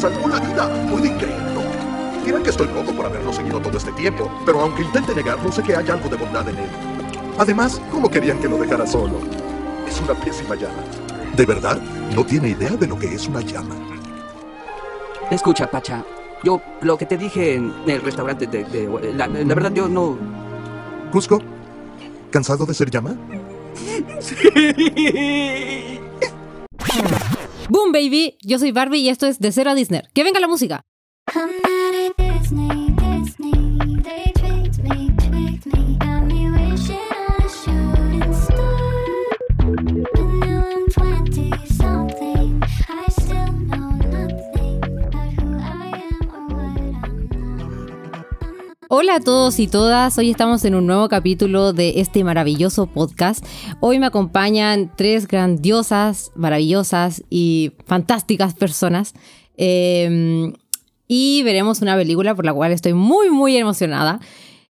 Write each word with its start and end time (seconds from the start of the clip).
salvó 0.00 0.28
la 0.28 0.40
vida. 0.40 0.68
¿Pueden 0.90 1.16
creerlo? 1.18 1.60
Dirán 2.24 2.42
que 2.42 2.50
estoy 2.50 2.68
loco 2.68 2.92
por 2.92 3.06
haberlo 3.06 3.32
seguido 3.32 3.60
todo 3.60 3.76
este 3.78 3.92
tiempo, 3.92 4.30
pero 4.44 4.60
aunque 4.60 4.82
intente 4.82 5.14
negarlo, 5.14 5.50
sé 5.52 5.62
que 5.62 5.76
hay 5.76 5.88
algo 5.88 6.08
de 6.08 6.16
bondad 6.16 6.48
en 6.48 6.58
él. 6.58 6.68
Además, 7.38 7.80
¿cómo 7.90 8.10
querían 8.10 8.38
que 8.40 8.48
lo 8.48 8.58
dejara 8.58 8.86
solo? 8.86 9.18
Es 9.88 10.00
una 10.00 10.14
pésima 10.14 10.54
llama. 10.54 10.82
¿De 11.36 11.46
verdad? 11.46 11.80
No 12.14 12.24
tiene 12.24 12.50
idea 12.50 12.70
de 12.70 12.86
lo 12.86 12.98
que 12.98 13.14
es 13.14 13.26
una 13.28 13.40
llama. 13.40 13.74
Escucha, 15.30 15.70
Pacha. 15.70 16.04
Yo, 16.42 16.60
lo 16.82 16.98
que 16.98 17.06
te 17.06 17.16
dije 17.16 17.54
en 17.54 17.72
el 17.86 18.02
restaurante 18.02 18.46
de... 18.46 18.64
de- 18.64 19.12
la, 19.14 19.26
la 19.26 19.54
verdad, 19.54 19.72
yo 19.72 19.88
no... 19.88 20.18
Cusco, 21.12 21.40
¿cansado 22.30 22.66
de 22.66 22.74
ser 22.74 22.90
llama? 22.90 23.14
Boom, 27.70 27.92
baby. 27.92 28.36
Yo 28.42 28.58
soy 28.58 28.72
Barbie 28.72 28.98
y 28.98 29.10
esto 29.10 29.28
es 29.28 29.38
De 29.38 29.52
Cero 29.52 29.70
a 29.70 29.74
Disney. 29.76 30.02
¡Que 30.12 30.24
venga 30.24 30.40
la 30.40 30.48
música! 30.48 30.82
Hola 48.92 49.14
a 49.14 49.20
todos 49.20 49.60
y 49.60 49.68
todas, 49.68 50.18
hoy 50.18 50.32
estamos 50.32 50.64
en 50.64 50.74
un 50.74 50.84
nuevo 50.84 51.08
capítulo 51.08 51.72
de 51.72 52.00
este 52.00 52.24
maravilloso 52.24 52.88
podcast. 52.88 53.46
Hoy 53.78 54.00
me 54.00 54.06
acompañan 54.06 54.90
tres 54.96 55.28
grandiosas, 55.28 56.32
maravillosas 56.34 57.22
y 57.30 57.70
fantásticas 57.86 58.54
personas. 58.54 59.14
Eh, 59.56 60.52
y 61.06 61.42
veremos 61.44 61.82
una 61.82 61.94
película 61.94 62.34
por 62.34 62.44
la 62.44 62.52
cual 62.52 62.72
estoy 62.72 62.94
muy, 62.94 63.30
muy 63.30 63.56
emocionada. 63.56 64.18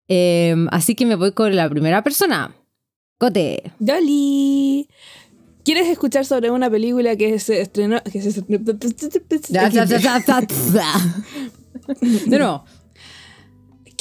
Eh, 0.09 0.57
así 0.71 0.93
que 0.93 1.05
me 1.05 1.15
voy 1.15 1.31
con 1.31 1.55
la 1.55 1.69
primera 1.69 2.03
persona. 2.03 2.53
Cote. 3.17 3.71
Dolly. 3.79 4.89
¿Quieres 5.63 5.87
escuchar 5.87 6.25
sobre 6.25 6.51
una 6.51 6.69
película 6.69 7.15
que 7.15 7.39
se 7.39 7.61
estrenó? 7.61 8.03
Que 8.03 8.21
se 8.21 8.41
De 12.25 12.37
nuevo. 12.37 12.65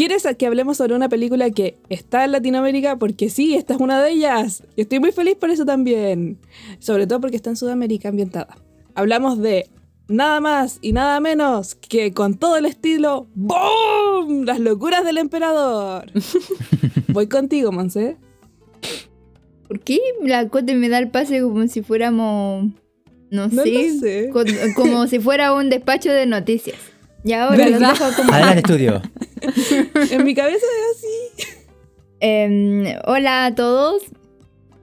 ¿Quieres 0.00 0.26
que 0.38 0.46
hablemos 0.46 0.78
sobre 0.78 0.94
una 0.94 1.10
película 1.10 1.50
que 1.50 1.76
está 1.90 2.24
en 2.24 2.32
Latinoamérica? 2.32 2.96
Porque 2.96 3.28
sí, 3.28 3.54
esta 3.54 3.74
es 3.74 3.80
una 3.80 4.02
de 4.02 4.12
ellas. 4.12 4.62
Y 4.74 4.80
estoy 4.80 4.98
muy 4.98 5.12
feliz 5.12 5.34
por 5.34 5.50
eso 5.50 5.66
también. 5.66 6.38
Sobre 6.78 7.06
todo 7.06 7.20
porque 7.20 7.36
está 7.36 7.50
en 7.50 7.56
Sudamérica 7.56 8.08
ambientada. 8.08 8.56
Hablamos 8.94 9.38
de 9.40 9.68
nada 10.08 10.40
más 10.40 10.78
y 10.80 10.92
nada 10.94 11.20
menos 11.20 11.74
que 11.74 12.14
con 12.14 12.38
todo 12.38 12.56
el 12.56 12.64
estilo 12.64 13.28
¡BOOM! 13.34 14.44
Las 14.46 14.58
locuras 14.58 15.04
del 15.04 15.18
emperador. 15.18 16.06
Voy 17.08 17.26
contigo, 17.26 17.70
Monse. 17.70 18.16
¿Por 19.68 19.80
qué 19.80 19.98
la 20.24 20.48
Cote 20.48 20.76
me 20.76 20.88
da 20.88 20.96
el 20.98 21.10
pase 21.10 21.42
como 21.42 21.68
si 21.68 21.82
fuéramos, 21.82 22.70
no, 23.30 23.48
No 23.48 23.62
sé, 23.64 23.70
lo 23.92 24.00
sé. 24.00 24.30
con- 24.32 24.46
como 24.74 25.06
si 25.08 25.18
fuera 25.20 25.52
un 25.52 25.68
despacho 25.68 26.10
de 26.10 26.24
noticias? 26.24 26.78
Y 27.24 27.32
ahora 27.32 27.56
los 27.68 27.80
¿Verdad? 27.80 27.92
dejo 27.98 28.16
como... 28.16 28.32
Adelante, 28.32 28.58
estudio. 28.60 29.02
En 30.10 30.24
mi 30.24 30.34
cabeza 30.34 30.58
es 30.66 30.96
así. 30.98 31.56
Em, 32.20 32.84
hola 33.06 33.46
a 33.46 33.54
todos. 33.54 34.02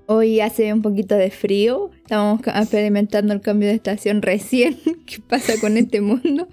Hoy 0.08 0.40
hace 0.40 0.72
un 0.74 0.82
poquito 0.82 1.16
de 1.16 1.30
frío. 1.32 1.92
Estamos 1.98 2.40
experimentando 2.46 3.34
el 3.34 3.42
cambio 3.42 3.68
de 3.70 3.76
estación 3.76 4.22
recién. 4.22 4.78
¿Qué 5.06 5.18
pasa 5.28 5.54
con 5.60 5.78
este 5.78 6.02
mundo? 6.02 6.48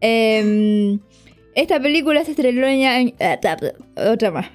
Em, 0.00 1.00
esta 1.54 1.80
película 1.80 2.24
se 2.24 2.30
estrenó 2.32 2.66
en... 2.66 2.80
en- 2.82 3.14
Otra 4.08 4.30
más. 4.30 4.46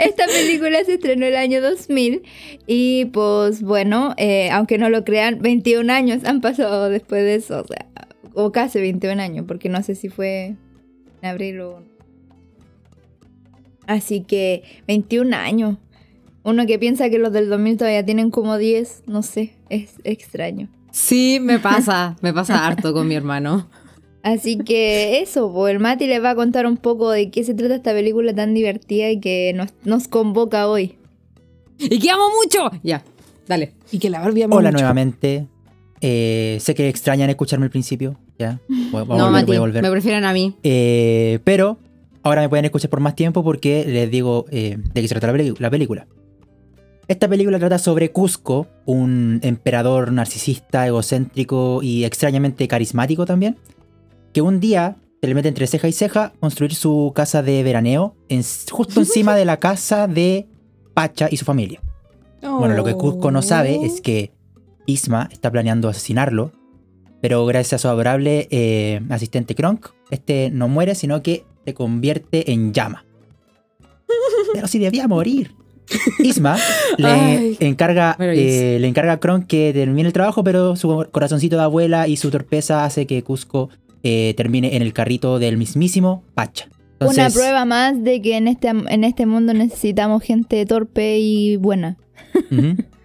Esta 0.00 0.26
película 0.26 0.84
se 0.84 0.94
estrenó 0.94 1.26
el 1.26 1.36
año 1.36 1.60
2000 1.60 2.22
y 2.66 3.06
pues 3.06 3.62
bueno, 3.62 4.14
eh, 4.16 4.48
aunque 4.50 4.78
no 4.78 4.88
lo 4.88 5.04
crean, 5.04 5.40
21 5.40 5.92
años 5.92 6.24
han 6.24 6.40
pasado 6.40 6.88
después 6.88 7.22
de 7.22 7.34
eso. 7.36 7.60
O 7.62 7.66
sea, 7.66 7.86
o 8.44 8.52
casi 8.52 8.80
21 8.80 9.20
años, 9.20 9.44
porque 9.46 9.68
no 9.68 9.82
sé 9.82 9.94
si 9.94 10.08
fue 10.08 10.56
en 11.22 11.28
abril 11.28 11.60
o... 11.60 11.82
Así 13.86 14.22
que 14.22 14.62
21 14.86 15.34
años. 15.36 15.76
Uno 16.42 16.66
que 16.66 16.78
piensa 16.78 17.10
que 17.10 17.18
los 17.18 17.32
del 17.32 17.48
2000 17.48 17.76
todavía 17.76 18.04
tienen 18.04 18.30
como 18.30 18.56
10, 18.56 19.02
no 19.06 19.22
sé, 19.22 19.54
es 19.68 19.94
extraño. 20.04 20.68
Sí, 20.90 21.38
me 21.40 21.58
pasa. 21.58 22.16
Me 22.22 22.32
pasa 22.32 22.66
harto 22.66 22.92
con 22.92 23.06
mi 23.06 23.14
hermano. 23.14 23.68
Así 24.22 24.58
que 24.58 25.20
eso, 25.20 25.52
pues 25.52 25.72
el 25.72 25.80
Mati 25.80 26.06
les 26.06 26.22
va 26.22 26.30
a 26.30 26.34
contar 26.34 26.66
un 26.66 26.76
poco 26.76 27.10
de 27.10 27.30
qué 27.30 27.42
se 27.44 27.54
trata 27.54 27.76
esta 27.76 27.92
película 27.92 28.34
tan 28.34 28.54
divertida 28.54 29.10
y 29.10 29.18
que 29.20 29.52
nos, 29.54 29.72
nos 29.84 30.08
convoca 30.08 30.68
hoy. 30.68 30.96
¡Y 31.78 31.98
que 31.98 32.10
amo 32.10 32.24
mucho! 32.42 32.70
Ya, 32.82 33.02
dale. 33.46 33.72
Y 33.90 33.98
que 33.98 34.10
la 34.10 34.20
Barbie 34.20 34.42
ama 34.42 34.56
Hola 34.56 34.70
mucho. 34.70 34.82
nuevamente. 34.82 35.46
Eh, 36.02 36.58
sé 36.60 36.74
que 36.74 36.88
extrañan 36.88 37.30
escucharme 37.30 37.66
al 37.66 37.70
principio. 37.70 38.18
Ya. 38.40 38.58
Voy, 38.68 38.88
voy 38.90 39.02
a 39.02 39.04
no, 39.04 39.24
volver, 39.26 39.30
Mati, 39.32 39.44
voy 39.46 39.56
a 39.56 39.60
volver. 39.60 39.82
me 39.82 39.90
prefieren 39.90 40.24
a 40.24 40.32
mí. 40.32 40.56
Eh, 40.62 41.40
pero 41.44 41.76
ahora 42.22 42.40
me 42.40 42.48
pueden 42.48 42.64
escuchar 42.64 42.88
por 42.88 43.00
más 43.00 43.14
tiempo 43.14 43.44
porque 43.44 43.84
les 43.86 44.10
digo 44.10 44.46
eh, 44.50 44.78
de 44.78 45.02
qué 45.02 45.06
se 45.06 45.14
trata 45.14 45.26
la, 45.58 45.70
película. 45.70 46.06
Esta 47.06 47.28
película 47.28 47.58
trata 47.58 47.78
sobre 47.78 48.12
Cusco, 48.12 48.66
un 48.86 49.40
emperador 49.42 50.10
narcisista, 50.10 50.86
egocéntrico 50.86 51.82
y 51.82 52.04
extrañamente 52.04 52.66
carismático 52.66 53.26
también, 53.26 53.58
que 54.32 54.40
un 54.40 54.58
día 54.58 54.96
se 55.20 55.26
le 55.28 55.34
mete 55.34 55.48
entre 55.48 55.66
ceja 55.66 55.86
y 55.88 55.92
ceja 55.92 56.32
construir 56.40 56.74
su 56.74 57.12
casa 57.14 57.42
de 57.42 57.62
veraneo 57.62 58.14
en- 58.30 58.42
justo 58.70 59.00
encima 59.00 59.34
de 59.36 59.44
la 59.44 59.58
casa 59.58 60.06
de 60.06 60.46
Pacha 60.94 61.28
y 61.30 61.36
su 61.36 61.44
familia. 61.44 61.80
Bueno, 62.42 62.74
lo 62.74 62.84
que 62.84 62.94
Cusco 62.94 63.30
no 63.30 63.42
sabe 63.42 63.84
es 63.84 64.00
que 64.00 64.32
Isma 64.86 65.28
está 65.30 65.50
planeando 65.50 65.90
asesinarlo, 65.90 66.52
pero 67.20 67.44
gracias 67.46 67.74
a 67.74 67.78
su 67.78 67.88
adorable 67.88 68.48
eh, 68.50 69.00
asistente 69.10 69.54
Kronk, 69.54 69.88
este 70.10 70.50
no 70.50 70.68
muere, 70.68 70.94
sino 70.94 71.22
que 71.22 71.44
se 71.64 71.74
convierte 71.74 72.52
en 72.52 72.72
llama. 72.72 73.04
Pero 74.54 74.66
si 74.66 74.78
debía 74.78 75.06
morir. 75.06 75.52
Isma 76.20 76.56
le 76.98 77.08
Ay. 77.08 77.56
encarga, 77.58 78.16
eh, 78.20 78.78
le 78.80 78.86
encarga 78.86 79.14
a 79.14 79.20
Kronk 79.20 79.48
que 79.48 79.72
termine 79.72 80.06
el 80.06 80.12
trabajo, 80.12 80.44
pero 80.44 80.76
su 80.76 81.08
corazoncito 81.10 81.56
de 81.56 81.62
abuela 81.62 82.06
y 82.06 82.16
su 82.16 82.30
torpeza 82.30 82.84
hace 82.84 83.06
que 83.08 83.24
Cusco 83.24 83.70
eh, 84.04 84.34
termine 84.36 84.76
en 84.76 84.82
el 84.82 84.92
carrito 84.92 85.40
del 85.40 85.56
mismísimo 85.56 86.22
Pacha. 86.34 86.68
Una 87.00 87.28
prueba 87.30 87.64
más 87.64 88.04
de 88.04 88.22
que 88.22 88.36
en 88.36 88.46
este, 88.46 88.68
en 88.68 89.02
este 89.02 89.26
mundo 89.26 89.52
necesitamos 89.52 90.22
gente 90.22 90.64
torpe 90.64 91.18
y 91.18 91.56
buena. 91.56 91.96
Ujú. 92.52 92.76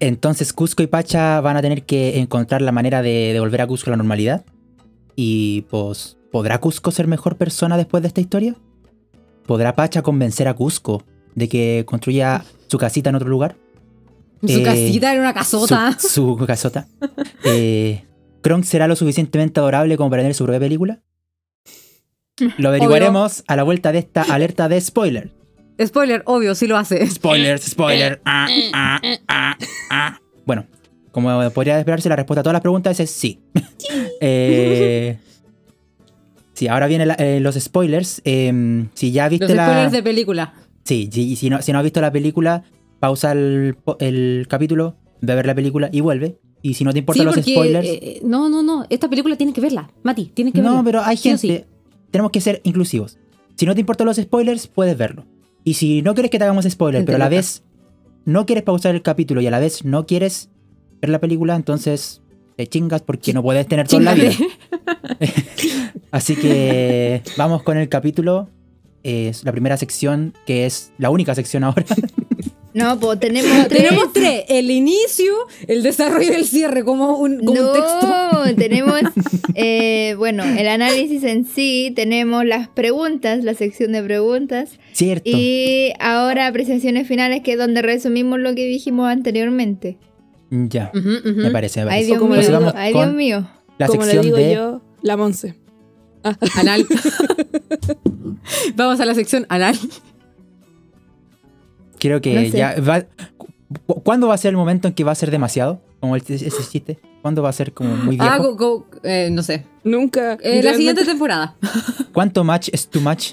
Entonces 0.00 0.52
Cusco 0.52 0.82
y 0.82 0.86
Pacha 0.86 1.40
van 1.40 1.56
a 1.56 1.62
tener 1.62 1.84
que 1.84 2.18
encontrar 2.20 2.62
la 2.62 2.72
manera 2.72 3.02
de 3.02 3.32
devolver 3.32 3.60
a 3.62 3.66
Cusco 3.66 3.90
la 3.90 3.96
normalidad. 3.96 4.44
Y 5.16 5.62
pues, 5.62 6.16
¿podrá 6.30 6.58
Cusco 6.58 6.90
ser 6.90 7.06
mejor 7.08 7.36
persona 7.36 7.76
después 7.76 8.02
de 8.02 8.08
esta 8.08 8.20
historia? 8.20 8.54
¿Podrá 9.46 9.74
Pacha 9.74 10.02
convencer 10.02 10.46
a 10.46 10.54
Cusco 10.54 11.02
de 11.34 11.48
que 11.48 11.84
construya 11.86 12.44
su 12.68 12.78
casita 12.78 13.10
en 13.10 13.16
otro 13.16 13.28
lugar? 13.28 13.56
Su 14.46 14.60
Eh, 14.60 14.62
casita 14.62 15.12
era 15.12 15.20
una 15.20 15.34
casota. 15.34 15.96
Su, 15.98 16.36
su 16.38 16.46
casota. 16.46 16.86
Eh, 17.44 18.04
¿Kronk 18.42 18.64
será 18.64 18.86
lo 18.86 18.94
suficientemente 18.96 19.58
adorable 19.58 19.96
como 19.96 20.10
para 20.10 20.22
tener 20.22 20.34
su 20.34 20.44
propia 20.44 20.60
película? 20.60 21.00
Lo 22.58 22.68
averiguaremos 22.68 23.42
a 23.48 23.56
la 23.56 23.62
vuelta 23.62 23.90
de 23.90 23.98
esta 23.98 24.22
alerta 24.22 24.68
de 24.68 24.80
spoiler. 24.80 25.32
Spoiler, 25.84 26.22
obvio, 26.26 26.54
sí 26.54 26.66
lo 26.66 26.76
hace. 26.76 27.06
Spoilers, 27.06 27.62
spoiler. 27.70 28.20
Ah, 28.24 28.48
ah, 28.72 29.00
ah, 29.28 29.56
ah. 29.90 30.20
Bueno, 30.44 30.66
como 31.12 31.50
podría 31.50 31.78
esperarse, 31.78 32.08
la 32.08 32.16
respuesta 32.16 32.40
a 32.40 32.42
todas 32.42 32.54
las 32.54 32.62
preguntas 32.62 32.98
es 33.00 33.10
sí. 33.10 33.40
Eh, 34.20 35.16
sí, 36.54 36.66
ahora 36.68 36.86
vienen 36.88 37.12
eh, 37.18 37.38
los 37.40 37.54
spoilers. 37.56 38.20
Em, 38.24 38.88
si 38.94 39.12
ya 39.12 39.28
viste 39.28 39.46
Los 39.46 39.56
la. 39.56 39.66
spoilers 39.66 39.92
de 39.92 40.02
película. 40.02 40.54
Sí, 40.84 41.08
sí, 41.12 41.36
si 41.36 41.50
no, 41.50 41.62
si 41.62 41.72
no 41.72 41.78
has 41.78 41.84
visto 41.84 42.00
la 42.00 42.10
película, 42.10 42.64
pausa 42.98 43.32
el, 43.32 43.76
el 44.00 44.46
capítulo, 44.48 44.96
ve 45.20 45.32
a 45.32 45.36
ver 45.36 45.46
la 45.46 45.54
película 45.54 45.88
y 45.92 46.00
vuelve. 46.00 46.38
Y 46.62 46.74
si 46.74 46.82
no 46.84 46.90
te 46.90 46.96
Sí, 46.96 47.00
importan 47.00 47.26
los 47.26 47.34
porque. 47.36 47.52
spoilers. 47.52 47.88
eh, 47.88 48.20
no, 48.24 48.48
no, 48.48 48.62
no. 48.62 48.84
Esta 48.90 49.08
película 49.08 49.36
tienes 49.36 49.54
que 49.54 49.60
verla. 49.60 49.90
Mati, 50.02 50.26
tienes 50.34 50.52
que 50.52 50.60
verla. 50.60 50.76
no, 50.78 50.84
pero 50.84 51.02
hay 51.02 51.16
Sí 51.16 51.28
gente. 51.28 51.40
sí. 51.40 51.64
Tenemos 52.10 52.32
que 52.32 52.40
ser 52.40 52.60
inclusivos. 52.64 53.18
Si 53.56 53.64
no 53.66 53.74
te 53.74 53.80
importan 53.80 54.06
los 54.06 54.16
spoilers, 54.16 54.66
puedes 54.66 54.96
verlo. 54.98 55.24
Y 55.68 55.74
si 55.74 56.00
no 56.00 56.14
quieres 56.14 56.30
que 56.30 56.38
te 56.38 56.44
hagamos 56.44 56.64
spoiler, 56.64 57.04
pero 57.04 57.16
a 57.16 57.18
la 57.18 57.28
vez 57.28 57.62
no 58.24 58.46
quieres 58.46 58.64
pausar 58.64 58.94
el 58.94 59.02
capítulo 59.02 59.42
y 59.42 59.46
a 59.48 59.50
la 59.50 59.58
vez 59.58 59.84
no 59.84 60.06
quieres 60.06 60.48
ver 61.02 61.10
la 61.10 61.18
película, 61.18 61.54
entonces 61.56 62.22
te 62.56 62.66
chingas 62.66 63.02
porque 63.02 63.34
no 63.34 63.42
puedes 63.42 63.66
tener 63.66 63.86
todo 63.86 63.98
en 63.98 64.04
la 64.06 64.14
vida. 64.14 64.32
Así 66.10 66.36
que 66.36 67.22
vamos 67.36 67.62
con 67.64 67.76
el 67.76 67.90
capítulo. 67.90 68.48
Es 69.02 69.44
la 69.44 69.52
primera 69.52 69.76
sección, 69.76 70.32
que 70.46 70.64
es 70.64 70.90
la 70.96 71.10
única 71.10 71.34
sección 71.34 71.64
ahora. 71.64 71.84
No, 72.74 72.98
pues 73.00 73.18
tenemos 73.20 73.68
tres. 73.68 73.82
Tenemos 73.82 74.12
tres. 74.12 74.44
El 74.48 74.70
inicio, 74.70 75.34
el 75.66 75.82
desarrollo 75.82 76.32
y 76.32 76.34
el 76.34 76.46
cierre 76.46 76.84
como 76.84 77.18
un, 77.18 77.38
como 77.44 77.52
un 77.52 77.66
no, 77.66 77.72
texto. 77.72 78.54
tenemos, 78.56 79.00
eh, 79.54 80.14
bueno, 80.18 80.44
el 80.44 80.68
análisis 80.68 81.24
en 81.24 81.44
sí, 81.46 81.92
tenemos 81.96 82.44
las 82.44 82.68
preguntas, 82.68 83.42
la 83.44 83.54
sección 83.54 83.92
de 83.92 84.02
preguntas, 84.02 84.78
Cierto. 84.92 85.22
y 85.28 85.92
ahora 85.98 86.46
apreciaciones 86.46 87.08
finales, 87.08 87.42
que 87.42 87.52
es 87.52 87.58
donde 87.58 87.82
resumimos 87.82 88.38
lo 88.38 88.54
que 88.54 88.66
dijimos 88.66 89.08
anteriormente. 89.08 89.98
Ya. 90.50 90.90
Me 90.94 91.50
parece, 91.50 91.84
me 91.84 91.90
Ay, 91.90 92.06
parece. 92.06 92.06
Dios 92.06 92.18
como 92.18 92.34
mío, 92.34 92.72
ay, 92.74 92.92
Dios 92.94 93.12
mío. 93.12 93.48
La 93.76 93.86
Como 93.86 94.00
le 94.00 94.12
sección 94.12 94.24
digo 94.24 94.36
de. 94.38 94.54
yo, 94.54 94.82
la 95.02 95.16
Monse. 95.16 95.54
Anal. 96.56 96.86
Vamos 98.74 98.98
a 99.00 99.04
la 99.04 99.14
sección 99.14 99.46
anal. 99.48 99.78
Creo 101.98 102.20
que 102.20 102.34
No 102.34 102.40
sé. 102.50 102.56
ya 102.58 102.76
va. 102.80 103.02
cu- 103.86 104.02
¿Cuándo 104.02 104.28
va 104.28 104.34
a 104.34 104.38
ser 104.38 104.50
el 104.50 104.56
momento 104.56 104.88
en 104.88 104.94
que 104.94 105.04
va 105.04 105.12
a 105.12 105.14
ser 105.14 105.30
demasiado? 105.30 105.80
Como 106.00 106.14
el- 106.16 106.22
ese 106.28 106.50
chiste. 106.70 106.98
¿Cuándo 107.22 107.42
va 107.42 107.48
a 107.48 107.52
ser 107.52 107.72
como 107.72 107.94
muy 107.96 108.16
viejo? 108.16 108.32
Ah, 108.32 108.38
go- 108.38 108.56
go- 108.56 108.86
eh, 109.02 109.28
no 109.32 109.42
sé. 109.42 109.64
Nunca. 109.84 110.38
Eh, 110.42 110.62
la 110.62 110.74
siguiente 110.74 111.04
temporada. 111.04 111.56
¿Cuánto 112.12 112.44
match 112.44 112.68
es 112.72 112.88
too 112.88 113.00
much? 113.00 113.32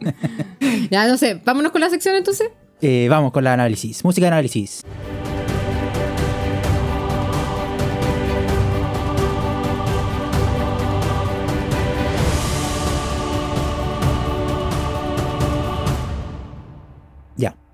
Ya, 0.90 1.06
no 1.06 1.16
sé. 1.16 1.40
Vámonos 1.44 1.72
con 1.72 1.80
la 1.80 1.90
sección 1.90 2.14
entonces. 2.16 2.48
Eh, 2.80 3.06
vamos 3.08 3.32
con 3.32 3.44
el 3.44 3.48
análisis. 3.48 4.04
Música 4.04 4.26
de 4.26 4.32
análisis. 4.32 4.82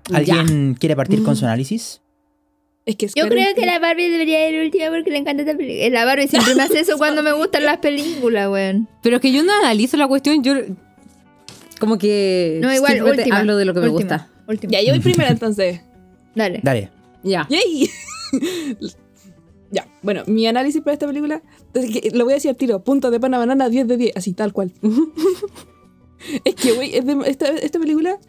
Ya. 0.09 0.17
¿Alguien 0.17 0.75
quiere 0.75 0.95
partir 0.95 1.23
con 1.23 1.35
su 1.35 1.45
análisis? 1.45 2.01
Es 2.85 2.95
que 2.95 3.05
es 3.05 3.13
Yo 3.13 3.27
creo 3.27 3.53
que 3.55 3.65
la 3.65 3.77
Barbie 3.77 4.09
debería 4.09 4.49
ir 4.49 4.63
última 4.63 4.89
porque 4.89 5.11
le 5.11 5.17
encanta 5.17 5.43
esta 5.43 5.55
película. 5.55 5.89
La 5.89 6.05
Barbie 6.05 6.27
siempre 6.27 6.55
me 6.55 6.63
hace 6.63 6.79
eso 6.79 6.97
cuando 6.97 7.21
me 7.21 7.33
gustan 7.33 7.63
las 7.63 7.77
películas, 7.77 8.49
weón. 8.49 8.87
Pero 9.03 9.17
es 9.17 9.21
que 9.21 9.31
yo 9.31 9.43
no 9.43 9.53
analizo 9.53 9.97
la 9.97 10.07
cuestión, 10.07 10.43
yo 10.43 10.55
como 11.79 11.97
que 11.97 12.59
No, 12.61 12.73
igual, 12.73 13.01
última. 13.03 13.37
hablo 13.37 13.55
de 13.57 13.65
lo 13.65 13.73
que 13.73 13.79
me 13.79 13.89
última, 13.89 14.17
gusta. 14.17 14.29
Última. 14.47 14.71
Ya, 14.71 14.81
yo 14.81 14.89
voy 14.89 14.99
primero 14.99 15.29
entonces. 15.29 15.81
Dale. 16.35 16.59
Dale. 16.63 16.89
Ya. 17.23 17.47
¡Yay! 17.49 17.89
ya, 19.71 19.87
bueno, 20.01 20.23
mi 20.27 20.47
análisis 20.47 20.81
para 20.81 20.93
esta 20.93 21.07
película, 21.07 21.41
es 21.73 21.89
que 21.91 22.11
lo 22.11 22.23
voy 22.23 22.33
a 22.33 22.35
decir 22.35 22.49
al 22.49 22.57
tiro, 22.57 22.83
punto 22.83 23.11
de 23.11 23.19
pana 23.19 23.37
banana 23.37 23.69
10 23.69 23.87
de 23.87 23.97
10, 23.97 24.17
así 24.17 24.33
tal 24.33 24.53
cual. 24.53 24.73
es 26.43 26.55
que, 26.55 26.71
güey, 26.73 26.95
esta, 27.25 27.49
esta 27.49 27.79
película 27.79 28.19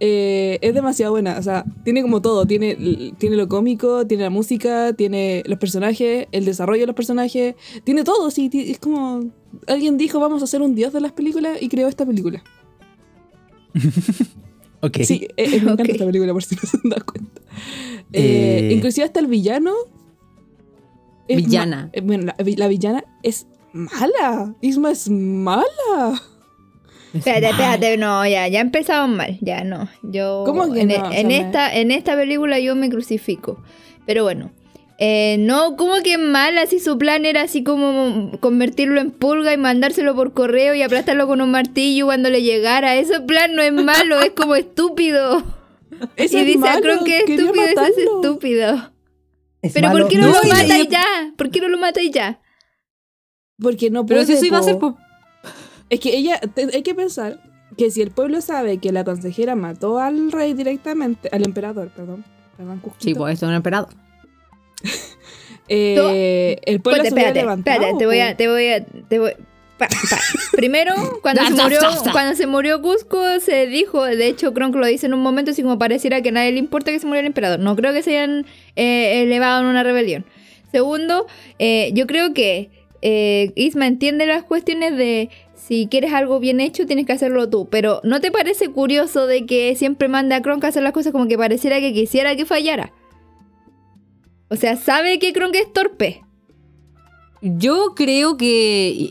eh, 0.00 0.58
es 0.60 0.74
demasiado 0.74 1.12
buena, 1.12 1.38
o 1.38 1.42
sea, 1.42 1.64
tiene 1.84 2.02
como 2.02 2.20
todo, 2.20 2.44
tiene, 2.46 2.76
tiene 3.18 3.36
lo 3.36 3.48
cómico, 3.48 4.06
tiene 4.06 4.24
la 4.24 4.30
música, 4.30 4.92
tiene 4.92 5.42
los 5.46 5.58
personajes, 5.58 6.28
el 6.32 6.44
desarrollo 6.44 6.82
de 6.82 6.86
los 6.88 6.96
personajes, 6.96 7.54
tiene 7.84 8.04
todo, 8.04 8.30
sí, 8.30 8.50
es 8.52 8.78
como... 8.78 9.24
Alguien 9.66 9.96
dijo, 9.96 10.20
vamos 10.20 10.42
a 10.42 10.44
hacer 10.44 10.60
un 10.60 10.74
dios 10.74 10.92
de 10.92 11.00
las 11.00 11.12
películas 11.12 11.56
y 11.62 11.68
creó 11.68 11.88
esta 11.88 12.04
película. 12.06 12.42
Ok. 14.82 14.98
Sí, 15.04 15.26
eh, 15.36 15.44
eh, 15.44 15.50
me 15.52 15.56
encanta 15.72 15.82
Ok. 15.84 15.88
esta 15.88 16.04
película 16.06 16.32
por 16.34 16.44
si 16.44 16.54
no 16.54 16.60
se 16.62 16.76
han 16.76 16.90
dado 16.90 17.04
cuenta. 17.06 17.40
Eh, 18.12 18.60
Eh. 18.62 18.72
Inclusive 18.74 19.06
hasta 19.06 19.20
el 19.20 19.26
villano. 19.26 19.72
es 21.28 21.38
Villana. 21.38 21.90
bueno, 22.04 22.24
la, 22.26 22.36
la 22.38 22.68
villana 22.68 23.04
es 23.22 23.46
mala. 23.72 24.54
Isma 24.60 24.90
es 24.92 25.08
mala. 25.08 25.64
Espérate, 27.18 27.50
espérate, 27.50 27.96
no, 27.96 28.26
ya, 28.26 28.48
ya 28.48 28.60
empezamos 28.60 29.14
mal, 29.16 29.38
ya 29.40 29.64
no. 29.64 29.88
Yo 30.02 30.42
¿Cómo 30.46 30.72
que 30.72 30.80
en, 30.82 30.88
no? 30.88 30.94
en 30.94 31.10
sea, 31.12 31.24
me- 31.24 31.38
esta, 31.38 31.74
en 31.76 31.90
esta 31.90 32.16
película 32.16 32.58
yo 32.58 32.74
me 32.76 32.88
crucifico. 32.90 33.62
Pero 34.06 34.22
bueno. 34.24 34.50
eh, 34.98 35.36
no, 35.40 35.76
como 35.76 35.96
que 36.02 36.16
mal, 36.18 36.56
así 36.58 36.78
su 36.80 36.96
plan 36.96 37.24
era 37.26 37.42
así 37.42 37.62
como 37.62 38.30
convertirlo 38.40 39.00
en 39.00 39.10
pulga 39.10 39.52
y 39.52 39.56
mandárselo 39.58 40.14
por 40.14 40.32
correo 40.32 40.74
y 40.74 40.82
aplastarlo 40.82 41.26
con 41.26 41.40
un 41.42 41.50
martillo 41.50 42.06
cuando 42.06 42.30
le 42.30 42.42
llegara. 42.42 42.94
Ese 42.96 43.20
plan 43.20 43.54
no 43.54 43.62
es 43.62 43.72
malo, 43.72 44.20
es 44.20 44.30
como 44.30 44.54
estúpido. 44.56 45.42
Ese 46.16 46.38
y 46.38 46.40
es 46.40 46.46
dice 46.46 46.58
a 46.68 46.72
malo, 46.74 46.82
Kron 46.82 47.04
que 47.04 47.16
es 47.18 47.28
estúpido, 47.30 47.64
ese 47.64 47.84
es 47.90 47.98
estúpido. 47.98 48.92
Es 49.62 49.72
Pero 49.72 49.88
malo. 49.88 50.00
¿por 50.00 50.08
qué 50.10 50.18
no, 50.18 50.28
No, 50.28 50.32
lo 50.42 50.48
mata 50.48 50.78
y- 50.78 50.88
ya? 50.88 51.04
¿Por 51.36 51.50
qué 51.50 51.60
no 51.60 51.68
lo 51.68 51.78
mata 51.78 52.02
y 52.02 52.10
ya? 52.10 52.40
Porque 53.60 53.90
no 53.90 54.04
Pero 54.06 54.20
puede. 54.20 54.26
si 54.26 54.32
eso 54.34 54.44
iba 54.46 54.58
a 54.58 54.62
ser, 54.62 54.78
po. 54.78 54.98
Es 55.90 56.00
que 56.00 56.16
ella. 56.16 56.40
te- 56.40 56.70
hay 56.74 56.82
que 56.82 56.94
pensar 56.94 57.40
que 57.76 57.90
si 57.90 58.02
el 58.02 58.10
pueblo 58.10 58.40
sabe 58.40 58.78
que 58.78 58.92
la 58.92 59.04
consejera 59.04 59.54
mató 59.54 59.98
al 59.98 60.32
rey 60.32 60.54
directamente. 60.54 61.28
Al 61.32 61.44
emperador, 61.44 61.88
perdón. 61.94 62.24
Perdón, 62.56 62.80
Sí, 62.98 63.14
pues 63.14 63.34
esto 63.34 63.46
es 63.46 63.50
un 63.50 63.56
emperador. 63.56 63.88
eh, 65.68 66.58
el 66.64 66.80
pueblo 66.80 67.02
se 67.02 67.08
espérate, 67.08 67.40
levantado. 67.40 67.76
espérate, 67.76 67.98
te 67.98 68.06
voy 68.06 68.20
a, 68.20 68.36
te 68.36 68.48
voy 68.48 68.68
a, 68.68 68.84
te 68.84 69.18
voy- 69.18 69.32
pa, 69.78 69.88
pa. 69.88 70.18
Primero, 70.52 70.94
cuando 71.22 71.44
se 71.44 71.50
murió, 71.52 71.78
cuando 72.12 72.34
se 72.36 72.46
murió 72.46 72.82
Cusco, 72.82 73.40
se 73.40 73.66
dijo, 73.66 74.04
de 74.04 74.26
hecho, 74.26 74.54
Kronk 74.54 74.74
lo 74.76 74.86
dice 74.86 75.06
en 75.06 75.14
un 75.14 75.20
momento, 75.20 75.50
así 75.50 75.62
como 75.62 75.78
pareciera 75.78 76.22
que 76.22 76.30
a 76.30 76.32
nadie 76.32 76.52
le 76.52 76.58
importa 76.58 76.90
que 76.92 76.98
se 76.98 77.06
muriera 77.06 77.22
el 77.26 77.30
emperador. 77.30 77.60
No 77.60 77.76
creo 77.76 77.92
que 77.92 78.02
se 78.02 78.16
hayan 78.18 78.46
eh, 78.76 79.22
elevado 79.22 79.60
en 79.60 79.66
una 79.66 79.82
rebelión. 79.82 80.24
Segundo, 80.72 81.26
eh, 81.58 81.90
yo 81.94 82.06
creo 82.06 82.32
que 82.34 82.70
eh, 83.02 83.52
Isma 83.54 83.86
entiende 83.86 84.26
las 84.26 84.44
cuestiones 84.44 84.96
de 84.96 85.30
si 85.66 85.88
quieres 85.88 86.12
algo 86.12 86.38
bien 86.38 86.60
hecho, 86.60 86.86
tienes 86.86 87.06
que 87.06 87.12
hacerlo 87.12 87.48
tú. 87.50 87.68
Pero 87.70 88.00
¿no 88.04 88.20
te 88.20 88.30
parece 88.30 88.68
curioso 88.70 89.26
de 89.26 89.46
que 89.46 89.74
siempre 89.76 90.06
manda 90.08 90.36
a 90.36 90.42
Kronk 90.42 90.62
a 90.64 90.68
hacer 90.68 90.82
las 90.82 90.92
cosas 90.92 91.12
como 91.12 91.26
que 91.26 91.36
pareciera 91.36 91.80
que 91.80 91.92
quisiera 91.92 92.36
que 92.36 92.46
fallara? 92.46 92.92
O 94.48 94.56
sea, 94.56 94.76
sabe 94.76 95.18
que 95.18 95.32
Kronk 95.32 95.54
es 95.56 95.72
torpe. 95.72 96.22
Yo 97.42 97.94
creo 97.96 98.36
que. 98.36 99.10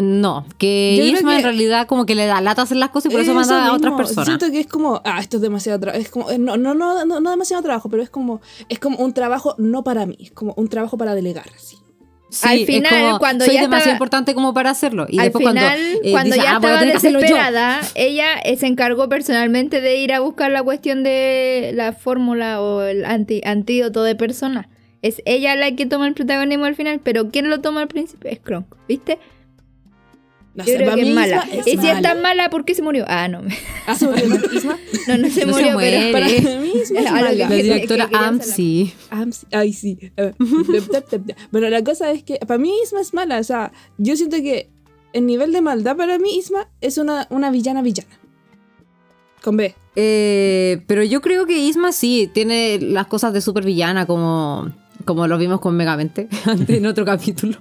No, 0.00 0.46
que 0.58 1.00
Isma 1.02 1.32
en 1.32 1.38
que- 1.38 1.42
realidad 1.42 1.88
como 1.88 2.06
que 2.06 2.14
le 2.14 2.24
da 2.26 2.40
lata 2.40 2.62
hacer 2.62 2.76
las 2.76 2.90
cosas 2.90 3.10
y 3.10 3.12
por 3.12 3.22
eso, 3.22 3.34
manda 3.34 3.66
a 3.66 3.72
otras 3.74 3.94
personas. 3.94 4.24
Siento 4.26 4.48
que 4.52 4.60
es 4.60 4.68
como, 4.68 5.02
ah, 5.04 5.18
esto 5.18 5.38
es 5.38 5.42
demasiado 5.42 5.80
trabajo. 5.80 6.00
Es 6.00 6.08
como, 6.10 6.30
eh, 6.30 6.38
no, 6.38 6.56
no, 6.56 6.74
no, 6.74 7.04
no, 7.04 7.18
no 7.18 7.30
demasiado 7.30 7.60
trabajo, 7.64 7.88
pero 7.88 8.00
es 8.00 8.08
como, 8.10 8.40
es 8.68 8.78
como 8.78 8.98
un 8.98 9.12
trabajo 9.12 9.56
no 9.58 9.82
para 9.82 10.06
mí, 10.06 10.16
es 10.20 10.30
como 10.30 10.54
un 10.56 10.68
trabajo 10.68 10.96
para 10.96 11.16
delegar. 11.16 11.50
sí. 11.56 11.76
Sí, 12.30 12.48
Al 12.48 12.58
es 12.60 12.66
final, 12.66 13.02
como, 13.06 13.18
cuando 13.18 13.44
soy 13.44 13.54
ya 13.54 13.60
demasiado 13.62 13.80
estaba- 13.80 13.94
importante 13.96 14.34
como 14.34 14.54
para 14.54 14.70
hacerlo. 14.70 15.06
Y 15.08 15.18
Al 15.18 15.24
después 15.26 15.46
final, 15.48 15.78
cuando, 15.78 16.08
eh, 16.08 16.10
cuando 16.12 16.34
dice, 16.34 16.44
ya 16.46 16.52
"Ah, 16.52 16.54
estaba 16.56 16.78
tener 16.78 16.92
que 16.92 16.96
hacerlo 16.98 17.18
yo". 17.18 17.24
desesperada, 17.26 17.80
ella 17.96 18.26
eh, 18.44 18.56
se 18.56 18.66
encargó 18.66 19.08
personalmente 19.08 19.80
de 19.80 19.96
ir 19.96 20.12
a 20.12 20.20
buscar 20.20 20.50
la 20.50 20.62
cuestión 20.62 21.02
de 21.02 21.72
la 21.74 21.92
fórmula 21.92 22.60
o 22.62 22.82
el 22.82 23.04
anti- 23.04 23.42
antídoto 23.44 24.02
de 24.04 24.14
persona. 24.14 24.68
Es 25.02 25.22
ella 25.24 25.56
la 25.56 25.74
que 25.74 25.86
toma 25.86 26.06
el 26.06 26.14
protagonismo 26.14 26.66
al 26.66 26.74
final, 26.76 27.00
pero 27.02 27.30
¿quién 27.30 27.50
lo 27.50 27.60
toma 27.60 27.80
al 27.80 27.88
principio? 27.88 28.30
Es 28.30 28.38
Kronk, 28.38 28.66
¿viste? 28.86 29.18
No 30.54 30.64
Yo 30.64 30.74
creo 30.74 30.94
que 30.96 31.02
es 31.02 31.14
mala. 31.14 31.44
Isma 31.46 31.60
es 31.60 31.66
y 31.68 31.76
si 31.78 31.88
es 31.88 32.02
tan 32.02 32.20
mala, 32.22 32.50
¿por 32.50 32.64
qué 32.64 32.74
se 32.74 32.82
murió? 32.82 33.04
Ah, 33.08 33.28
no. 33.28 33.42
Ah, 33.86 33.94
se 33.94 34.06
murió, 34.08 34.26
¿no? 34.26 34.36
Isma. 34.52 34.78
No, 35.06 35.18
no 35.18 35.30
se 35.30 35.46
No 35.46 35.52
se 35.54 35.62
murió, 35.62 35.72
muere. 35.74 36.10
pero... 36.12 36.12
Para 36.12 36.26
mí 36.60 36.72
Isma 36.82 37.00
es 37.00 37.12
mala. 37.12 37.32
La 37.32 37.48
directora 37.48 38.04
que 38.06 38.10
quería 38.10 38.26
Am, 38.28 38.36
hacer 38.40 38.48
la- 38.48 38.54
sí. 38.56 38.92
Ah, 39.10 39.24
sí. 39.30 39.46
Ay, 39.52 39.72
sí. 39.72 39.98
Bueno, 41.52 41.68
la 41.70 41.84
cosa 41.84 42.10
es 42.10 42.22
que 42.24 42.36
para 42.46 42.58
mí 42.58 42.72
Isma 42.84 43.00
es 43.00 43.14
mala. 43.14 43.38
O 43.38 43.44
sea, 43.44 43.72
yo 43.98 44.16
siento 44.16 44.36
que 44.38 44.70
el 45.12 45.26
nivel 45.26 45.52
de 45.52 45.60
maldad 45.60 45.96
para 45.96 46.18
mí 46.18 46.36
Isma 46.36 46.68
es 46.80 46.98
una, 46.98 47.26
una 47.30 47.50
villana 47.50 47.82
villana. 47.82 48.10
Con 49.42 49.56
B. 49.56 49.74
Eh, 49.96 50.82
pero 50.86 51.02
yo 51.02 51.20
creo 51.20 51.46
que 51.46 51.58
Isma 51.58 51.92
sí 51.92 52.30
tiene 52.32 52.78
las 52.80 53.06
cosas 53.06 53.32
de 53.32 53.40
supervillana 53.40 54.06
como, 54.06 54.70
como 55.04 55.26
lo 55.26 55.38
vimos 55.38 55.60
con 55.60 55.76
Megamente 55.76 56.28
en 56.68 56.86
otro 56.86 57.04
capítulo. 57.04 57.58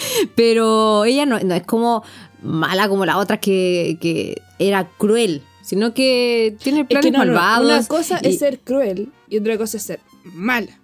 Pero 0.34 1.04
ella 1.04 1.26
no, 1.26 1.38
no 1.40 1.54
es 1.54 1.64
como 1.64 2.02
mala 2.42 2.88
como 2.88 3.04
la 3.06 3.18
otra 3.18 3.38
que, 3.38 3.98
que 4.00 4.40
era 4.58 4.88
cruel, 4.98 5.42
sino 5.62 5.92
que 5.94 6.56
tiene 6.62 6.80
Es 6.80 6.86
planes 6.86 7.04
que 7.06 7.10
no, 7.12 7.24
no, 7.24 7.32
malvados. 7.32 7.64
Una 7.66 7.86
cosa 7.86 8.20
y- 8.22 8.28
es 8.28 8.38
ser 8.38 8.60
cruel 8.60 9.10
y 9.28 9.38
otra 9.38 9.58
cosa 9.58 9.76
es 9.76 9.82
ser 9.82 10.00
mala. 10.24 10.80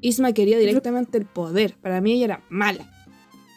Isma 0.00 0.32
quería 0.32 0.58
directamente 0.58 1.18
el 1.18 1.26
poder. 1.26 1.74
Para 1.80 2.00
mí 2.00 2.12
ella 2.12 2.24
era 2.24 2.42
mala. 2.48 2.90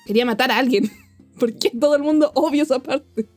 Quería 0.05 0.25
matar 0.25 0.51
a 0.51 0.58
alguien. 0.58 0.91
Porque 1.39 1.70
todo 1.72 1.96
el 1.96 2.03
mundo 2.03 2.32
obvio 2.36 2.63
esa 2.63 2.79
parte. 2.79 3.27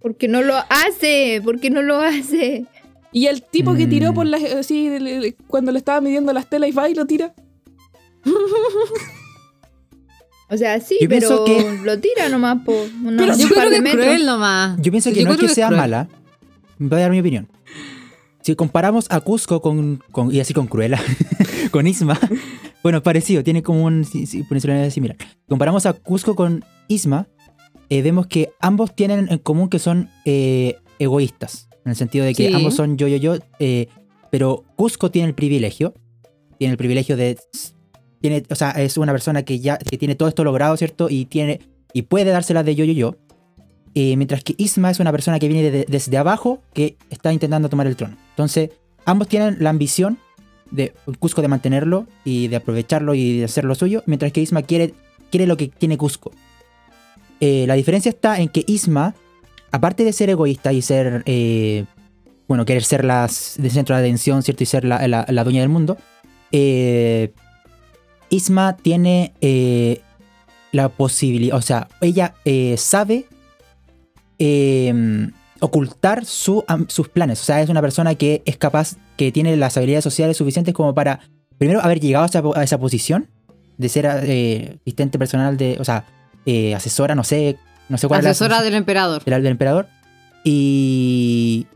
Porque 0.00 0.28
no 0.28 0.40
lo 0.42 0.54
hace, 0.70 1.42
porque 1.44 1.68
no 1.68 1.82
lo 1.82 1.98
hace. 1.98 2.64
Y 3.12 3.26
el 3.26 3.42
tipo 3.42 3.74
que 3.74 3.86
tiró 3.86 4.12
Mm. 4.12 4.14
por 4.14 4.26
las. 4.26 4.42
Así, 4.44 4.88
le- 4.98 5.34
cuando 5.46 5.70
le 5.72 5.78
estaba 5.78 6.00
midiendo 6.00 6.32
las 6.32 6.48
telas 6.48 6.70
y 6.70 6.72
va 6.72 6.88
y 6.88 6.94
lo 6.94 7.04
tira. 7.06 7.34
O 10.50 10.56
sea, 10.56 10.80
sí, 10.80 10.98
Yo 11.00 11.08
pero 11.08 11.44
que- 11.44 11.78
lo 11.84 11.98
tira 12.00 12.28
nomás 12.28 12.58
por 12.64 12.74
unos 13.04 13.38
Yo 13.38 13.48
par 13.48 13.58
creo 13.58 13.70
de 13.70 13.76
que 13.76 13.82
metros. 13.82 14.04
cruel 14.04 14.26
nomás. 14.26 14.80
Yo 14.82 14.90
pienso 14.90 15.10
que 15.12 15.20
Yo 15.20 15.26
no 15.28 15.34
es 15.34 15.38
que 15.40 15.48
sea 15.48 15.68
cruel. 15.68 15.80
mala. 15.80 16.08
Voy 16.78 16.98
a 16.98 17.02
dar 17.02 17.10
mi 17.10 17.20
opinión. 17.20 17.48
Si 18.42 18.54
comparamos 18.56 19.06
a 19.10 19.20
Cusco 19.20 19.60
con, 19.60 20.02
con- 20.12 20.34
y 20.34 20.40
así 20.40 20.54
con 20.54 20.66
Cruella, 20.66 20.98
con 21.70 21.86
Isma, 21.86 22.18
bueno, 22.82 23.02
parecido, 23.02 23.44
tiene 23.44 23.62
como 23.62 23.84
un 23.84 24.04
personalidad 24.48 24.90
similar. 24.90 25.16
Comparamos 25.48 25.84
a 25.86 25.92
Cusco 25.92 26.34
con 26.34 26.64
Isma, 26.88 27.28
eh, 27.90 28.00
vemos 28.02 28.26
que 28.26 28.50
ambos 28.60 28.94
tienen 28.96 29.28
en 29.30 29.38
común 29.38 29.68
que 29.68 29.78
son 29.78 30.08
eh, 30.24 30.76
egoístas, 30.98 31.68
en 31.84 31.90
el 31.90 31.96
sentido 31.96 32.24
de 32.24 32.34
que 32.34 32.48
Sí. 32.48 32.54
ambos 32.54 32.74
son 32.74 32.96
yo, 32.96 33.06
yo, 33.08 33.18
yo. 33.18 33.36
eh, 33.58 33.88
pero 34.30 34.64
Cusco 34.74 35.10
tiene 35.10 35.28
el 35.28 35.34
privilegio, 35.34 35.92
tiene 36.58 36.72
el 36.72 36.78
privilegio 36.78 37.16
de, 37.18 37.38
tiene, 38.20 38.42
o 38.50 38.54
sea, 38.54 38.70
es 38.72 38.96
una 38.96 39.12
persona 39.12 39.42
que 39.42 39.60
ya 39.60 39.78
que 39.78 39.96
tiene 39.98 40.14
todo 40.14 40.28
esto 40.28 40.44
logrado, 40.44 40.76
¿cierto? 40.76 41.08
Y 41.10 41.24
tiene 41.26 41.60
y 41.92 42.02
puede 42.02 42.30
dársela 42.30 42.62
de 42.62 42.74
yo 42.74 42.84
yo 42.84 42.92
yo. 42.92 43.16
Eh, 43.94 44.16
mientras 44.16 44.44
que 44.44 44.54
Isma 44.56 44.90
es 44.90 45.00
una 45.00 45.10
persona 45.10 45.38
que 45.40 45.48
viene 45.48 45.70
de- 45.70 45.84
desde 45.88 46.16
abajo 46.16 46.62
que 46.74 46.96
está 47.10 47.32
intentando 47.32 47.68
tomar 47.68 47.86
el 47.88 47.96
trono. 47.96 48.16
Entonces, 48.30 48.70
ambos 49.04 49.26
tienen 49.26 49.56
la 49.60 49.70
ambición 49.70 50.18
de 50.70 50.92
Cusco 51.18 51.42
de 51.42 51.48
mantenerlo 51.48 52.06
y 52.24 52.46
de 52.46 52.54
aprovecharlo 52.56 53.14
y 53.14 53.38
de 53.38 53.44
hacer 53.46 53.64
lo 53.64 53.74
suyo, 53.74 54.04
mientras 54.06 54.30
que 54.30 54.40
Isma 54.40 54.62
quiere, 54.62 54.94
quiere 55.30 55.48
lo 55.48 55.56
que 55.56 55.66
tiene 55.66 55.98
Cusco. 55.98 56.30
Eh, 57.40 57.64
la 57.66 57.74
diferencia 57.74 58.10
está 58.10 58.38
en 58.38 58.48
que 58.48 58.62
Isma, 58.68 59.14
aparte 59.72 60.04
de 60.04 60.12
ser 60.12 60.30
egoísta 60.30 60.72
y 60.72 60.82
ser, 60.82 61.22
eh, 61.26 61.84
bueno, 62.46 62.64
querer 62.64 62.84
ser 62.84 63.04
las, 63.04 63.56
de 63.58 63.70
centro 63.70 63.96
de 63.96 64.02
atención, 64.02 64.42
¿cierto? 64.44 64.62
Y 64.62 64.66
ser 64.66 64.84
la, 64.84 65.08
la- 65.08 65.26
la 65.28 65.42
dueña 65.44 65.60
del 65.62 65.68
mundo, 65.70 65.96
eh, 66.52 67.32
Isma 68.30 68.76
tiene 68.76 69.32
eh, 69.40 70.00
la 70.72 70.88
posibilidad, 70.88 71.56
o 71.56 71.62
sea, 71.62 71.88
ella 72.00 72.34
eh, 72.44 72.76
sabe 72.78 73.26
eh, 74.38 75.28
ocultar 75.60 76.24
su, 76.24 76.64
sus 76.88 77.08
planes. 77.08 77.40
O 77.42 77.44
sea, 77.44 77.60
es 77.60 77.68
una 77.68 77.80
persona 77.82 78.14
que 78.14 78.42
es 78.46 78.56
capaz, 78.56 78.96
que 79.16 79.32
tiene 79.32 79.56
las 79.56 79.76
habilidades 79.76 80.04
sociales 80.04 80.36
suficientes 80.36 80.72
como 80.74 80.94
para, 80.94 81.20
primero, 81.58 81.80
haber 81.82 82.00
llegado 82.00 82.24
a 82.24 82.28
esa, 82.28 82.42
po- 82.42 82.56
a 82.56 82.62
esa 82.64 82.78
posición 82.78 83.28
de 83.76 83.88
ser 83.88 84.06
eh, 84.24 84.78
asistente 84.82 85.18
personal 85.18 85.56
de, 85.56 85.76
o 85.78 85.84
sea, 85.84 86.04
asesora, 86.74 87.14
no 87.14 87.24
sé, 87.24 87.56
no 87.88 87.98
sé 87.98 88.08
cuál 88.08 88.20
es 88.20 88.24
la 88.24 88.30
Asesora 88.30 88.62
del 88.62 88.74
emperador. 88.74 89.24
del, 89.24 89.42
del 89.42 89.52
emperador. 89.52 89.88
Y 90.44 91.66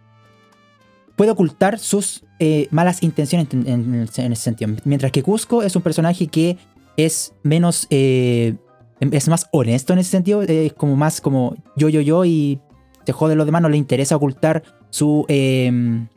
puede 1.17 1.31
ocultar 1.31 1.79
sus 1.79 2.24
eh, 2.39 2.69
malas 2.71 3.03
intenciones 3.03 3.49
en, 3.53 3.67
en- 3.69 3.95
en 4.17 4.33
ese 4.33 4.43
sentido. 4.43 4.73
Mientras 4.85 5.13
que 5.13 5.23
Cusco 5.23 5.63
es 5.63 5.75
un 5.77 5.83
personaje 5.83 6.27
que 6.27 6.57
es 6.97 7.33
menos... 7.43 7.87
eh, 7.91 8.55
es 9.01 9.29
más 9.29 9.49
honesto 9.53 9.93
en 9.93 9.99
ese 9.99 10.11
sentido. 10.11 10.43
Es 10.43 10.73
como 10.73 10.97
más 10.97 11.21
como 11.21 11.57
yo, 11.77 11.89
yo, 11.89 12.01
yo 12.01 12.25
y 12.25 12.61
se 13.05 13.13
jode 13.13 13.35
los 13.35 13.45
demás. 13.45 13.61
No 13.61 13.69
le 13.69 13.77
interesa 13.77 14.17
ocultar 14.17 14.63
su 14.91 15.27
eh, 15.29 15.71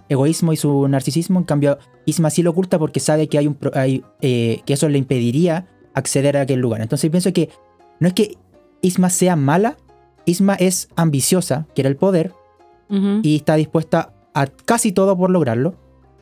egoísmo 0.09 0.53
y 0.53 0.57
su 0.57 0.87
narcisismo. 0.87 1.39
En 1.39 1.45
cambio, 1.45 1.79
Isma 2.05 2.29
sí 2.29 2.43
lo 2.43 2.51
oculta 2.51 2.79
porque 2.79 2.99
sabe 2.99 3.27
que 3.27 3.39
hay 3.39 3.47
un 3.47 3.57
hay, 3.73 4.03
eh, 4.21 4.61
que 4.65 4.73
eso 4.73 4.87
le 4.87 4.97
impediría 4.99 5.65
acceder 5.95 6.37
a 6.37 6.41
aquel 6.41 6.59
lugar. 6.59 6.81
Entonces 6.81 7.09
pienso 7.09 7.33
que 7.33 7.49
no 7.99 8.07
es 8.07 8.13
que 8.13 8.37
Isma 8.81 9.09
sea 9.09 9.35
mala, 9.35 9.75
Isma 10.25 10.53
es 10.53 10.87
ambiciosa, 10.95 11.65
quiere 11.73 11.89
el 11.89 11.95
poder 11.97 12.31
y 13.23 13.35
está 13.35 13.55
dispuesta 13.55 14.13
a 14.33 14.45
casi 14.47 14.91
todo 14.93 15.17
por 15.17 15.29
lograrlo, 15.31 15.75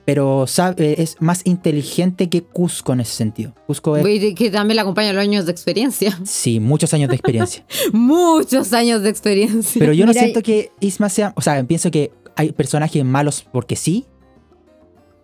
pero 0.05 0.45
sabe, 0.47 1.01
es 1.01 1.17
más 1.19 1.41
inteligente 1.45 2.29
que 2.29 2.43
Cusco 2.43 2.93
en 2.93 2.99
ese 2.99 3.13
sentido. 3.13 3.53
Cusco 3.65 3.97
es, 3.97 4.05
Y 4.07 4.35
que 4.35 4.51
también 4.51 4.75
le 4.75 4.81
acompañan 4.81 5.15
los 5.15 5.23
años 5.23 5.45
de 5.45 5.51
experiencia. 5.51 6.17
sí, 6.23 6.59
muchos 6.59 6.93
años 6.93 7.09
de 7.09 7.15
experiencia. 7.15 7.65
Muchos 7.91 8.71
años 8.73 9.01
de 9.01 9.09
experiencia. 9.09 9.79
pero 9.79 9.93
yo 9.93 10.05
no 10.05 10.11
Mira, 10.11 10.21
siento 10.21 10.41
que 10.43 10.71
Isma 10.79 11.09
sea, 11.09 11.33
o 11.35 11.41
sea, 11.41 11.63
pienso 11.63 11.89
que 11.91 12.11
hay 12.35 12.51
personajes 12.51 13.03
malos 13.03 13.45
porque 13.51 13.75
sí. 13.75 14.05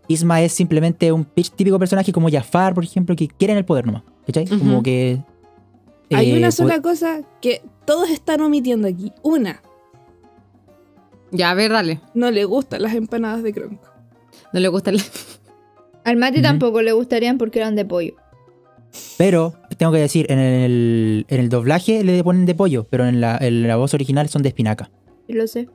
Isma 0.08 0.42
es 0.42 0.52
simplemente 0.52 1.12
un 1.12 1.26
pi- 1.26 1.44
típico 1.56 1.78
personaje 1.80 2.12
como 2.12 2.30
Jafar, 2.30 2.74
por 2.74 2.84
ejemplo, 2.84 3.16
que 3.16 3.28
quieren 3.28 3.58
el 3.58 3.66
poder 3.66 3.86
nomás. 3.86 4.04
¿Cachai? 4.26 4.46
Como 4.48 4.82
que... 4.84 5.22
Hay 6.12 6.32
eh, 6.32 6.38
una 6.38 6.52
sola 6.52 6.82
cosa 6.82 7.22
que 7.42 7.62
todos 7.86 8.10
están 8.10 8.42
omitiendo 8.42 8.88
aquí. 8.88 9.14
Una, 9.22 9.62
Ya, 11.32 11.52
a 11.52 11.54
ver, 11.54 11.72
dale. 11.72 12.02
no 12.14 12.30
le 12.32 12.44
gustan 12.46 12.82
las 12.82 12.94
empanadas 12.96 13.44
de 13.44 13.54
Kronk. 13.54 13.80
No 14.54 14.60
le 14.60 14.68
gusta 14.68 14.92
el... 14.92 15.02
Al 16.04 16.18
Mati 16.18 16.42
tampoco 16.42 16.82
le 16.82 16.94
gustarían 16.94 17.38
porque 17.38 17.60
eran 17.60 17.76
de 17.76 17.86
pollo. 17.86 18.16
Pero, 19.18 19.54
tengo 19.78 19.92
que 19.92 20.00
decir, 20.00 20.26
en 20.30 20.40
el, 20.40 21.26
en 21.30 21.40
el 21.40 21.50
doblaje 21.50 22.04
le 22.04 22.24
ponen 22.24 22.46
de 22.46 22.56
pollo, 22.56 22.88
pero 22.90 23.06
en 23.06 23.22
la, 23.22 23.38
en 23.40 23.68
la 23.68 23.76
voz 23.76 23.94
original 23.94 24.28
son 24.30 24.42
de 24.42 24.50
espinaca. 24.50 24.90
Lo 25.28 25.48
sé. 25.48 25.70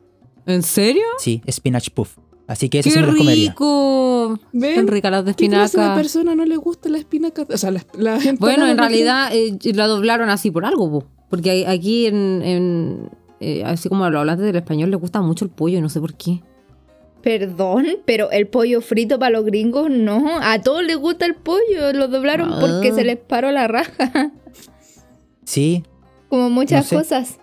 ¿En 0.47 0.63
serio? 0.63 1.05
Sí, 1.19 1.43
spinach 1.51 1.91
puff. 1.91 2.19
Así 2.47 2.69
que 2.69 2.79
eso 2.81 2.91
¡Qué 2.91 3.03
rico! 3.03 4.39
¿Ven? 4.53 4.77
Son 4.77 4.87
ricas 4.87 5.11
las 5.11 5.25
de 5.25 5.35
¿Qué 5.35 5.49
clase 5.49 5.77
de 5.77 5.83
espinaca. 5.83 5.95
persona 5.97 6.35
no 6.35 6.45
le 6.45 6.57
gusta 6.57 6.89
la 6.89 6.99
espinaca? 6.99 7.47
O 7.49 7.57
sea, 7.57 7.71
empanadas 7.71 8.39
Bueno, 8.39 8.69
en 8.69 8.79
realidad 8.79 9.31
eh, 9.33 9.59
la 9.75 9.87
doblaron 9.89 10.29
así 10.29 10.51
por 10.51 10.65
algo, 10.65 10.91
po. 10.91 11.09
porque 11.29 11.67
aquí 11.67 12.07
en, 12.07 12.43
en, 12.43 13.11
eh, 13.41 13.65
así 13.65 13.89
como 13.89 14.09
lo 14.11 14.21
hablaste 14.21 14.45
del 14.45 14.57
español, 14.57 14.91
le 14.91 14.97
gusta 14.97 15.21
mucho 15.23 15.45
el 15.45 15.51
pollo 15.51 15.79
y 15.79 15.81
no 15.81 15.89
sé 15.89 16.01
por 16.01 16.15
qué. 16.15 16.41
Perdón, 17.27 17.87
pero 18.05 18.31
el 18.31 18.47
pollo 18.47 18.81
frito 18.81 19.19
para 19.19 19.31
los 19.31 19.45
gringos 19.45 19.91
no. 19.91 20.39
A 20.41 20.61
todos 20.63 20.85
les 20.85 20.97
gusta 20.97 21.27
el 21.27 21.35
pollo. 21.35 21.93
Lo 21.93 22.07
doblaron 22.07 22.53
Ah. 22.53 22.59
porque 22.61 22.93
se 22.93 23.03
les 23.03 23.17
paró 23.17 23.51
la 23.51 23.67
raja. 23.67 24.31
Sí, 25.45 25.83
Como 26.29 26.51
muchas 26.51 26.85
No 26.85 26.89
sé. 26.89 26.97
cosas. 26.97 27.39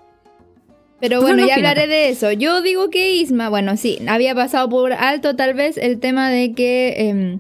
Pero 1.01 1.19
bueno, 1.21 1.41
no 1.41 1.47
ya 1.47 1.55
hablaré 1.55 1.87
de 1.87 2.07
eso. 2.07 2.31
Yo 2.31 2.61
digo 2.61 2.89
que 2.89 3.13
Isma, 3.15 3.49
bueno, 3.49 3.75
sí, 3.75 3.99
había 4.07 4.33
pasado 4.33 4.69
por 4.69 4.93
alto 4.93 5.35
tal 5.35 5.53
vez 5.53 5.75
el 5.77 5.99
tema 5.99 6.29
de 6.29 6.53
que 6.53 7.09
em, 7.09 7.39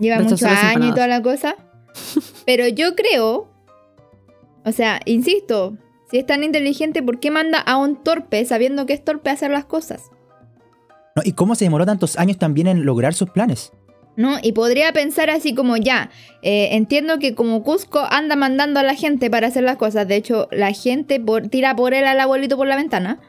lleva 0.00 0.18
muchos 0.20 0.42
años 0.42 0.88
y 0.88 0.90
toda 0.90 1.06
la 1.06 1.22
cosa. 1.22 1.54
Pero 2.46 2.66
yo 2.66 2.96
creo, 2.96 3.48
o 4.64 4.72
sea, 4.72 5.00
insisto, 5.04 5.76
si 6.10 6.18
es 6.18 6.26
tan 6.26 6.42
inteligente, 6.42 7.00
¿por 7.00 7.20
qué 7.20 7.30
manda 7.30 7.60
a 7.60 7.76
un 7.76 8.02
torpe 8.02 8.44
sabiendo 8.44 8.86
que 8.86 8.92
es 8.94 9.04
torpe 9.04 9.30
hacer 9.30 9.52
las 9.52 9.66
cosas? 9.66 10.02
No, 11.16 11.22
¿Y 11.24 11.32
cómo 11.32 11.54
se 11.54 11.64
demoró 11.64 11.86
tantos 11.86 12.16
años 12.18 12.38
también 12.38 12.66
en 12.66 12.84
lograr 12.84 13.14
sus 13.14 13.30
planes? 13.30 13.72
¿No? 14.16 14.38
Y 14.42 14.52
podría 14.52 14.92
pensar 14.92 15.28
así 15.30 15.54
como 15.54 15.76
ya, 15.76 16.10
eh, 16.42 16.68
entiendo 16.72 17.18
que 17.18 17.34
como 17.34 17.62
Cusco 17.62 18.00
anda 18.10 18.34
mandando 18.36 18.80
a 18.80 18.82
la 18.82 18.94
gente 18.94 19.28
para 19.30 19.48
hacer 19.48 19.62
las 19.64 19.76
cosas, 19.76 20.08
de 20.08 20.16
hecho 20.16 20.48
la 20.52 20.72
gente 20.72 21.20
por- 21.20 21.48
tira 21.48 21.74
por 21.76 21.92
él 21.92 22.06
al 22.06 22.18
abuelito 22.20 22.56
por 22.56 22.66
la 22.66 22.76
ventana, 22.76 23.20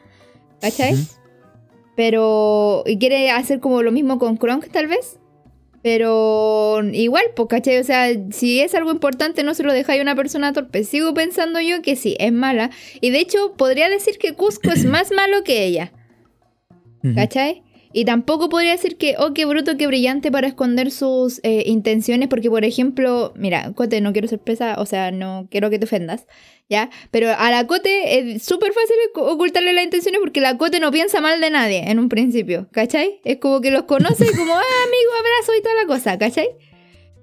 ¿cachai? 0.62 0.94
Pero, 1.96 2.84
y 2.86 2.98
quiere 2.98 3.30
hacer 3.30 3.60
como 3.60 3.82
lo 3.82 3.90
mismo 3.92 4.18
con 4.18 4.36
Kronk 4.36 4.68
tal 4.70 4.86
vez, 4.86 5.18
pero 5.82 6.80
igual, 6.92 7.24
pues, 7.36 7.48
¿cachai? 7.48 7.78
O 7.78 7.84
sea, 7.84 8.06
si 8.30 8.60
es 8.60 8.74
algo 8.74 8.90
importante 8.90 9.42
no 9.42 9.52
se 9.54 9.62
lo 9.62 9.72
dejáis 9.72 10.00
a 10.00 10.02
una 10.02 10.14
persona 10.16 10.52
torpe. 10.52 10.84
Sigo 10.84 11.12
pensando 11.14 11.60
yo 11.60 11.82
que 11.82 11.96
sí, 11.96 12.16
es 12.18 12.32
mala. 12.32 12.70
Y 13.00 13.10
de 13.10 13.20
hecho 13.20 13.54
podría 13.56 13.88
decir 13.88 14.16
que 14.18 14.34
Cusco 14.34 14.70
es 14.70 14.84
más 14.86 15.10
malo 15.12 15.42
que 15.44 15.64
ella. 15.66 15.92
¿Cachai? 17.14 17.62
Y 17.98 18.04
tampoco 18.04 18.48
podría 18.48 18.72
decir 18.72 18.96
que, 18.96 19.16
oh, 19.18 19.34
qué 19.34 19.44
bruto, 19.44 19.76
qué 19.76 19.86
brillante 19.88 20.30
para 20.30 20.46
esconder 20.46 20.90
sus 20.92 21.40
eh, 21.42 21.64
intenciones, 21.66 22.28
porque 22.28 22.48
por 22.48 22.64
ejemplo, 22.64 23.32
mira, 23.34 23.72
Cote, 23.74 24.00
no 24.00 24.12
quiero 24.12 24.28
ser 24.28 24.38
pesa, 24.38 24.76
o 24.78 24.86
sea, 24.86 25.10
no 25.10 25.48
quiero 25.50 25.68
que 25.68 25.78
te 25.80 25.84
ofendas, 25.86 26.26
¿ya? 26.68 26.90
Pero 27.10 27.30
a 27.36 27.50
la 27.50 27.66
Cote 27.66 28.18
es 28.34 28.42
súper 28.44 28.72
fácil 28.72 28.94
ocu- 29.14 29.32
ocultarle 29.32 29.72
las 29.72 29.82
intenciones 29.84 30.20
porque 30.20 30.40
la 30.40 30.56
Cote 30.58 30.78
no 30.78 30.92
piensa 30.92 31.20
mal 31.20 31.40
de 31.40 31.50
nadie 31.50 31.90
en 31.90 31.98
un 31.98 32.08
principio, 32.08 32.68
¿cachai? 32.70 33.20
Es 33.24 33.38
como 33.38 33.60
que 33.60 33.70
los 33.72 33.82
conoce 33.82 34.26
y 34.32 34.36
como, 34.36 34.52
ah, 34.56 34.84
amigo, 34.86 35.10
abrazo 35.18 35.52
y 35.58 35.62
toda 35.62 35.74
la 35.74 35.86
cosa, 35.86 36.18
¿cachai? 36.18 36.48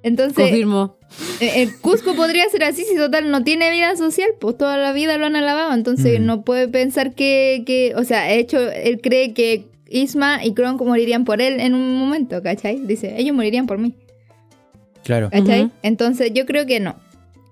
Entonces, 0.03 0.35
Confirmo. 0.43 0.97
eh, 1.39 1.63
el 1.63 1.75
Cusco 1.79 2.15
podría 2.15 2.47
ser 2.49 2.63
así 2.63 2.83
si 2.83 2.95
total 2.95 3.31
no 3.31 3.43
tiene 3.43 3.71
vida 3.71 3.95
social, 3.95 4.29
pues 4.39 4.57
toda 4.57 4.77
la 4.77 4.93
vida 4.93 5.17
lo 5.17 5.25
han 5.25 5.35
alabado, 5.35 5.73
entonces 5.73 6.19
Mm. 6.19 6.25
no 6.25 6.43
puede 6.43 6.67
pensar 6.67 7.15
que, 7.15 7.63
que, 7.65 7.93
o 7.95 8.03
sea, 8.03 8.25
de 8.25 8.39
hecho, 8.39 8.59
él 8.71 8.99
cree 9.01 9.33
que 9.33 9.65
Isma 9.89 10.43
y 10.43 10.53
Kronk 10.53 10.81
morirían 10.81 11.25
por 11.25 11.41
él 11.41 11.59
en 11.59 11.75
un 11.75 11.97
momento, 11.97 12.41
¿cachai? 12.41 12.79
Dice, 12.85 13.15
ellos 13.17 13.35
morirían 13.35 13.67
por 13.67 13.77
mí, 13.77 13.93
Claro. 15.03 15.29
¿cachai? 15.29 15.69
Entonces 15.83 16.31
yo 16.33 16.45
creo 16.45 16.65
que 16.65 16.79
no. 16.79 16.95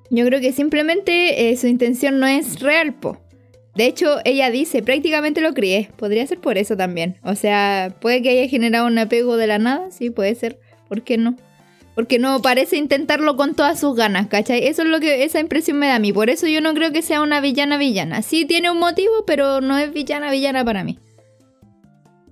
Yo 0.09 0.25
creo 0.25 0.41
que 0.41 0.51
simplemente 0.51 1.49
eh, 1.49 1.57
su 1.57 1.67
intención 1.67 2.19
no 2.19 2.27
es 2.27 2.59
real, 2.59 2.93
po. 2.93 3.17
De 3.75 3.85
hecho, 3.85 4.17
ella 4.25 4.51
dice, 4.51 4.83
prácticamente 4.83 5.41
lo 5.41 5.53
crié. 5.53 5.89
Podría 5.95 6.25
ser 6.27 6.39
por 6.39 6.57
eso 6.59 6.77
también. 6.77 7.17
O 7.23 7.33
sea, 7.35 7.95
puede 7.99 8.21
que 8.21 8.29
haya 8.29 8.47
generado 8.47 8.85
un 8.85 8.97
apego 8.99 9.37
de 9.37 9.47
la 9.47 9.57
nada, 9.57 9.89
sí, 9.89 10.11
puede 10.11 10.35
ser. 10.35 10.59
¿Por 10.87 11.01
qué 11.01 11.17
no? 11.17 11.35
Porque 11.95 12.19
no 12.19 12.41
parece 12.41 12.77
intentarlo 12.77 13.35
con 13.35 13.55
todas 13.55 13.79
sus 13.79 13.95
ganas, 13.95 14.27
¿cachai? 14.27 14.67
Eso 14.67 14.81
es 14.83 14.87
lo 14.87 14.99
que 14.99 15.23
esa 15.23 15.39
impresión 15.39 15.77
me 15.77 15.87
da 15.87 15.95
a 15.95 15.99
mí. 15.99 16.13
Por 16.13 16.29
eso 16.29 16.47
yo 16.47 16.61
no 16.61 16.73
creo 16.73 16.91
que 16.91 17.01
sea 17.01 17.21
una 17.21 17.39
villana 17.39 17.77
villana. 17.77 18.21
Sí 18.21 18.45
tiene 18.45 18.69
un 18.71 18.79
motivo, 18.79 19.11
pero 19.25 19.61
no 19.61 19.77
es 19.77 19.91
villana 19.93 20.31
villana 20.31 20.63
para 20.65 20.83
mí. 20.83 20.99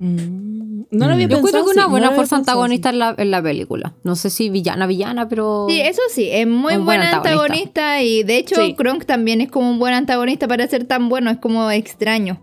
Mm, 0.02 0.86
No 0.92 1.06
lo 1.08 1.14
había. 1.14 1.28
Yo 1.28 1.42
pensado 1.42 1.66
que 1.66 1.72
una 1.72 1.84
no 1.84 1.90
buena 1.90 2.08
había 2.08 2.16
fuerza 2.16 2.38
pensado 2.38 2.58
antagonista 2.58 2.90
en 2.90 3.00
la, 3.00 3.16
en 3.18 3.32
la 3.32 3.42
película. 3.42 3.94
No 4.04 4.16
sé 4.16 4.30
si 4.32 4.50
villana, 4.50 4.88
villana, 4.88 5.30
pero. 5.30 5.68
Sí, 5.70 5.80
eso 5.80 6.02
sí, 6.10 6.28
es 6.32 6.48
muy 6.48 6.74
buen 6.74 6.86
buena 6.86 7.18
antagonista. 7.18 7.94
antagonista. 7.96 8.02
y 8.04 8.24
de 8.24 8.38
hecho 8.38 8.56
Sí. 8.56 8.74
Kronk 8.76 9.06
también 9.06 9.42
es 9.42 9.52
como 9.52 9.70
un 9.70 9.80
buen 9.80 9.94
antagonista 9.94 10.48
para 10.48 10.68
ser 10.68 10.86
tan 10.86 11.08
bueno, 11.08 11.30
es 11.30 11.38
como 11.38 11.70
extraño. 11.72 12.42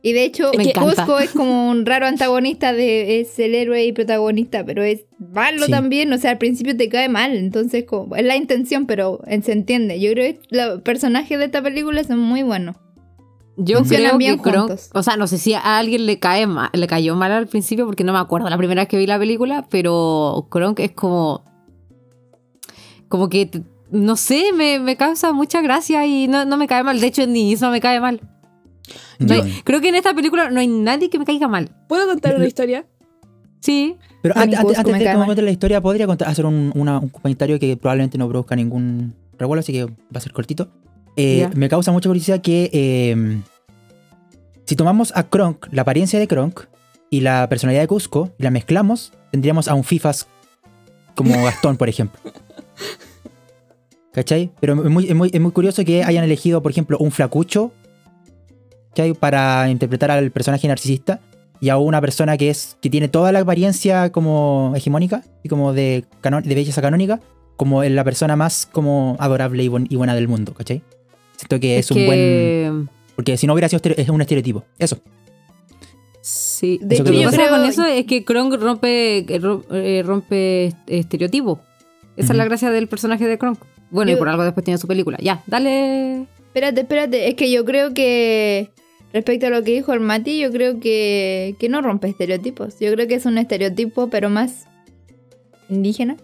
Y 0.00 0.12
de 0.12 0.24
hecho, 0.24 0.52
Me 0.56 0.62
encanta. 0.62 1.04
Cusco 1.04 1.18
es 1.18 1.30
como 1.30 1.68
un 1.68 1.84
raro 1.84 2.06
antagonista 2.06 2.72
de 2.72 3.20
es 3.20 3.36
el 3.40 3.54
héroe 3.56 3.84
y 3.84 3.92
protagonista, 3.92 4.64
pero 4.64 4.82
es 4.84 5.04
malo 5.18 5.66
Sí. 5.66 5.70
también, 5.72 6.12
o 6.12 6.18
sea, 6.18 6.30
al 6.30 6.38
principio 6.38 6.76
te 6.76 6.88
cae 6.88 7.08
mal, 7.08 7.36
entonces 7.36 7.84
como, 7.84 8.14
es 8.14 8.24
la 8.24 8.36
intención, 8.36 8.86
pero 8.86 9.20
eh, 9.26 9.42
se 9.42 9.52
entiende. 9.52 9.98
Yo 10.00 10.12
creo 10.12 10.34
que 10.34 10.40
los 10.50 10.82
personajes 10.82 11.36
de 11.38 11.46
esta 11.46 11.60
película 11.62 12.02
son 12.04 12.20
muy 12.20 12.42
buenos. 12.44 12.76
Yo 13.60 13.78
Funcionan 13.78 14.06
creo 14.06 14.18
bien 14.18 14.36
que 14.36 14.42
Kronk, 14.50 14.68
juntos. 14.68 14.90
o 14.94 15.02
sea, 15.02 15.16
no 15.16 15.26
sé 15.26 15.36
si 15.36 15.52
a 15.52 15.78
alguien 15.78 16.06
le 16.06 16.18
cae 16.20 16.46
ma- 16.46 16.70
le 16.72 16.86
cayó 16.86 17.16
mal 17.16 17.32
al 17.32 17.48
principio 17.48 17.86
porque 17.86 18.04
no 18.04 18.12
me 18.12 18.20
acuerdo 18.20 18.48
la 18.48 18.56
primera 18.56 18.82
vez 18.82 18.88
que 18.88 18.96
vi 18.98 19.06
la 19.06 19.18
película, 19.18 19.66
pero 19.68 20.46
Kronk 20.50 20.78
es 20.80 20.92
como 20.92 21.42
como 23.08 23.28
que 23.28 23.50
no 23.90 24.16
sé, 24.16 24.52
me, 24.54 24.78
me 24.78 24.96
causa 24.96 25.32
mucha 25.32 25.62
gracia 25.62 26.04
y 26.06 26.28
no, 26.28 26.44
no 26.44 26.56
me 26.58 26.66
cae 26.68 26.84
mal. 26.84 27.00
De 27.00 27.06
hecho, 27.06 27.26
ni 27.26 27.54
eso 27.54 27.70
me 27.70 27.80
cae 27.80 28.00
mal. 28.00 28.20
No 29.18 29.34
hay- 29.34 29.60
creo 29.64 29.80
que 29.80 29.88
en 29.88 29.94
esta 29.94 30.14
película 30.14 30.50
no 30.50 30.60
hay 30.60 30.66
nadie 30.68 31.08
que 31.10 31.18
me 31.18 31.24
caiga 31.24 31.48
mal. 31.48 31.70
¿Puedo 31.88 32.06
contar 32.06 32.36
una 32.36 32.46
historia? 32.46 32.86
Sí. 33.60 33.96
Pero 34.22 34.36
antes, 34.36 34.58
antes, 34.58 34.76
de 34.84 35.16
mal. 35.16 35.26
me 35.28 35.42
la 35.42 35.50
historia, 35.50 35.80
podría 35.80 36.06
contar- 36.06 36.28
hacer 36.28 36.44
un, 36.46 36.70
una- 36.74 36.98
un 36.98 37.08
comentario 37.08 37.58
que 37.58 37.76
probablemente 37.76 38.18
no 38.18 38.28
produzca 38.28 38.54
ningún 38.56 39.14
revuelo, 39.38 39.60
así 39.60 39.72
que 39.72 39.84
va 39.86 39.92
a 40.14 40.20
ser 40.20 40.32
cortito. 40.32 40.68
Eh, 41.20 41.48
me 41.54 41.68
causa 41.68 41.90
mucha 41.92 42.08
curiosidad 42.08 42.40
que 42.40 42.70
eh, 42.72 43.40
si 44.64 44.76
tomamos 44.76 45.12
a 45.16 45.24
Kronk, 45.28 45.66
la 45.72 45.82
apariencia 45.82 46.18
de 46.18 46.28
Kronk 46.28 46.60
y 47.10 47.20
la 47.22 47.48
personalidad 47.48 47.82
de 47.82 47.88
Cusco, 47.88 48.30
y 48.38 48.42
la 48.44 48.50
mezclamos, 48.50 49.12
tendríamos 49.32 49.66
a 49.68 49.74
un 49.74 49.82
Fifas 49.84 50.28
como 51.14 51.30
Gastón, 51.44 51.76
por 51.76 51.88
ejemplo. 51.88 52.20
¿Cachai? 54.12 54.50
Pero 54.60 54.74
es 54.84 54.90
muy, 54.90 55.08
es 55.08 55.14
muy- 55.14 55.30
es 55.32 55.40
muy 55.40 55.52
curioso 55.52 55.84
que 55.84 56.02
hayan 56.04 56.24
elegido, 56.24 56.62
por 56.62 56.70
ejemplo, 56.72 56.98
un 56.98 57.10
flacucho 57.10 57.72
¿cachai? 58.90 59.14
para 59.14 59.70
interpretar 59.70 60.10
al 60.10 60.30
personaje 60.30 60.66
narcisista 60.66 61.20
y 61.60 61.68
a 61.68 61.76
una 61.76 62.00
persona 62.00 62.36
que 62.36 62.50
es 62.50 62.76
que 62.80 62.90
tiene 62.90 63.08
toda 63.08 63.32
la 63.32 63.40
apariencia 63.40 64.10
como 64.10 64.72
hegemónica 64.76 65.22
y 65.42 65.48
como 65.48 65.72
de, 65.72 66.04
de 66.22 66.54
belleza 66.54 66.80
canónica 66.80 67.20
como 67.56 67.82
la 67.82 68.04
persona 68.04 68.36
más 68.36 68.66
como 68.70 69.16
adorable 69.18 69.62
y, 69.64 69.66
y 69.88 69.96
buena 69.96 70.14
del 70.14 70.28
mundo, 70.28 70.54
¿cachai? 70.54 70.82
Siento 71.38 71.58
que 71.60 71.78
es, 71.78 71.90
un 71.90 72.04
buen... 72.04 72.18
que- 72.18 72.86
Porque 73.16 73.36
si 73.38 73.46
no 73.46 73.54
hubiera 73.54 73.68
sido 73.70 73.80
es 73.96 74.08
un 74.10 74.20
estereotipo. 74.20 74.64
Eso. 74.78 74.98
Sí. 76.20 76.78
De 76.82 76.96
Eso 76.96 77.04
Lo 77.04 77.10
hecho, 77.10 77.16
que 77.18 77.22
yo 77.24 77.30
pasa 77.30 77.42
creo- 77.44 77.50
con 77.56 77.64
eso 77.64 77.84
es 77.86 78.04
que 78.04 78.24
Kronk 78.24 78.54
rompe, 78.60 79.18
eh, 79.18 79.40
eh, 79.72 80.02
rompe 80.04 80.72
estereotipos. 80.86 81.58
Esa 82.16 82.32
es 82.32 82.36
la 82.36 82.44
gracia 82.44 82.70
del 82.70 82.88
personaje 82.88 83.26
de 83.26 83.38
Kronk. 83.38 83.58
Bueno, 83.90 84.10
y 84.10 84.16
por 84.16 84.28
algo 84.28 84.42
después 84.44 84.64
tiene 84.64 84.76
su 84.76 84.86
película. 84.88 85.16
Ya, 85.22 85.42
dale. 85.46 86.22
Espérate, 86.48 86.80
espérate. 86.82 87.28
Es 87.28 87.34
que 87.36 87.50
yo 87.50 87.64
creo 87.64 87.94
que. 87.94 88.70
Respecto 89.12 89.46
a 89.46 89.50
lo 89.50 89.62
que 89.62 89.70
dijo 89.72 89.94
el 89.94 90.00
Mati, 90.00 90.38
yo 90.38 90.50
creo 90.52 90.80
que, 90.80 91.54
que 91.58 91.68
no 91.70 91.80
rompe 91.80 92.08
estereotipos. 92.08 92.78
Yo 92.78 92.92
creo 92.92 93.06
que 93.08 93.14
es 93.14 93.24
un 93.24 93.38
estereotipo, 93.38 94.10
pero 94.10 94.28
más 94.28 94.66
indígena. 95.70 96.16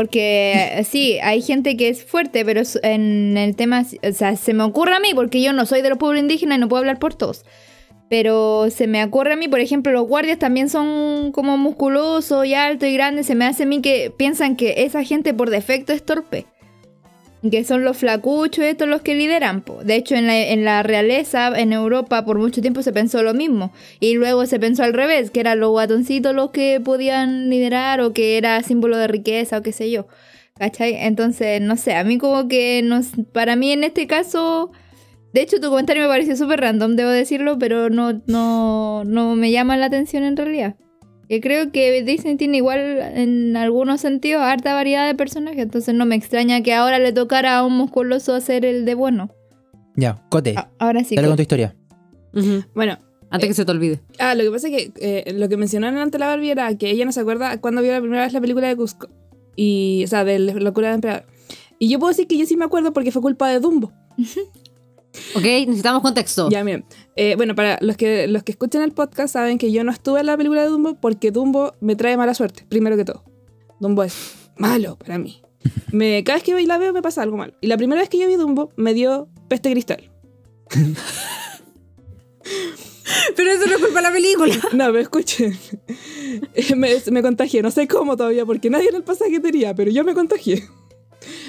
Porque 0.00 0.82
sí, 0.88 1.18
hay 1.22 1.42
gente 1.42 1.76
que 1.76 1.90
es 1.90 2.02
fuerte, 2.02 2.42
pero 2.42 2.62
en 2.82 3.36
el 3.36 3.54
tema, 3.54 3.84
o 4.02 4.12
sea, 4.12 4.34
se 4.34 4.54
me 4.54 4.62
ocurre 4.62 4.94
a 4.94 4.98
mí, 4.98 5.10
porque 5.14 5.42
yo 5.42 5.52
no 5.52 5.66
soy 5.66 5.82
de 5.82 5.90
los 5.90 5.98
pueblos 5.98 6.22
indígenas 6.22 6.56
y 6.56 6.60
no 6.62 6.68
puedo 6.70 6.78
hablar 6.78 6.98
por 6.98 7.12
todos. 7.12 7.44
Pero 8.08 8.70
se 8.70 8.86
me 8.86 9.04
ocurre 9.04 9.34
a 9.34 9.36
mí, 9.36 9.46
por 9.46 9.60
ejemplo, 9.60 9.92
los 9.92 10.08
guardias 10.08 10.38
también 10.38 10.70
son 10.70 11.32
como 11.32 11.58
musculosos 11.58 12.46
y 12.46 12.54
altos 12.54 12.88
y 12.88 12.94
grandes. 12.94 13.26
Se 13.26 13.34
me 13.34 13.44
hace 13.44 13.64
a 13.64 13.66
mí 13.66 13.82
que 13.82 14.10
piensan 14.16 14.56
que 14.56 14.84
esa 14.84 15.04
gente 15.04 15.34
por 15.34 15.50
defecto 15.50 15.92
es 15.92 16.02
torpe. 16.02 16.46
Que 17.48 17.64
son 17.64 17.84
los 17.84 17.96
flacuchos 17.96 18.64
estos 18.64 18.86
los 18.88 19.00
que 19.00 19.14
lideran. 19.14 19.62
po. 19.62 19.82
De 19.82 19.94
hecho, 19.96 20.14
en 20.14 20.26
la, 20.26 20.38
en 20.38 20.64
la 20.64 20.82
realeza, 20.82 21.58
en 21.58 21.72
Europa, 21.72 22.24
por 22.24 22.38
mucho 22.38 22.60
tiempo 22.60 22.82
se 22.82 22.92
pensó 22.92 23.22
lo 23.22 23.32
mismo. 23.32 23.72
Y 23.98 24.14
luego 24.14 24.44
se 24.46 24.58
pensó 24.60 24.82
al 24.82 24.92
revés, 24.92 25.30
que 25.30 25.40
eran 25.40 25.58
los 25.60 25.70
guatoncitos 25.70 26.34
los 26.34 26.50
que 26.50 26.80
podían 26.84 27.48
liderar 27.48 28.00
o 28.02 28.12
que 28.12 28.36
era 28.36 28.62
símbolo 28.62 28.98
de 28.98 29.06
riqueza 29.08 29.58
o 29.58 29.62
qué 29.62 29.72
sé 29.72 29.90
yo. 29.90 30.06
¿Cachai? 30.58 30.94
Entonces, 30.96 31.62
no 31.62 31.78
sé, 31.78 31.94
a 31.94 32.04
mí 32.04 32.18
como 32.18 32.46
que, 32.46 32.82
no, 32.84 32.98
s- 32.98 33.22
para 33.32 33.56
mí 33.56 33.72
en 33.72 33.84
este 33.84 34.06
caso... 34.06 34.70
De 35.32 35.42
hecho, 35.42 35.60
tu 35.60 35.70
comentario 35.70 36.02
me 36.02 36.08
pareció 36.08 36.36
súper 36.36 36.60
random, 36.60 36.96
debo 36.96 37.08
decirlo, 37.10 37.56
pero 37.56 37.88
no, 37.88 38.20
no, 38.26 39.04
no 39.04 39.36
me 39.36 39.52
llama 39.52 39.76
la 39.76 39.86
atención 39.86 40.24
en 40.24 40.36
realidad. 40.36 40.74
Y 41.32 41.40
creo 41.40 41.70
que 41.70 42.02
Disney 42.02 42.34
tiene 42.36 42.56
igual 42.56 42.80
en 42.80 43.56
algunos 43.56 44.00
sentidos 44.00 44.42
harta 44.42 44.74
variedad 44.74 45.06
de 45.06 45.14
personajes, 45.14 45.60
entonces 45.60 45.94
no 45.94 46.04
me 46.04 46.16
extraña 46.16 46.60
que 46.64 46.74
ahora 46.74 46.98
le 46.98 47.12
tocara 47.12 47.58
a 47.58 47.64
un 47.64 47.76
musculoso 47.76 48.34
hacer 48.34 48.64
el 48.64 48.84
de 48.84 48.94
bueno. 48.94 49.30
Ya, 49.94 50.20
Cote, 50.28 50.54
A- 50.56 50.68
Ahora 50.80 51.04
sí. 51.04 51.14
dale 51.14 51.26
que- 51.26 51.30
con 51.30 51.36
tu 51.36 51.42
historia. 51.42 51.76
Bueno, 52.74 52.98
Antes 53.30 53.48
que 53.48 53.54
se 53.54 53.64
te 53.64 53.70
olvide. 53.70 54.00
ah, 54.18 54.34
lo 54.34 54.42
que 54.42 54.50
pasa 54.50 54.66
es 54.68 54.74
que 54.74 54.92
eh, 55.28 55.32
lo 55.34 55.48
que 55.48 55.56
mencionaron 55.56 56.00
ante 56.00 56.18
la 56.18 56.26
Barbie 56.26 56.50
era 56.50 56.76
que 56.76 56.90
ella 56.90 57.04
no 57.04 57.12
se 57.12 57.20
acuerda 57.20 57.60
cuando 57.60 57.80
vio 57.80 57.92
la 57.92 58.00
primera 58.00 58.24
vez 58.24 58.32
la 58.32 58.40
película 58.40 58.66
de 58.66 58.74
Cusco. 58.74 59.08
Y, 59.54 60.02
o 60.04 60.08
sea, 60.08 60.24
de 60.24 60.36
la 60.40 60.52
locura 60.54 60.88
del 60.88 60.96
emperador. 60.96 61.26
Y 61.78 61.88
yo 61.88 62.00
puedo 62.00 62.08
decir 62.10 62.26
que 62.26 62.36
yo 62.38 62.44
sí 62.46 62.56
me 62.56 62.64
acuerdo 62.64 62.92
porque 62.92 63.12
fue 63.12 63.22
culpa 63.22 63.48
de 63.48 63.60
Dumbo. 63.60 63.92
Ok, 65.34 65.42
necesitamos 65.42 66.02
contexto. 66.02 66.48
Ya, 66.50 66.62
miren. 66.64 66.84
Eh, 67.16 67.34
bueno, 67.36 67.54
para 67.54 67.78
los 67.80 67.96
que, 67.96 68.26
los 68.28 68.42
que 68.42 68.52
escuchan 68.52 68.82
el 68.82 68.92
podcast 68.92 69.32
saben 69.32 69.58
que 69.58 69.72
yo 69.72 69.84
no 69.84 69.92
estuve 69.92 70.20
en 70.20 70.26
la 70.26 70.36
película 70.36 70.62
de 70.62 70.68
Dumbo 70.68 70.94
porque 70.94 71.30
Dumbo 71.30 71.74
me 71.80 71.96
trae 71.96 72.16
mala 72.16 72.34
suerte, 72.34 72.64
primero 72.68 72.96
que 72.96 73.04
todo. 73.04 73.24
Dumbo 73.80 74.02
es 74.02 74.14
malo 74.56 74.96
para 74.96 75.18
mí. 75.18 75.42
Me, 75.92 76.24
cada 76.24 76.36
vez 76.36 76.44
que 76.44 76.66
la 76.66 76.78
veo 76.78 76.92
me 76.92 77.02
pasa 77.02 77.22
algo 77.22 77.36
malo. 77.36 77.54
Y 77.60 77.66
la 77.66 77.76
primera 77.76 78.00
vez 78.00 78.08
que 78.08 78.18
yo 78.18 78.26
vi 78.26 78.34
Dumbo 78.34 78.72
me 78.76 78.94
dio 78.94 79.28
peste 79.48 79.70
cristal. 79.70 80.10
Pero 83.36 83.50
eso 83.50 83.66
no 83.66 83.74
es 83.74 83.80
culpa 83.80 83.96
de 83.96 84.02
la 84.02 84.12
película. 84.12 84.54
No, 84.72 84.86
pero 84.86 85.00
escuchen. 85.00 85.56
Me, 86.76 86.90
me 87.10 87.22
contagié, 87.22 87.60
no 87.62 87.70
sé 87.70 87.88
cómo 87.88 88.16
todavía, 88.16 88.46
porque 88.46 88.70
nadie 88.70 88.88
en 88.88 88.96
el 88.96 89.02
pasaje 89.02 89.40
tenía, 89.40 89.74
pero 89.74 89.90
yo 89.90 90.04
me 90.04 90.14
contagié. 90.14 90.62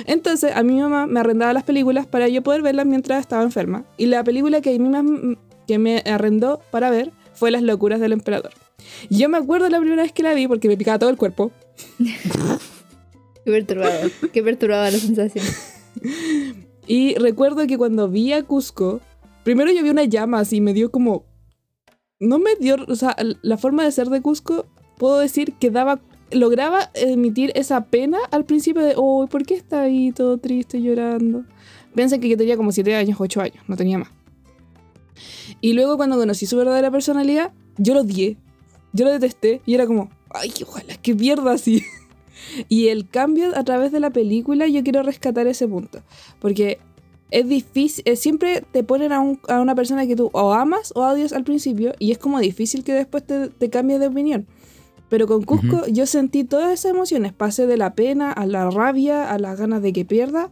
Entonces, 0.05 0.51
a 0.55 0.63
mi 0.63 0.79
mamá 0.79 1.07
me 1.07 1.19
arrendaba 1.19 1.53
las 1.53 1.63
películas 1.63 2.05
para 2.05 2.27
yo 2.27 2.41
poder 2.41 2.61
verlas 2.61 2.85
mientras 2.85 3.21
estaba 3.21 3.43
enferma. 3.43 3.85
Y 3.97 4.07
la 4.07 4.23
película 4.23 4.61
que, 4.61 4.75
a 4.75 4.79
mí 4.79 4.89
más, 4.89 5.05
que 5.67 5.77
me 5.77 6.03
arrendó 6.05 6.61
para 6.71 6.89
ver 6.89 7.11
fue 7.33 7.51
Las 7.51 7.63
locuras 7.63 7.99
del 7.99 8.13
emperador. 8.13 8.51
Y 9.09 9.17
yo 9.17 9.29
me 9.29 9.37
acuerdo 9.37 9.69
la 9.69 9.79
primera 9.79 10.03
vez 10.03 10.11
que 10.11 10.23
la 10.23 10.33
vi 10.33 10.47
porque 10.47 10.67
me 10.67 10.77
picaba 10.77 10.99
todo 10.99 11.09
el 11.09 11.17
cuerpo. 11.17 11.51
Qué 13.45 13.51
perturbador. 13.51 14.11
Qué 14.31 14.43
perturbadora 14.43 14.91
la 14.91 14.99
sensación. 14.99 15.45
Y 16.87 17.15
recuerdo 17.15 17.65
que 17.67 17.77
cuando 17.77 18.09
vi 18.09 18.33
a 18.33 18.43
Cusco, 18.43 19.01
primero 19.43 19.71
yo 19.71 19.83
vi 19.83 19.89
una 19.89 20.03
llama 20.03 20.39
así, 20.39 20.61
me 20.61 20.73
dio 20.73 20.91
como... 20.91 21.25
No 22.19 22.37
me 22.37 22.55
dio, 22.59 22.75
o 22.87 22.95
sea, 22.95 23.15
la 23.41 23.57
forma 23.57 23.83
de 23.83 23.91
ser 23.91 24.09
de 24.09 24.21
Cusco, 24.21 24.67
puedo 24.97 25.17
decir 25.17 25.53
que 25.53 25.71
daba, 25.71 25.99
lograba 26.31 26.89
emitir 26.93 27.51
esa 27.55 27.85
pena 27.85 28.17
al 28.31 28.45
principio 28.45 28.81
de, 28.81 28.93
oh, 28.97 29.27
¿por 29.27 29.45
qué 29.45 29.55
está 29.55 29.81
ahí 29.83 30.11
todo 30.11 30.37
triste 30.37 30.81
llorando? 30.81 31.43
Piensen 31.95 32.21
que 32.21 32.29
yo 32.29 32.37
tenía 32.37 32.57
como 32.57 32.71
7 32.71 32.95
años, 32.95 33.17
8 33.19 33.41
años, 33.41 33.63
no 33.67 33.75
tenía 33.75 33.97
más. 33.97 34.09
Y 35.59 35.73
luego 35.73 35.97
cuando 35.97 36.17
conocí 36.17 36.45
su 36.45 36.57
verdadera 36.57 36.89
personalidad, 36.91 37.51
yo 37.77 37.93
lo 37.93 38.01
odié, 38.01 38.37
yo 38.93 39.05
lo 39.05 39.11
detesté 39.11 39.61
y 39.65 39.75
era 39.75 39.85
como, 39.85 40.09
ay, 40.29 40.51
ojalá 40.65 40.95
que 40.97 41.15
pierda 41.15 41.53
así. 41.53 41.83
Y 42.67 42.87
el 42.87 43.07
cambio 43.07 43.55
a 43.55 43.63
través 43.63 43.91
de 43.91 43.99
la 43.99 44.09
película, 44.09 44.67
yo 44.67 44.81
quiero 44.83 45.03
rescatar 45.03 45.45
ese 45.47 45.67
punto. 45.67 46.01
Porque 46.39 46.79
es 47.29 47.47
difícil, 47.47 48.03
eh, 48.07 48.15
siempre 48.15 48.63
te 48.71 48.83
ponen 48.83 49.11
a, 49.13 49.19
un- 49.19 49.39
a 49.47 49.61
una 49.61 49.75
persona 49.75 50.07
que 50.07 50.15
tú 50.15 50.29
o 50.33 50.51
amas 50.51 50.91
o 50.95 51.01
odias 51.05 51.33
al 51.33 51.43
principio 51.43 51.93
y 51.99 52.11
es 52.11 52.17
como 52.17 52.39
difícil 52.39 52.83
que 52.83 52.93
después 52.93 53.25
te, 53.25 53.49
te 53.49 53.69
cambies 53.69 53.99
de 53.99 54.07
opinión. 54.07 54.47
Pero 55.11 55.27
con 55.27 55.43
Cusco 55.43 55.85
yo 55.87 56.05
sentí 56.05 56.45
todas 56.45 56.71
esas 56.71 56.93
emociones, 56.93 57.33
pasé 57.33 57.67
de 57.67 57.75
la 57.75 57.95
pena 57.95 58.31
a 58.31 58.45
la 58.45 58.69
rabia, 58.69 59.29
a 59.29 59.37
las 59.39 59.59
ganas 59.59 59.81
de 59.81 59.91
que 59.91 60.05
pierda, 60.05 60.51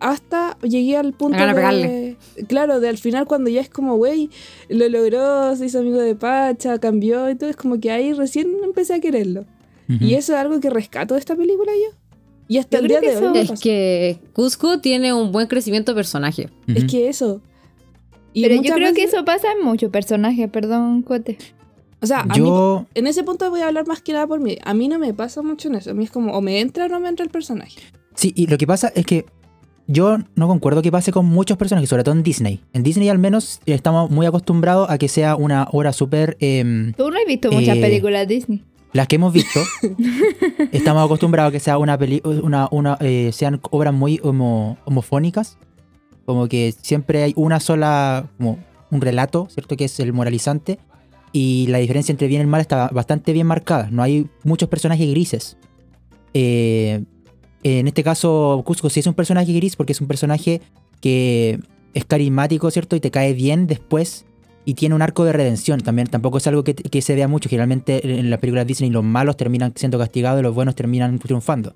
hasta 0.00 0.56
llegué 0.62 0.96
al 0.96 1.12
punto 1.12 1.36
de 1.36 1.52
pegarle. 1.52 2.16
Claro, 2.48 2.80
de 2.80 2.88
al 2.88 2.96
final 2.96 3.26
cuando 3.26 3.50
ya 3.50 3.60
es 3.60 3.68
como, 3.68 3.98
güey, 3.98 4.30
lo 4.70 4.88
logró, 4.88 5.54
se 5.56 5.66
hizo 5.66 5.80
amigo 5.80 5.98
de 5.98 6.14
Pacha, 6.14 6.78
cambió 6.78 7.28
y 7.28 7.34
todo, 7.34 7.50
es 7.50 7.56
como 7.56 7.78
que 7.78 7.90
ahí 7.90 8.14
recién 8.14 8.48
empecé 8.64 8.94
a 8.94 9.00
quererlo. 9.00 9.44
Y 9.88 10.14
eso 10.14 10.32
es 10.32 10.38
algo 10.38 10.58
que 10.58 10.70
rescato 10.70 11.12
de 11.12 11.20
esta 11.20 11.36
película 11.36 11.70
yo. 11.70 11.94
Y 12.48 12.56
hasta 12.56 12.78
Yo 12.78 12.82
el 12.82 12.88
día 12.88 13.00
que 13.00 13.10
de 13.10 13.28
hoy 13.28 13.38
Es 13.40 13.60
que 13.60 14.18
Cusco 14.32 14.80
tiene 14.80 15.12
un 15.12 15.32
buen 15.32 15.48
crecimiento 15.48 15.92
de 15.92 15.96
personaje. 15.96 16.48
Es 16.66 16.84
Ujú. 16.84 16.92
que 16.92 17.08
eso. 17.10 17.42
Y 18.32 18.42
Pero 18.42 18.62
yo 18.62 18.72
creo 18.72 18.94
que 18.94 19.02
eso 19.02 19.22
pasa 19.26 19.48
en 19.52 19.62
muchos 19.62 19.90
personajes, 19.90 20.48
perdón, 20.48 21.02
Cote. 21.02 21.36
O 22.02 22.06
sea, 22.06 22.20
a 22.20 22.26
mí, 22.26 22.38
Yo, 22.38 22.86
en 22.94 23.06
ese 23.06 23.22
punto 23.24 23.48
voy 23.50 23.60
a 23.62 23.68
hablar 23.68 23.86
más 23.86 24.02
que 24.02 24.12
nada 24.12 24.26
por 24.26 24.38
mí. 24.40 24.58
A 24.64 24.74
mí 24.74 24.86
no 24.88 24.98
me 24.98 25.14
pasa 25.14 25.42
mucho 25.42 25.68
en 25.68 25.76
eso. 25.76 25.90
A 25.90 25.94
mí 25.94 26.04
es 26.04 26.10
como, 26.10 26.32
o 26.32 26.40
me 26.40 26.60
entra 26.60 26.86
o 26.86 26.88
no 26.88 27.00
me 27.00 27.08
entra 27.08 27.24
el 27.24 27.30
personaje. 27.30 27.80
sí, 28.14 28.32
y 28.36 28.46
lo 28.48 28.58
que 28.58 28.66
pasa 28.66 28.92
es 28.94 29.06
que 29.06 29.24
yo 29.88 30.18
no 30.34 30.48
concuerdo 30.48 30.82
que 30.82 30.90
pase 30.90 31.12
con 31.12 31.26
muchos 31.26 31.56
personajes, 31.56 31.88
sobre 31.88 32.02
todo 32.04 32.14
en 32.14 32.22
Disney. 32.22 32.60
En 32.72 32.82
Disney 32.82 33.08
al 33.08 33.18
menos 33.18 33.60
estamos 33.66 34.10
muy 34.10 34.26
acostumbrados 34.26 34.90
a 34.90 34.98
que 34.98 35.08
sea 35.08 35.36
una 35.36 35.68
obra 35.72 35.92
súper... 35.92 36.36
em, 36.40 36.92
Tú 36.94 37.10
no 37.10 37.16
has 37.16 37.24
visto 37.26 37.50
muchas 37.52 37.76
Eh, 37.76 37.80
películas 37.80 38.26
Disney. 38.26 38.64
las 38.92 39.06
que 39.08 39.16
hemos 39.16 39.32
visto, 39.32 39.60
estamos 40.72 41.04
acostumbrados 41.04 41.50
a 41.50 41.52
que 41.52 41.60
sea 41.60 41.78
una 41.78 41.96
peli 41.98 42.20
una, 42.24 42.68
una, 42.70 42.96
eh, 43.00 43.30
sean 43.32 43.60
obras 43.70 43.94
muy 43.94 44.20
homo- 44.22 44.76
homofónicas. 44.84 45.58
Como 46.24 46.48
que 46.48 46.74
siempre 46.82 47.22
hay 47.22 47.32
una 47.36 47.60
sola, 47.60 48.26
como 48.36 48.58
un 48.90 49.00
relato, 49.00 49.46
¿cierto? 49.50 49.76
Que 49.76 49.84
es 49.84 50.00
el 50.00 50.12
moralizante. 50.12 50.78
Y 51.38 51.66
la 51.66 51.76
diferencia 51.76 52.12
entre 52.12 52.28
bien 52.28 52.40
y 52.40 52.46
mal 52.46 52.62
está 52.62 52.88
bastante 52.88 53.34
bien 53.34 53.46
marcada. 53.46 53.90
No 53.90 54.02
hay 54.02 54.26
muchos 54.42 54.70
personajes 54.70 55.06
grises. 55.10 55.58
Eh, 56.32 57.04
en 57.62 57.86
este 57.86 58.02
caso, 58.02 58.62
Cusco 58.64 58.88
sí 58.88 59.00
es 59.00 59.06
un 59.06 59.12
personaje 59.12 59.52
gris 59.52 59.76
porque 59.76 59.92
es 59.92 60.00
un 60.00 60.06
personaje 60.06 60.62
que 61.02 61.60
es 61.92 62.06
carismático, 62.06 62.70
¿cierto? 62.70 62.96
Y 62.96 63.00
te 63.00 63.10
cae 63.10 63.34
bien 63.34 63.66
después 63.66 64.24
y 64.64 64.72
tiene 64.72 64.94
un 64.94 65.02
arco 65.02 65.26
de 65.26 65.34
redención 65.34 65.82
también. 65.82 66.08
Tampoco 66.08 66.38
es 66.38 66.46
algo 66.46 66.64
que, 66.64 66.74
que 66.74 67.02
se 67.02 67.14
vea 67.14 67.28
mucho. 67.28 67.50
Generalmente 67.50 68.18
en 68.18 68.30
las 68.30 68.38
películas 68.38 68.66
Disney 68.66 68.88
los 68.88 69.04
malos 69.04 69.36
terminan 69.36 69.74
siendo 69.76 69.98
castigados 69.98 70.40
y 70.40 70.42
los 70.42 70.54
buenos 70.54 70.74
terminan 70.74 71.18
triunfando. 71.18 71.74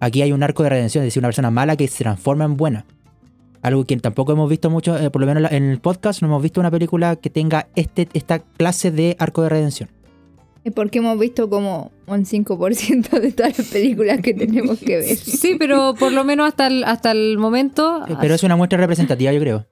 Aquí 0.00 0.22
hay 0.22 0.32
un 0.32 0.42
arco 0.42 0.64
de 0.64 0.70
redención, 0.70 1.04
es 1.04 1.06
decir, 1.06 1.20
una 1.20 1.28
persona 1.28 1.52
mala 1.52 1.76
que 1.76 1.86
se 1.86 2.02
transforma 2.02 2.46
en 2.46 2.56
buena. 2.56 2.84
Algo 3.62 3.84
que 3.84 3.96
tampoco 3.96 4.32
hemos 4.32 4.48
visto 4.48 4.70
mucho, 4.70 4.96
eh, 4.98 5.10
por 5.10 5.20
lo 5.20 5.26
menos 5.26 5.50
en 5.50 5.64
el 5.64 5.80
podcast, 5.80 6.22
no 6.22 6.28
hemos 6.28 6.42
visto 6.42 6.60
una 6.60 6.70
película 6.70 7.16
que 7.16 7.30
tenga 7.30 7.68
este, 7.74 8.08
esta 8.12 8.38
clase 8.38 8.90
de 8.90 9.16
arco 9.18 9.42
de 9.42 9.48
redención. 9.48 9.88
Es 10.64 10.72
porque 10.72 10.98
hemos 10.98 11.18
visto 11.18 11.48
como 11.48 11.92
un 12.06 12.24
5% 12.24 13.20
de 13.20 13.32
todas 13.32 13.58
las 13.58 13.68
películas 13.68 14.20
que 14.20 14.34
tenemos 14.34 14.78
que 14.78 14.98
ver. 14.98 15.16
Sí, 15.16 15.56
pero 15.58 15.94
por 15.94 16.12
lo 16.12 16.24
menos 16.24 16.48
hasta 16.48 16.66
el, 16.66 16.84
hasta 16.84 17.10
el 17.12 17.38
momento. 17.38 18.04
Eh, 18.06 18.16
Pero 18.20 18.34
es 18.34 18.42
una 18.42 18.56
muestra 18.56 18.78
representativa, 18.78 19.32
yo 19.32 19.40
creo. 19.40 19.66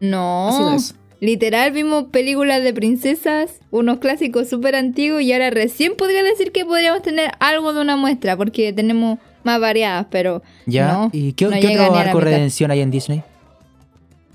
No. 0.00 0.76
Literal, 1.20 1.72
vimos 1.72 2.04
películas 2.04 2.62
de 2.62 2.74
princesas, 2.74 3.60
unos 3.70 3.98
clásicos 3.98 4.48
súper 4.48 4.76
antiguos 4.76 5.22
y 5.22 5.32
ahora 5.32 5.48
recién 5.48 5.96
podría 5.96 6.22
decir 6.22 6.52
que 6.52 6.66
podríamos 6.66 7.00
tener 7.00 7.30
algo 7.40 7.72
de 7.72 7.80
una 7.80 7.96
muestra 7.96 8.36
porque 8.36 8.74
tenemos 8.74 9.18
más 9.44 9.60
variadas, 9.60 10.06
pero 10.10 10.42
¿Ya? 10.66 10.92
no. 10.92 11.10
¿Y 11.12 11.32
qué, 11.34 11.44
no 11.46 11.52
qué 11.60 11.78
otro 11.78 11.94
arco 11.94 12.20
redención 12.20 12.70
hay 12.70 12.80
en 12.80 12.90
Disney? 12.90 13.22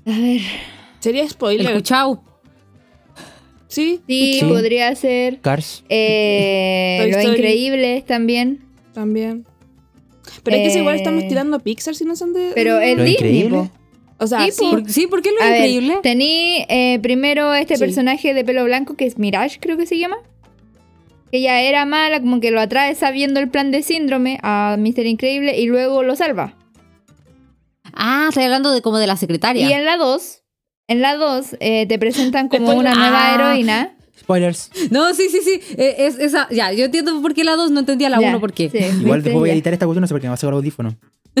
A 0.06 0.10
ver, 0.18 0.40
Sería 1.00 1.22
El 1.22 1.30
spoiler. 1.30 1.74
Cuchao. 1.74 2.22
Sí, 3.68 4.00
sí, 4.08 4.38
Sí. 4.40 4.44
podría 4.46 4.94
ser. 4.96 5.40
Cars. 5.40 5.84
Eh, 5.88 7.08
Los. 7.12 7.24
Increíbles 7.24 8.04
también. 8.04 8.60
también. 8.92 9.46
Pero 10.42 10.56
es 10.56 10.72
que 10.72 10.78
igual 10.78 10.96
Eh, 10.96 10.98
estamos 10.98 11.26
tirando 11.28 11.56
a 11.56 11.60
Pixar 11.60 11.94
si 11.94 12.04
no 12.04 12.16
son 12.16 12.32
de. 12.32 12.50
Pero 12.54 12.80
el 12.80 12.98
Lo 12.98 13.04
Disney, 13.04 13.30
Increíble. 13.42 13.70
O 14.18 14.26
sea, 14.26 14.44
Sí, 14.44 14.50
sí. 14.52 14.58
po. 14.64 14.70
¿Por- 14.70 14.90
sí, 14.90 15.06
¿por 15.06 15.22
qué 15.22 15.30
lo 15.30 15.40
A 15.42 15.46
ver, 15.50 15.56
increíble? 15.58 15.98
tení 16.02 16.64
eh, 16.68 16.98
primero 17.00 17.54
este 17.54 17.76
Sí. 17.76 17.80
personaje 17.80 18.34
de 18.34 18.44
pelo 18.44 18.64
blanco 18.64 18.94
que 18.94 19.06
es 19.06 19.16
Mirage, 19.18 19.58
creo 19.60 19.76
que 19.78 19.86
se 19.86 19.98
llama. 19.98 20.16
Que 21.30 21.38
ella 21.38 21.60
era 21.62 21.84
mala, 21.86 22.20
como 22.20 22.40
que 22.40 22.50
lo 22.50 22.60
atrae 22.60 22.94
sabiendo 22.94 23.38
el 23.40 23.48
plan 23.48 23.70
de 23.70 23.82
síndrome 23.82 24.38
a 24.42 24.76
Mister 24.78 25.06
Increíble 25.06 25.58
y 25.58 25.66
luego 25.66 26.02
lo 26.02 26.16
salva. 26.16 26.54
Ah, 27.92 28.26
estoy 28.28 28.44
hablando 28.44 28.72
de 28.72 28.82
como 28.82 28.98
de 28.98 29.06
la 29.06 29.16
secretaria. 29.16 29.68
Y 29.68 29.72
en 29.72 29.84
la 29.84 29.96
2, 29.96 30.42
en 30.88 31.00
la 31.00 31.16
2 31.16 31.56
eh, 31.60 31.86
te 31.86 31.98
presentan 31.98 32.48
como 32.50 32.66
Después- 32.72 32.78
una 32.78 32.94
nueva 32.94 33.30
Ah. 33.32 33.34
heroína. 33.34 33.96
Spoilers. 34.18 34.70
No, 34.90 35.12
sí, 35.14 35.28
sí, 35.28 35.38
sí. 35.42 35.60
eh, 35.76 35.96
es 35.98 36.18
esa. 36.18 36.46
Ya, 36.50 36.72
yo 36.72 36.84
entiendo 36.84 37.20
por 37.22 37.34
qué 37.34 37.42
la 37.42 37.56
2 37.56 37.70
no 37.70 37.80
entendía 37.80 38.08
la 38.10 38.20
Ya, 38.20 38.28
1 38.28 38.40
por 38.40 38.52
qué. 38.52 38.68
sí, 38.70 38.78
Igual 39.00 39.22
después 39.22 39.40
voy 39.40 39.50
a 39.50 39.54
editar 39.54 39.72
esta 39.72 39.86
cuestión, 39.86 40.02
no 40.02 40.06
sé 40.06 40.14
por 40.14 40.20
qué 40.20 40.26
me 40.26 40.30
va 40.30 40.34
a 40.34 40.38
sacar 40.38 40.54
audífono. 40.54 40.96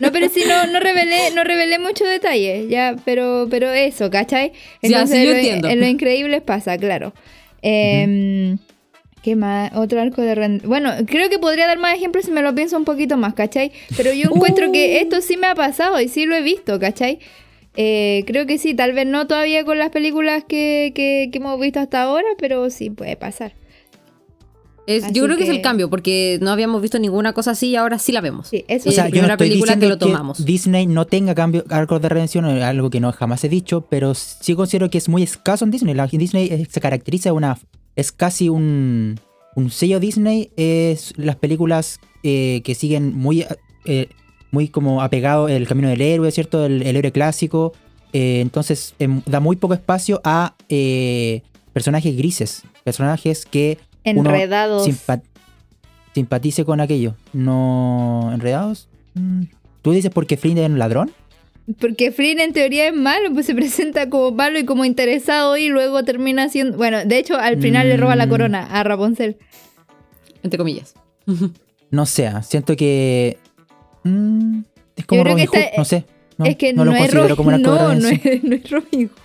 No, 0.00 0.10
pero 0.12 0.28
sí, 0.28 0.42
no, 0.48 0.66
no 0.66 0.80
revelé, 0.80 1.30
no 1.34 1.44
revelé 1.44 1.78
mucho 1.78 2.04
detalle, 2.04 2.66
ya, 2.68 2.96
pero, 3.04 3.46
pero 3.50 3.70
eso, 3.70 4.10
¿cachai? 4.10 4.52
Ya, 4.82 5.06
sí, 5.06 5.24
yo 5.24 5.30
en 5.30 5.36
entiendo. 5.36 5.68
En 5.68 5.80
lo 5.80 5.86
increíble 5.86 6.40
pasa, 6.40 6.76
claro. 6.78 7.12
Eh, 7.62 8.56
¿Qué 9.22 9.36
más? 9.36 9.72
Otro 9.76 10.00
arco 10.00 10.20
de 10.22 10.34
rend- 10.34 10.62
Bueno, 10.62 10.90
creo 11.06 11.30
que 11.30 11.38
podría 11.38 11.66
dar 11.68 11.78
más 11.78 11.94
ejemplos 11.94 12.24
si 12.24 12.32
me 12.32 12.42
lo 12.42 12.54
pienso 12.54 12.76
un 12.76 12.84
poquito 12.84 13.16
más, 13.16 13.34
¿cachai? 13.34 13.70
Pero 13.96 14.12
yo 14.12 14.30
encuentro 14.34 14.72
que 14.72 14.98
Uh. 14.98 15.02
esto 15.02 15.20
sí 15.20 15.36
me 15.36 15.46
ha 15.46 15.54
pasado 15.54 16.00
y 16.00 16.08
sí 16.08 16.26
lo 16.26 16.34
he 16.34 16.42
visto, 16.42 16.80
¿cachai? 16.80 17.20
Eh, 17.76 18.24
creo 18.26 18.46
que 18.46 18.58
sí, 18.58 18.74
tal 18.74 18.92
vez 18.92 19.06
no 19.06 19.26
todavía 19.28 19.64
con 19.64 19.78
las 19.78 19.90
películas 19.90 20.44
que, 20.44 20.92
que, 20.94 21.30
que 21.32 21.38
hemos 21.38 21.58
visto 21.60 21.80
hasta 21.80 22.02
ahora, 22.02 22.26
pero 22.38 22.68
sí 22.70 22.90
puede 22.90 23.16
pasar. 23.16 23.52
Es- 24.86 25.04
Así 25.04 25.14
yo 25.14 25.24
creo 25.24 25.36
que... 25.36 25.44
es 25.44 25.50
el 25.50 25.62
cambio, 25.62 25.88
porque 25.90 26.38
no 26.42 26.50
habíamos 26.50 26.82
visto 26.82 26.98
ninguna 26.98 27.32
cosa 27.32 27.52
así 27.52 27.68
y 27.68 27.76
ahora 27.76 27.98
sí 27.98 28.10
la 28.12 28.20
vemos. 28.20 28.48
Sí, 28.48 28.64
eso 28.68 28.88
O 28.88 28.92
O 28.92 28.94
sea, 28.94 29.06
Sí, 29.06 29.12
yo 29.12 29.22
no 29.22 29.28
primera 29.28 29.34
estoy 29.34 29.48
película 29.48 29.78
que 29.78 29.88
lo 29.88 29.98
tomamos. 29.98 30.44
Disney 30.44 30.86
no 30.86 31.06
tenga 31.06 31.34
cambio, 31.34 31.64
arcos 31.70 32.00
de 32.02 32.08
redención, 32.08 32.46
es 32.46 32.62
algo 32.64 32.90
que 32.90 32.98
no 33.00 33.12
jamás 33.12 33.44
he 33.44 33.48
dicho, 33.48 33.82
pero 33.88 34.14
sí 34.14 34.54
considero 34.54 34.90
que 34.90 34.98
es 34.98 35.08
muy 35.08 35.22
escaso 35.22 35.64
en 35.64 35.70
Disney. 35.70 35.94
La, 35.94 36.06
Disney 36.06 36.48
eh, 36.50 36.66
se 36.70 36.80
caracteriza 36.80 37.32
una... 37.32 37.58
Es 37.94 38.10
casi 38.10 38.48
un, 38.48 39.20
un 39.54 39.70
sello 39.70 40.00
Disney, 40.00 40.50
es 40.56 41.12
las 41.16 41.36
películas 41.36 42.00
eh, 42.22 42.62
que 42.64 42.74
siguen 42.74 43.14
muy, 43.16 43.46
eh, 43.84 44.08
muy 44.50 44.68
como 44.68 45.02
apegado 45.02 45.48
el 45.48 45.68
camino 45.68 45.88
del 45.90 46.00
héroe, 46.00 46.30
¿cierto? 46.32 46.64
El, 46.64 46.82
el 46.82 46.96
héroe 46.96 47.12
clásico. 47.12 47.72
Eh, 48.14 48.40
entonces 48.40 48.94
em, 48.98 49.22
da 49.26 49.40
muy 49.40 49.56
poco 49.56 49.74
espacio 49.74 50.20
a 50.24 50.54
eh, 50.68 51.42
personajes 51.72 52.16
grises, 52.16 52.62
personajes 52.84 53.44
que 53.46 53.78
enredados. 54.04 54.86
simpa- 54.86 55.22
simpatice 56.14 56.64
con 56.64 56.80
aquello. 56.80 57.14
No. 57.32 58.30
¿Enredados? 58.32 58.88
Mm. 59.14 59.44
¿Tú 59.82 59.92
dices 59.92 60.10
porque 60.12 60.36
Flynn 60.36 60.58
es 60.58 60.68
un 60.70 60.78
ladrón? 60.78 61.10
Porque 61.80 62.10
Flynn 62.12 62.40
en 62.40 62.52
teoría 62.52 62.88
es 62.88 62.94
malo, 62.94 63.32
pues 63.32 63.46
se 63.46 63.54
presenta 63.56 64.08
como 64.10 64.32
malo 64.32 64.58
y 64.58 64.64
como 64.64 64.84
interesado 64.84 65.56
y 65.56 65.68
luego 65.68 66.02
termina 66.04 66.48
siendo... 66.48 66.76
Bueno, 66.76 67.04
de 67.04 67.18
hecho 67.18 67.36
al 67.36 67.58
final 67.60 67.88
le 67.88 67.96
roba 67.96 68.16
la 68.16 68.26
Mm. 68.26 68.30
corona 68.30 68.66
a 68.70 68.82
Rapunzel. 68.84 69.36
Entre 70.42 70.58
comillas. 70.58 70.94
No 71.90 72.06
sé, 72.06 72.26
ah, 72.26 72.42
siento 72.42 72.74
que. 72.74 73.36
mm, 74.04 74.60
es 74.96 75.04
como 75.04 75.24
Robin 75.24 75.36
que 75.44 75.46
Hood, 75.46 75.58
está- 75.58 75.76
no 75.76 75.84
sé. 75.84 76.06
No, 76.38 76.46
es 76.46 76.56
que 76.56 76.72
no 76.72 76.86
no, 76.86 76.90
lo 76.90 76.96
es 76.96 77.00
considero 77.02 77.22
Robin 77.24 77.36
como 77.36 77.48
una 77.48 77.58
no, 77.58 77.94
no 77.94 78.08
es, 78.08 78.42
no 78.44 78.54
es 78.54 78.70
Robin 78.70 79.10
Hood. 79.10 79.21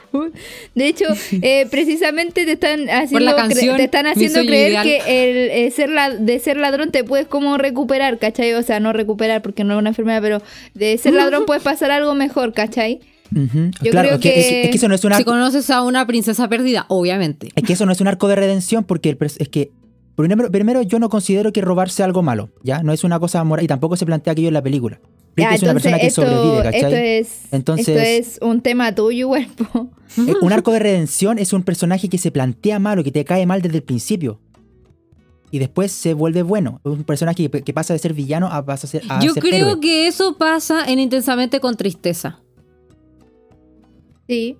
De 0.75 0.87
hecho, 0.87 1.05
eh, 1.41 1.67
precisamente 1.69 2.45
te 2.45 2.53
están 2.53 2.89
haciendo, 2.89 3.19
la 3.19 3.33
cre- 3.33 3.35
canción, 3.37 3.77
te 3.77 3.83
están 3.83 4.07
haciendo 4.07 4.39
creer 4.41 4.71
ideal. 4.71 4.83
que 4.85 4.97
el 5.05 5.49
eh, 5.67 5.71
ser 5.71 5.89
la, 5.89 6.09
de 6.11 6.39
ser 6.39 6.57
ladrón 6.57 6.91
te 6.91 7.03
puedes 7.03 7.27
como 7.27 7.57
recuperar, 7.57 8.17
¿cachai? 8.17 8.53
O 8.53 8.63
sea, 8.63 8.79
no 8.79 8.93
recuperar 8.93 9.41
porque 9.41 9.63
no 9.63 9.73
es 9.73 9.79
una 9.79 9.89
enfermedad, 9.89 10.21
pero 10.21 10.41
de 10.73 10.97
ser 10.97 11.13
ladrón 11.13 11.45
puedes 11.45 11.63
pasar 11.63 11.91
algo 11.91 12.15
mejor, 12.15 12.53
¿cachai? 12.53 12.99
Yo 13.29 13.91
claro, 13.91 14.07
creo 14.07 14.15
es 14.15 14.21
que, 14.21 14.39
es- 14.39 14.45
que- 14.47 14.61
es 14.63 14.69
que 14.69 14.77
eso 14.77 14.87
no 14.87 14.95
es 14.95 15.03
un 15.03 15.13
Si 15.13 15.23
conoces 15.25 15.69
a 15.69 15.81
una 15.83 16.07
princesa 16.07 16.47
perdida, 16.47 16.85
obviamente. 16.87 17.49
Es 17.55 17.63
que 17.63 17.73
eso 17.73 17.85
no 17.85 17.91
es 17.91 17.99
un 17.99 18.07
arco 18.07 18.27
de 18.29 18.35
redención 18.37 18.83
porque 18.85 19.09
el 19.09 19.17
es 19.21 19.49
que. 19.49 19.71
Primero, 20.17 20.51
primero, 20.51 20.81
yo 20.81 20.99
no 20.99 21.09
considero 21.09 21.53
que 21.53 21.61
robarse 21.61 22.01
algo 22.03 22.23
malo, 22.23 22.49
¿ya? 22.63 22.81
No 22.83 22.91
es 22.91 23.03
una 23.03 23.19
cosa 23.19 23.43
moral 23.43 23.63
y 23.63 23.67
tampoco 23.67 23.95
se 23.95 24.05
plantea 24.05 24.33
aquello 24.33 24.47
en 24.49 24.53
la 24.55 24.63
película. 24.63 24.99
Ya, 25.37 25.53
es 25.53 25.61
una 25.61 25.73
persona 25.73 25.99
que 25.99 26.07
esto, 26.07 26.23
sobrevive, 26.23 26.63
¿cachai? 26.63 26.81
esto 26.81 26.95
es, 26.95 27.53
Entonces- 27.53 27.87
esto 27.89 28.01
es 28.01 28.39
un 28.41 28.61
tema 28.61 28.93
tuyo, 28.95 29.29
po. 29.71 29.89
Eh, 30.17 30.33
Un 30.41 30.51
arco 30.51 30.71
de 30.71 30.79
redención 30.79 31.37
es 31.37 31.53
un 31.53 31.61
personaje 31.61 32.09
que 32.09 32.17
se 32.17 32.31
plantea 32.31 32.79
malo, 32.79 33.03
que 33.03 33.11
te 33.11 33.23
cae 33.23 33.45
mal 33.45 33.61
desde 33.61 33.77
el 33.77 33.83
principio. 33.83 34.39
Y 35.51 35.59
después 35.59 35.91
se 35.91 36.13
vuelve 36.15 36.41
bueno. 36.41 36.81
Es 36.83 36.91
un 36.91 37.03
personaje 37.03 37.47
que, 37.49 37.61
que 37.61 37.73
pasa 37.73 37.93
de 37.93 37.99
ser 37.99 38.13
villano 38.13 38.47
a, 38.47 38.57
a 38.57 38.77
ser, 38.77 39.03
a 39.07 39.19
Yo 39.23 39.33
ser 39.33 39.43
creo 39.43 39.67
héroe. 39.69 39.79
que 39.79 40.07
eso 40.07 40.35
pasa 40.37 40.83
en 40.91 40.97
Intensamente 40.99 41.59
con 41.59 41.77
Tristeza. 41.77 42.39
Sí. 44.27 44.57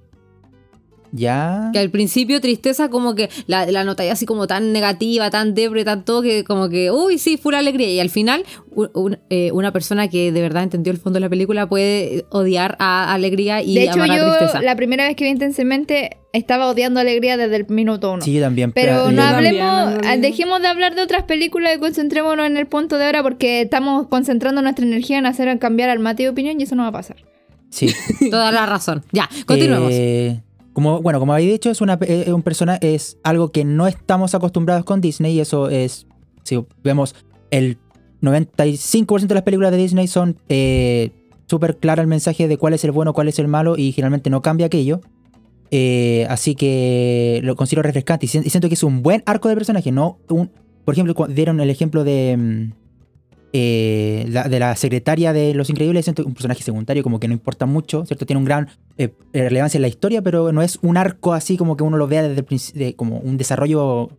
Ya. 1.12 1.70
Que 1.74 1.80
al 1.80 1.89
principio 1.89 2.41
Tristeza 2.41 2.89
como 2.89 3.15
que 3.15 3.30
la, 3.48 3.65
la 3.72 3.84
notáis 3.84 4.12
así 4.12 4.26
como 4.26 4.48
tan 4.48 4.74
negativa, 4.74 5.30
tan 5.30 5.54
depre, 5.54 5.84
tan 5.86 6.04
todo 6.06 6.22
que 6.22 6.43
como 6.43 6.70
que, 6.70 6.91
uy, 6.91 7.17
sí, 7.17 7.38
fue 7.38 7.56
alegría. 7.56 7.89
Y 7.89 8.00
al 8.00 8.10
final 8.10 8.43
un- 8.72 8.89
un- 8.93 9.20
eh, 9.30 9.52
una 9.54 9.72
persona 9.72 10.08
que 10.10 10.32
de 10.32 10.41
verdad 10.41 10.63
entendió 10.63 10.91
el 10.91 11.00
fondo 11.00 11.17
de 11.17 11.22
la 11.22 11.30
película 11.30 11.67
puede 11.67 12.26
odiar 12.30 12.76
a 12.80 13.13
Alegría 13.13 13.62
y 13.62 13.76
de 13.76 13.84
hecho, 13.84 13.93
amar 13.93 14.12
a 14.12 14.17
yo 14.17 14.38
Tristeza. 14.38 14.62
la 14.62 14.76
primera 14.76 15.06
vez 15.08 15.15
que 15.15 15.24
vi 15.24 15.30
intensamente 15.32 16.17
estaba 16.34 16.67
odiando 16.67 17.00
Alegría 17.00 17.38
desde 17.38 17.56
el 17.56 17.65
minuto 17.70 18.12
uno. 18.13 18.22
Sí, 18.22 18.34
yo 18.34 18.41
también. 18.41 18.72
Pero 18.72 19.10
eh, 19.10 19.13
no 19.13 19.24
hablemos, 19.24 19.93
realidad. 19.96 20.17
dejemos 20.20 20.62
de 20.62 20.67
hablar 20.67 20.93
de 20.93 21.02
otras 21.02 21.24
películas 21.24 21.76
y 21.76 21.80
concentrémonos 21.80 22.46
en 22.46 22.58
el 22.58 22.67
punto 22.67 22.98
de 22.98 23.06
ahora 23.06 23.24
porque 23.24 23.62
estamos 23.62 24.08
concentrando 24.08 24.62
nuestra 24.62 24.86
energía 24.86 25.17
en 25.17 25.26
hacer 25.26 25.58
cambiar 25.58 25.89
al 25.89 26.00
Mati 26.00 26.24
de 26.24 26.30
opinión 26.30 26.60
y 26.60 26.63
eso 26.63 26.76
no 26.76 26.84
va 26.84 26.89
a 26.89 26.91
pasar. 26.91 27.17
Sí. 27.70 27.88
Toda 28.30 28.52
la 28.52 28.65
razón. 28.65 29.04
Ya, 29.12 29.28
continuemos. 29.46 29.91
Eh, 29.93 30.41
como, 30.78 31.02
bueno, 31.02 31.18
como 31.20 31.34
habéis 31.34 31.50
dicho, 31.54 31.72
es, 31.72 31.82
eh, 31.82 32.32
un 32.32 32.44
es 32.82 33.18
algo 33.24 33.52
que 33.52 33.66
no 33.66 33.88
estamos 33.88 34.36
acostumbrados 34.36 34.86
con 34.86 35.02
Disney 35.02 35.34
y 35.34 35.40
eso 35.40 35.70
es, 35.72 36.06
si 36.44 36.63
vemos, 36.84 37.16
el 37.50 37.80
95% 38.22 39.26
de 39.26 39.34
las 39.34 39.42
películas 39.42 39.72
de 39.72 39.78
Disney 39.78 40.06
son 40.06 40.38
eh, 40.50 41.10
súper 41.48 41.78
claro 41.78 42.04
el 42.04 42.08
mensaje 42.08 42.48
de 42.48 42.58
cuál 42.60 42.76
es 42.76 42.84
el 42.84 42.92
bueno, 42.92 43.13
cuál 43.13 43.28
es 43.28 43.40
el 43.40 43.48
malo 43.48 43.76
y 43.76 43.92
generalmente 43.92 44.30
no 44.30 44.44
cambia 44.44 44.68
aquello. 44.68 45.02
Eh, 45.72 46.28
así 46.30 46.54
que 46.54 47.40
lo 47.44 47.56
considero 47.56 47.82
refrescante 47.82 48.28
y, 48.28 48.30
si- 48.30 48.38
y 48.46 48.50
siento 48.52 48.68
que 48.68 48.76
es 48.76 48.84
un 48.84 49.02
buen 49.02 49.24
arco 49.26 49.50
de 49.50 49.56
personaje, 49.56 49.92
no 49.92 50.20
un... 50.30 50.52
Por 50.86 50.94
ejemplo, 50.94 51.16
dieron 51.28 51.60
el 51.60 51.72
ejemplo 51.72 52.04
de... 52.04 52.70
eh, 53.60 54.26
la- 54.30 54.48
de 54.48 54.60
la 54.60 54.76
secretaria 54.76 55.34
de 55.34 55.56
Los 55.56 55.70
Increíbles, 55.72 56.06
siento 56.06 56.24
un 56.26 56.34
personaje 56.34 56.62
secundario, 56.62 57.02
como 57.02 57.20
que 57.20 57.28
no 57.28 57.34
importa 57.34 57.65
mucho, 57.65 58.06
¿cierto? 58.06 58.26
Tiene 58.28 58.38
un 58.38 58.46
gran 58.46 58.67
eh, 59.00 59.10
relevancia 59.34 59.80
en 59.80 59.82
la 59.82 59.88
historia, 59.88 60.22
pero 60.22 60.52
no 60.52 60.62
es 60.62 60.78
un 60.84 60.96
arco 60.98 61.34
así 61.34 61.58
como 61.58 61.76
que 61.76 61.84
uno 61.84 61.98
lo 61.98 62.08
vea 62.08 62.22
desde 62.22 62.39
el 62.39 62.46
principio, 62.46 62.96
como 62.96 63.17
un 63.17 63.38
desarrollo 63.38 64.10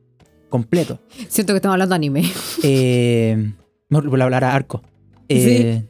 completo. 0.49 0.99
Siento 1.29 1.53
que 1.53 1.59
estamos 1.59 1.75
hablando 1.75 1.93
de 1.93 1.97
anime. 1.97 2.25
Eh, 2.65 3.53
por 3.89 4.21
hablar 4.23 4.43
a 4.45 4.55
arco. 4.55 4.83
Eh, 5.29 5.85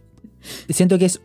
Siento 0.69 0.99
que 0.99 1.07
es. 1.07 1.21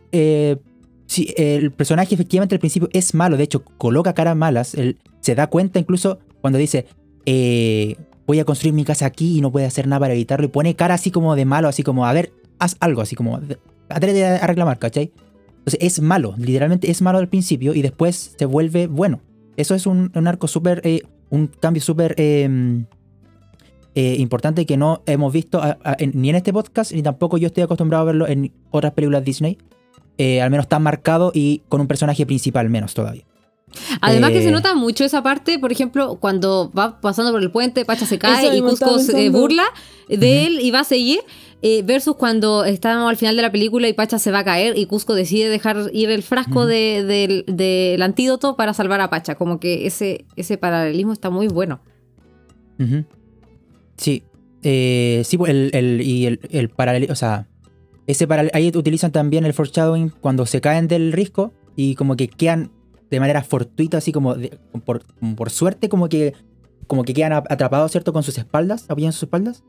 sí, 1.06 1.34
el 1.36 1.70
personaje 1.72 2.14
efectivamente 2.14 2.54
al 2.54 2.58
principio 2.60 2.88
es 2.92 3.12
malo, 3.14 3.36
de 3.36 3.44
hecho, 3.44 3.64
coloca 3.78 4.14
caras 4.14 4.36
malas. 4.36 4.74
Él 4.74 4.96
se 5.20 5.34
da 5.34 5.46
cuenta 5.48 5.78
incluso 5.78 6.18
cuando 6.40 6.58
dice. 6.58 6.86
Voy 8.26 8.40
a 8.40 8.44
construir 8.44 8.74
mi 8.74 8.84
casa 8.84 9.06
aquí 9.06 9.38
y 9.38 9.40
no 9.40 9.50
puede 9.52 9.66
hacer 9.66 9.86
nada 9.86 10.00
para 10.00 10.14
evitarlo. 10.14 10.46
Y 10.46 10.48
pone 10.48 10.74
cara 10.74 10.94
así 10.94 11.10
como 11.10 11.34
de 11.36 11.44
malo, 11.44 11.68
así 11.68 11.82
como, 11.82 12.06
a 12.06 12.12
ver, 12.12 12.32
haz 12.58 12.76
algo, 12.80 13.02
así 13.02 13.16
como, 13.16 13.40
atrévete 13.88 14.24
a 14.24 14.46
reclamar, 14.46 14.78
¿cachai? 14.78 15.12
Entonces 15.58 15.78
es 15.80 16.00
malo, 16.00 16.34
literalmente 16.36 16.90
es 16.90 17.00
malo 17.02 17.18
al 17.18 17.28
principio 17.28 17.74
y 17.74 17.82
después 17.82 18.34
se 18.38 18.44
vuelve 18.46 18.86
bueno. 18.86 19.20
Eso 19.56 19.74
es 19.74 19.86
un, 19.86 20.10
arco 20.26 20.46
súper, 20.46 20.80
eh, 20.84 21.02
un 21.30 21.46
cambio 21.46 21.82
súper 21.82 22.14
eh, 22.18 22.84
eh, 23.94 24.16
importante 24.18 24.66
que 24.66 24.76
no 24.76 25.02
hemos 25.06 25.32
visto 25.32 25.62
en- 25.98 26.12
ni 26.14 26.28
en 26.30 26.36
este 26.36 26.52
podcast 26.52 26.92
ni 26.92 27.02
tampoco 27.02 27.38
yo 27.38 27.46
estoy 27.46 27.62
acostumbrado 27.62 28.02
a 28.02 28.04
verlo 28.06 28.26
en 28.28 28.52
otras 28.70 28.92
películas 28.92 29.24
Disney. 29.24 29.56
Eh, 30.18 30.40
al 30.42 30.50
menos 30.50 30.68
tan 30.68 30.82
marcado 30.82 31.32
y 31.34 31.62
con 31.68 31.80
un 31.80 31.86
personaje 31.88 32.24
principal 32.26 32.68
menos 32.70 32.94
todavía. 32.94 33.24
Además 34.00 34.30
que 34.30 34.38
Eh, 34.38 34.42
se 34.42 34.50
nota 34.50 34.74
mucho 34.74 35.04
esa 35.04 35.22
parte, 35.22 35.58
por 35.58 35.72
ejemplo, 35.72 36.16
cuando 36.20 36.70
va 36.76 37.00
pasando 37.00 37.32
por 37.32 37.42
el 37.42 37.50
puente, 37.50 37.84
Pacha 37.84 38.06
se 38.06 38.18
cae 38.18 38.56
y 38.56 38.60
Cusco 38.60 38.98
se 38.98 39.26
eh, 39.26 39.30
burla 39.30 39.64
de 40.08 40.46
él 40.46 40.60
y 40.60 40.70
va 40.70 40.80
a 40.80 40.84
seguir, 40.84 41.20
eh, 41.62 41.82
versus 41.82 42.16
cuando 42.16 42.64
estamos 42.64 43.08
al 43.08 43.16
final 43.16 43.36
de 43.36 43.42
la 43.42 43.50
película 43.50 43.88
y 43.88 43.92
Pacha 43.94 44.18
se 44.18 44.30
va 44.30 44.40
a 44.40 44.44
caer 44.44 44.76
y 44.76 44.86
Cusco 44.86 45.14
decide 45.14 45.48
dejar 45.48 45.90
ir 45.92 46.10
el 46.10 46.22
frasco 46.22 46.66
de- 46.66 47.02
del, 47.04 47.44
del 47.46 48.02
antídoto 48.02 48.54
para 48.56 48.74
salvar 48.74 49.00
a 49.00 49.08
Pacha. 49.10 49.34
Como 49.34 49.58
que 49.60 49.86
ese, 49.86 50.26
ese 50.36 50.58
paralelismo 50.58 51.12
está 51.12 51.30
muy 51.30 51.48
bueno. 51.48 51.80
Sí. 53.96 54.22
Eh, 54.62 55.22
sí, 55.24 55.36
pues, 55.38 55.50
el, 55.50 55.70
el- 55.74 56.00
y 56.00 56.26
el, 56.26 56.40
el 56.50 56.68
paralelo, 56.70 57.12
o 57.12 57.16
sea, 57.16 57.46
ese 58.06 58.26
paral- 58.26 58.50
ahí 58.54 58.70
utilizan 58.74 59.12
también 59.12 59.44
el 59.44 59.52
foreshadowing 59.52 60.10
cuando 60.20 60.46
se 60.46 60.60
caen 60.60 60.88
del 60.88 61.12
risco 61.12 61.52
y 61.76 61.94
como 61.94 62.16
que 62.16 62.28
quedan 62.28 62.70
de 63.14 63.20
manera 63.20 63.42
fortuita, 63.42 63.98
así 63.98 64.12
como, 64.12 64.34
de- 64.34 64.58
por, 64.84 65.04
por 65.36 65.50
suerte, 65.50 65.88
como 65.88 66.08
que, 66.08 66.34
como 66.86 67.04
que 67.04 67.14
quedan 67.14 67.32
ap- 67.32 67.50
atrapados, 67.50 67.90
¿cierto? 67.92 68.12
Con 68.12 68.22
sus 68.22 68.36
espaldas, 68.38 68.84
apoyan 68.88 69.12
sus 69.12 69.24
espaldas. 69.24 69.62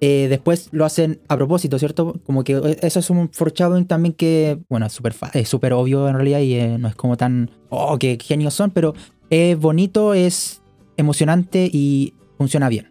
Eh, 0.00 0.26
después 0.28 0.68
lo 0.72 0.84
hacen 0.84 1.20
a 1.28 1.36
propósito, 1.36 1.78
¿cierto? 1.78 2.20
Como 2.26 2.42
que 2.42 2.54
eh, 2.54 2.76
eso 2.82 2.98
es 2.98 3.08
un 3.10 3.28
foreshadowing 3.30 3.86
también 3.86 4.12
que, 4.14 4.58
bueno, 4.68 4.86
es 4.86 4.92
súper 4.92 5.12
fa- 5.12 5.30
es 5.32 5.48
súper 5.48 5.72
obvio 5.74 6.08
en 6.08 6.14
realidad 6.16 6.40
y 6.40 6.54
eh, 6.54 6.76
no 6.78 6.88
es 6.88 6.96
como 6.96 7.16
tan, 7.16 7.50
oh, 7.70 7.96
qué 7.98 8.18
genios 8.20 8.52
son, 8.54 8.72
pero 8.72 8.94
es 9.30 9.56
bonito, 9.56 10.12
es 10.14 10.60
emocionante 10.96 11.70
y 11.72 12.14
funciona 12.36 12.68
bien. 12.68 12.90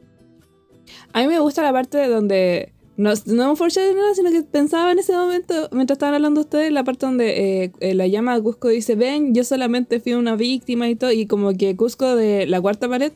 A 1.13 1.19
mí 1.19 1.27
me 1.27 1.39
gusta 1.39 1.61
la 1.63 1.73
parte 1.73 2.07
donde. 2.07 2.71
No, 2.97 3.13
no 3.25 3.51
un 3.51 3.57
foreshadowing 3.57 3.95
nada, 3.95 4.13
sino 4.13 4.31
que 4.31 4.43
pensaba 4.43 4.91
en 4.91 4.99
ese 4.99 5.13
momento, 5.13 5.69
mientras 5.71 5.95
estaban 5.95 6.13
hablando 6.15 6.41
ustedes, 6.41 6.71
la 6.71 6.83
parte 6.83 7.05
donde 7.05 7.63
eh, 7.63 7.71
eh, 7.79 7.95
la 7.95 8.05
llama 8.07 8.33
a 8.35 8.41
Cusco 8.41 8.67
dice: 8.67 8.95
Ven, 8.95 9.33
yo 9.33 9.43
solamente 9.43 9.99
fui 9.99 10.13
una 10.13 10.35
víctima 10.35 10.87
y 10.89 10.95
todo. 10.95 11.11
Y 11.11 11.25
como 11.25 11.53
que 11.57 11.75
Cusco 11.75 12.15
de 12.15 12.45
la 12.47 12.61
cuarta 12.61 12.87
pared 12.89 13.11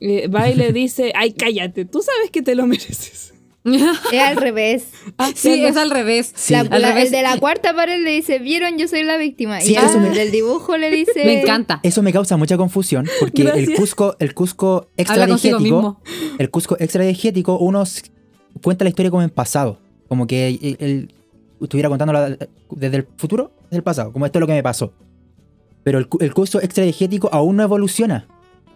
eh, 0.00 0.28
va 0.28 0.48
y 0.50 0.54
le 0.54 0.72
dice: 0.72 1.12
Ay, 1.16 1.32
cállate, 1.32 1.84
tú 1.84 2.00
sabes 2.02 2.30
que 2.30 2.42
te 2.42 2.54
lo 2.54 2.66
mereces. 2.66 3.34
Es 3.64 4.20
al 4.20 4.36
revés. 4.36 4.84
Ah, 5.18 5.30
sí, 5.34 5.62
es 5.64 5.76
al 5.76 5.90
revés. 5.90 6.32
Sí. 6.34 6.54
La- 6.54 6.60
Al 6.60 6.80
la- 6.80 6.88
revés. 6.92 7.06
el 7.06 7.10
de 7.10 7.22
la 7.22 7.38
cuarta 7.38 7.74
pared 7.74 8.02
le 8.02 8.12
dice, 8.12 8.38
vieron, 8.38 8.78
yo 8.78 8.88
soy 8.88 9.02
la 9.02 9.18
víctima. 9.18 9.60
Sí, 9.60 9.72
y 9.72 9.76
eso 9.76 9.96
el 9.98 10.04
me- 10.04 10.10
del 10.10 10.30
dibujo 10.30 10.78
le 10.78 10.90
dice... 10.94 11.22
Me 11.26 11.40
encanta. 11.42 11.80
Eso 11.82 12.02
me 12.02 12.10
causa 12.12 12.38
mucha 12.38 12.56
confusión 12.56 13.06
porque 13.20 13.42
el. 13.42 13.74
Cusco, 13.74 14.16
el 14.20 14.32
Cusco 14.32 14.88
mismo. 14.96 16.00
el 16.38 16.50
Cusco 16.50 16.76
extradiegético, 16.78 17.58
uno 17.58 17.84
cuenta 18.62 18.84
la 18.84 18.90
historia 18.90 19.10
como 19.10 19.22
en 19.22 19.30
pasado, 19.30 19.78
como 20.08 20.26
que 20.26 20.48
él, 20.48 20.76
él 20.80 21.14
estuviera 21.60 21.88
contándola 21.88 22.36
desde 22.70 22.96
el 22.96 23.06
futuro, 23.16 23.52
desde 23.64 23.76
el 23.78 23.82
pasado, 23.82 24.12
como 24.12 24.26
esto 24.26 24.38
es 24.38 24.40
lo 24.40 24.46
que 24.46 24.52
me 24.54 24.62
pasó. 24.62 24.92
Pero 25.84 25.98
el, 25.98 26.08
el 26.20 26.34
Cusco 26.34 26.60
extradiegético 26.60 27.28
aún 27.32 27.56
no 27.56 27.62
evoluciona, 27.62 28.26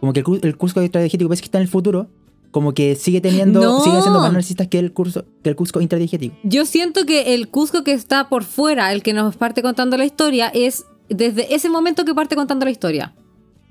como 0.01 0.13
que 0.13 0.21
el, 0.21 0.27
el 0.43 0.57
Cusco 0.57 0.81
extradiegético 0.81 1.29
ves 1.29 1.41
que 1.41 1.47
está 1.47 1.59
en 1.59 1.63
el 1.63 1.69
futuro, 1.69 2.09
como 2.51 2.75
que 2.75 2.97
sigue 2.97 3.21
teniendo, 3.21 3.61
No. 3.61 3.81
sigue 3.81 4.01
siendo 4.03 4.21
más 4.21 4.33
narcisista 4.33 4.67
que 4.67 4.79
el, 4.79 4.93
curso, 4.93 5.25
que 5.43 5.51
el 5.51 5.57
Cusco 5.57 5.81
intradiegético. 5.81 6.37
Yo 6.43 6.67
siento 6.67 7.07
que 7.07 7.35
el 7.35 7.49
Cusco 7.49 7.83
que 7.85 7.93
está 7.93 8.29
por 8.29 8.45
fuera, 8.45 8.93
el 8.93 9.03
que 9.03 9.13
nos 9.15 9.37
parte 9.37 9.63
contando 9.63 9.97
la 9.97 10.05
historia, 10.05 10.49
es 10.49 10.85
desde 11.09 11.55
ese 11.55 11.69
momento 11.71 12.05
que 12.05 12.15
parte 12.15 12.37
contando 12.37 12.65
la 12.65 12.71
historia. 12.71 13.15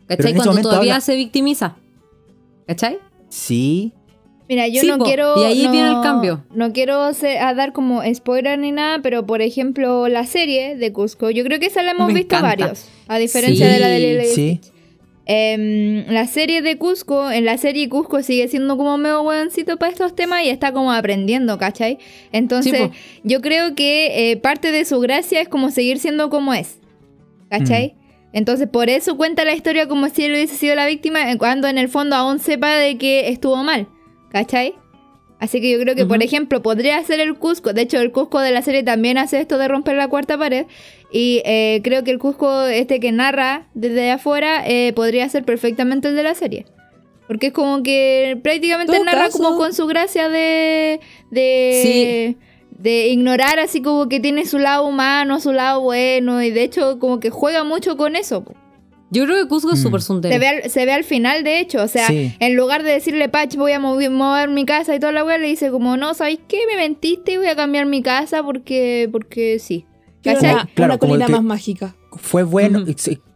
¿Cachai? 0.07 0.33
Cuando 0.35 0.61
todavía 0.61 0.95
habla- 0.95 1.01
se 1.01 1.15
victimiza. 1.15 1.75
¿Cachai? 2.67 2.97
Sí, 3.29 3.93
Mira, 4.51 4.67
yo 4.67 4.81
Sí, 4.81 4.87
no 4.89 4.97
po, 4.97 5.05
quiero... 5.05 5.37
y 5.39 5.45
ahí 5.45 5.63
no- 5.63 5.71
viene 5.71 5.87
el 5.91 6.01
cambio. 6.01 6.43
No 6.53 6.73
quiero 6.73 6.99
a 6.99 7.53
dar 7.53 7.71
como 7.71 8.01
spoiler 8.13 8.59
ni 8.59 8.73
nada, 8.73 8.99
pero 9.01 9.25
por 9.25 9.41
ejemplo, 9.41 10.09
la 10.09 10.25
serie 10.25 10.75
de 10.75 10.91
Cusco, 10.91 11.29
yo 11.29 11.45
creo 11.45 11.57
que 11.57 11.67
esa 11.67 11.81
la 11.83 11.91
hemos 11.91 12.07
Me 12.09 12.15
visto 12.15 12.35
encanta. 12.35 12.65
varios, 12.65 12.89
a 13.07 13.17
diferencia 13.17 13.65
Sí, 13.67 13.71
de 13.73 13.79
la 13.79 13.87
de 13.87 13.99
Lilo 14.01 14.23
sí. 14.25 14.59
Em, 15.25 16.05
la 16.09 16.27
serie 16.27 16.61
de 16.61 16.77
Cusco, 16.77 17.31
en 17.31 17.45
la 17.45 17.57
serie 17.57 17.87
Cusco 17.87 18.21
sigue 18.23 18.49
siendo 18.49 18.75
como 18.75 18.97
medio 18.97 19.21
hueoncito 19.21 19.77
para 19.77 19.89
estos 19.91 20.15
temas 20.15 20.43
y 20.43 20.49
está 20.49 20.73
como 20.73 20.91
aprendiendo, 20.91 21.57
¿cachai? 21.57 21.99
Entonces, 22.33 22.73
Sí, 22.91 22.99
yo 23.23 23.39
creo 23.39 23.73
que 23.73 24.31
eh, 24.31 24.35
parte 24.37 24.73
de 24.73 24.83
su 24.83 24.99
gracia 24.99 25.39
es 25.39 25.47
como 25.47 25.71
seguir 25.71 25.97
siendo 25.99 26.29
como 26.29 26.53
es, 26.53 26.79
¿cachai? 27.49 27.95
Entonces, 28.33 28.67
por 28.67 28.89
eso 28.89 29.15
cuenta 29.15 29.45
la 29.45 29.53
historia 29.53 29.87
como 29.87 30.09
si 30.09 30.25
él 30.25 30.33
hubiese 30.33 30.57
sido 30.57 30.75
la 30.75 30.87
víctima, 30.87 31.31
eh, 31.31 31.37
cuando 31.37 31.69
en 31.69 31.77
el 31.77 31.87
fondo 31.87 32.17
aún 32.17 32.39
sepa 32.39 32.75
de 32.75 32.97
que 32.97 33.29
estuvo 33.29 33.55
mal, 33.63 33.87
¿cachai? 34.31 34.75
Así 35.41 35.59
que 35.59 35.71
yo 35.71 35.79
creo 35.79 35.95
que, 35.95 36.05
por 36.05 36.21
ejemplo, 36.21 36.61
podría 36.61 37.03
ser 37.03 37.19
el 37.19 37.33
Cusco. 37.33 37.73
De 37.73 37.81
hecho, 37.81 37.99
el 37.99 38.11
Cusco 38.11 38.39
de 38.41 38.51
la 38.51 38.61
serie 38.61 38.83
también 38.83 39.17
hace 39.17 39.41
esto 39.41 39.57
de 39.57 39.67
romper 39.67 39.95
la 39.95 40.07
cuarta 40.07 40.37
pared. 40.37 40.67
Y 41.11 41.41
eh, 41.45 41.81
creo 41.83 42.03
que 42.03 42.11
el 42.11 42.19
Cusco, 42.19 42.67
este 42.67 42.99
que 42.99 43.11
narra 43.11 43.67
desde 43.73 44.11
afuera, 44.11 44.61
eh, 44.67 44.93
podría 44.93 45.27
ser 45.29 45.43
perfectamente 45.43 46.09
el 46.09 46.15
de 46.15 46.21
la 46.21 46.35
serie. 46.35 46.67
Porque 47.27 47.47
es 47.47 47.53
como 47.53 47.81
que 47.81 48.39
prácticamente 48.43 48.99
narra 49.03 49.25
caso. 49.25 49.39
como 49.39 49.57
con 49.57 49.73
su 49.73 49.87
gracia 49.87 50.29
de. 50.29 50.99
de. 51.31 52.35
de 52.69 53.07
ignorar 53.07 53.57
así 53.57 53.81
como 53.81 54.09
que 54.09 54.19
tiene 54.19 54.45
su 54.45 54.59
lado 54.59 54.85
humano, 54.85 55.39
su 55.39 55.53
lado 55.53 55.81
bueno. 55.81 56.43
Y 56.43 56.51
de 56.51 56.61
hecho, 56.61 56.99
como 56.99 57.19
que 57.19 57.31
juega 57.31 57.63
mucho 57.63 57.97
con 57.97 58.15
eso. 58.15 58.43
po. 58.43 58.53
Yo 59.13 59.25
creo 59.25 59.43
que 59.43 59.47
Cusco 59.49 59.73
es 59.73 59.79
Mm. 59.79 59.83
súper 59.83 60.01
sundere. 60.01 60.33
Se 60.33 60.39
ve, 60.39 60.47
al, 60.47 60.69
se 60.69 60.85
ve 60.85 60.93
al 60.93 61.03
final, 61.03 61.43
de 61.43 61.59
hecho. 61.59 61.83
O 61.83 61.87
sea, 61.87 62.07
Sí. 62.07 62.33
en 62.39 62.55
lugar 62.55 62.81
de 62.83 62.91
decirle, 62.93 63.27
Patch, 63.29 63.55
voy 63.57 63.73
a 63.73 63.79
mover 63.79 64.49
mi 64.49 64.65
casa 64.65 64.95
y 64.95 64.99
toda 64.99 65.11
la 65.11 65.23
weá, 65.25 65.37
le 65.37 65.47
dice 65.47 65.69
como, 65.69 65.97
no, 65.97 66.13
¿sabéis 66.13 66.39
qué? 66.47 66.59
Me 66.69 66.77
mentiste 66.77 67.33
y 67.33 67.37
voy 67.37 67.47
a 67.47 67.55
cambiar 67.55 67.85
mi 67.85 68.01
casa 68.01 68.41
porque, 68.41 69.09
porque 69.11 69.59
sí. 69.59 69.85
¿Cachai? 70.23 70.53
una, 70.53 70.69
Claro, 70.73 70.93
una 70.93 70.97
colina 70.99 71.27
más 71.27 71.43
mágica. 71.43 71.95
fue 72.13 72.43
bueno. 72.43 72.85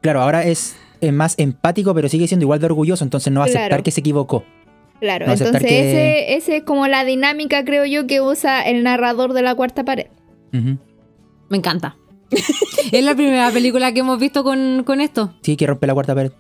Claro, 0.01 0.21
ahora 0.21 0.45
es, 0.45 0.75
más 1.11 1.35
empático, 1.37 1.93
pero 1.93 2.07
sigue 2.09 2.27
siendo 2.27 2.45
igual 2.45 2.59
de 2.59 2.65
orgulloso, 2.67 3.03
entonces 3.03 3.31
no 3.33 3.41
va 3.41 3.45
a 3.45 3.49
aceptar 3.49 3.67
Claro. 3.69 3.83
que 3.83 3.91
se 3.91 3.99
equivocó. 3.99 4.43
Claro, 5.01 5.27
No 5.27 5.33
aceptar 5.33 5.61
entonces 5.61 5.69
que- 5.69 5.89
ese, 5.91 6.35
ese 6.37 6.57
es 6.57 6.63
como 6.63 6.87
la 6.87 7.03
dinámica, 7.05 7.65
creo 7.65 7.85
yo, 7.85 8.07
que 8.07 8.21
usa 8.21 8.61
el 8.63 8.81
narrador 8.81 9.33
de 9.33 9.41
la 9.41 9.53
cuarta 9.55 9.83
pared. 9.83 10.07
Me 10.51 11.57
encanta. 11.57 11.97
Es 12.91 13.03
la 13.03 13.15
primera 13.15 13.49
película 13.51 13.93
que 13.93 13.99
hemos 14.01 14.19
visto 14.19 14.43
con, 14.43 14.83
con 14.85 15.01
esto. 15.01 15.33
Sí, 15.41 15.55
que 15.57 15.67
rompe 15.67 15.87
la 15.87 15.93
cuarta 15.93 16.15
pared. 16.15 16.31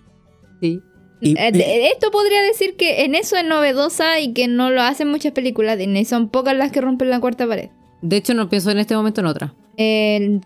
Sí. 0.61 0.79
Y- 1.21 1.35
Eh, 1.37 1.89
Esto 1.93 2.11
podría 2.11 2.41
decir 2.41 2.75
que 2.75 3.05
en 3.05 3.15
eso 3.15 3.35
es 3.37 3.45
novedosa 3.45 4.19
y 4.19 4.33
que 4.33 4.47
no 4.47 4.69
lo 4.69 4.81
hacen 4.81 5.09
muchas 5.09 5.31
películas 5.31 5.77
Disney. 5.77 6.05
Son 6.05 6.29
pocas 6.29 6.55
las 6.55 6.71
que 6.71 6.81
rompen 6.81 7.09
la 7.09 7.19
cuarta 7.19 7.47
pared. 7.47 7.69
De 8.01 8.17
hecho, 8.17 8.33
no 8.33 8.49
pienso 8.49 8.69
en 8.71 8.79
este 8.79 8.95
momento 8.95 9.21
en 9.21 9.27
otra. 9.27 9.53
El, 9.77 10.41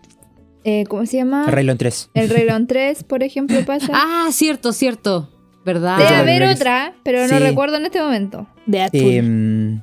eh, 0.64 0.84
¿Cómo 0.88 1.04
se 1.06 1.16
llama? 1.18 1.44
El 1.46 1.52
Rey 1.52 1.64
León 1.64 1.78
3. 1.78 2.10
El 2.14 2.28
Rey 2.30 2.44
León 2.46 2.66
3, 2.68 3.04
por 3.04 3.22
ejemplo, 3.22 3.62
pasa. 3.66 3.92
Ah, 3.94 4.28
cierto, 4.30 4.72
cierto. 4.72 5.28
¿Verdad? 5.64 5.98
Debe 5.98 6.14
haber 6.16 6.42
otra, 6.44 6.94
pero 7.02 7.26
no 7.28 7.38
recuerdo 7.38 7.76
en 7.76 7.84
este 7.86 8.00
momento. 8.00 8.46
Deadpool. 8.64 9.00
Em, 9.02 9.82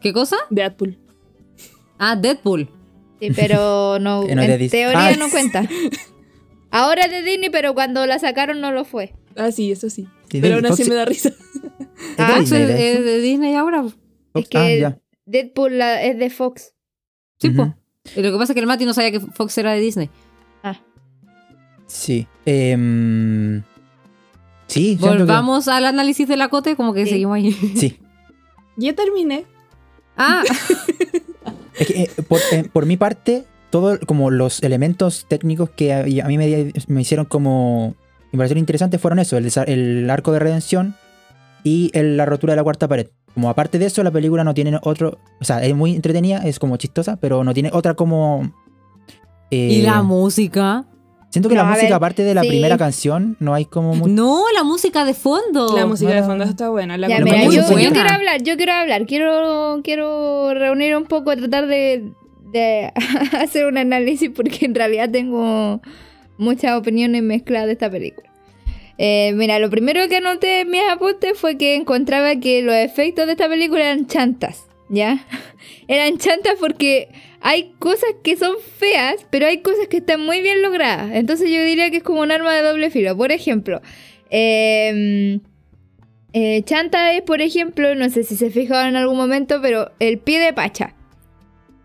¿Qué 0.00 0.12
cosa? 0.12 0.36
Deadpool. 0.50 0.96
Ah, 1.98 2.14
Deadpool. 2.14 2.70
Sí, 3.20 3.30
pero 3.34 3.98
no, 4.00 4.22
en 4.28 4.38
teoría 4.70 5.08
Ah. 5.08 5.16
no 5.18 5.28
cuenta. 5.30 5.68
Ahora 6.70 7.04
es 7.04 7.10
de 7.10 7.22
Disney, 7.22 7.50
pero 7.50 7.74
cuando 7.74 8.04
la 8.06 8.18
sacaron 8.18 8.60
no 8.60 8.72
lo 8.72 8.84
fue. 8.84 9.14
Ah, 9.36 9.50
sí, 9.52 9.72
eso 9.72 9.88
sí. 9.90 10.06
Sí, 10.30 10.40
Pero 10.40 10.56
aún 10.56 10.66
así 10.66 10.82
Fox- 10.82 10.88
me 10.90 10.94
da 10.94 11.04
risa. 11.06 11.30
Ah, 12.18 12.26
de 12.26 12.32
Fox 12.34 12.50
Disney, 12.50 12.62
es, 12.62 12.68
de- 12.68 12.92
es 12.92 13.04
de 13.04 13.20
Disney 13.20 13.54
ahora. 13.54 13.82
Fox- 13.84 13.96
Es 14.34 14.48
que 14.48 14.58
ah, 14.58 14.74
ya. 14.76 14.98
Deadpool 15.24 15.78
la- 15.78 16.02
es 16.02 16.18
de 16.18 16.28
Fox. 16.30 16.74
Sí. 17.38 17.48
Ujú. 17.48 17.74
Y 18.16 18.22
lo 18.22 18.32
que 18.32 18.38
pasa 18.38 18.52
es 18.52 18.54
que 18.54 18.60
el 18.60 18.66
Mati 18.66 18.84
no 18.84 18.92
sabía 18.94 19.10
que 19.12 19.20
Fox 19.20 19.56
era 19.58 19.72
de 19.72 19.80
Disney. 19.80 20.10
Sí. 21.86 22.26
Em, 22.44 23.62
sí, 24.66 24.88
siento 24.98 25.10
que- 25.12 25.18
Volvamos 25.20 25.68
al 25.68 25.86
análisis 25.86 26.28
de 26.28 26.36
la 26.36 26.48
cote, 26.48 26.76
como 26.76 26.92
que 26.92 27.04
Sí. 27.04 27.12
seguimos 27.12 27.36
ahí. 27.36 27.52
Sí. 27.52 27.98
Ya 28.76 28.94
terminé. 28.94 29.44
Ah, 30.16 30.42
Es 31.78 31.86
que, 31.86 32.02
eh, 32.02 32.10
por, 32.28 32.40
eh, 32.52 32.64
por 32.72 32.86
mi 32.86 32.96
parte, 32.96 33.44
todos 33.70 33.98
como 34.06 34.30
los 34.30 34.62
elementos 34.62 35.26
técnicos 35.28 35.70
que 35.70 35.92
a, 35.92 36.02
mí 36.04 36.38
me, 36.38 36.72
me 36.86 37.00
hicieron 37.00 37.26
como 37.26 37.94
me 38.32 38.38
parecieron 38.38 38.60
interesantes 38.60 39.00
fueron 39.00 39.18
eso, 39.18 39.36
el, 39.38 40.10
arco 40.10 40.32
de 40.32 40.38
redención 40.38 40.94
y 41.64 41.90
el- 41.94 42.16
la 42.16 42.26
rotura 42.26 42.52
de 42.52 42.56
la 42.56 42.62
cuarta 42.64 42.88
pared. 42.88 43.08
Como 43.34 43.48
aparte 43.50 43.78
de 43.78 43.86
eso, 43.86 44.02
la 44.02 44.10
película 44.10 44.44
no 44.44 44.52
tiene 44.54 44.78
otro, 44.82 45.18
o 45.40 45.44
sea, 45.44 45.62
es 45.64 45.74
muy 45.74 45.94
entretenida, 45.94 46.38
es 46.38 46.58
como 46.58 46.76
chistosa, 46.76 47.16
pero 47.16 47.44
no 47.44 47.54
tiene 47.54 47.70
otra 47.72 47.94
como... 47.94 48.52
eh, 49.50 49.68
y 49.70 49.82
la 49.82 50.02
música. 50.02 50.84
Siento 51.30 51.50
que 51.50 51.54
No, 51.54 51.62
la 51.62 51.68
música, 51.68 51.86
ver, 51.86 51.92
aparte 51.92 52.24
de 52.24 52.34
la 52.34 52.42
sí. 52.42 52.48
primera 52.48 52.78
canción, 52.78 53.36
no 53.38 53.52
hay 53.52 53.66
como 53.66 53.94
mucho... 53.94 54.12
No, 54.12 54.44
la 54.54 54.64
música 54.64 55.04
de 55.04 55.12
fondo. 55.12 55.76
La 55.76 55.84
música 55.84 56.12
de 56.12 56.22
fondo 56.22 56.44
está 56.44 56.70
buena. 56.70 56.96
La 56.96 57.08
Ya, 57.08 57.20
mira, 57.20 57.44
yo, 57.44 57.62
muy 57.70 57.86
quiero 57.86 58.10
hablar, 58.10 58.42
yo 58.42 58.56
quiero 58.56 58.72
hablar, 58.72 59.06
quiero, 59.06 59.80
quiero 59.84 60.54
reunir 60.54 60.96
un 60.96 61.04
poco, 61.04 61.36
tratar 61.36 61.66
de, 61.66 62.12
de 62.50 62.92
hacer 63.38 63.66
un 63.66 63.76
análisis 63.76 64.30
porque 64.34 64.64
en 64.64 64.74
realidad 64.74 65.10
tengo 65.10 65.82
muchas 66.38 66.78
opiniones 66.78 67.22
mezcladas 67.22 67.66
de 67.66 67.72
esta 67.72 67.90
película. 67.90 68.28
Eh, 68.96 69.32
mira, 69.36 69.58
lo 69.58 69.70
primero 69.70 70.08
que 70.08 70.16
anoté 70.16 70.62
en 70.62 70.70
mis 70.70 70.82
apuntes 70.90 71.38
fue 71.38 71.56
que 71.56 71.76
encontraba 71.76 72.36
que 72.36 72.62
los 72.62 72.74
efectos 72.74 73.26
de 73.26 73.32
esta 73.32 73.48
película 73.48 73.84
eran 73.84 74.06
chantas, 74.06 74.66
¿ya? 74.88 75.24
eran 75.88 76.18
chantas 76.18 76.54
porque 76.58 77.08
hay 77.40 77.72
cosas 77.78 78.10
que 78.22 78.36
son 78.36 78.54
feas, 78.78 79.26
pero 79.30 79.46
hay 79.46 79.58
cosas 79.58 79.88
que 79.88 79.98
están 79.98 80.20
muy 80.24 80.40
bien 80.40 80.60
logradas. 80.62 81.10
Entonces 81.14 81.50
yo 81.50 81.62
diría 81.64 81.90
que 81.90 81.98
es 81.98 82.02
como 82.02 82.20
un 82.20 82.30
arma 82.32 82.54
de 82.54 82.62
doble 82.62 82.90
filo. 82.90 83.16
Por 83.16 83.32
ejemplo, 83.32 83.80
eh, 84.30 85.38
eh, 86.32 86.62
chanta 86.64 87.12
es, 87.12 87.22
por 87.22 87.40
ejemplo, 87.40 87.94
no 87.94 88.10
sé 88.10 88.22
si 88.24 88.36
se 88.36 88.50
fijaron 88.50 88.88
en 88.90 88.96
algún 88.96 89.16
momento, 89.16 89.60
pero 89.62 89.90
el 89.98 90.18
pie 90.18 90.40
de 90.40 90.52
Pacha. 90.52 90.94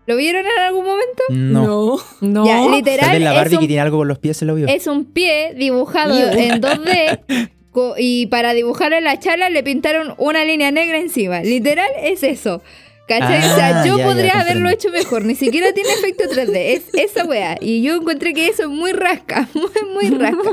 ¿Lo 0.06 0.16
vieron 0.16 0.44
en 0.44 0.62
algún 0.62 0.84
momento? 0.84 1.22
No. 1.30 1.64
No. 1.66 1.96
No. 2.20 2.46
Ya, 2.46 2.58
Tal 2.62 2.70
literal, 2.72 3.10
vez 3.12 3.20
la 3.22 3.30
es 3.30 3.36
Barbie 3.36 3.54
un 3.56 3.60
que 3.62 3.66
tiene 3.68 3.80
algo 3.80 3.98
con 3.98 4.08
los 4.08 4.18
pies 4.18 4.36
se 4.36 4.44
lo 4.44 4.54
vio. 4.54 4.66
es 4.68 4.86
un 4.86 5.06
pie 5.06 5.54
dibujado 5.56 6.14
en 6.32 6.60
2D 6.60 7.48
co- 7.70 7.94
y 7.96 8.26
para 8.26 8.52
dibujarle 8.52 9.00
la 9.00 9.18
chala 9.18 9.48
le 9.48 9.62
pintaron 9.62 10.14
una 10.18 10.44
línea 10.44 10.70
negra 10.70 10.98
encima. 10.98 11.40
Literal 11.40 11.88
es 12.02 12.22
eso. 12.22 12.62
¿Cachai? 13.06 13.38
o 13.38 13.54
sea, 13.54 13.82
Ah, 13.82 13.86
yo 13.86 13.98
ya, 13.98 14.02
ya, 14.04 14.08
podría 14.08 14.40
haberlo 14.40 14.70
hecho 14.70 14.90
mejor. 14.90 15.24
Ni 15.24 15.34
siquiera 15.34 15.72
tiene 15.72 15.90
efecto 15.92 16.24
3D. 16.24 16.56
Es 16.56 16.84
esa 16.94 17.24
weá. 17.26 17.58
Y 17.60 17.82
yo 17.82 17.96
encontré 17.96 18.32
que 18.32 18.48
eso 18.48 18.62
es 18.62 18.68
muy 18.68 18.92
rasca. 18.92 19.48
Muy, 19.54 20.10
muy 20.10 20.18
rasca. 20.18 20.50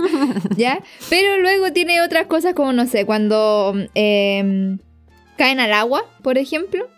¿Ya? 0.57 0.79
Pero 1.09 1.39
luego 1.39 1.71
tiene 1.71 2.01
otras 2.01 2.27
cosas 2.27 2.53
como, 2.53 2.73
no 2.73 2.87
sé, 2.87 3.05
cuando 3.05 3.73
eh, 3.95 4.77
caen 5.37 5.59
al 5.59 5.73
agua, 5.73 6.03
por 6.21 6.37
ejemplo. 6.37 6.89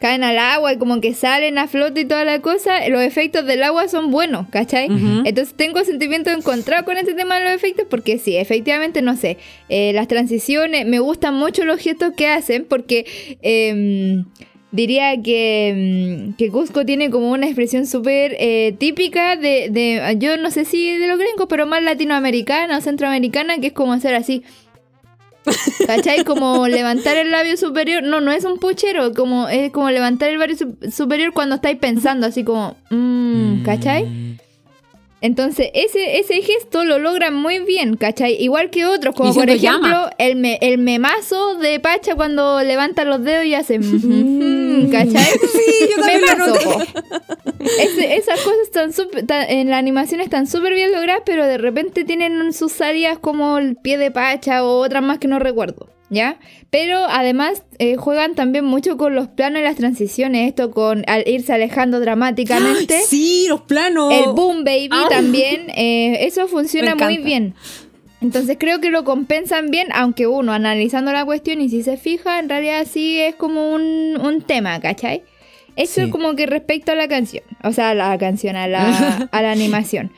Caen 0.00 0.22
al 0.24 0.38
agua 0.38 0.72
y 0.72 0.76
como 0.76 1.00
que 1.00 1.14
salen 1.14 1.56
a 1.56 1.66
flote 1.66 2.00
y 2.00 2.04
toda 2.04 2.24
la 2.24 2.40
cosa. 2.40 2.86
Los 2.88 3.00
efectos 3.00 3.46
del 3.46 3.62
agua 3.62 3.88
son 3.88 4.10
buenos, 4.10 4.48
¿cachai? 4.50 4.86
Entonces 5.24 5.54
tengo 5.54 5.82
sentimientos 5.84 6.36
encontrados 6.36 6.84
con 6.84 6.98
este 6.98 7.14
tema 7.14 7.38
de 7.38 7.44
los 7.44 7.52
efectos 7.54 7.86
porque 7.88 8.18
sí, 8.18 8.36
efectivamente, 8.36 9.00
no 9.00 9.16
sé, 9.16 9.38
eh, 9.70 9.92
las 9.94 10.08
transiciones, 10.08 10.84
me 10.84 10.98
gustan 10.98 11.34
mucho 11.36 11.64
los 11.64 11.78
gestos 11.80 12.12
que 12.14 12.28
hacen 12.28 12.66
porque 12.68 13.38
em, 13.40 14.26
diría 14.74 15.22
que, 15.22 15.68
em, 15.68 16.32
que 16.34 16.50
Cusco 16.50 16.84
tiene 16.84 17.08
como 17.08 17.30
una 17.30 17.46
expresión 17.46 17.86
súper 17.86 18.36
eh, 18.38 18.74
típica 18.78 19.36
de, 19.36 19.68
de, 19.70 20.16
yo 20.18 20.36
no 20.36 20.50
sé 20.50 20.64
si 20.64 20.96
de 20.98 21.06
los 21.08 21.18
gringos, 21.18 21.46
pero 21.48 21.64
más 21.66 21.82
latinoamericana 21.82 22.76
o 22.78 22.80
centroamericana, 22.80 23.58
que 23.58 23.68
es 23.68 23.72
como 23.72 23.92
hacer 23.92 24.14
así. 24.14 24.42
¿Cachai? 25.86 26.24
Como 26.24 26.66
levantar 26.68 27.16
el 27.16 27.30
labio 27.30 27.56
superior. 27.56 28.02
No, 28.02 28.20
no 28.20 28.32
es 28.32 28.44
un 28.44 28.58
puchero. 28.58 29.12
Como, 29.12 29.48
es 29.48 29.70
como 29.72 29.90
levantar 29.90 30.30
el 30.30 30.38
labio 30.38 30.56
su- 30.56 30.76
superior 30.90 31.32
cuando 31.32 31.56
estáis 31.56 31.78
pensando, 31.78 32.26
así 32.26 32.44
como. 32.44 32.76
mm, 32.90 33.62
¿Cachai? 33.62 34.33
Mm. 35.24 35.26
Entonces, 35.26 35.70
ese, 35.74 36.18
ese 36.18 36.42
gesto 36.42 36.84
lo 36.84 36.98
logran 36.98 37.34
muy 37.34 37.58
bien, 37.60 37.96
¿cachai? 37.96 38.36
Igual 38.42 38.68
que 38.70 38.84
otros, 38.84 39.14
como 39.14 39.32
por 39.34 39.48
ejemplo 39.48 39.88
llama. 39.88 40.10
el, 40.18 40.36
me- 40.36 40.58
el 40.60 40.78
memazo 40.78 41.54
de 41.56 41.80
Pacha 41.80 42.14
cuando 42.14 42.62
levanta 42.62 43.04
los 43.04 43.24
dedos 43.24 43.46
y 43.46 43.54
hace... 43.54 43.78
mm, 43.78 44.90
¿Cachai? 44.90 45.24
Sí, 45.52 45.88
yo 45.90 45.96
también 45.96 46.20
Memazo. 46.20 46.78
Ese- 47.80 48.16
esas 48.16 48.40
cosas 48.40 48.58
están 48.64 48.92
ta- 49.26 49.46
en 49.46 49.70
la 49.70 49.78
animación 49.78 50.20
están 50.20 50.46
súper 50.46 50.74
bien 50.74 50.92
logradas, 50.92 51.22
pero 51.24 51.46
de 51.46 51.56
repente 51.58 52.04
tienen 52.04 52.52
sus 52.52 52.72
salidas 52.72 53.18
como 53.18 53.56
el 53.58 53.76
pie 53.76 53.96
de 53.98 54.10
Pacha 54.10 54.62
o 54.64 54.80
otras 54.80 55.02
más 55.02 55.18
que 55.18 55.28
no 55.28 55.38
recuerdo. 55.38 55.88
¿Ya? 56.10 56.38
Pero 56.70 56.98
además 57.08 57.62
eh, 57.78 57.96
juegan 57.96 58.34
también 58.34 58.64
mucho 58.64 58.96
con 58.96 59.14
los 59.14 59.26
planos 59.28 59.60
y 59.60 59.64
las 59.64 59.76
transiciones, 59.76 60.46
esto 60.48 60.70
con 60.70 61.02
al 61.08 61.26
irse 61.26 61.52
alejando 61.52 61.98
dramáticamente. 62.00 63.00
Sí, 63.06 63.46
los 63.48 63.62
planos. 63.62 64.12
El 64.12 64.32
Boom 64.32 64.64
Baby 64.64 64.88
Ah. 64.92 65.06
también, 65.08 65.70
eh, 65.76 66.26
eso 66.26 66.46
funciona 66.46 66.94
muy 66.94 67.18
bien. 67.18 67.54
Entonces 68.20 68.56
creo 68.60 68.80
que 68.80 68.90
lo 68.90 69.04
compensan 69.04 69.70
bien, 69.70 69.88
aunque 69.92 70.26
uno 70.26 70.52
analizando 70.52 71.12
la 71.12 71.24
cuestión 71.24 71.60
y 71.60 71.68
si 71.68 71.82
se 71.82 71.96
fija, 71.96 72.38
en 72.38 72.48
realidad 72.48 72.86
sí 72.90 73.18
es 73.18 73.34
como 73.34 73.70
un, 73.74 74.18
un 74.22 74.40
tema, 74.42 74.80
¿cachai? 74.80 75.22
Eso 75.76 75.94
Sí. 75.96 76.00
es 76.02 76.08
como 76.12 76.34
que 76.36 76.46
respecto 76.46 76.92
a 76.92 76.94
la 76.94 77.08
canción, 77.08 77.42
o 77.64 77.72
sea, 77.72 77.90
a 77.90 77.94
la 77.94 78.16
canción, 78.16 78.56
a 78.56 78.68
la, 78.68 79.28
a 79.32 79.42
la 79.42 79.50
animación. 79.52 80.12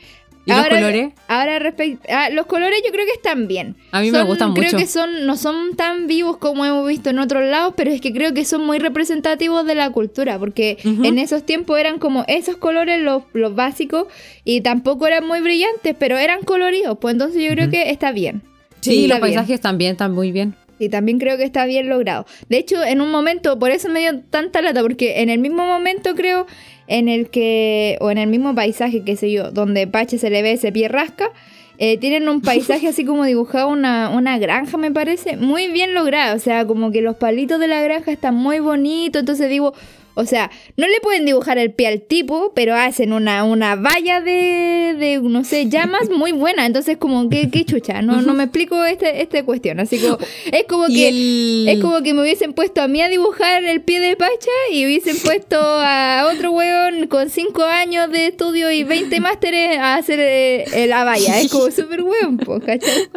¿Y 0.47 0.53
los 0.53 0.69
colores? 0.69 1.13
Ahora 1.27 1.59
respecto... 1.59 2.09
los 2.33 2.47
colores 2.47 2.81
yo 2.87 2.93
creo 2.93 3.05
que 3.05 3.13
están 3.13 3.49
bien. 3.49 3.77
A 3.91 4.01
mí 4.01 4.13
me 4.13 4.23
gustan 4.23 4.55
Creo 4.55 4.67
mucho. 4.67 4.77
que 4.79 4.87
son, 4.87 5.27
no 5.27 5.37
son 5.37 5.75
tan 5.75 6.07
vivos 6.07 6.37
como 6.37 6.65
hemos 6.65 6.87
visto 6.87 7.11
en 7.11 7.19
otros 7.19 7.45
lados, 7.45 7.75
pero 7.77 7.91
es 7.91 8.01
que 8.01 8.13
creo 8.13 8.33
que 8.33 8.45
son 8.45 8.65
muy 8.65 8.79
representativos 8.79 9.67
de 9.67 9.75
la 9.75 9.91
cultura, 9.91 10.39
porque 10.39 10.79
en 10.85 11.19
esos 11.19 11.45
tiempos 11.45 11.79
eran 11.79 11.99
como 11.99 12.25
esos 12.29 12.57
colores 12.57 13.03
los, 13.03 13.25
los 13.33 13.55
básicos 13.57 14.07
y 14.45 14.61
tampoco 14.61 15.07
eran 15.07 15.27
muy 15.27 15.41
brillantes, 15.41 15.97
pero 15.99 16.17
eran 16.17 16.43
coloridos, 16.43 16.97
pues 17.01 17.15
entonces 17.15 17.43
yo 17.43 17.51
creo 17.51 17.69
que 17.69 17.91
está 17.91 18.13
bien. 18.13 18.43
Sí, 18.81 19.09
los 19.09 19.17
está 19.17 19.21
paisajes 19.21 19.61
también 19.61 19.93
están 19.93 20.13
muy 20.13 20.31
bien. 20.31 20.55
Y 20.79 20.91
también 20.91 21.19
creo 21.19 21.39
que 21.39 21.45
está 21.45 21.65
bien 21.65 21.89
logrado. 21.89 22.27
De 22.49 22.59
hecho, 22.59 22.85
en 22.85 23.01
un 23.01 23.11
momento, 23.11 23.59
por 23.59 23.71
eso 23.71 23.89
me 23.89 24.01
dio 24.01 24.21
tanta 24.21 24.61
lata, 24.61 24.83
porque 24.83 25.23
en 25.23 25.31
el 25.31 25.39
mismo 25.39 25.65
momento 25.67 26.15
creo 26.15 26.47
en 26.87 27.09
el 27.09 27.29
que, 27.31 27.99
o 28.01 28.11
en 28.11 28.19
el 28.19 28.29
mismo 28.29 28.55
paisaje, 28.55 29.03
qué 29.03 29.17
sé 29.17 29.31
yo, 29.31 29.51
donde 29.51 29.87
Pache 29.87 30.19
se 30.19 30.31
le 30.31 30.43
ve 30.43 30.53
ese 30.53 30.73
pie 30.73 30.89
rasca, 30.89 31.31
eh, 31.79 31.99
tienen 31.99 32.29
un 32.29 32.41
paisaje 32.41 32.89
así 32.89 33.05
como 33.05 33.25
dibujado 33.25 33.69
una, 33.69 34.11
una 34.11 34.39
granja, 34.39 34.77
me 34.77 34.91
parece, 34.91 35.37
muy 35.37 35.71
bien 35.71 35.95
logrado. 35.95 36.37
O 36.37 36.39
sea, 36.39 36.67
como 36.67 36.91
que 36.91 37.03
los 37.03 37.17
palitos 37.17 37.61
de 37.61 37.69
la 37.69 37.83
granja 37.83 38.13
están 38.13 38.35
muy 38.35 38.61
bonitos. 38.61 39.21
Entonces 39.21 39.51
digo, 39.51 39.75
o 40.19 40.25
sea, 40.25 40.51
no 40.79 40.89
le 40.89 40.99
pueden 41.03 41.27
dibujar 41.27 41.59
el 41.59 41.73
pie 41.73 41.89
al 41.89 42.01
tipo, 42.01 42.53
pero 42.55 42.75
hacen 42.75 43.13
una, 43.13 43.45
una 43.45 43.77
valla 43.77 44.23
de, 44.23 44.97
de, 44.99 45.21
no 45.23 45.45
sé, 45.45 45.69
llamas 45.69 46.09
muy 46.09 46.33
buena. 46.33 46.65
Entonces, 46.65 46.97
como, 46.97 47.29
qué, 47.29 47.51
qué 47.51 47.67
chucha. 47.67 48.01
No, 48.01 48.23
no 48.23 48.33
me 48.33 48.45
explico 48.45 48.83
este, 48.87 49.21
esta 49.21 49.45
cuestión. 49.45 49.79
Así 49.79 49.99
como, 49.99 50.17
es 50.51 50.65
como 50.65 50.87
que. 50.87 51.09
el... 51.09 51.69
Es 51.69 51.81
como 51.83 52.01
que 52.01 52.15
me 52.15 52.23
hubiesen 52.23 52.55
puesto 52.55 52.81
a 52.81 52.89
mí 52.89 53.03
a 53.03 53.11
dibujar 53.11 53.63
el 53.63 53.83
pie 53.83 54.01
de 54.01 54.17
Pacha 54.17 54.51
y 54.73 54.87
hubiesen 54.87 55.19
puesto 55.19 55.59
a 55.61 56.33
otro 56.33 56.51
weón 56.53 57.09
con 57.09 57.29
5 57.29 57.63
años 57.65 58.11
de 58.11 58.29
estudio 58.29 58.71
y 58.71 58.85
20 58.85 59.21
másteres 59.21 59.77
a 59.77 59.97
hacer 59.97 60.19
eh, 60.19 60.87
la 60.89 61.05
valla. 61.05 61.41
Es 61.41 61.53
como 61.53 61.71
súper 61.71 62.03
weón, 62.03 62.39
po, 62.39 62.59
¿cachai? 62.61 63.11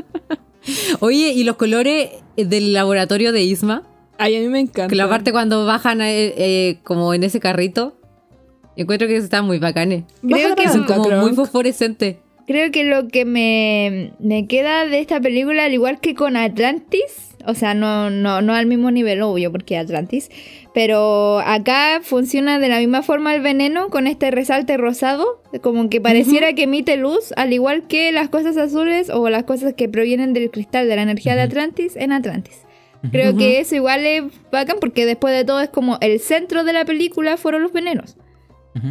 Oye, 0.99 1.29
¿y 1.29 1.45
los 1.45 1.55
colores 1.55 2.09
del 2.35 2.73
laboratorio 2.73 3.31
de 3.31 3.43
Isma? 3.43 3.88
Ay, 4.19 4.35
a 4.35 4.39
mí 4.41 4.49
me 4.49 4.59
encanta. 4.59 4.89
Que 4.89 4.95
la 4.95 5.07
parte 5.07 5.31
cuando 5.31 5.65
bajan 5.65 6.01
eh, 6.01 6.33
eh, 6.37 6.79
como 6.83 7.13
en 7.13 7.23
ese 7.23 7.39
carrito. 7.39 7.95
Encuentro 8.75 9.07
que 9.07 9.15
están 9.15 9.45
muy 9.45 9.59
bacanes. 9.59 10.03
Creo 10.21 10.55
que 10.55 10.67
Son 10.67 10.83
como 10.83 11.09
muy 11.09 11.33
fosforescentes. 11.33 12.17
Creo 12.45 12.69
que 12.71 12.83
lo 12.83 13.07
que 13.07 13.25
me, 13.25 14.13
me 14.19 14.45
queda 14.47 14.85
de 14.85 14.99
esta 14.99 15.21
película, 15.21 15.65
al 15.65 15.73
igual 15.73 15.99
que 15.99 16.15
con 16.15 16.35
Atlantis, 16.35 17.29
o 17.45 17.53
sea, 17.53 17.73
no, 17.73 18.09
no, 18.09 18.41
no 18.41 18.53
al 18.53 18.65
mismo 18.65 18.91
nivel, 18.91 19.21
obvio, 19.21 19.51
porque 19.51 19.77
Atlantis, 19.77 20.29
pero 20.73 21.39
acá 21.39 21.99
funciona 22.01 22.59
de 22.59 22.67
la 22.67 22.79
misma 22.79 23.03
forma 23.03 23.35
el 23.35 23.41
veneno 23.41 23.89
con 23.89 24.07
este 24.07 24.31
resalte 24.31 24.77
rosado, 24.77 25.41
como 25.61 25.89
que 25.89 26.01
pareciera 26.01 26.53
que 26.53 26.63
emite 26.63 26.97
luz, 26.97 27.33
al 27.37 27.53
igual 27.53 27.87
que 27.87 28.11
las 28.11 28.29
cosas 28.29 28.57
azules 28.57 29.09
o 29.09 29.29
las 29.29 29.43
cosas 29.43 29.73
que 29.75 29.87
provienen 29.87 30.33
del 30.33 30.49
cristal 30.51 30.89
de 30.89 30.95
la 30.95 31.03
energía 31.03 31.35
de 31.35 31.41
Atlantis 31.41 31.95
en 31.95 32.11
Atlantis. 32.11 32.65
Creo 33.11 33.31
que 33.37 33.59
eso 33.59 33.75
igual 33.75 34.05
es 34.05 34.23
bacán 34.51 34.77
porque 34.81 35.05
después 35.05 35.33
de 35.35 35.45
todo 35.45 35.61
es 35.61 35.69
como 35.69 35.97
el 36.01 36.19
centro 36.19 36.63
de 36.63 36.73
la 36.73 36.83
película 36.85 37.37
fueron 37.37 37.63
los 37.63 37.71
venenos. 37.73 38.17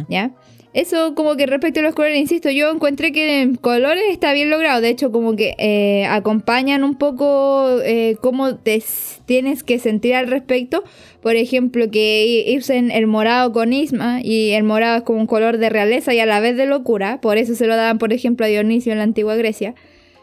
¿Ya? 0.09 0.31
Eso 0.71 1.15
como 1.15 1.35
que 1.35 1.47
respecto 1.47 1.79
a 1.79 1.83
los 1.83 1.95
colores, 1.95 2.19
insisto, 2.19 2.51
yo 2.51 2.69
encontré 2.71 3.11
que 3.11 3.41
en 3.41 3.55
colores 3.55 4.03
está 4.11 4.33
bien 4.33 4.51
logrado. 4.51 4.81
De 4.81 4.89
hecho, 4.89 5.11
como 5.11 5.35
que 5.35 5.55
eh, 5.57 6.05
acompañan 6.05 6.83
un 6.83 6.93
poco 6.95 7.79
eh, 7.83 8.17
cómo 8.21 8.55
te 8.57 8.83
tienes 9.25 9.63
que 9.63 9.79
sentir 9.79 10.13
al 10.13 10.27
respecto. 10.27 10.83
Por 11.21 11.35
ejemplo, 11.35 11.89
que 11.89 12.45
i- 12.47 12.55
usen 12.57 12.91
el 12.91 13.07
morado 13.07 13.51
con 13.51 13.73
Isma 13.73 14.19
y 14.23 14.51
el 14.51 14.63
morado 14.63 14.97
es 14.97 15.03
como 15.03 15.19
un 15.19 15.25
color 15.27 15.57
de 15.57 15.69
realeza 15.69 16.13
y 16.13 16.19
a 16.19 16.27
la 16.27 16.39
vez 16.39 16.55
de 16.55 16.67
locura. 16.67 17.19
Por 17.19 17.37
eso 17.39 17.55
se 17.55 17.65
lo 17.65 17.75
daban, 17.75 17.97
por 17.97 18.13
ejemplo, 18.13 18.45
a 18.45 18.49
Dionisio 18.49 18.91
en 18.91 18.99
la 18.99 19.05
antigua 19.05 19.35
Grecia. 19.35 19.73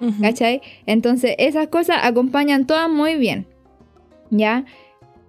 Ujú. 0.01 0.23
¿Cachai? 0.23 0.61
Entonces, 0.87 1.35
esas 1.39 1.67
cosas 1.69 1.99
acompañan 2.03 2.67
todas 2.69 2.89
muy 2.89 3.17
bien. 3.17 3.47
¿Ya? 4.31 4.65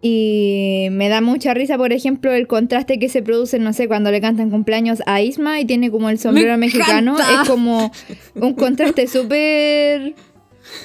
Y 0.02 0.88
me 0.92 1.10
da 1.10 1.22
mucha 1.22 1.54
risa, 1.54 1.78
por 1.78 1.92
ejemplo, 1.92 2.32
el 2.32 2.48
contraste 2.48 3.00
que 3.00 3.10
se 3.10 3.22
produce, 3.24 3.58
no 3.60 3.74
sé, 3.74 3.88
cuando 3.88 4.12
le 4.12 4.22
cantan 4.22 4.52
cumpleaños 4.52 5.02
a 5.08 5.22
Isma 5.22 5.60
y 5.60 5.66
tiene 5.66 5.90
como 5.90 6.10
el 6.10 6.20
sombrero 6.20 6.52
¡Me 6.52 6.68
mexicano. 6.68 7.16
encanta! 7.16 7.42
Es 7.42 7.50
como 7.50 7.92
un 8.36 8.54
contraste 8.54 9.08
súper 9.08 10.14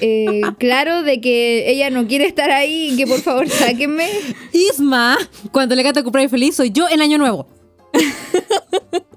eh, 0.01 0.41
claro 0.57 1.03
de 1.03 1.21
que 1.21 1.69
ella 1.69 1.89
no 1.91 2.07
quiere 2.07 2.25
estar 2.25 2.49
ahí 2.49 2.91
y 2.91 2.97
que 2.97 3.05
por 3.05 3.19
favor 3.19 3.47
sáquenme. 3.47 4.07
Isma, 4.51 5.17
cuando 5.51 5.75
le 5.75 5.83
canta 5.83 6.01
cumpleaños 6.03 6.31
feliz, 6.31 6.55
soy 6.55 6.71
yo 6.71 6.87
el 6.87 7.01
año 7.01 7.17
nuevo. 7.17 7.47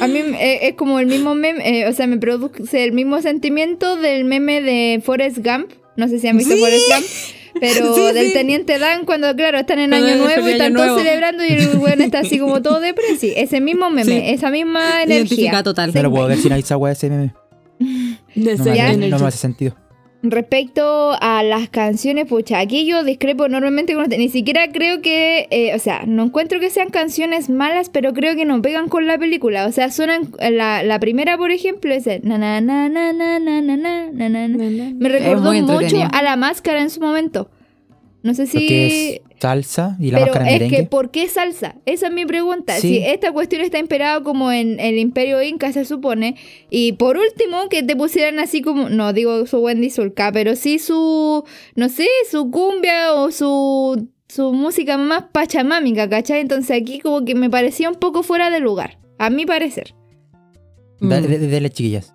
A 0.00 0.08
mí 0.08 0.18
eh, 0.18 0.58
es 0.62 0.74
como 0.74 0.98
el 0.98 1.06
mismo 1.06 1.34
meme, 1.34 1.82
eh, 1.82 1.88
o 1.88 1.92
sea, 1.92 2.06
me 2.06 2.18
produce 2.18 2.82
el 2.82 2.92
mismo 2.92 3.22
sentimiento 3.22 3.96
del 3.96 4.24
meme 4.24 4.60
de 4.60 5.00
Forrest 5.04 5.38
Gump. 5.38 5.70
No 5.96 6.08
sé 6.08 6.18
si 6.18 6.28
han 6.28 6.36
visto 6.38 6.54
Sí. 6.54 6.60
Forrest 6.60 6.86
Gump. 6.88 7.06
Pero 7.60 7.94
Sí, 7.94 8.00
del 8.12 8.26
sí. 8.28 8.32
Teniente 8.34 8.78
Dan 8.78 9.04
cuando, 9.06 9.34
claro, 9.34 9.58
están 9.58 9.78
en 9.78 9.94
Año 9.94 10.16
Nuevo 10.16 10.48
y 10.48 10.52
están 10.52 10.74
todos 10.74 10.86
Nuevo. 10.88 10.98
celebrando 11.02 11.44
y 11.44 11.48
el 11.52 11.68
weón 11.78 12.00
está 12.02 12.18
así 12.20 12.38
como 12.38 12.60
todo 12.62 12.80
depresi. 12.80 13.32
Ese 13.36 13.60
mismo 13.60 13.88
meme, 13.90 14.20
Sí. 14.20 14.22
esa 14.34 14.50
misma 14.50 15.02
energía. 15.02 15.16
Identifica 15.16 15.62
total. 15.62 15.92
No 15.94 16.02
lo 16.02 16.10
puedo 16.10 16.28
ver 16.28 16.38
sin 16.38 16.52
esa 16.52 16.76
weá 16.76 16.92
ese 16.92 17.08
meme. 17.10 17.34
De 17.78 18.56
No 18.56 18.64
ser 18.64 18.72
me, 18.74 18.80
hace, 18.82 18.92
energy. 18.94 19.10
no 19.10 19.18
me 19.18 19.26
hace 19.26 19.38
sentido. 19.38 19.76
Respecto 20.22 21.12
a 21.20 21.42
las 21.42 21.68
canciones, 21.68 22.26
pucha, 22.26 22.58
aquí 22.58 22.86
yo 22.86 23.04
discrepo 23.04 23.46
enormemente 23.46 23.94
con 23.94 24.04
usted. 24.04 24.18
Ni 24.18 24.28
siquiera 24.28 24.68
creo 24.72 25.00
que, 25.00 25.46
eh, 25.50 25.74
o 25.74 25.78
sea, 25.78 26.02
no 26.06 26.24
encuentro 26.24 26.58
que 26.58 26.70
sean 26.70 26.88
canciones 26.88 27.48
malas, 27.50 27.90
pero 27.90 28.12
creo 28.12 28.34
que 28.34 28.44
no 28.44 28.60
pegan 28.62 28.88
con 28.88 29.06
la 29.06 29.18
película. 29.18 29.66
O 29.66 29.72
sea, 29.72 29.90
suenan, 29.90 30.32
la, 30.40 30.82
la 30.82 30.98
primera, 30.98 31.36
por 31.36 31.50
ejemplo, 31.50 31.92
es 31.92 32.06
el 32.06 32.22
na 32.26 32.38
na 32.38 32.60
na 32.60 32.88
na 32.88 33.12
na 33.12 33.38
na 33.40 33.60
na 33.60 33.76
na 33.76 34.48
na 34.48 34.48
na. 34.48 34.92
Me 34.98 35.08
recordó 35.08 35.52
mucho 35.52 36.08
a 36.12 36.22
la 36.22 36.36
máscara 36.36 36.80
en 36.80 36.90
su 36.90 37.00
momento. 37.00 37.48
No 38.26 38.34
sé 38.34 38.46
si... 38.46 38.58
Porque 38.58 38.86
es 39.14 39.20
salsa 39.40 39.96
y 40.00 40.10
la 40.10 40.18
Pero 40.18 40.32
máscara 40.32 40.50
es 40.50 40.70
que, 40.72 40.82
¿por 40.84 41.10
qué 41.10 41.28
salsa? 41.28 41.76
Esa 41.86 42.08
es 42.08 42.12
mi 42.12 42.26
pregunta. 42.26 42.74
Sí. 42.76 42.88
Si 42.88 42.98
esta 42.98 43.30
cuestión 43.32 43.62
está 43.62 43.78
inspirada 43.78 44.22
como 44.22 44.50
en 44.50 44.80
el 44.80 44.98
imperio 44.98 45.40
inca, 45.42 45.72
se 45.72 45.84
supone. 45.84 46.36
Y 46.68 46.94
por 46.94 47.16
último, 47.18 47.68
que 47.68 47.82
te 47.82 47.94
pusieran 47.94 48.38
así 48.40 48.62
como, 48.62 48.88
no 48.88 49.12
digo 49.12 49.46
su 49.46 49.58
Wendy 49.58 49.90
Zulka, 49.90 50.32
pero 50.32 50.56
sí 50.56 50.78
su, 50.78 51.44
no 51.76 51.88
sé, 51.88 52.06
su 52.30 52.50
cumbia 52.50 53.14
o 53.14 53.30
su, 53.30 54.08
su 54.28 54.52
música 54.52 54.98
más 54.98 55.24
pachamámica, 55.32 56.08
¿cachai? 56.08 56.40
Entonces 56.40 56.76
aquí 56.82 56.98
como 56.98 57.24
que 57.24 57.34
me 57.36 57.48
parecía 57.48 57.88
un 57.88 57.96
poco 57.96 58.22
fuera 58.24 58.50
de 58.50 58.58
lugar, 58.60 58.98
a 59.18 59.30
mi 59.30 59.46
parecer. 59.46 59.94
Dale, 60.98 61.28
Mm. 61.28 61.48
de- 61.50 61.70
chiquillas. 61.70 62.14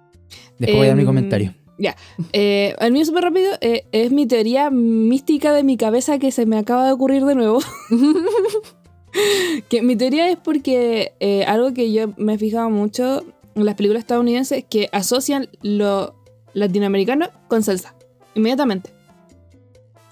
Después 0.57 0.77
voy 0.77 0.85
a 0.85 0.89
dar 0.89 0.95
mi 0.97 1.01
Em, 1.03 1.07
comentario. 1.07 1.53
Ya. 1.81 1.95
Eh, 2.31 2.75
el 2.79 2.91
mío 2.91 3.03
súper 3.03 3.23
rápido 3.23 3.53
eh, 3.59 3.85
es 3.91 4.11
mi 4.11 4.27
teoría 4.27 4.69
mística 4.69 5.51
de 5.51 5.63
mi 5.63 5.77
cabeza 5.77 6.19
que 6.19 6.31
se 6.31 6.45
me 6.45 6.59
acaba 6.59 6.85
de 6.85 6.91
ocurrir 6.91 7.25
de 7.25 7.33
nuevo. 7.33 7.59
que 9.69 9.81
mi 9.81 9.95
teoría 9.95 10.29
es 10.29 10.37
porque 10.37 11.13
eh, 11.19 11.43
algo 11.45 11.73
que 11.73 11.91
yo 11.91 12.13
me 12.17 12.35
he 12.35 12.37
fijado 12.37 12.69
mucho 12.69 13.25
en 13.55 13.65
las 13.65 13.73
películas 13.73 14.01
estadounidenses 14.01 14.59
es 14.59 14.65
que 14.65 14.89
asocian 14.91 15.49
lo 15.63 16.13
latinoamericano 16.53 17.29
con 17.47 17.63
salsa. 17.63 17.95
Inmediatamente. 18.35 18.93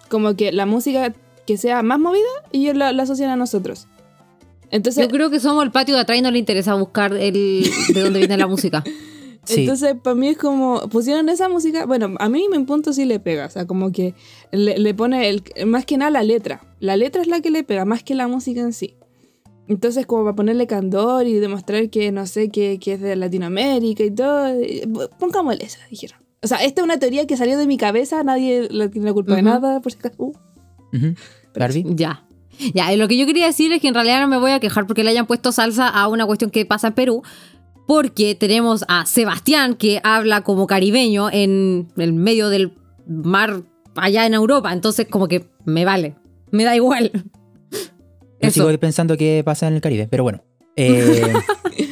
Como 0.10 0.36
que 0.36 0.52
la 0.52 0.66
música 0.66 1.14
que 1.46 1.58
sea 1.58 1.84
más 1.84 2.00
movida, 2.00 2.26
ellos 2.52 2.76
la, 2.76 2.92
la 2.94 3.04
asocian 3.04 3.30
a 3.30 3.36
nosotros. 3.36 3.88
Entonces, 4.72 5.06
Yo 5.06 5.12
creo 5.12 5.30
que 5.30 5.40
somos 5.40 5.64
el 5.64 5.72
patio 5.72 5.94
de 5.94 6.02
atrás 6.02 6.18
y 6.18 6.22
no 6.24 6.32
le 6.32 6.40
interesa 6.40 6.74
buscar 6.74 7.14
el 7.14 7.70
de 7.94 8.02
dónde 8.02 8.20
viene 8.20 8.38
la 8.38 8.48
música. 8.48 8.84
Sí. 9.50 9.62
Entonces, 9.62 9.96
para 10.04 10.16
mí 10.16 10.28
es 10.28 10.38
como, 10.38 10.80
pusieron 10.90 11.28
esa 11.28 11.50
música, 11.50 11.88
bueno, 11.88 12.14
a 12.20 12.30
mí 12.30 12.46
en 12.54 12.66
punto 12.68 12.94
sí 12.94 13.06
le 13.06 13.20
pega, 13.20 13.48
o 13.48 13.50
sea, 13.50 13.66
como 13.66 13.92
que 13.92 14.14
le, 14.52 14.78
le 14.78 14.94
pone, 14.94 15.28
el, 15.28 15.44
más 15.66 15.86
que 15.86 15.98
nada 15.98 16.12
la 16.12 16.22
letra. 16.24 16.62
La 16.80 16.96
letra 16.96 17.24
es 17.24 17.28
la 17.28 17.42
que 17.42 17.50
le 17.50 17.64
pega, 17.64 17.84
más 17.84 18.04
que 18.04 18.14
la 18.14 18.28
música 18.28 18.62
en 18.62 18.74
sí. 18.74 18.96
Entonces, 19.68 20.06
como 20.06 20.24
para 20.24 20.36
ponerle 20.36 20.68
candor 20.68 21.26
y 21.26 21.34
demostrar 21.34 21.90
que, 21.90 22.12
no 22.12 22.28
sé, 22.28 22.50
que, 22.50 22.78
que 22.80 22.94
es 22.94 23.02
de 23.02 23.16
Latinoamérica 23.16 24.04
y 24.04 24.12
todo, 24.12 24.48
eh, 24.48 24.88
pongámosle 25.18 25.66
eso, 25.66 25.80
dijeron. 25.90 26.20
O 26.44 26.48
sea, 26.48 26.64
esta 26.64 26.82
es 26.82 26.86
una 26.86 27.00
teoría 27.00 27.26
que 27.26 27.36
salió 27.36 27.58
de 27.58 27.66
mi 27.66 27.78
cabeza, 27.78 28.24
nadie 28.24 28.68
le 28.70 28.90
tiene 28.90 29.08
la 29.08 29.14
culpa 29.14 29.34
de 29.34 29.42
Ujú. 29.42 29.50
nada, 29.50 29.80
por 29.82 29.92
si 29.92 29.98
acaso. 29.98 30.16
Uh, 30.20 30.28
Ujú. 30.28 31.16
pero 31.54 31.66
Barbie. 31.66 31.86
Ya. 31.90 32.24
Ya, 32.74 32.94
y 32.94 32.98
lo 32.98 33.08
que 33.08 33.18
yo 33.18 33.26
quería 33.26 33.46
decir 33.48 33.72
es 33.72 33.82
que 33.82 33.88
en 33.88 33.94
realidad 33.94 34.22
no 34.22 34.28
me 34.28 34.38
voy 34.38 34.52
a 34.52 34.60
quejar 34.60 34.86
porque 34.86 35.04
le 35.04 35.10
hayan 35.10 35.26
puesto 35.26 35.52
salsa 35.52 35.88
a 35.88 36.08
una 36.08 36.26
cuestión 36.26 36.52
que 36.52 36.66
pasa 36.66 36.88
en 36.88 36.94
Perú. 36.94 37.24
Porque 37.90 38.36
tenemos 38.36 38.86
a 38.88 39.08
Sebastián 39.08 39.74
que 39.74 40.00
habla 40.04 40.42
como 40.44 40.68
caribeño 40.68 41.32
en 41.32 41.88
el 41.98 42.14
medio 42.14 42.50
del 42.50 42.74
mar 43.08 43.64
allá 43.96 44.28
en 44.28 44.36
Europa. 44.36 44.72
Entonces, 44.74 45.08
como 45.10 45.28
que 45.28 45.48
me 45.66 45.86
vale. 45.86 46.14
Me 46.52 46.66
da 46.66 46.76
igual. 46.76 47.12
Yo 48.40 48.52
sigo 48.52 48.68
pensando 48.78 49.18
que 49.18 49.42
pasa 49.44 49.68
en 49.68 49.74
el 49.74 49.82
Caribe, 49.82 50.08
pero 50.08 50.22
bueno. 50.22 50.44
Eh, 50.76 51.34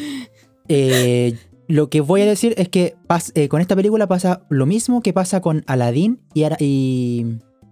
eh, 0.70 1.36
lo 1.68 1.90
que 1.90 2.02
voy 2.02 2.22
a 2.22 2.26
decir 2.26 2.54
es 2.58 2.70
que 2.70 2.96
pas- 3.10 3.32
eh, 3.34 3.50
con 3.50 3.60
esta 3.62 3.76
película 3.76 4.06
pasa 4.08 4.46
lo 4.50 4.68
mismo 4.68 5.02
que 5.02 5.14
pasa 5.14 5.42
con 5.42 5.64
Aladdin 5.66 6.20
y, 6.36 6.44
Ara- 6.44 6.58
y 6.60 7.26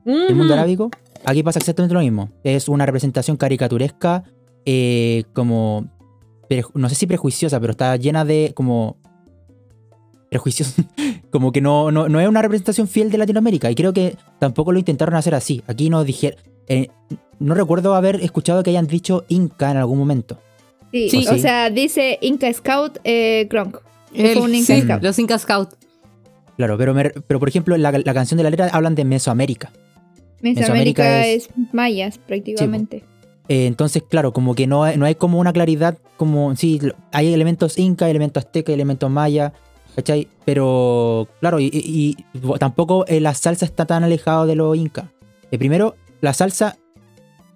el 0.05 0.33
mundo 0.35 0.53
arábico. 0.55 0.89
Aquí 1.25 1.43
pasa 1.43 1.59
exactamente 1.59 1.93
lo 1.93 2.01
mismo. 2.01 2.31
Es 2.43 2.69
una 2.69 2.87
representación 2.87 3.37
caricaturesca, 3.37 4.23
como, 5.33 5.85
no 6.73 6.89
sé 6.89 6.95
si 6.95 7.07
prejuiciosa, 7.07 7.59
pero 7.59 7.71
está 7.71 7.95
llena 7.97 8.25
de 8.25 8.51
como 8.55 8.97
prejuicios. 10.29 10.73
como 11.31 11.51
que 11.51 11.61
no, 11.61 11.91
no, 11.91 12.07
no 12.09 12.19
es 12.19 12.27
una 12.27 12.41
representación 12.41 12.87
fiel 12.87 13.09
de 13.11 13.17
Latinoamérica. 13.17 13.69
Y 13.71 13.75
creo 13.75 13.93
que 13.93 14.15
tampoco 14.39 14.71
lo 14.71 14.79
intentaron 14.79 15.15
hacer 15.15 15.35
así. 15.35 15.61
Aquí 15.67 15.89
nos 15.89 16.05
dijeron... 16.05 16.39
no 17.39 17.53
recuerdo 17.55 17.95
haber 17.95 18.15
escuchado 18.21 18.63
que 18.63 18.69
hayan 18.71 18.87
dicho 18.87 19.25
Inca 19.27 19.71
en 19.71 19.77
algún 19.77 19.97
momento. 19.97 20.39
Sí, 20.91 21.09
Sí. 21.09 21.27
o 21.27 21.37
sea, 21.37 21.69
dice 21.69 22.17
Inca 22.21 22.51
Scout 22.53 22.99
eh, 23.03 23.47
Kronk. 23.49 23.79
El- 24.13 24.37
un 24.37 24.55
Inca 24.55 24.75
sí, 24.75 24.81
Scout. 24.81 25.03
los 25.03 25.19
Inca 25.19 25.37
Scout. 25.37 25.69
Claro, 26.55 26.77
pero, 26.77 26.93
me- 26.93 27.09
pero 27.09 27.37
por 27.39 27.49
ejemplo, 27.49 27.75
la, 27.75 27.91
la 27.91 28.13
canción 28.13 28.37
de 28.37 28.43
la 28.43 28.49
letra 28.49 28.69
hablan 28.71 28.95
de 28.95 29.03
Mesoamérica. 29.03 29.73
Mesoamérica 30.41 31.03
Mesoamérica 31.03 31.27
es, 31.27 31.49
mayas, 31.73 32.17
prácticamente. 32.17 33.03
Eh, 33.47 33.67
entonces, 33.67 34.03
claro, 34.07 34.33
como 34.33 34.55
que 34.55 34.65
no 34.67 34.83
hay, 34.83 34.97
no 34.97 35.05
hay 35.05 35.15
como 35.15 35.39
una 35.39 35.53
claridad, 35.53 35.97
como, 36.17 36.55
sí, 36.55 36.79
hay 37.11 37.33
elementos 37.33 37.77
inca, 37.77 38.09
elementos 38.09 38.43
azteca, 38.45 38.73
elementos 38.73 39.09
maya, 39.11 39.53
¿cachai? 39.95 40.27
Pero, 40.45 41.27
claro, 41.41 41.59
y, 41.59 41.65
y- 41.65 42.17
y 42.33 42.39
tampoco 42.59 43.05
eh, 43.07 43.19
la 43.19 43.33
salsa 43.33 43.65
está 43.65 43.85
tan 43.85 44.03
alejado 44.03 44.45
de 44.47 44.55
lo 44.55 44.73
inca. 44.75 45.11
Eh, 45.51 45.57
primero, 45.59 45.95
la 46.21 46.33
salsa 46.33 46.77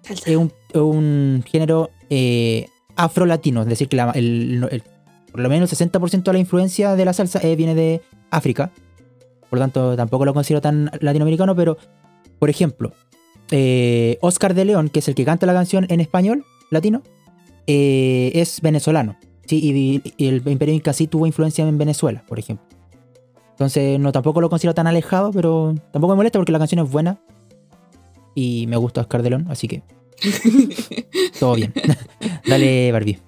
es 0.08 0.36
un, 0.36 1.42
género 1.46 1.90
afro-latino, 2.96 3.62
es 3.62 3.68
decir, 3.68 3.88
que 3.88 3.96
la- 3.96 4.10
el- 4.12 4.66
el- 4.70 4.82
por 5.32 5.40
lo 5.40 5.48
menos 5.48 5.70
el 5.72 5.78
60% 5.78 6.30
de 6.30 6.32
la 6.34 6.38
influencia 6.40 6.96
de 6.96 7.04
la 7.04 7.12
salsa 7.12 7.38
viene 7.40 7.74
de 7.74 8.00
África. 8.30 8.70
Por 9.48 9.58
lo 9.58 9.64
tanto, 9.64 9.96
tampoco 9.96 10.24
lo 10.24 10.34
considero 10.34 10.60
tan 10.60 10.90
latinoamericano, 11.00 11.54
pero, 11.56 11.76
por 12.38 12.50
ejemplo, 12.50 12.92
eh, 13.50 14.18
Oscar 14.20 14.54
de 14.54 14.64
León, 14.64 14.88
que 14.88 15.00
es 15.00 15.08
el 15.08 15.14
que 15.14 15.24
canta 15.24 15.46
la 15.46 15.54
canción 15.54 15.86
en 15.88 16.00
español 16.00 16.44
latino, 16.70 17.02
eh, 17.66 18.32
es 18.34 18.60
venezolano. 18.60 19.16
Sí, 19.46 19.60
y, 19.62 20.02
y 20.16 20.28
el 20.28 20.42
Imperio 20.46 20.74
Inca 20.74 20.92
sí 20.92 21.06
tuvo 21.06 21.26
influencia 21.26 21.66
en 21.66 21.76
Venezuela, 21.76 22.24
por 22.28 22.38
ejemplo. 22.38 22.66
Entonces, 23.60 24.00
no 24.00 24.10
tampoco 24.10 24.40
lo 24.40 24.48
considero 24.48 24.74
tan 24.74 24.86
alejado, 24.86 25.32
pero 25.32 25.74
tampoco 25.92 26.14
me 26.14 26.16
molesta 26.16 26.38
porque 26.38 26.50
la 26.50 26.58
canción 26.58 26.82
es 26.82 26.90
buena. 26.90 27.20
Y 28.34 28.66
me 28.68 28.78
gusta 28.78 29.02
Oscar 29.02 29.22
de 29.22 29.28
León, 29.28 29.46
así 29.50 29.68
que. 29.68 29.82
todo 31.38 31.56
bien. 31.56 31.74
Dale, 32.46 32.90
Barbie. 32.90 33.18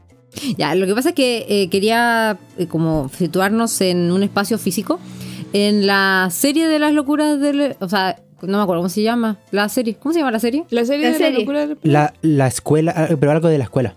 Ya, 0.57 0.75
lo 0.75 0.87
que 0.87 0.95
pasa 0.95 1.11
es 1.11 1.15
que 1.15 1.45
eh, 1.51 1.69
quería 1.69 2.39
eh, 2.57 2.67
como 2.67 3.11
situarnos 3.11 3.79
en 3.83 4.11
un 4.11 4.23
espacio 4.23 4.57
físico. 4.57 4.99
En 5.53 5.87
la 5.87 6.29
serie 6.31 6.67
de 6.67 6.79
las 6.79 6.95
locuras 6.95 7.39
del... 7.39 7.77
O 7.81 7.89
sea, 7.91 8.23
no 8.43 8.59
me 8.59 8.63
acuerdo 8.63 8.81
cómo 8.81 8.89
se 8.89 9.03
llama. 9.03 9.39
La 9.51 9.69
serie. 9.69 9.95
¿Cómo 9.97 10.13
se 10.13 10.19
llama 10.21 10.31
la 10.33 10.41
serie? 10.41 10.65
La 10.71 10.85
serie 10.85 11.05
La 11.07 11.13
de 11.13 11.19
serie. 11.19 11.33
la 11.33 11.39
locura 11.39 11.67
del- 11.67 11.79
La, 11.83 12.15
la 12.23 12.47
escuela, 12.49 12.93
ah, 12.97 13.09
pero 13.19 13.33
algo 13.33 13.49
de 13.49 13.59
la 13.59 13.65
escuela. 13.65 13.97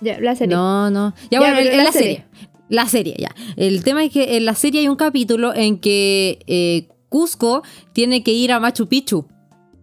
Ya, 0.00 0.20
la 0.20 0.34
serie. 0.36 0.54
No, 0.54 0.90
no. 0.90 1.14
Ya, 1.30 1.40
Ya, 1.40 1.52
bueno, 1.54 1.70
la 1.70 1.84
la 1.84 1.92
serie. 1.92 2.08
serie. 2.08 2.24
La 2.68 2.86
serie, 2.88 3.14
ya. 3.18 3.34
El 3.56 3.82
tema 3.84 4.04
es 4.04 4.12
que 4.12 4.36
en 4.36 4.44
la 4.44 4.54
serie 4.54 4.80
hay 4.80 4.88
un 4.88 4.96
capítulo 4.96 5.54
en 5.54 5.78
que 5.78 6.40
eh, 6.46 6.88
Cusco 7.08 7.62
tiene 7.92 8.22
que 8.24 8.32
ir 8.32 8.52
a 8.52 8.58
Machu 8.60 8.88
Picchu. 8.88 9.26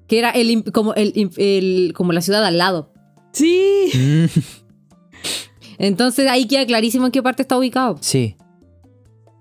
Que 0.07 0.19
era 0.19 0.29
el, 0.31 0.65
como, 0.73 0.93
el- 0.95 1.93
como 1.95 2.11
la 2.11 2.21
ciudad 2.21 2.43
al 2.45 2.57
lado. 2.57 2.91
Sí. 3.31 3.89
Mm, 3.95 4.25
Entonces 5.79 6.29
ahí 6.29 6.45
queda 6.47 6.65
clarísimo 6.65 7.05
en 7.05 7.11
qué 7.11 7.23
parte 7.23 7.41
está 7.41 7.57
ubicado. 7.57 7.97
sí. 8.01 8.35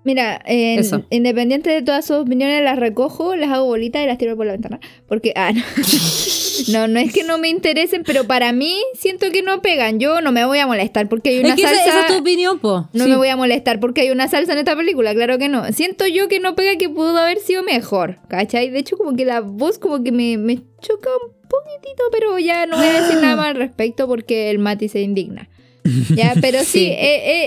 Mira, 0.05 0.41
en- 0.45 0.83
independiente 1.11 1.69
de 1.69 1.81
todas 1.81 2.05
sus 2.05 2.17
opiniones, 2.17 2.61
las 2.63 2.77
recojo, 2.77 3.35
las 3.37 3.49
hago 3.51 3.65
bolitas 3.65 4.03
y 4.03 4.05
las 4.05 4.17
tiro 4.17 4.35
por 4.35 4.45
la 4.45 4.51
ventana. 4.51 4.79
Porque, 5.07 5.31
ah, 5.35 5.51
no. 5.53 5.61
no, 6.73 6.87
no 6.87 6.99
es 6.99 7.13
que 7.13 7.23
no 7.23 7.37
me 7.37 7.47
interesen, 7.49 8.03
pero 8.05 8.25
para 8.25 8.51
mí 8.51 8.75
siento 8.95 9.31
que 9.31 9.41
no 9.41 9.61
pegan. 9.61 9.99
Yo 9.99 10.19
no 10.21 10.31
me 10.33 10.43
voy 10.45 10.59
a 10.59 10.67
molestar 10.67 11.07
porque 11.07 11.29
hay 11.29 11.39
una 11.39 11.49
Es 11.49 11.55
que 11.55 11.61
esa, 11.63 11.73
salsa. 11.75 11.89
esa 11.89 11.99
es 12.01 12.07
tu 12.07 12.17
opinión, 12.19 12.59
po. 12.59 12.89
No 12.93 13.05
Sí. 13.05 13.09
me 13.09 13.15
voy 13.15 13.29
a 13.29 13.37
molestar 13.37 13.79
porque 13.79 14.01
hay 14.01 14.09
una 14.11 14.27
salsa 14.27 14.51
en 14.53 14.59
esta 14.59 14.75
película, 14.75 15.13
claro 15.13 15.37
que 15.37 15.47
no. 15.47 15.65
Siento 15.71 16.05
yo 16.07 16.27
que 16.27 16.39
no 16.41 16.53
pega 16.55 16.75
que 16.75 16.89
pudo 16.89 17.17
haber 17.17 17.39
sido 17.39 17.63
mejor, 17.63 18.19
¿cachai? 18.27 18.69
De 18.69 18.79
hecho, 18.79 18.97
como 18.97 19.15
que 19.15 19.23
la 19.25 19.39
voz 19.39 19.79
como 19.79 20.03
que 20.03 20.11
me, 20.11 20.37
me 20.37 20.57
choca 20.81 21.09
un 21.25 21.33
poquitito, 21.47 22.03
pero 22.11 22.37
ya 22.39 22.65
no 22.65 22.75
voy 22.77 22.87
a 22.87 23.01
decir 23.01 23.15
nada 23.21 23.35
más 23.37 23.45
al 23.47 23.55
respecto 23.55 24.05
porque 24.07 24.49
el 24.49 24.59
Mati 24.59 24.89
se 24.89 24.99
indigna. 25.01 25.49
Ya, 26.15 26.33
pero 26.39 26.59
sí, 26.59 26.65
Sí. 26.65 26.85
eh, 26.85 26.95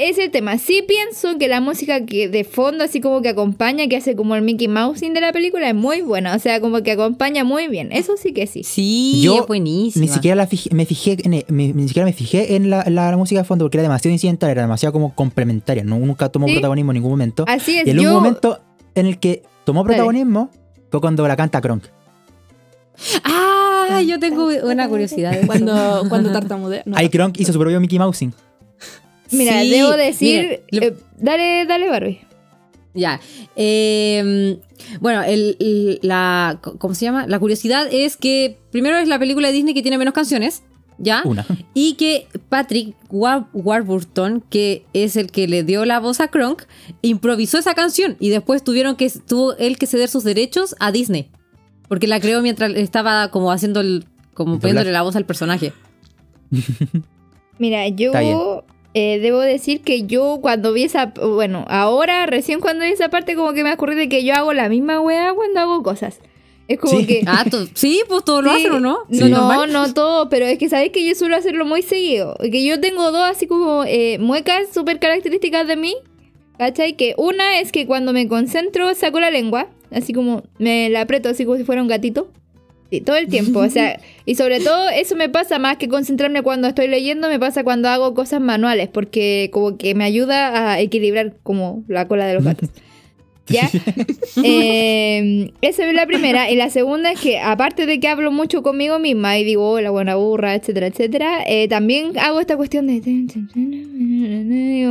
eh, 0.05 0.09
es 0.11 0.19
el 0.19 0.31
tema. 0.31 0.59
Sí 0.59 0.85
pienso 0.87 1.39
que 1.39 1.49
la 1.49 1.61
música 1.61 2.05
que 2.05 2.29
de 2.29 2.45
fondo, 2.45 2.85
así 2.85 3.01
como 3.01 3.23
que 3.23 3.31
acompaña, 3.31 3.89
que 3.89 3.97
hace 3.97 4.15
como 4.15 4.35
el 4.37 4.43
Mickey 4.43 4.69
Mousing 4.69 5.15
de 5.15 5.21
la 5.23 5.33
película, 5.33 5.69
es 5.69 5.75
muy 5.75 6.03
buena. 6.03 6.35
O 6.35 6.39
sea, 6.39 6.61
como 6.61 6.83
que 6.83 6.93
acompaña 6.93 7.45
muy 7.45 7.69
bien. 7.69 7.93
Eso 7.93 8.17
sí 8.17 8.33
que 8.33 8.47
sí. 8.47 8.63
Sí, 8.63 9.21
Yo 9.23 9.41
es 9.41 9.47
buenísima. 9.47 10.05
Ni 10.05 10.13
siquiera 10.13 10.35
la 10.37 10.47
fijé- 10.49 10.71
me 10.73 10.85
fijé 10.85 11.17
en, 11.25 11.45
me- 11.49 11.73
ni 11.73 11.89
siquiera 11.89 12.05
me 12.05 12.13
fijé 12.13 12.57
en 12.57 12.69
la, 12.69 12.85
la- 12.89 13.11
la 13.11 13.17
música 13.17 13.41
de 13.41 13.45
fondo 13.47 13.65
porque 13.65 13.79
era 13.79 13.83
demasiado 13.85 14.13
incidental, 14.13 14.51
era 14.51 14.63
demasiado 14.63 14.93
como 14.93 15.15
complementaria. 15.15 15.83
No, 15.85 15.99
nunca 15.99 16.29
tomó 16.29 16.47
Sí. 16.47 16.53
protagonismo 16.55 16.93
en 16.93 16.95
ningún 16.97 17.11
momento. 17.13 17.45
Así 17.49 17.79
es. 17.79 17.87
y 17.87 17.91
en 17.91 17.99
un 18.01 18.05
yo, 18.05 18.13
momento 18.15 18.61
en 18.95 19.07
el 19.07 19.19
que 19.19 19.43
tomó 19.65 19.83
Dale. 19.83 19.95
protagonismo 19.95 20.51
fue 20.91 21.01
cuando 21.01 21.27
la 21.27 21.37
canta 21.37 21.61
Kronk. 21.63 21.85
Ah, 23.25 23.66
yo 24.07 24.19
tengo 24.19 24.47
una 24.65 24.89
curiosidad. 24.89 25.33
de 25.33 25.39
eso. 25.39 25.47
Cuando, 25.47 26.05
cuando 26.09 26.33
tartamudea. 26.33 26.83
No, 26.87 26.97
Ahí 26.97 27.09
Kronk 27.09 27.39
hizo 27.41 27.53
su 27.53 27.59
propio 27.59 27.81
Mickey 27.81 27.99
Mousing. 27.99 28.33
Mira, 29.33 29.61
Sí, 29.63 29.71
debo 29.71 29.91
decir. 29.97 30.63
eh, 30.71 30.95
dale, 31.19 31.67
dale, 31.67 31.89
Barbie. 31.91 32.21
Ya. 32.95 33.21
eh, 33.57 34.59
bueno, 35.01 35.23
el, 35.23 35.57
el- 35.61 35.99
la, 36.03 36.61
¿cómo 36.79 36.95
se 36.95 37.05
llama? 37.05 37.27
La 37.27 37.39
curiosidad 37.39 37.89
es 37.91 38.17
que 38.17 38.59
primero 38.71 38.97
es 38.99 39.09
la 39.09 39.19
película 39.19 39.49
de 39.49 39.55
Disney 39.55 39.75
que 39.75 39.83
tiene 39.83 39.99
menos 39.99 40.15
canciones, 40.15 40.63
¿ya? 40.97 41.23
Una. 41.25 41.45
Y 41.75 41.95
que 41.95 42.29
Patrick 42.49 42.95
War- 43.11 43.49
Warburton, 43.53 44.43
que 44.49 44.85
es 44.93 45.17
el 45.17 45.31
que 45.31 45.49
le 45.49 45.63
dio 45.65 45.85
la 45.85 45.99
voz 46.01 46.21
a 46.21 46.29
Kronk, 46.29 46.63
improvisó 47.03 47.59
esa 47.59 47.75
canción 47.75 48.17
y 48.21 48.31
después 48.31 48.63
tuvieron 48.63 48.97
que 48.97 49.11
tuvo 49.11 49.57
él 49.57 49.77
que 49.77 49.87
ceder 49.87 50.09
sus 50.09 50.25
derechos 50.25 50.75
a 50.79 50.93
Disney. 50.93 51.29
Porque 51.89 52.07
la 52.07 52.21
creó 52.21 52.43
mientras 52.43 52.73
estaba 52.75 53.31
como 53.31 53.53
haciendo 53.53 53.81
el 53.81 54.05
como 54.35 54.59
poniéndole 54.59 54.93
la 54.93 55.03
voz 55.03 55.17
al 55.17 55.25
personaje. 55.25 55.73
Mira, 57.59 57.89
yo 57.89 58.65
eh, 58.95 59.19
debo 59.19 59.41
decir 59.41 59.81
que 59.83 60.07
yo 60.07 60.39
cuando 60.43 60.73
vi 60.73 60.85
esa. 60.85 61.07
Bueno, 61.07 61.65
ahora, 61.69 62.27
recién 62.27 62.61
cuando 62.61 62.85
vi 62.85 62.91
esa 62.91 63.09
parte, 63.09 63.35
como 63.35 63.53
que 63.55 63.65
me 63.65 63.73
ocurrió 63.73 63.97
de 63.97 64.09
que 64.09 64.25
yo 64.25 64.35
hago 64.35 64.53
la 64.53 64.69
misma 64.69 65.01
weá 65.01 65.33
cuando 65.35 65.61
hago 65.61 65.83
cosas. 65.83 66.21
Es 66.69 66.79
como 66.79 66.99
Sí. 66.99 67.07
que. 67.07 67.23
Ah, 67.27 67.45
sí, 67.75 68.03
pues 68.09 68.25
todos 68.25 68.43
lo 68.45 68.51
Sí. 68.55 68.61
hacen, 68.61 68.73
¿o 68.73 68.81
no? 68.81 68.99
Sí. 69.11 69.21
¿No 69.21 69.29
No, 69.29 69.67
no 69.67 69.95
todo, 69.95 70.29
pero 70.29 70.47
es 70.47 70.59
que 70.59 70.69
sabéis 70.69 70.93
que 70.93 71.07
yo 71.07 71.15
suelo 71.15 71.37
hacerlo 71.37 71.65
muy 71.65 71.83
seguido. 71.83 72.37
Que 72.41 72.65
yo 72.65 72.81
tengo 72.81 73.11
dos 73.13 73.23
así 73.31 73.47
como 73.47 73.85
eh, 73.87 74.19
muecas 74.19 74.69
súper 74.75 74.99
características 74.99 75.67
de 75.67 75.77
mí. 75.77 75.95
¿Cachai? 76.59 76.95
Que 76.95 77.15
una 77.19 77.61
es 77.61 77.71
que 77.71 77.87
cuando 77.87 78.13
me 78.15 78.29
concentro 78.29 78.95
saco 78.95 79.21
la 79.21 79.31
lengua, 79.31 79.69
así 79.97 80.13
como 80.13 80.45
me 80.59 80.89
la 80.91 81.01
aprieto 81.01 81.29
así 81.29 81.45
como 81.45 81.57
si 81.57 81.65
fuera 81.65 81.83
un 81.83 81.89
gatito. 81.89 82.31
Sí, 82.91 83.01
todo 83.01 83.17
el 83.17 83.27
tiempo, 83.27 83.59
o 83.59 83.69
sea, 83.69 83.99
y 84.27 84.37
sobre 84.37 84.61
todo 84.61 84.89
eso 84.91 85.17
me 85.17 85.29
pasa 85.29 85.59
más 85.59 85.77
que 85.77 85.89
concentrarme 85.89 86.43
cuando 86.43 86.69
estoy 86.69 86.87
leyendo, 86.87 87.29
me 87.29 87.41
pasa 87.41 87.65
cuando 87.65 87.89
hago 87.89 88.15
cosas 88.15 88.41
manuales, 88.41 88.89
porque 88.89 89.51
como 89.53 89.77
que 89.77 89.97
me 89.97 90.05
ayuda 90.05 90.71
a 90.71 90.79
equilibrar 90.79 91.35
como 91.43 91.83
la 91.89 92.07
cola 92.07 92.27
de 92.27 92.35
los 92.35 92.45
gatos. 92.45 92.69
¿Ya? 93.49 93.71
Eh, 94.43 95.53
esa 95.61 95.87
es 95.89 95.95
la 95.95 96.07
primera. 96.07 96.51
Y 96.51 96.57
la 96.57 96.69
segunda 96.71 97.13
es 97.13 97.21
que, 97.21 97.39
aparte 97.39 97.87
de 97.87 98.01
que 98.01 98.09
hablo 98.09 98.33
mucho 98.33 98.63
conmigo 98.63 98.99
misma 98.99 99.39
y 99.39 99.45
digo, 99.45 99.71
"Oh, 99.73 99.81
la 99.81 99.91
buena 99.91 100.17
burra, 100.17 100.55
etcétera, 100.55 100.89
etcétera, 100.89 101.39
eh, 101.47 101.69
también 101.69 102.19
hago 102.19 102.41
esta 102.41 102.57
cuestión 102.57 102.87
de. 102.89 103.01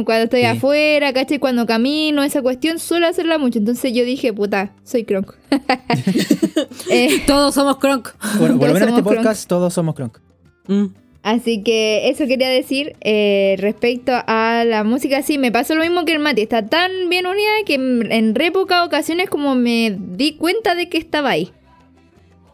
Cuando 0.05 0.23
estoy 0.23 0.41
Sí. 0.41 0.45
afuera, 0.47 1.11
¿cachai? 1.13 1.39
Cuando 1.39 1.65
camino, 1.65 2.23
esa 2.23 2.41
cuestión 2.41 2.79
suelo 2.79 3.07
hacerla 3.07 3.37
mucho. 3.37 3.59
Entonces 3.59 3.93
yo 3.93 4.05
dije, 4.05 4.31
puta, 4.33 4.73
soy 4.83 5.03
Kronk. 5.03 5.33
Eh, 6.89 7.21
Todos 7.27 7.53
somos 7.55 7.77
Kronk. 7.77 8.09
Bueno, 8.39 8.57
por 8.59 8.67
lo 8.69 8.73
menos 8.73 8.89
en 8.89 8.95
este 8.95 9.03
podcast 9.03 9.47
todos 9.49 9.73
somos 9.73 9.95
Kronk. 9.95 10.19
Mm. 10.67 10.85
Así 11.25 11.63
que 11.63 12.07
eso 12.09 12.27
quería 12.27 12.49
decir 12.49 12.95
eh, 13.01 13.55
respecto 13.57 14.11
a 14.27 14.63
la 14.63 14.83
música. 14.83 15.23
Sí, 15.23 15.39
me 15.39 15.51
pasó 15.51 15.73
lo 15.73 15.81
mismo 15.81 16.05
que 16.05 16.11
el 16.11 16.19
Mati. 16.19 16.43
Está 16.43 16.67
tan 16.67 17.09
bien 17.09 17.25
unida 17.25 17.49
que 17.65 17.73
en 17.73 18.11
en 18.11 18.35
re 18.35 18.51
pocas 18.51 18.85
ocasiones 18.85 19.27
como 19.27 19.55
me 19.55 19.95
di 19.97 20.33
cuenta 20.35 20.75
de 20.75 20.87
que 20.87 20.99
estaba 20.99 21.31
ahí. 21.31 21.49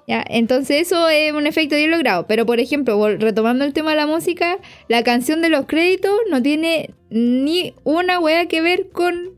¿Ya? 0.08 0.24
Entonces 0.26 0.88
eso 0.88 1.10
es 1.10 1.34
un 1.34 1.48
efecto 1.48 1.76
bien 1.76 1.92
logrado. 1.92 2.28
Pero 2.28 2.46
por 2.46 2.62
ejemplo, 2.62 2.98
retomando 3.18 3.66
el 3.66 3.74
tema 3.74 3.90
de 3.90 3.98
la 3.98 4.08
música, 4.08 4.58
la 4.88 5.04
canción 5.04 5.42
de 5.42 5.50
los 5.50 5.66
créditos 5.66 6.14
no 6.30 6.42
tiene 6.42 6.92
ni 7.10 7.74
una 7.84 8.22
wea 8.22 8.46
que 8.46 8.62
ver 8.62 8.88
con 8.92 9.32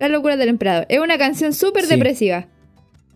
la 0.00 0.08
locura 0.08 0.36
del 0.36 0.48
emperador. 0.48 0.86
Es 0.88 0.98
una 0.98 1.16
canción 1.16 1.52
súper 1.54 1.84
Sí. 1.84 1.90
depresiva. 1.90 2.48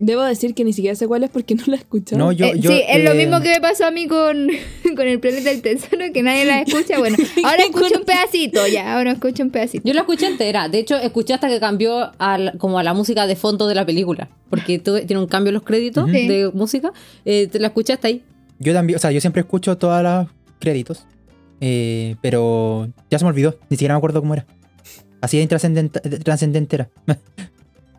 Debo 0.01 0.23
decir 0.23 0.53
que 0.55 0.63
ni 0.63 0.71
siquiera 0.71 0.95
sé 0.95 1.07
cuál 1.07 1.23
es 1.25 1.29
porque 1.29 1.55
no 1.55 1.63
la 1.67 1.75
he 1.75 1.79
escuchado. 1.79 2.17
No, 2.17 2.31
yo, 2.31 2.45
Eh, 2.45 2.53
yo, 2.59 2.71
sí, 2.71 2.81
es 2.87 3.03
lo 3.03 3.11
eh, 3.11 3.15
mismo 3.15 3.41
que 3.41 3.49
me 3.49 3.59
pasó 3.59 3.85
a 3.85 3.91
mí 3.91 4.07
con, 4.07 4.47
con 4.95 5.07
el 5.07 5.19
planeta 5.19 5.49
del 5.49 5.61
tesoro, 5.61 6.05
que 6.13 6.23
nadie 6.23 6.45
la 6.45 6.61
escucha. 6.61 6.97
Bueno, 6.97 7.17
ahora 7.43 7.63
escucho 7.63 7.99
un 7.99 8.05
pedacito, 8.05 8.65
ya, 8.67 8.95
ahora 8.95 9.11
escucho 9.11 9.43
un 9.43 9.49
pedacito. 9.49 9.85
Yo 9.85 9.93
la 9.93 10.01
escuché 10.01 10.27
entera. 10.27 10.69
De 10.69 10.79
hecho, 10.79 10.95
escuché 10.95 11.33
hasta 11.33 11.49
que 11.49 11.59
cambió 11.59 12.11
a 12.17 12.37
la- 12.37 12.53
como 12.53 12.79
a 12.79 12.83
la 12.83 12.93
música 12.93 13.27
de 13.27 13.35
fondo 13.35 13.67
de 13.67 13.75
la 13.75 13.85
película. 13.85 14.29
Porque 14.49 14.79
tuve- 14.79 15.05
tiene 15.05 15.21
un 15.21 15.27
cambio 15.27 15.49
en 15.49 15.55
los 15.55 15.63
créditos 15.63 16.05
Ujú. 16.05 16.13
de 16.13 16.49
música. 16.53 16.93
Eh, 17.25 17.47
te 17.51 17.59
la 17.59 17.67
escuché 17.67 17.91
hasta 17.93 18.07
ahí. 18.07 18.23
Yo 18.57 18.73
también, 18.73 18.95
o 18.95 18.99
sea, 18.99 19.11
yo 19.11 19.19
siempre 19.19 19.41
escucho 19.41 19.77
todos 19.77 20.01
los 20.01 20.27
créditos. 20.59 21.05
eh, 21.61 22.15
pero 22.21 22.87
ya 23.11 23.19
se 23.19 23.25
me 23.25 23.29
olvidó. 23.31 23.57
Ni 23.69 23.75
siquiera 23.75 23.93
me 23.95 23.97
acuerdo 23.97 24.21
cómo 24.21 24.33
era. 24.33 24.45
Así 25.19 25.35
de 25.35 25.43
intrascendente 25.43 25.99
trascendente 26.19 26.77
era. 26.77 26.89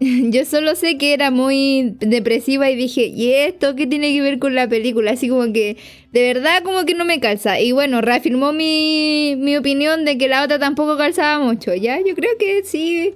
Yo 0.30 0.44
solo 0.46 0.74
sé 0.76 0.96
que 0.96 1.12
era 1.12 1.30
muy 1.30 1.94
depresiva 2.00 2.70
y 2.70 2.76
dije, 2.76 3.06
¿y 3.06 3.32
esto 3.32 3.76
qué 3.76 3.86
tiene 3.86 4.12
que 4.12 4.22
ver 4.22 4.38
con 4.38 4.54
la 4.54 4.66
película? 4.68 5.12
Así 5.12 5.28
como 5.28 5.52
que, 5.52 5.76
de 6.12 6.32
verdad, 6.32 6.62
como 6.62 6.84
que 6.84 6.94
no 6.94 7.04
me 7.04 7.20
calza. 7.20 7.60
Y 7.60 7.72
bueno, 7.72 8.00
reafirmó 8.00 8.52
mi, 8.52 9.34
mi 9.38 9.56
opinión 9.56 10.04
de 10.04 10.16
que 10.16 10.28
la 10.28 10.42
otra 10.44 10.58
tampoco 10.58 10.96
calzaba 10.96 11.44
mucho, 11.44 11.74
¿ya? 11.74 11.98
Yo 11.98 12.14
creo 12.14 12.30
que 12.38 12.62
sí. 12.64 13.14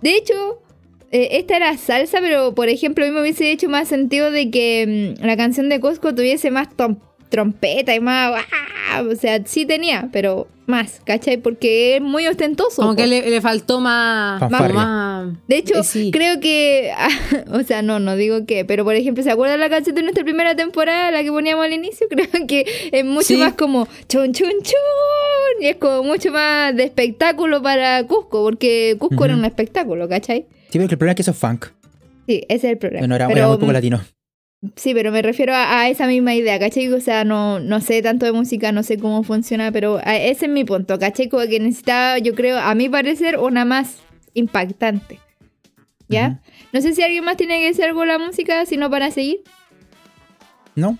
De 0.00 0.16
hecho, 0.16 0.62
eh, 1.10 1.30
esta 1.32 1.56
era 1.56 1.76
salsa, 1.76 2.20
pero 2.20 2.54
por 2.54 2.68
ejemplo, 2.68 3.04
a 3.04 3.08
mí 3.08 3.14
me 3.14 3.20
hubiese 3.22 3.50
hecho 3.50 3.68
más 3.68 3.88
sentido 3.88 4.30
de 4.30 4.50
que 4.50 5.16
mm, 5.20 5.24
la 5.26 5.36
canción 5.36 5.68
de 5.68 5.80
Costco 5.80 6.14
tuviese 6.14 6.50
más 6.50 6.74
tom- 6.76 6.98
trompeta 7.32 7.94
y 7.94 8.00
más... 8.00 8.44
¡ah! 8.52 9.02
O 9.10 9.16
sea, 9.16 9.40
sí 9.46 9.64
tenía, 9.64 10.10
pero 10.12 10.46
más, 10.66 11.00
¿cachai? 11.04 11.38
Porque 11.38 11.96
es 11.96 12.02
muy 12.02 12.26
ostentoso. 12.26 12.76
Como 12.76 12.90
po. 12.90 12.96
que 12.96 13.06
le, 13.06 13.28
le 13.28 13.40
faltó 13.40 13.80
más. 13.80 14.40
De 15.48 15.56
hecho, 15.56 15.78
eh, 15.78 15.82
sí. 15.82 16.10
creo 16.12 16.40
que, 16.40 16.92
o 17.50 17.62
sea, 17.62 17.80
no, 17.82 17.98
no 17.98 18.16
digo 18.16 18.44
que, 18.46 18.64
pero 18.64 18.84
por 18.84 18.94
ejemplo, 18.94 19.24
¿se 19.24 19.30
acuerdan 19.30 19.60
la 19.60 19.70
canción 19.70 19.96
de 19.96 20.02
nuestra 20.02 20.24
primera 20.24 20.54
temporada, 20.54 21.10
la 21.10 21.22
que 21.22 21.30
poníamos 21.30 21.64
al 21.64 21.72
inicio? 21.72 22.06
Creo 22.10 22.46
que 22.46 22.66
es 22.92 23.04
mucho 23.04 23.28
Sí. 23.28 23.36
más 23.38 23.54
como 23.54 23.88
chun 24.08 24.32
chun 24.32 24.52
chun 24.62 25.60
y 25.60 25.66
es 25.68 25.76
como 25.76 26.02
mucho 26.04 26.30
más 26.30 26.76
de 26.76 26.84
espectáculo 26.84 27.62
para 27.62 28.06
Cusco, 28.06 28.42
porque 28.42 28.96
Cusco 28.98 29.24
era 29.24 29.34
un 29.34 29.44
espectáculo, 29.44 30.08
¿cachai? 30.08 30.46
Sí, 30.70 30.78
pero 30.78 30.84
el 30.84 30.98
problema 30.98 31.12
es 31.12 31.16
que 31.16 31.22
eso 31.22 31.30
es 31.30 31.36
funk. 31.38 31.66
Sí, 32.26 32.44
ese 32.48 32.66
es 32.68 32.72
el 32.72 32.78
problema. 32.78 33.06
No 33.06 33.16
era, 33.16 33.26
Pero, 33.26 33.38
era 33.38 33.48
muy 33.48 33.56
poco 33.58 33.72
latino. 33.72 34.00
Sí, 34.76 34.94
pero 34.94 35.10
me 35.10 35.22
refiero 35.22 35.54
a, 35.54 35.80
a 35.80 35.88
esa 35.88 36.06
misma 36.06 36.34
idea, 36.36 36.58
¿cachai? 36.58 36.88
O 36.92 37.00
sea, 37.00 37.24
no, 37.24 37.58
no 37.58 37.80
sé 37.80 38.00
tanto 38.00 38.26
de 38.26 38.32
música, 38.32 38.70
no 38.70 38.82
sé 38.84 38.96
cómo 38.96 39.24
funciona, 39.24 39.72
pero 39.72 39.98
ese 40.00 40.46
es 40.46 40.50
mi 40.50 40.64
punto, 40.64 40.98
¿cachai? 41.00 41.28
Como 41.28 41.44
que 41.48 41.58
necesitaba, 41.58 42.18
yo 42.18 42.34
creo, 42.34 42.58
a 42.58 42.74
mi 42.76 42.88
parecer, 42.88 43.38
una 43.38 43.64
más 43.64 43.96
impactante. 44.34 45.18
¿Ya? 46.08 46.40
No 46.72 46.80
sé 46.82 46.94
si 46.94 47.02
alguien 47.02 47.24
más 47.24 47.36
tiene 47.38 47.58
que 47.58 47.66
decir 47.68 47.84
algo 47.86 48.00
de 48.02 48.06
la 48.06 48.18
música, 48.18 48.66
si 48.66 48.76
no 48.76 48.90
para 48.90 49.10
seguir. 49.10 49.40
¿No? 50.76 50.98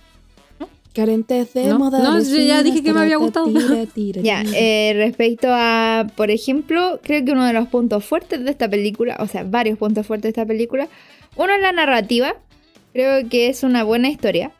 Carentes 0.93 1.53
de 1.53 1.65
No, 1.65 1.79
moda. 1.79 1.99
no, 2.03 2.21
yo 2.21 2.37
ya 2.37 2.61
dije 2.63 2.83
que 2.83 2.93
me 2.93 3.01
había 3.01 3.17
gustado. 3.17 3.47
Ya, 4.21 4.43
eh, 4.55 4.93
respecto 4.95 5.47
a, 5.51 6.05
por 6.15 6.29
ejemplo, 6.31 6.99
creo 7.03 7.23
que 7.25 7.31
uno 7.31 7.45
de 7.45 7.53
los 7.53 7.67
puntos 7.67 8.03
fuertes 8.05 8.43
de 8.43 8.51
esta 8.51 8.69
película, 8.69 9.17
o 9.19 9.27
sea, 9.27 9.43
varios 9.43 9.77
puntos 9.79 10.05
fuertes 10.05 10.23
de 10.33 10.41
esta 10.41 10.45
película, 10.45 10.87
uno 11.35 11.53
es 11.53 11.61
la 11.61 11.71
narrativa, 11.71 12.35
creo 12.93 13.27
que 13.29 13.49
es 13.49 13.63
una 13.63 13.83
buena 13.83 14.09
historia. 14.09 14.51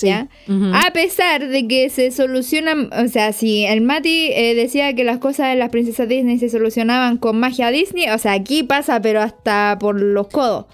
¿Ya? 0.00 0.28
A 0.74 0.92
pesar 0.92 1.48
de 1.48 1.66
que 1.66 1.90
se 1.90 2.12
solucionan, 2.12 2.88
o 2.92 3.08
sea, 3.08 3.32
si 3.32 3.64
el 3.64 3.80
Mati 3.80 4.30
eh, 4.32 4.54
decía 4.54 4.94
que 4.94 5.02
las 5.02 5.18
cosas 5.18 5.48
de 5.48 5.56
las 5.56 5.70
princesas 5.70 6.08
Disney 6.08 6.38
se 6.38 6.48
solucionaban 6.48 7.16
con 7.16 7.40
magia 7.40 7.72
Disney, 7.72 8.08
o 8.08 8.18
sea, 8.18 8.32
aquí 8.34 8.62
pasa, 8.62 9.02
pero 9.02 9.20
hasta 9.20 9.76
por 9.80 10.00
los 10.00 10.28
codos. 10.28 10.66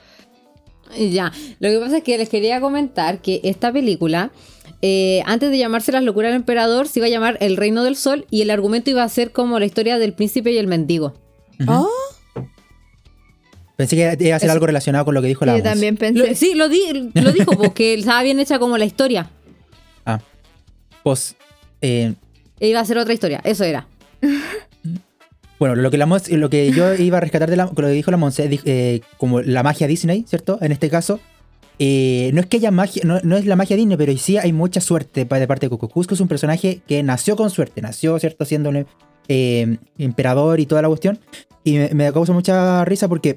Ya, 0.99 1.33
lo 1.59 1.71
que 1.71 1.79
pasa 1.79 1.97
es 1.99 2.05
que 2.05 2.19
les 2.19 2.29
quería 2.29 2.61
comentar 2.61 3.23
que 3.23 3.41
esta 3.45 3.73
película, 3.73 4.31
eh, 4.83 5.23
antes 5.25 5.51
de 5.51 5.57
llamarse 5.57 5.91
Las 5.91 6.05
locuras 6.05 6.31
del 6.31 6.41
emperador, 6.41 6.87
se 6.87 6.99
iba 6.99 7.07
a 7.07 7.11
llamar 7.11 7.39
El 7.41 7.57
reino 7.57 7.83
del 7.83 7.97
sol 7.97 8.27
y 8.31 8.43
el 8.43 8.51
argumento 8.51 8.91
iba 8.91 9.03
a 9.03 9.09
ser 9.09 9.33
como 9.33 9.59
la 9.59 9.65
historia 9.65 9.99
del 9.99 10.13
príncipe 10.13 10.53
y 10.53 10.59
el 10.59 10.67
mendigo. 10.67 11.15
Oh, 11.67 11.89
Pensé 13.77 13.97
que 13.97 14.25
iba 14.27 14.37
a 14.37 14.39
ser 14.39 14.51
algo 14.51 14.67
relacionado 14.67 15.05
con 15.05 15.15
lo 15.15 15.23
que 15.23 15.29
dijo 15.29 15.45
la 15.45 15.57
Yo 15.57 15.63
también 15.63 15.97
pensé. 15.97 16.29
Lo- 16.29 16.35
sí, 16.35 16.55
lo, 16.55 16.69
di- 16.69 17.11
lo 17.15 17.33
dijo, 17.33 17.53
porque 17.59 17.95
estaba 17.95 18.23
bien 18.23 18.39
hecha 18.39 18.59
como 18.59 18.79
la 18.79 18.85
historia. 18.85 19.31
Ah. 20.07 20.21
Pues, 21.03 21.35
eh, 21.81 22.15
E 22.61 22.69
iba 22.69 22.81
a 22.81 22.85
ser 22.85 22.99
otra 22.99 23.13
historia, 23.13 23.41
eso 23.45 23.65
era. 23.65 23.87
bueno, 25.59 25.75
lo 25.75 25.91
que, 25.91 25.99
la 25.99 26.07
lo 26.31 26.51
que 26.51 26.71
yo 26.73 26.95
iba 26.95 27.19
a 27.19 27.21
rescatar 27.21 27.51
de 27.51 27.57
la, 27.57 27.67
con 27.67 27.83
lo 27.85 27.89
que 27.89 27.95
dijo 27.95 28.11
la 28.11 28.17
Monse, 28.17 28.61
eh, 28.65 29.01
como 29.19 29.41
la 29.41 29.63
magia 29.63 29.87
Disney, 29.87 30.25
¿cierto? 30.29 30.59
En 30.61 30.71
este 30.73 30.89
caso, 30.89 31.21
eh, 31.81 32.31
no 32.33 32.41
es 32.41 32.47
que 32.47 32.59
haya 32.59 32.71
magia, 32.71 33.03
no, 33.05 33.21
no 33.25 33.37
es 33.37 33.45
la 33.47 33.57
magia 33.57 33.77
Disney, 33.77 33.97
pero 33.97 34.17
sí 34.17 34.37
hay 34.39 34.53
mucha 34.53 34.81
suerte 34.81 35.25
de 35.25 35.47
parte 35.47 35.67
de 35.67 35.71
Cusco. 35.71 35.89
Cusco 35.89 36.15
es 36.15 36.21
un 36.21 36.29
personaje 36.29 36.81
que 36.87 37.03
nació 37.03 37.35
con 37.35 37.51
suerte, 37.51 37.83
nació, 37.83 38.19
¿cierto? 38.21 38.45
Siendo 38.45 38.69
un 38.71 38.87
eh, 39.29 39.79
emperador 39.99 40.61
y 40.61 40.67
toda 40.67 40.83
la 40.83 40.89
cuestión. 40.89 41.19
Y 41.65 41.73
me, 41.79 41.89
me 41.95 42.13
causa 42.13 42.33
mucha 42.33 42.85
risa 42.85 43.09
porque 43.09 43.37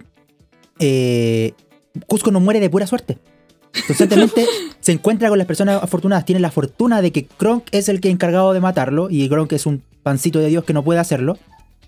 eh, 0.79 1.53
Cusco 2.07 2.31
no 2.31 2.39
muere 2.39 2.59
de 2.59 2.69
pura 2.69 2.87
suerte. 2.87 3.17
Constantemente 3.85 4.45
se 4.79 4.91
encuentra 4.91 5.29
con 5.29 5.37
las 5.37 5.47
personas 5.47 5.81
afortunadas. 5.81 6.25
Tiene 6.25 6.39
la 6.39 6.51
fortuna 6.51 7.01
de 7.01 7.11
que 7.11 7.25
Kronk 7.25 7.67
es 7.71 7.89
el 7.89 8.01
que 8.01 8.09
es 8.09 8.13
encargado 8.13 8.53
de 8.53 8.59
matarlo. 8.59 9.09
Y 9.09 9.27
Kronk 9.29 9.51
es 9.53 9.65
un 9.65 9.83
pancito 10.03 10.39
de 10.39 10.47
Dios 10.47 10.63
que 10.63 10.73
no 10.73 10.83
puede 10.83 10.99
hacerlo. 10.99 11.37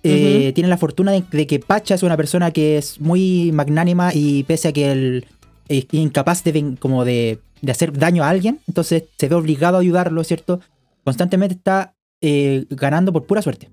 Eh, 0.04 0.54
Tiene 0.56 0.70
la 0.70 0.78
fortuna 0.78 1.12
de, 1.12 1.24
de 1.30 1.46
que 1.46 1.60
Pacha 1.60 1.96
es 1.96 2.04
una 2.04 2.16
persona 2.16 2.52
que 2.52 2.78
es 2.78 3.00
muy 3.00 3.52
magnánima. 3.52 4.12
Y 4.14 4.44
pese 4.44 4.70
a 4.70 4.74
que 4.74 4.92
el, 4.92 5.26
es 5.70 5.86
incapaz 5.92 6.44
de, 6.44 6.76
como 6.80 7.06
de, 7.06 7.40
de 7.62 7.72
hacer 7.72 7.98
daño 7.98 8.24
a 8.24 8.30
alguien, 8.30 8.60
entonces 8.68 9.04
se 9.18 9.30
ve 9.30 9.36
obligado 9.36 9.78
a 9.78 9.82
ayudarlo, 9.82 10.24
¿cierto? 10.24 10.60
Constantemente 11.04 11.56
está 11.56 11.94
eh, 12.22 12.66
ganando 12.70 13.14
por 13.14 13.26
pura 13.26 13.42
suerte. 13.42 13.70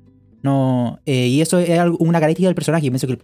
No, 0.46 1.00
eh, 1.06 1.26
y 1.26 1.40
eso 1.40 1.58
es 1.58 1.76
una 1.98 2.20
característica 2.20 2.46
del 2.46 2.54
personaje. 2.54 2.86
y 2.86 2.90
pienso 2.90 3.08
que 3.08 3.18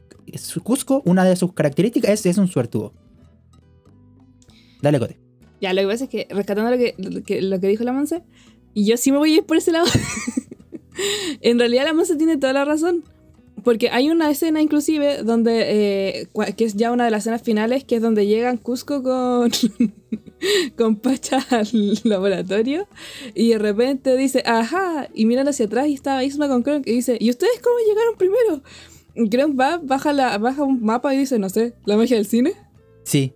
Cusco, 0.64 1.02
una 1.04 1.24
de 1.24 1.36
sus 1.36 1.52
características 1.52 2.10
es, 2.10 2.26
es 2.26 2.36
un 2.36 2.48
suertudo. 2.48 2.92
Dale, 4.80 4.98
Cote. 4.98 5.20
Ya, 5.60 5.72
lo 5.72 5.82
que 5.82 5.86
pasa 5.86 6.04
es 6.04 6.10
que, 6.10 6.26
rescatando 6.30 6.68
lo 6.72 6.76
que, 6.76 6.96
lo 6.98 7.22
que, 7.22 7.40
lo 7.40 7.60
que 7.60 7.68
dijo 7.68 7.84
la 7.84 7.92
Monse, 7.92 8.24
yo 8.74 8.96
sí 8.96 9.12
me 9.12 9.18
voy 9.18 9.34
a 9.34 9.36
ir 9.36 9.44
por 9.44 9.56
ese 9.56 9.70
lado. 9.70 9.86
en 11.42 11.60
realidad 11.60 11.84
la 11.84 11.94
Monse 11.94 12.16
tiene 12.16 12.38
toda 12.38 12.54
la 12.54 12.64
razón. 12.64 13.04
Porque 13.64 13.90
hay 13.90 14.10
una 14.10 14.28
escena 14.30 14.60
inclusive 14.60 15.22
donde, 15.22 16.20
eh, 16.22 16.28
que 16.56 16.64
es 16.64 16.74
ya 16.74 16.90
una 16.90 17.04
de 17.04 17.10
las 17.12 17.22
escenas 17.22 17.42
finales, 17.42 17.84
que 17.84 17.96
es 17.96 18.02
donde 18.02 18.26
llegan 18.26 18.56
Cusco 18.56 19.02
con, 19.04 19.50
con 20.76 20.96
Pacha 20.96 21.44
al 21.50 21.68
laboratorio 22.04 22.88
y 23.34 23.50
de 23.50 23.58
repente 23.58 24.16
dice, 24.16 24.42
ajá, 24.46 25.08
y 25.14 25.26
miran 25.26 25.46
hacia 25.48 25.66
atrás 25.66 25.86
y 25.86 25.94
estaba 25.94 26.24
Isma 26.24 26.48
con 26.48 26.62
Kronk 26.62 26.86
y 26.88 26.92
dice, 26.92 27.16
¿y 27.20 27.30
ustedes 27.30 27.60
cómo 27.62 27.76
llegaron 27.86 28.16
primero? 28.16 28.62
Y 29.14 29.28
Kronk 29.28 29.58
va, 29.60 29.78
baja, 29.82 30.12
la, 30.12 30.38
baja 30.38 30.62
un 30.64 30.82
mapa 30.82 31.14
y 31.14 31.18
dice, 31.18 31.38
no 31.38 31.48
sé, 31.48 31.74
la 31.84 31.96
magia 31.96 32.16
del 32.16 32.26
cine. 32.26 32.54
Sí. 33.04 33.32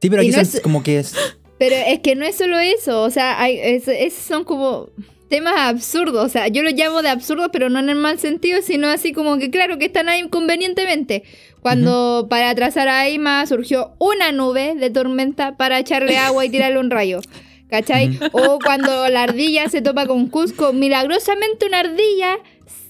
Sí, 0.00 0.08
pero 0.10 0.22
aquí 0.22 0.30
no 0.30 0.36
son 0.36 0.42
es- 0.42 0.60
como 0.62 0.82
que 0.82 0.98
es. 0.98 1.14
Pero 1.58 1.76
es 1.76 2.00
que 2.00 2.16
no 2.16 2.24
es 2.24 2.36
solo 2.36 2.58
eso, 2.58 3.02
o 3.02 3.10
sea, 3.10 3.40
hay, 3.40 3.58
es- 3.62 3.86
esos 3.86 4.24
son 4.24 4.44
como 4.44 4.88
temas 5.30 5.54
absurdos, 5.56 6.26
o 6.26 6.28
sea, 6.28 6.48
yo 6.48 6.62
lo 6.62 6.70
llamo 6.70 7.00
de 7.00 7.08
absurdo, 7.08 7.50
pero 7.50 7.70
no 7.70 7.78
en 7.78 7.88
el 7.88 7.96
mal 7.96 8.18
sentido, 8.18 8.60
sino 8.60 8.88
así 8.88 9.12
como 9.12 9.38
que 9.38 9.48
claro 9.50 9.78
que 9.78 9.86
están 9.86 10.10
ahí 10.10 10.28
convenientemente. 10.28 11.22
Cuando 11.62 12.26
para 12.28 12.50
atrasar 12.50 12.88
a 12.88 13.00
Aima 13.00 13.46
surgió 13.46 13.92
una 13.98 14.32
nube 14.32 14.74
de 14.74 14.90
tormenta 14.90 15.56
para 15.56 15.78
echarle 15.78 16.18
agua 16.18 16.44
y 16.44 16.50
tirarle 16.50 16.78
un 16.78 16.90
rayo. 16.90 17.20
¿Cachai? 17.68 18.18
O 18.32 18.58
cuando 18.58 19.08
la 19.08 19.22
ardilla 19.22 19.68
se 19.68 19.80
topa 19.80 20.06
con 20.06 20.26
Cusco, 20.28 20.72
milagrosamente 20.72 21.66
una 21.66 21.78
ardilla 21.78 22.38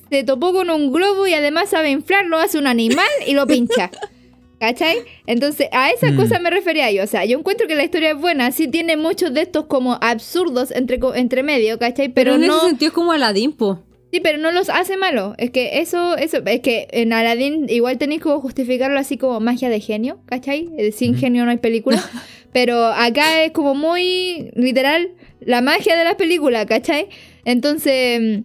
se 0.08 0.24
topó 0.24 0.54
con 0.54 0.70
un 0.70 0.90
globo 0.90 1.26
y 1.26 1.34
además 1.34 1.68
sabe 1.68 1.90
inflarlo, 1.90 2.38
hace 2.38 2.56
un 2.56 2.66
animal 2.66 3.06
y 3.26 3.34
lo 3.34 3.46
pincha. 3.46 3.90
¿Cachai? 4.60 4.98
Entonces, 5.26 5.68
a 5.72 5.90
esas 5.90 6.12
Mm. 6.12 6.16
cosas 6.16 6.40
me 6.42 6.50
refería 6.50 6.92
yo. 6.92 7.02
O 7.02 7.06
sea, 7.06 7.24
yo 7.24 7.38
encuentro 7.38 7.66
que 7.66 7.74
la 7.74 7.82
historia 7.82 8.10
es 8.10 8.16
buena. 8.20 8.52
Sí 8.52 8.68
tiene 8.68 8.96
muchos 8.98 9.32
de 9.32 9.40
estos 9.40 9.64
como 9.64 9.98
absurdos 10.02 10.70
entre, 10.70 11.00
entre 11.14 11.42
medio, 11.42 11.78
¿cachai? 11.78 12.10
Pero, 12.10 12.32
Pero, 12.32 12.34
en 12.42 12.46
no... 12.48 12.58
ese 12.58 12.66
sentido 12.68 12.88
es 12.88 12.94
como 12.94 13.12
Aladín, 13.12 13.52
po. 13.54 13.82
Sí, 14.12 14.20
pero 14.20 14.38
no 14.38 14.50
los 14.50 14.68
hace 14.68 14.96
malo. 14.96 15.34
Es 15.38 15.50
que 15.50 15.78
eso, 15.80 16.16
eso, 16.16 16.38
es 16.44 16.60
que 16.60 16.88
en 16.90 17.12
Aladdin 17.12 17.66
igual 17.70 17.96
tenéis 17.96 18.20
como 18.20 18.40
justificarlo 18.40 18.98
así 18.98 19.16
como 19.16 19.38
magia 19.40 19.68
de 19.70 19.80
genio, 19.80 20.18
¿cachai? 20.26 20.68
Eh, 20.76 20.92
Sin 20.92 21.16
genio 21.16 21.44
no 21.44 21.52
hay 21.52 21.58
película. 21.58 22.02
pero 22.52 22.84
acá 22.86 23.44
es 23.44 23.52
como 23.52 23.74
muy 23.74 24.50
literal 24.56 25.12
la 25.40 25.62
magia 25.62 25.96
de 25.96 26.04
la 26.04 26.16
película, 26.16 26.66
¿cachai? 26.66 27.08
Entonces, 27.44 28.20
mm, 28.20 28.42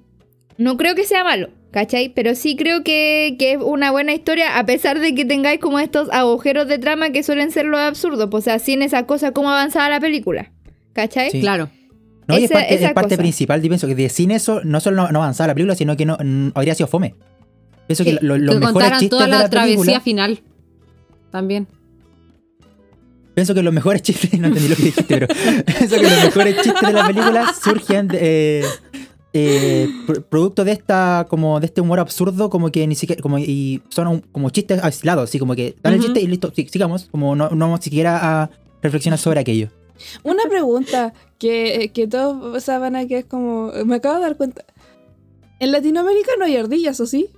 no 0.64 0.78
creo 0.78 0.96
que 0.96 1.04
sea 1.04 1.24
malo, 1.24 1.50
¿cachai? 1.76 2.08
Pero 2.08 2.36
sí 2.36 2.56
creo 2.56 2.84
que, 2.86 3.36
que 3.38 3.52
es 3.52 3.58
una 3.62 3.92
buena 3.92 4.14
historia, 4.14 4.58
a 4.58 4.66
pesar 4.66 4.98
de 5.02 5.14
que 5.14 5.26
tengáis 5.26 5.60
como 5.60 5.78
estos 5.78 6.10
agujeros 6.14 6.70
de 6.70 6.80
trama 6.80 7.10
que 7.10 7.22
suelen 7.22 7.52
ser 7.52 7.66
los 7.66 7.82
absurdos. 7.82 8.30
Pues, 8.32 8.44
o 8.44 8.46
sea, 8.46 8.60
sin 8.60 8.82
esa 8.82 9.06
cosa, 9.06 9.34
¿cómo 9.34 9.50
avanzaba 9.52 9.90
la 9.90 10.00
película? 10.00 10.54
¿Cachai? 10.94 11.32
Sí. 11.32 11.42
Claro. 11.42 11.70
No, 12.28 12.36
y 12.40 12.46
es 12.46 12.46
Esa- 12.46 12.54
parte, 12.60 12.74
esa 12.76 12.88
es 12.88 12.94
parte 12.94 13.18
principal. 13.18 13.62
Yo 13.62 13.68
pienso 13.68 13.88
que 13.88 13.94
de 13.96 14.08
sin 14.08 14.32
eso 14.32 14.62
no 14.64 14.80
solo 14.80 14.96
no, 15.04 15.12
no 15.12 15.20
avanzaba 15.22 15.50
la 15.50 15.54
película, 15.54 15.76
sino 15.76 15.98
que 15.98 16.06
no, 16.06 16.16
no- 16.24 16.54
habría 16.56 16.74
sido 16.76 16.88
fome. 16.88 17.14
Pienso 17.88 18.06
Sí, 18.06 18.12
que 18.18 18.26
lo- 18.26 18.38
los 18.38 18.56
que 18.56 18.60
mejores 18.62 18.74
contaran 18.74 19.00
chistes 19.02 19.10
toda 19.10 19.26
de 19.26 19.32
la, 19.32 19.38
la 19.40 19.50
travesía 19.50 19.76
película. 19.78 20.00
final. 20.00 20.40
También. 21.30 21.68
Pienso 23.36 23.54
que 23.54 23.62
los 23.62 23.74
mejores 23.74 24.02
chistes, 24.02 24.32
no 24.40 24.48
entendí 24.48 24.70
lo 24.70 24.76
que 24.78 24.82
dijiste, 24.84 25.04
pero 25.08 25.28
pienso 25.66 25.98
que 25.98 26.04
los 26.04 26.24
mejores 26.24 26.56
chistes 26.62 26.82
de 26.88 26.94
la 26.94 27.06
película 27.06 27.54
surgen 27.62 28.08
de, 28.08 28.18
eh, 28.22 28.64
eh, 29.38 29.90
pr- 30.08 30.24
producto 30.24 30.64
de 30.64 30.72
esta, 30.72 31.28
como 31.30 31.60
de 31.60 31.66
este 31.66 31.82
humor 31.82 32.00
absurdo, 32.00 32.50
como 32.50 32.72
que 32.72 32.88
ni 32.88 32.96
siquiera, 32.96 33.22
como 33.22 33.38
y 33.38 33.82
son 33.90 34.08
un- 34.08 34.20
como 34.32 34.50
chistes 34.50 34.82
aislados, 34.82 35.26
así 35.30 35.40
como 35.40 35.56
que 35.56 35.76
dan 35.84 35.94
el 35.94 36.00
chiste 36.02 36.22
y 36.22 36.28
listo, 36.28 36.52
sí, 36.56 36.66
sigamos, 36.72 37.10
como 37.12 37.36
no, 37.36 37.50
no 37.50 37.66
vamos 37.66 37.82
siquiera 37.82 38.42
a 38.44 38.50
reflexionar 38.82 39.20
sobre 39.20 39.42
aquello. 39.42 39.70
Una 40.24 40.44
pregunta 40.50 41.14
que, 41.38 41.92
que 41.94 42.08
todos 42.08 42.64
saben 42.64 43.08
que 43.08 43.20
es 43.20 43.26
como. 43.26 43.72
Me 43.86 43.96
acabo 43.96 44.16
de 44.16 44.22
dar 44.22 44.38
cuenta. 44.38 44.64
En 45.60 45.72
Latinoamérica 45.72 46.32
no 46.40 46.46
hay 46.46 46.58
ardillas, 46.58 47.00
¿o 47.00 47.06
sí? 47.06 47.30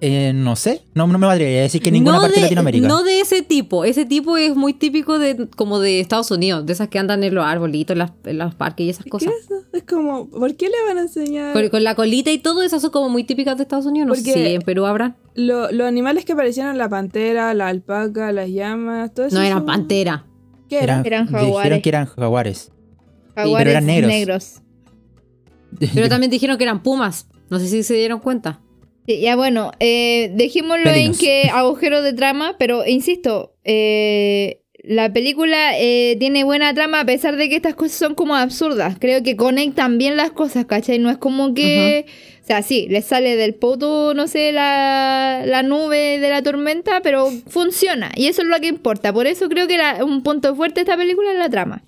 Eh, 0.00 0.32
no 0.34 0.54
sé, 0.56 0.82
no, 0.92 1.06
no 1.06 1.18
me 1.18 1.26
atrevería 1.26 1.60
a 1.60 1.62
decir 1.62 1.80
que 1.80 1.88
en 1.88 1.94
ninguna 1.94 2.16
no 2.16 2.22
parte 2.22 2.34
de, 2.34 2.40
de 2.40 2.46
Latinoamérica. 2.46 2.88
No 2.88 3.02
de 3.04 3.20
ese 3.20 3.42
tipo. 3.42 3.84
Ese 3.86 4.04
tipo 4.04 4.36
es 4.36 4.54
muy 4.54 4.74
típico 4.74 5.18
de 5.18 5.48
como 5.56 5.78
de 5.78 6.00
Estados 6.00 6.30
Unidos, 6.30 6.66
de 6.66 6.72
esas 6.74 6.88
que 6.88 6.98
andan 6.98 7.24
en 7.24 7.34
los 7.34 7.44
arbolitos, 7.46 7.94
en, 7.94 7.98
las- 8.00 8.12
en 8.24 8.36
los 8.38 8.54
parques 8.54 8.86
y 8.86 8.90
esas 8.90 9.04
¿Qué 9.04 9.10
cosas. 9.10 9.32
es 9.32 9.44
eso? 9.44 9.54
Es 9.72 9.84
como, 9.84 10.28
¿por 10.28 10.54
qué 10.56 10.66
le 10.68 10.74
van 10.86 10.98
a 10.98 11.02
enseñar? 11.02 11.52
Con, 11.54 11.68
con 11.70 11.84
la 11.84 11.94
colita 11.94 12.30
y 12.30 12.38
todo, 12.38 12.62
esas 12.62 12.82
son 12.82 12.90
como 12.90 13.08
muy 13.08 13.24
típicas 13.24 13.56
de 13.56 13.62
Estados 13.62 13.86
Unidos. 13.86 14.08
No 14.08 14.14
Porque- 14.14 14.32
sé 14.32 14.46
si 14.46 14.54
en 14.54 14.62
Perú 14.62 14.84
habrán. 14.84 15.16
Lo- 15.34 15.70
los 15.72 15.86
animales 15.86 16.24
que 16.26 16.32
aparecieron, 16.32 16.76
la 16.76 16.88
pantera, 16.88 17.54
la 17.54 17.68
alpaca, 17.68 18.30
las 18.32 18.50
llamas, 18.50 19.14
todo 19.14 19.26
eso. 19.26 19.36
No 19.36 19.42
eran 19.42 19.58
son- 19.58 19.66
pantera. 19.66 20.26
¿Qué 20.68 20.76
era? 20.78 21.00
Eran, 21.00 21.06
Eran 21.06 21.26
dijeron 21.26 21.46
jaguares. 21.46 21.82
que 21.82 21.88
eran 21.88 22.06
jaguares. 22.06 22.72
Jaguares 23.36 23.70
eran 23.70 23.86
negros. 23.86 24.08
negros. 24.10 24.54
Pero 25.94 26.08
también 26.10 26.30
dijeron 26.30 26.58
que 26.58 26.64
eran 26.64 26.82
pumas. 26.82 27.26
No 27.48 27.58
sé 27.58 27.68
si 27.68 27.82
se 27.82 27.94
dieron 27.94 28.20
cuenta. 28.20 28.60
Sí, 29.06 29.20
ya 29.20 29.36
bueno, 29.36 29.70
eh, 29.80 30.30
dejémoslo 30.34 30.90
en 30.90 31.14
que 31.14 31.50
agujero 31.52 32.00
de 32.02 32.12
trama, 32.14 32.56
pero 32.58 32.86
insisto, 32.86 33.52
eh, 33.64 34.60
la 34.82 35.12
película 35.12 35.78
eh, 35.78 36.16
tiene 36.18 36.44
buena 36.44 36.72
trama 36.74 37.00
a 37.00 37.04
pesar 37.04 37.36
de 37.36 37.48
que 37.48 37.56
estas 37.56 37.74
cosas 37.74 37.96
son 37.98 38.14
como 38.14 38.34
absurdas. 38.34 38.96
Creo 38.98 39.22
que 39.22 39.36
conectan 39.36 39.98
bien 39.98 40.16
las 40.16 40.30
cosas, 40.30 40.64
¿cachai? 40.66 40.98
No 40.98 41.10
es 41.10 41.18
como 41.18 41.54
que... 41.54 42.06
O 42.42 42.46
sea, 42.46 42.60
sí, 42.60 42.86
les 42.90 43.06
sale 43.06 43.36
del 43.36 43.54
poto, 43.54 44.12
no 44.12 44.28
sé, 44.28 44.52
la, 44.52 45.44
la 45.46 45.62
nube 45.62 46.18
de 46.18 46.28
la 46.28 46.42
tormenta, 46.42 47.00
pero 47.02 47.30
funciona. 47.48 48.12
Y 48.16 48.26
eso 48.26 48.42
es 48.42 48.48
lo 48.48 48.60
que 48.60 48.66
importa. 48.66 49.14
Por 49.14 49.26
eso 49.26 49.48
creo 49.48 49.66
que 49.66 49.78
la- 49.78 50.04
un 50.04 50.22
punto 50.22 50.54
fuerte 50.54 50.80
de 50.80 50.82
esta 50.82 50.94
película 50.98 51.32
es 51.32 51.38
la 51.38 51.48
trama. 51.48 51.82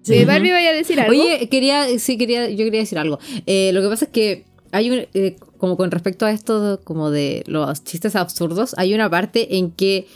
Sí. 0.00 0.24
Barbie 0.24 0.52
vaya 0.52 0.70
a 0.70 0.72
decir 0.72 0.98
algo. 0.98 1.12
Oye, 1.12 1.46
quería, 1.50 1.86
sí, 1.98 2.16
quería, 2.16 2.48
yo 2.48 2.64
quería 2.64 2.80
decir 2.80 2.96
algo. 2.98 3.18
Eh, 3.46 3.72
lo 3.74 3.82
que 3.82 3.88
pasa 3.88 4.06
es 4.06 4.10
que 4.10 4.44
hay 4.72 4.90
un, 4.90 4.98
eh, 5.14 5.36
como 5.58 5.76
con 5.76 5.90
respecto 5.90 6.26
a 6.26 6.30
esto, 6.32 6.80
como 6.84 7.10
de 7.10 7.42
los 7.46 7.82
chistes 7.84 8.16
absurdos, 8.16 8.74
hay 8.78 8.94
una 8.94 9.08
parte 9.10 9.56
en 9.58 9.70
que, 9.72 10.06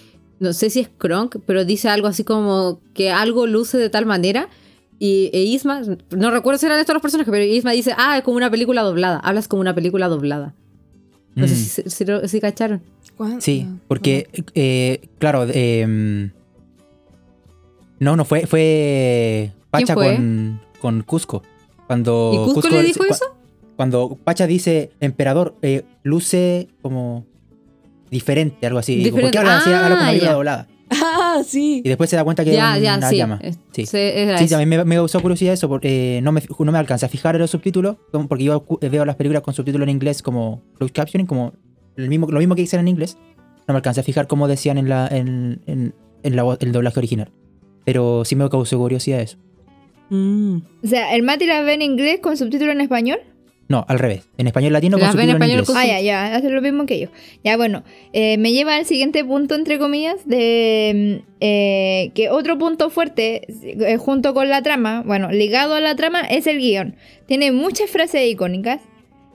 no 0.40 0.52
sé 0.52 0.70
si 0.70 0.80
es 0.80 0.88
Kronk, 0.98 1.36
pero 1.46 1.64
dice 1.64 1.88
algo 1.88 2.06
así 2.08 2.24
como 2.24 2.80
que 2.94 3.10
algo 3.10 3.46
luce 3.46 3.78
de 3.78 3.90
tal 3.90 4.06
manera. 4.06 4.48
Y 4.98 5.28
e 5.32 5.42
Isma, 5.42 5.82
no 6.16 6.30
recuerdo 6.30 6.58
si 6.58 6.66
eran 6.66 6.78
estos 6.78 6.94
los 6.94 7.02
personajes, 7.02 7.30
pero 7.30 7.44
Isma 7.44 7.72
dice, 7.72 7.92
ah, 7.98 8.16
es 8.16 8.22
como 8.24 8.36
una 8.36 8.50
película 8.50 8.82
doblada, 8.82 9.18
hablas 9.18 9.48
como 9.48 9.60
una 9.60 9.74
película 9.74 10.08
doblada. 10.08 10.54
No 11.34 11.48
sé 11.48 11.54
Mm. 11.54 11.56
si, 11.56 11.90
si, 11.90 12.04
lo- 12.04 12.28
si 12.28 12.40
cacharon. 12.40 12.80
¿Cuándo? 13.16 13.40
Sí, 13.40 13.66
porque, 13.88 14.28
eh, 14.54 15.08
claro, 15.18 15.46
eh, 15.50 16.30
no, 17.98 18.16
no 18.16 18.24
fue, 18.24 18.46
fue 18.46 19.52
Pacha 19.70 19.94
fue? 19.94 20.14
Con, 20.16 20.60
con 20.80 21.02
Cusco. 21.02 21.42
Cuando 21.86 22.32
¿Y 22.48 22.52
Cusco 22.54 22.68
le 22.70 22.82
dijo 22.82 23.04
eso? 23.04 23.24
Cuando 23.76 24.18
Pacha 24.22 24.46
dice, 24.46 24.90
emperador, 25.00 25.56
eh, 25.62 25.82
luce 26.02 26.68
como 26.82 27.24
diferente, 28.10 28.66
algo 28.66 28.78
así. 28.78 28.96
Digo, 29.02 29.18
¿Por 29.18 29.30
qué 29.30 29.38
habla 29.38 29.58
así? 29.58 29.70
Ah, 29.70 29.78
Habla 29.86 29.88
como 29.90 30.00
una 30.02 30.06
película 30.10 30.30
ya. 30.30 30.34
doblada. 30.34 30.68
Ah, 30.90 31.42
sí. 31.44 31.82
Y 31.84 31.88
después 31.88 32.08
se 32.10 32.14
da 32.16 32.22
cuenta 32.22 32.44
que 32.44 32.52
Ya, 32.52 32.76
es 32.76 32.82
ya, 32.82 32.96
una 32.98 33.08
sí. 33.08 33.16
llama. 33.16 33.38
es- 33.42 33.58
Sí. 33.72 33.86
se- 33.86 34.22
era 34.22 34.38
Sí, 34.38 34.46
también 34.48 34.68
me, 34.68 34.84
me 34.84 34.94
causó 34.94 35.20
curiosidad 35.20 35.54
eso, 35.54 35.68
porque 35.68 36.20
no 36.22 36.30
me, 36.30 36.40
no 36.58 36.72
me 36.72 36.78
alcancé 36.78 37.06
a 37.06 37.08
fijar 37.08 37.34
en 37.34 37.40
los 37.40 37.50
subtítulos, 37.50 37.96
como- 38.12 38.28
porque 38.28 38.44
yo 38.44 38.64
veo 38.80 39.04
las 39.04 39.16
películas 39.16 39.42
con 39.42 39.54
subtítulos 39.54 39.84
en 39.86 39.90
inglés 39.90 40.22
como 40.22 40.62
closed 40.78 40.94
captioning, 40.94 41.26
como 41.26 41.52
el 41.96 42.08
mismo, 42.08 42.28
lo 42.30 42.38
mismo 42.38 42.54
que 42.54 42.62
dicen 42.62 42.80
en 42.80 42.88
inglés. 42.88 43.16
No 43.66 43.72
me 43.72 43.76
alcancé 43.78 44.00
a 44.00 44.04
fijar 44.04 44.26
cómo 44.28 44.46
decían 44.46 44.78
en, 44.78 44.88
la, 44.88 45.08
en, 45.08 45.62
en, 45.66 45.94
en 46.22 46.36
la 46.36 46.56
el 46.60 46.70
doblaje 46.70 47.00
original. 47.00 47.32
Pero 47.84 48.24
sí 48.24 48.36
me 48.36 48.48
causó 48.48 48.78
curiosidad 48.78 49.20
eso. 49.20 49.38
Mm. 50.10 50.58
O 50.84 50.86
sea, 50.86 51.14
¿el 51.16 51.22
Mati 51.22 51.46
las 51.46 51.64
ve 51.64 51.72
en 51.74 51.82
inglés 51.82 52.20
con 52.20 52.36
subtítulo 52.36 52.70
en 52.72 52.80
español? 52.82 53.18
No, 53.68 53.84
al 53.88 53.98
revés. 53.98 54.28
En 54.36 54.46
español 54.46 54.72
latino 54.74 54.96
con 54.98 55.06
Las 55.06 55.14
en 55.14 55.20
subtítulos 55.20 55.36
en 55.36 55.42
español 55.42 55.60
inglés. 55.60 55.66
con- 55.68 55.76
Ah, 55.78 55.86
ya, 55.86 56.00
ya, 56.00 56.36
hace 56.36 56.50
lo 56.50 56.60
mismo 56.60 56.84
que 56.86 57.00
yo. 57.00 57.08
Ya, 57.42 57.56
bueno, 57.56 57.82
eh, 58.12 58.36
me 58.38 58.52
lleva 58.52 58.76
al 58.76 58.84
siguiente 58.84 59.24
punto, 59.24 59.54
entre 59.54 59.78
comillas, 59.78 60.26
de 60.28 61.20
mm, 61.22 61.32
eh, 61.40 62.10
que 62.14 62.28
otro 62.30 62.58
punto 62.58 62.90
fuerte, 62.90 63.42
eh, 63.62 63.96
junto 63.96 64.34
con 64.34 64.48
la 64.50 64.62
trama, 64.62 65.02
bueno, 65.06 65.30
ligado 65.30 65.74
a 65.74 65.80
la 65.80 65.96
trama, 65.96 66.20
es 66.20 66.46
el 66.46 66.58
guion. 66.58 66.96
Tiene 67.26 67.52
muchas 67.52 67.88
frases 67.90 68.28
icónicas, 68.28 68.80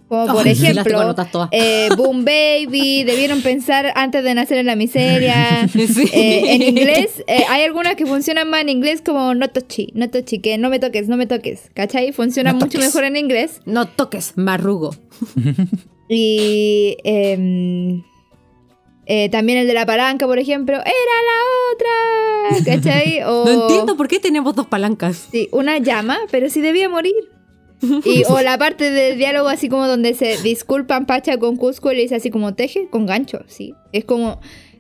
como 0.10 0.34
por 0.34 0.48
ejemplo, 0.48 1.16
eh, 1.52 1.88
Boom 1.96 2.26
Baby, 2.26 3.04
debieron 3.04 3.44
pensar 3.44 3.94
antes 3.94 4.24
de 4.24 4.34
nacer 4.34 4.58
en 4.58 4.66
la 4.66 4.76
miseria. 4.76 5.70
Sí. 5.90 6.10
Eh, 6.14 6.56
en 6.56 6.62
inglés, 6.62 7.24
eh, 7.28 7.44
hay 7.50 7.64
algunas 7.64 7.96
que 7.96 8.06
funcionan 8.06 8.50
más 8.50 8.62
en 8.62 8.70
inglés 8.70 9.02
como 9.06 9.34
no 9.34 9.50
touchy, 9.50 9.92
no 9.94 10.10
touchy, 10.10 10.40
que 10.40 10.58
no 10.58 10.70
me 10.70 10.80
toques, 10.80 11.08
no 11.08 11.18
me 11.18 11.26
toques, 11.26 11.70
¿cachai? 11.74 12.12
Funciona 12.12 12.54
No 12.54 12.60
mucho 12.60 12.80
mejor 12.80 13.04
en 13.04 13.18
inglés. 13.18 13.62
No 13.66 13.88
toques, 13.88 14.34
marrugo. 14.36 14.96
Y 16.12 16.98
em, 17.04 18.02
también 19.30 19.60
el 19.60 19.68
de 19.68 19.76
la 19.76 19.86
palanca, 19.86 20.26
por 20.26 20.40
ejemplo, 20.40 20.76
era 20.76 20.86
la 21.30 22.56
otra. 22.56 22.66
¿Cachai? 22.66 23.22
O, 23.28 23.46
No 23.46 23.64
entiendo 23.64 23.96
por 23.96 24.08
qué 24.08 24.20
tenemos 24.20 24.56
dos 24.56 24.66
palancas. 24.66 25.28
Sí, 25.32 25.50
una 25.52 25.78
llama, 25.78 26.18
pero 26.32 26.50
sí 26.50 26.62
debía 26.62 26.90
morir. 26.90 27.14
Y, 27.82 28.24
o 28.28 28.42
la 28.44 28.58
parte 28.58 28.92
del 28.92 29.18
diálogo 29.18 29.48
así 29.50 29.70
como 29.70 29.88
donde 29.88 30.14
se 30.14 30.38
disculpan 30.42 31.06
Pacha 31.06 31.38
con 31.38 31.56
Cusco 31.56 31.92
y 31.92 31.96
le 31.96 32.02
dice 32.04 32.16
así 32.16 32.30
como 32.30 32.54
teje 32.56 32.88
con 32.90 33.06
gancho, 33.06 33.40
sí. 33.48 33.74
Es 33.92 34.06
como 34.06 34.40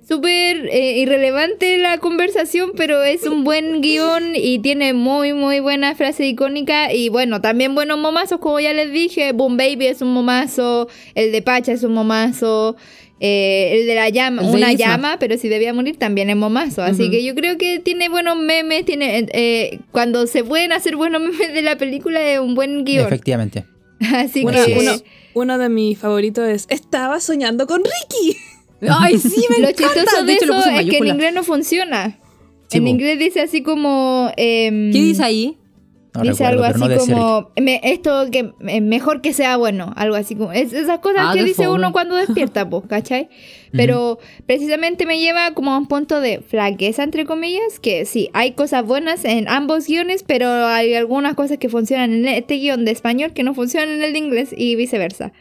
súper 0.10 0.68
eh, 0.72 0.98
irrelevante 0.98 1.78
la 1.78 2.00
conversación, 2.00 2.72
pero 2.76 3.04
es 3.04 3.28
un 3.28 3.44
buen 3.44 3.82
guion 3.82 4.36
y 4.36 4.58
tiene 4.58 4.94
muy, 4.94 5.34
muy 5.34 5.60
buena 5.60 5.94
frase 5.94 6.26
icónica. 6.26 6.92
Y 6.92 7.10
bueno, 7.10 7.42
también 7.42 7.76
buenos 7.76 8.00
momazos, 8.00 8.40
como 8.40 8.60
ya 8.60 8.74
les 8.74 8.92
dije. 8.92 9.34
Boom 9.34 9.56
Baby 9.56 9.86
es 9.86 10.02
un 10.02 10.12
momazo, 10.12 10.88
el 11.14 11.32
de 11.32 11.44
Pacha 11.44 11.74
es 11.74 11.84
un 11.84 11.94
momazo. 11.94 12.76
Eh, 13.20 13.80
el 13.82 13.88
de 13.88 13.96
la 13.96 14.10
llama, 14.10 14.42
de 14.44 14.48
una 14.50 14.72
Isma. 14.74 14.86
llama, 14.86 15.18
pero 15.20 15.38
si 15.38 15.50
debía 15.50 15.74
morir 15.74 15.98
también 15.98 16.30
es 16.30 16.36
momazo. 16.38 16.82
Así 16.84 17.10
que 17.10 17.24
yo 17.24 17.36
creo 17.36 17.58
que 17.58 17.80
tiene 17.80 18.08
buenos 18.10 18.38
memes. 18.38 18.86
Tiene 18.86 19.28
eh, 19.34 19.80
cuando 19.92 20.26
se 20.28 20.44
pueden 20.44 20.72
hacer 20.72 20.96
buenos 20.96 21.22
memes 21.24 21.54
de 21.54 21.62
la 21.62 21.78
película 21.78 22.22
es 22.22 22.40
un 22.40 22.56
buen 22.56 22.84
guion. 22.86 23.06
Efectivamente. 23.06 23.66
Así 24.14 24.46
que 24.46 24.78
uno- 24.80 24.92
uno 25.34 25.58
de 25.58 25.70
mis 25.70 25.98
favoritos 26.00 26.48
es 26.48 26.66
Estaba 26.70 27.20
soñando 27.20 27.68
con 27.68 27.82
Ricky. 27.84 28.38
Ay, 28.90 29.18
sí, 29.20 29.46
me 29.50 29.60
lo 29.60 29.70
encanta. 29.70 29.94
chistoso 29.94 30.24
de, 30.26 30.34
hecho, 30.34 30.46
eso 30.58 30.70
es 30.70 30.90
que 30.90 30.98
en 31.00 31.08
inglés 31.08 31.34
no 31.34 31.44
funciona. 31.44 32.18
Sí, 32.70 32.78
en 32.78 32.88
inglés 32.88 33.20
dice 33.20 33.42
así 33.42 33.62
como. 33.62 34.32
em, 34.38 34.92
¿Qué 34.94 35.02
dice 35.02 35.24
ahí? 35.24 35.58
No 36.16 36.22
dice 36.24 36.44
recuerdo, 36.44 36.66
algo 36.66 36.78
no 36.88 36.94
así 36.96 37.06
ser 37.06 37.14
como. 37.16 37.52
me- 37.62 37.80
esto 37.84 38.26
que 38.32 38.52
eh, 38.68 38.82
mejor 38.82 39.22
que 39.22 39.32
sea 39.32 39.58
bueno. 39.58 39.94
Algo 39.96 40.16
así 40.16 40.36
como. 40.36 40.52
es- 40.52 40.74
esas 40.74 41.00
cosas 41.00 41.22
Ah, 41.28 41.32
que 41.36 41.44
dice 41.44 41.66
fome. 41.66 41.76
uno 41.76 41.92
cuando 41.92 42.16
despierta, 42.16 42.68
pues, 42.70 42.84
¿cachai? 42.90 43.30
Pero 43.72 44.18
precisamente 44.48 45.06
me 45.06 45.20
lleva 45.20 45.54
como 45.54 45.72
a 45.72 45.78
un 45.78 45.88
punto 45.88 46.20
de 46.20 46.40
flaqueza, 46.42 47.04
entre 47.04 47.26
comillas, 47.26 47.80
que 47.80 48.06
sí, 48.06 48.30
hay 48.34 48.54
cosas 48.54 48.84
buenas 48.86 49.24
en 49.24 49.48
ambos 49.48 49.86
guiones, 49.88 50.24
pero 50.26 50.48
hay 50.66 50.96
algunas 50.96 51.36
cosas 51.36 51.60
que 51.60 51.70
funcionan 51.70 52.12
en 52.14 52.28
este 52.28 52.56
guion 52.56 52.86
de 52.86 52.92
español 52.92 53.34
que 53.34 53.44
no 53.44 53.54
funcionan 53.54 53.90
en 53.90 54.04
el 54.04 54.14
de 54.14 54.20
inglés 54.20 54.50
y 54.58 54.76
viceversa. 54.76 55.32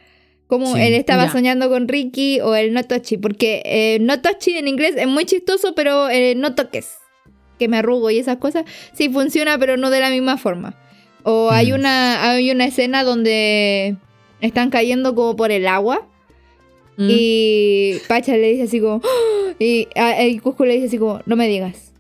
Como 0.47 0.75
Sí. 0.77 0.81
él 0.83 0.95
estaba 0.95 1.25
Ya. 1.27 1.33
soñando 1.33 1.69
con 1.71 1.89
Ricky 1.89 2.41
o 2.41 2.55
el 2.55 2.73
no 2.75 2.83
touchy, 2.85 3.17
porque 3.19 3.63
eh, 3.65 3.99
no 4.01 4.21
touchy 4.21 4.57
en 4.59 4.69
inglés 4.69 4.95
es 4.97 5.07
muy 5.07 5.25
chistoso, 5.25 5.75
pero 5.75 6.09
eh, 6.11 6.35
no 6.37 6.55
toques, 6.55 6.89
que 7.59 7.69
me 7.69 7.79
arrugo 7.79 8.11
y 8.11 8.19
esas 8.19 8.37
cosas, 8.39 8.65
sí 8.93 9.09
funciona, 9.09 9.59
pero 9.59 9.77
no 9.77 9.91
de 9.91 10.01
la 10.01 10.11
misma 10.11 10.37
forma. 10.39 10.75
O 11.25 11.51
hay 11.51 11.73
Mm. 11.73 11.75
una 11.75 12.31
hay 12.31 12.51
una 12.51 12.65
escena 12.67 13.05
donde 13.05 13.97
están 14.41 14.71
cayendo 14.71 15.15
como 15.15 15.37
por 15.37 15.51
el 15.51 15.67
agua 15.67 16.07
Mm. 16.97 17.07
y 17.11 17.93
Pacha 18.09 18.37
le 18.37 18.51
dice 18.53 18.65
así 18.65 18.81
como. 18.81 19.01
"¡Ah!", 19.05 19.55
Y, 19.61 19.87
y 20.27 20.39
Cusco 20.39 20.65
le 20.65 20.75
dice 20.75 20.87
así 20.87 20.99
como: 20.99 21.21
No 21.27 21.37
me 21.37 21.47
digas. 21.49 21.93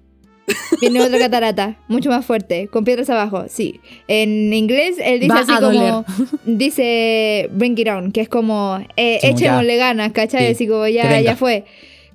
Viene 0.81 1.01
otra 1.03 1.19
catarata, 1.19 1.77
mucho 1.89 2.09
más 2.09 2.25
fuerte, 2.25 2.69
con 2.69 2.83
piedras 2.85 3.11
abajo. 3.11 3.45
Sí. 3.49 3.81
En 4.09 4.53
inglés, 4.55 4.97
él 4.99 5.21
dice 5.21 5.33
Va 5.35 5.41
así 5.41 5.53
como. 5.61 6.05
Dice 6.47 7.49
Bring 7.53 7.79
it 7.79 7.89
on, 7.89 8.13
que 8.13 8.23
es 8.23 8.29
como. 8.29 8.79
Eh, 8.97 9.21
ya. 9.37 9.63
ganas, 9.63 10.13
¿cachai? 10.13 10.47
Sí, 10.47 10.53
Así 10.53 10.67
como 10.69 10.87
ya, 10.89 11.21
ya 11.21 11.37
fue. 11.37 11.65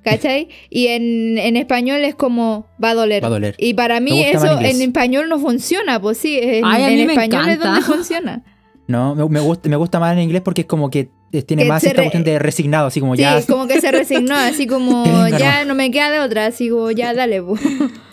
¿Cachai? 0.04 0.48
Y 0.70 0.88
en, 0.88 1.38
en 1.38 1.56
español 1.56 2.04
es 2.04 2.14
como. 2.14 2.66
Va 2.82 2.90
a 2.90 2.94
doler. 2.94 3.22
Va 3.22 3.28
a 3.28 3.30
doler. 3.30 3.54
Y 3.58 3.74
para 3.74 4.00
mí 4.00 4.22
eso 4.22 4.60
en 4.60 4.82
español 4.82 5.28
no 5.28 5.38
funciona, 5.38 6.00
pues 6.00 6.18
sí. 6.18 6.38
En, 6.40 6.64
Ay, 6.64 6.82
a 6.82 6.90
en 6.90 6.96
mí 6.96 7.06
me 7.06 7.12
español 7.14 7.48
es 7.48 7.58
donde 7.58 7.80
funciona. 7.82 8.42
No, 8.86 9.14
me, 9.14 9.26
me 9.28 9.40
gusta, 9.40 9.68
me 9.70 9.76
gusta 9.76 9.98
más 9.98 10.12
en 10.12 10.22
inglés 10.22 10.42
porque 10.44 10.60
es 10.60 10.66
como 10.66 10.90
que 10.90 11.08
tiene 11.46 11.62
Que 11.62 11.68
más 11.68 11.82
esta 11.82 11.96
re- 11.96 12.02
cuestión 12.04 12.22
de 12.22 12.38
resignado, 12.38 12.86
así 12.88 13.00
como 13.00 13.16
Sí, 13.16 13.22
ya 13.22 13.40
como 13.46 13.66
que 13.66 13.80
se 13.80 13.90
resignó, 13.90 14.36
así 14.36 14.66
como 14.68 15.26
ya 15.28 15.64
no 15.64 15.74
me 15.74 15.90
queda 15.90 16.10
de 16.10 16.20
otra, 16.20 16.46
así 16.46 16.68
como 16.68 16.90
ya 16.90 17.14
dale, 17.14 17.42
pues. 17.42 17.60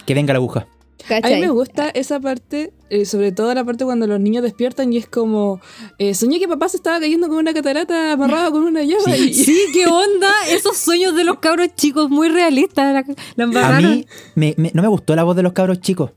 que 0.06 0.14
venga 0.14 0.34
la 0.34 0.38
aguja. 0.38 0.68
A 1.10 1.28
mí 1.36 1.42
me 1.42 1.50
gusta 1.50 1.90
esa 1.90 2.20
parte, 2.20 2.74
eh, 2.90 3.06
sobre 3.06 3.32
todo 3.32 3.54
la 3.54 3.64
parte 3.66 3.84
cuando 3.86 4.08
los 4.08 4.20
niños 4.20 4.44
despiertan 4.44 4.92
y 4.94 4.98
es 4.98 5.08
como, 5.08 5.60
eh, 5.98 6.14
soñé 6.14 6.40
que 6.40 6.48
papá 6.48 6.70
se 6.70 6.78
estaba 6.78 7.00
cayendo 7.00 7.28
con 7.28 7.38
una 7.38 7.54
catarata 7.54 8.14
amarrado 8.14 8.52
con 8.52 8.64
una 8.64 8.84
llama. 8.84 9.16
Sí. 9.16 9.30
y- 9.30 9.34
Sí, 9.46 9.58
qué 9.74 9.88
onda. 9.88 10.30
Esos 10.50 10.78
sueños 10.78 11.16
de 11.16 11.24
los 11.24 11.40
cabros 11.40 11.70
chicos 11.76 12.10
muy 12.10 12.30
realistas. 12.30 13.06
La, 13.36 13.46
la 13.46 13.68
A 13.78 13.82
mí 13.82 14.06
me- 14.36 14.54
me- 14.58 14.72
no 14.74 14.82
me 14.82 14.88
gustó 14.88 15.16
la 15.16 15.24
voz 15.24 15.36
de 15.36 15.44
los 15.44 15.54
cabros 15.54 15.80
chicos. 15.82 16.12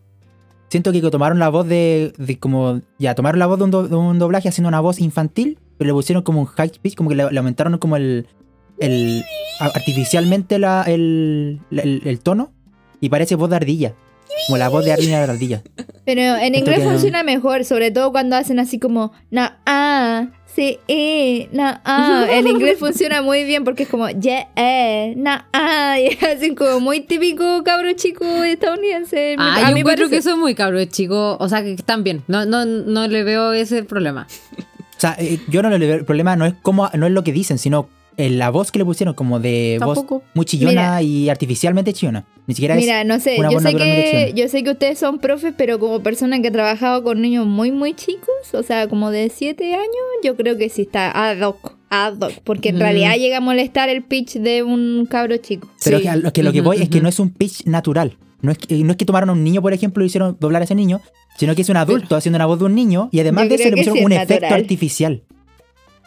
Siento 0.71 0.91
que 0.93 1.01
tomaron 1.03 1.39
la 1.39 1.49
voz 1.51 1.67
de, 1.69 2.13
de 2.19 2.39
como. 2.39 2.81
Ya, 2.99 3.15
tomaron 3.15 3.39
la 3.39 3.47
voz 3.47 3.59
de 3.59 3.65
un, 3.65 3.71
do- 3.71 3.87
de 3.89 3.95
un 3.95 4.19
doblaje 4.19 4.49
haciendo 4.49 4.69
una 4.69 4.81
voz 4.81 4.99
infantil, 4.99 5.59
pero 5.79 5.87
le 5.89 5.95
pusieron 5.95 6.25
como 6.25 6.41
un 6.41 6.47
high 6.47 6.73
pitch, 6.83 6.97
como 6.97 7.11
que 7.11 7.15
le, 7.17 7.31
le 7.31 7.39
aumentaron 7.39 7.79
como 7.79 7.97
el. 7.97 8.27
el 8.79 9.25
artificialmente 9.61 10.59
la, 10.59 10.83
el, 10.83 11.61
el, 11.71 12.03
el 12.05 12.21
tono 12.21 12.53
y 13.01 13.09
parece 13.09 13.35
voz 13.37 13.51
de 13.51 13.57
ardilla. 13.57 13.95
Como 14.47 14.59
la 14.59 14.69
voz 14.69 14.85
de 14.85 14.93
ardilla 14.93 15.19
de 15.25 15.33
ardilla. 15.33 15.63
Pero 16.05 16.21
en 16.37 16.55
inglés 16.55 16.81
que 16.81 16.85
funciona 16.85 17.23
mejor, 17.23 17.65
sobre 17.65 17.91
todo 17.91 18.13
cuando 18.13 18.37
hacen 18.37 18.59
así 18.59 18.79
como 18.79 19.13
na 19.31 19.59
ah, 19.65 20.27
sí, 20.55 20.79
eh, 20.89 21.49
na 21.53 21.81
ah. 21.85 22.27
En 22.31 22.47
inglés 22.47 22.79
funciona 22.79 23.23
muy 23.23 23.45
bien 23.45 23.65
porque 23.65 23.85
es 23.85 23.89
como 23.89 24.09
yeah, 24.11 24.49
eh, 24.57 25.15
na 25.17 25.49
ah. 25.53 25.97
Y 25.99 26.25
así 26.25 26.55
como 26.55 26.81
muy 26.81 27.01
típico 27.01 27.63
cabro 27.65 27.93
chico 27.93 28.25
estadounidense. 28.45 29.37
Ah, 29.39 29.67
a 29.67 29.71
yo 29.71 29.77
encuentro 29.77 30.09
que 30.09 30.21
son 30.21 30.41
muy 30.41 30.55
cabros 30.55 30.89
chicos. 30.89 31.37
O 31.41 31.49
sea, 31.49 31.63
que 31.63 31.73
están 31.73 32.05
bien. 32.05 32.23
No, 32.27 32.45
no, 32.45 32.65
no 32.65 33.07
le 33.09 33.25
veo 33.25 33.53
ese 33.53 33.85
problema. 33.85 34.27
O 34.59 35.01
sea, 35.01 35.17
eh, 35.19 35.41
yo 35.49 35.63
no 35.63 35.71
le 35.71 35.79
veo 35.79 35.97
el 35.97 36.05
problema, 36.05 36.37
no 36.37 36.47
es 36.47 36.55
como, 36.63 36.89
no 36.95 37.07
es 37.07 37.13
lo 37.13 37.25
que 37.25 37.33
dicen, 37.33 37.59
sino 37.59 37.89
la 38.17 38.51
voz 38.51 38.71
que 38.71 38.79
le 38.79 38.85
pusieron, 38.85 39.15
como 39.15 39.41
de 39.41 39.79
voz 39.85 40.05
muy 40.35 40.45
chillona 40.47 40.73
Mira. 40.73 41.03
y 41.03 41.29
artificialmente 41.29 41.93
chillona. 41.93 42.25
Ni 42.47 42.55
siquiera 42.55 42.75
Mira, 42.77 43.01
es. 43.01 43.07
no 43.07 43.19
sé, 43.21 43.37
una 43.39 43.49
yo 43.51 43.55
voz 43.57 43.63
sé, 43.63 43.73
que, 43.77 43.79
chillona. 44.11 44.29
yo 44.35 44.49
sé 44.49 44.63
que 44.65 44.71
ustedes 44.71 44.99
son 44.99 45.19
profes, 45.19 45.55
pero 45.57 45.79
como 45.79 46.01
persona 46.03 46.41
que 46.43 46.49
ha 46.49 46.53
trabajado 46.53 47.03
con 47.03 47.21
niños 47.23 47.47
muy, 47.47 47.73
muy 47.73 47.95
chicos, 47.95 48.29
o 48.53 48.63
sea, 48.63 48.89
como 48.89 49.11
de 49.11 49.31
7 49.35 49.75
años, 49.75 49.87
yo 50.23 50.37
creo 50.37 50.57
que 50.57 50.69
sí 50.69 50.83
está 50.83 51.11
ad 51.31 51.41
hoc, 51.41 51.73
ad 51.91 52.15
hoc, 52.21 52.33
porque 52.45 52.69
en 52.71 52.77
Mm. 52.77 52.81
realidad 52.81 53.15
llega 53.17 53.39
a 53.39 53.41
molestar 53.41 53.89
el 53.89 54.03
pitch 54.03 54.35
de 54.39 54.63
un 54.63 55.07
cabro 55.11 55.37
chico. 55.39 55.69
Pero 55.83 55.99
Sí. 55.99 56.05
que 56.05 56.17
lo 56.17 56.33
que, 56.33 56.43
lo 56.43 56.53
que 56.53 56.61
voy 56.61 56.83
es 56.83 56.89
que 56.89 57.01
no 57.01 57.09
es 57.09 57.19
un 57.19 57.31
pitch 57.31 57.65
natural. 57.67 58.17
No 58.43 58.53
es, 58.53 58.59
que, 58.59 58.75
no 58.85 58.91
es 58.91 58.99
que 58.99 59.07
tomaron 59.07 59.31
a 59.31 59.33
un 59.33 59.43
niño, 59.43 59.63
por 59.63 59.73
ejemplo, 59.73 60.05
y 60.05 60.09
hicieron 60.09 60.37
doblar 60.39 60.61
a 60.61 60.67
ese 60.67 60.75
niño, 60.75 61.01
sino 61.39 61.55
que 61.55 61.63
es 61.63 61.69
un 61.71 61.79
adulto 61.79 62.15
haciendo 62.15 62.37
una 62.37 62.45
voz 62.45 62.59
de 62.59 62.67
un 62.67 62.75
niño 62.75 63.09
y 63.11 63.21
además 63.21 63.49
de 63.49 63.55
eso 63.55 63.65
le 63.65 63.71
pusieron 63.71 63.97
sí 63.99 64.05
un 64.05 64.13
efecto 64.13 64.55
artificial. 64.55 65.23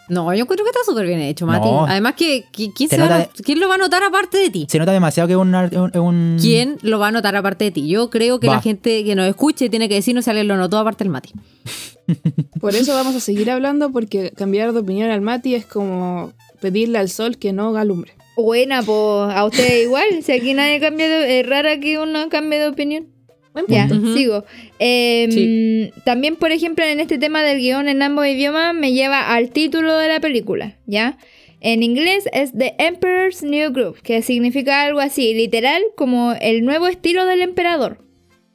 No, 0.09 0.33
yo 0.33 0.41
encuentro 0.43 0.63
que 0.65 0.69
está 0.69 0.81
súper 0.85 1.05
bien 1.05 1.19
hecho, 1.19 1.45
Mati. 1.45 1.67
No. 1.67 1.85
Además, 1.85 2.13
que, 2.15 2.45
que- 2.51 2.71
¿quién, 2.73 2.89
Se 2.89 2.95
se 2.95 3.01
va 3.01 3.07
a 3.07 3.09
nota 3.09 3.19
not- 3.35 3.41
quién 3.45 3.59
lo 3.59 3.67
va 3.67 3.75
a 3.75 3.77
notar 3.77 4.03
aparte 4.03 4.37
de 4.37 4.49
ti? 4.49 4.65
Se 4.69 4.79
nota 4.79 4.91
demasiado 4.93 5.27
que 5.27 5.33
es 5.33 5.37
un, 5.39 5.53
ar- 5.53 5.75
un- 5.77 5.97
un- 5.97 6.37
¿Quién 6.39 6.77
lo 6.81 6.97
va 6.99 7.07
a 7.07 7.11
notar 7.11 7.35
aparte 7.35 7.65
de 7.65 7.71
ti? 7.71 7.87
Yo 7.87 8.09
creo 8.09 8.39
que 8.39 8.47
Va. 8.47 8.55
la 8.55 8.61
gente 8.61 9.03
que 9.03 9.15
nos 9.15 9.27
escuche 9.27 9.69
tiene 9.69 9.89
que 9.89 9.95
decirnos 9.95 10.23
si 10.25 10.29
alguien 10.31 10.47
lo 10.47 10.55
notó 10.57 10.77
aparte 10.77 11.03
del 11.03 11.11
Mati. 11.11 11.31
Por 12.61 12.73
eso 12.75 12.93
vamos 12.93 13.15
a 13.15 13.19
seguir 13.19 13.51
hablando 13.51 13.91
porque 13.91 14.31
cambiar 14.31 14.71
de 14.73 14.79
opinión 14.79 15.09
al 15.11 15.21
Mati 15.21 15.55
es 15.55 15.65
como 15.65 16.31
pedirle 16.61 16.97
al 16.99 17.09
sol 17.09 17.37
que 17.37 17.51
no 17.53 17.75
alumbre. 17.75 18.13
Buena, 18.37 18.83
pues 18.83 19.35
a 19.35 19.45
ustedes 19.45 19.83
igual, 19.85 20.05
si 20.23 20.31
aquí 20.31 20.53
nadie 20.53 20.79
cambia 20.79 21.09
de... 21.09 21.39
Es 21.39 21.47
rara 21.49 21.79
que 21.79 21.97
uno 21.99 22.29
cambie 22.29 22.59
de 22.59 22.67
opinión. 22.67 23.07
Buen 23.65 23.65
Ya, 23.67 23.87
sigo. 24.13 24.45
Eh, 24.79 25.27
Sí. 25.31 25.91
También, 26.03 26.35
por 26.35 26.51
ejemplo, 26.51 26.85
en 26.85 26.99
este 26.99 27.17
tema 27.17 27.43
del 27.43 27.59
guion 27.59 27.89
en 27.89 28.01
ambos 28.01 28.27
idiomas 28.27 28.73
me 28.75 28.93
lleva 28.93 29.33
al 29.33 29.49
título 29.51 29.97
de 29.97 30.07
la 30.07 30.19
película, 30.19 30.75
¿ya? 30.85 31.17
En 31.59 31.81
inglés 31.81 32.29
es 32.33 32.53
The 32.53 32.75
Emperor's 32.77 33.41
New 33.41 33.71
Groove, 33.71 34.01
que 34.01 34.21
significa 34.21 34.83
algo 34.83 34.99
así, 34.99 35.33
literal, 35.33 35.81
como 35.95 36.33
el 36.39 36.63
nuevo 36.63 36.87
estilo 36.87 37.25
del 37.25 37.41
emperador. 37.41 37.99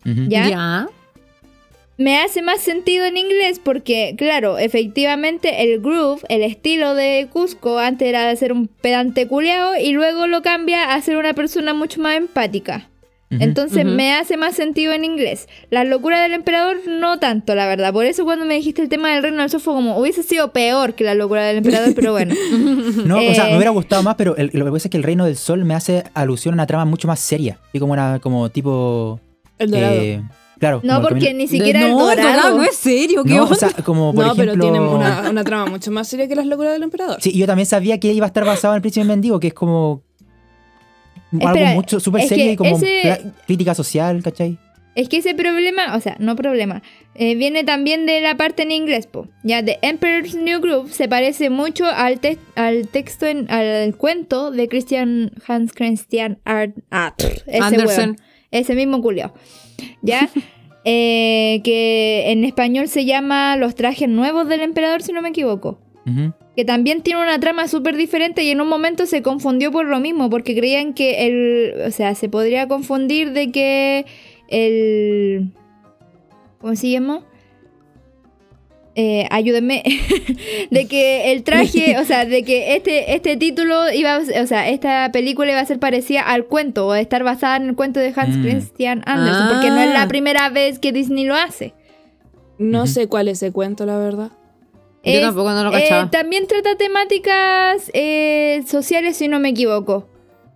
¿ya? 0.04 0.88
Me 1.98 2.18
hace 2.18 2.42
más 2.42 2.60
sentido 2.60 3.04
en 3.04 3.16
inglés 3.16 3.60
porque, 3.62 4.14
claro, 4.16 4.58
efectivamente 4.58 5.62
el 5.62 5.80
groove, 5.80 6.22
el 6.28 6.42
estilo 6.42 6.94
de 6.94 7.28
Cusco, 7.30 7.78
antes 7.78 8.08
era 8.08 8.26
de 8.26 8.34
ser 8.36 8.52
un 8.52 8.66
pedante 8.66 9.28
culeado 9.28 9.76
y 9.76 9.92
luego 9.92 10.26
lo 10.26 10.42
cambia 10.42 10.94
a 10.94 11.00
ser 11.02 11.16
una 11.16 11.34
persona 11.34 11.74
mucho 11.74 12.00
más 12.00 12.16
empática. 12.16 12.88
Entonces 13.40 13.84
me 13.84 14.14
hace 14.14 14.36
más 14.36 14.54
sentido 14.54 14.92
en 14.92 15.04
inglés. 15.04 15.48
La 15.70 15.84
locura 15.84 16.22
del 16.22 16.32
emperador 16.32 16.76
no 16.88 17.18
tanto, 17.18 17.54
la 17.54 17.66
verdad. 17.66 17.92
Por 17.92 18.04
eso 18.06 18.24
cuando 18.24 18.44
me 18.44 18.54
dijiste 18.54 18.82
el 18.82 18.88
tema 18.88 19.12
del 19.14 19.22
reino 19.22 19.38
del 19.40 19.50
sur 19.50 19.60
fue 19.60 19.74
como, 19.74 19.98
hubiese 19.98 20.22
sido 20.22 20.52
peor 20.52 20.94
que 20.94 21.04
la 21.04 21.14
locura 21.14 21.42
del 21.44 21.58
emperador, 21.58 21.94
pero 21.94 22.12
bueno. 22.12 22.34
No, 23.06 23.16
o 23.18 23.34
sea, 23.34 23.46
Eh. 23.46 23.50
me 23.50 23.56
hubiera 23.56 23.70
gustado 23.70 24.02
más, 24.02 24.14
pero 24.16 24.36
el- 24.36 24.50
lo 24.52 24.64
que 24.64 24.70
pasa 24.72 24.88
es 24.88 24.90
que 24.90 24.96
el 24.96 25.02
Reino 25.02 25.24
del 25.24 25.36
Sol 25.36 25.64
me 25.64 25.74
hace 25.74 26.04
alusión 26.14 26.54
a 26.54 26.56
una 26.56 26.66
trama 26.66 26.84
mucho 26.84 27.08
más 27.08 27.20
seria. 27.20 27.58
Y 27.72 27.78
como 27.78 27.92
una, 27.92 28.18
como 28.20 28.48
tipo. 28.50 29.20
El 29.58 29.70
dorado. 29.70 29.94
eh, 29.94 30.22
claro. 30.58 30.80
No, 30.82 31.00
porque 31.02 31.26
camino- 31.26 31.38
ni 31.38 31.46
siquiera 31.48 31.80
no, 31.80 31.86
el 31.86 32.16
dorado. 32.16 32.28
dorado 32.36 32.56
no 32.58 32.62
es 32.64 32.76
serio. 32.76 33.22
¿qué 33.24 33.34
No, 33.34 33.44
onda? 33.44 33.54
o 33.54 33.58
sea, 33.58 33.70
como 33.84 34.12
por 34.14 34.24
no, 34.26 34.32
ejemplo. 34.32 34.52
pero 34.54 34.62
tiene 34.62 34.80
una, 34.80 35.30
una 35.30 35.44
trama 35.44 35.66
mucho 35.66 35.90
más 35.90 36.08
seria 36.08 36.26
que 36.28 36.34
las 36.34 36.46
locuras 36.46 36.72
del 36.72 36.82
emperador. 36.82 37.18
Sí, 37.20 37.32
yo 37.36 37.46
también 37.46 37.66
sabía 37.66 37.98
que 38.00 38.12
iba 38.12 38.26
a 38.26 38.28
estar 38.28 38.44
basado 38.44 38.74
en 38.74 38.76
el 38.76 38.82
príncipe 38.82 39.04
mendigo, 39.06 39.38
que 39.40 39.48
es 39.48 39.54
como. 39.54 40.02
Espera, 41.32 41.50
algo 41.68 41.74
mucho 41.74 42.00
súper 42.00 42.22
serio 42.22 42.52
y 42.52 42.56
como 42.56 42.76
ese- 42.76 43.22
crítica 43.46 43.74
social, 43.74 44.22
¿cachai? 44.22 44.58
Es 44.94 45.08
que 45.08 45.16
ese 45.16 45.34
problema, 45.34 45.96
o 45.96 46.00
sea, 46.00 46.16
no 46.18 46.36
problema, 46.36 46.82
eh, 47.14 47.34
viene 47.34 47.64
también 47.64 48.04
de 48.04 48.20
la 48.20 48.36
parte 48.36 48.62
en 48.64 48.70
inglés, 48.72 49.06
po. 49.06 49.26
Ya, 49.42 49.64
The 49.64 49.78
Emperor's 49.80 50.34
New 50.34 50.60
Groove 50.60 50.92
se 50.92 51.08
parece 51.08 51.48
mucho 51.48 51.86
al, 51.86 52.20
te- 52.20 52.36
al 52.56 52.88
texto, 52.88 53.26
en, 53.26 53.50
al 53.50 53.96
cuento 53.96 54.50
de 54.50 54.68
Christian 54.68 55.32
Hans 55.48 55.72
Christian 55.72 56.38
Art, 56.44 56.74
ah, 56.90 57.14
pff, 57.16 57.38
ese 57.46 57.58
Andersen. 57.58 58.10
weón. 58.10 58.16
ese 58.50 58.74
mismo 58.74 59.00
culiao. 59.00 59.32
Ya, 60.02 60.28
Eh, 60.84 61.60
que 61.62 62.32
en 62.32 62.44
español 62.44 62.88
se 62.88 63.04
llama 63.04 63.56
Los 63.56 63.76
trajes 63.76 64.08
nuevos 64.08 64.48
del 64.48 64.62
emperador, 64.62 65.00
si 65.00 65.12
no 65.12 65.22
me 65.22 65.28
equivoco 65.28 65.78
Ujú. 66.04 66.32
Que 66.56 66.64
también 66.64 67.02
tiene 67.02 67.22
una 67.22 67.38
trama 67.40 67.66
súper 67.68 67.96
diferente 67.96 68.42
y 68.44 68.50
en 68.50 68.60
un 68.60 68.68
momento 68.68 69.06
se 69.06 69.22
confundió 69.22 69.72
por 69.72 69.86
lo 69.86 70.00
mismo, 70.00 70.28
porque 70.30 70.54
creían 70.54 70.92
que 70.94 71.26
el, 71.26 71.82
o 71.86 71.90
sea, 71.90 72.14
se 72.14 72.28
podría 72.28 72.68
confundir 72.68 73.32
de 73.32 73.50
que 73.50 74.04
el, 74.48 75.50
¿cómo 76.60 76.76
se 76.76 76.90
llama? 76.90 77.24
Eh, 78.94 79.26
ayúdenme, 79.30 79.82
de 80.70 80.86
que 80.86 81.32
el 81.32 81.44
traje, 81.44 81.96
o 82.00 82.04
sea, 82.04 82.26
de 82.26 82.42
que 82.42 82.76
este, 82.76 83.14
este 83.14 83.38
título 83.38 83.90
iba, 83.90 84.16
a- 84.16 84.42
o 84.42 84.46
sea, 84.46 84.68
esta 84.68 85.10
película 85.12 85.50
iba 85.50 85.60
a 85.60 85.64
ser 85.64 85.78
parecida 85.78 86.20
al 86.20 86.44
cuento, 86.44 86.86
o 86.88 86.92
a 86.92 87.00
estar 87.00 87.24
basada 87.24 87.56
en 87.56 87.70
el 87.70 87.74
cuento 87.74 88.00
de 88.00 88.12
Hans 88.14 88.36
Mm. 88.36 88.42
Christian 88.42 89.02
Andersen, 89.06 89.46
porque 89.48 89.68
no 89.70 89.80
es 89.80 89.88
Ah. 89.96 90.00
la 90.00 90.08
primera 90.08 90.50
vez 90.50 90.78
que 90.78 90.92
Disney 90.92 91.24
lo 91.24 91.34
hace. 91.34 91.72
No 92.58 92.86
sé 92.86 93.06
cuál 93.08 93.28
es 93.28 93.42
ese 93.42 93.50
cuento, 93.50 93.86
la 93.86 93.96
verdad. 93.96 94.30
Yo 95.04 95.12
Es- 95.12 95.20
tampoco 95.22 95.50
no 95.52 95.64
lo 95.64 95.70
eh, 95.76 95.80
cachaba. 95.82 96.10
también 96.10 96.46
trata 96.46 96.76
temáticas 96.76 97.90
eh, 97.94 98.62
sociales, 98.66 99.16
si 99.16 99.28
no 99.28 99.40
me 99.40 99.48
equivoco. 99.50 100.08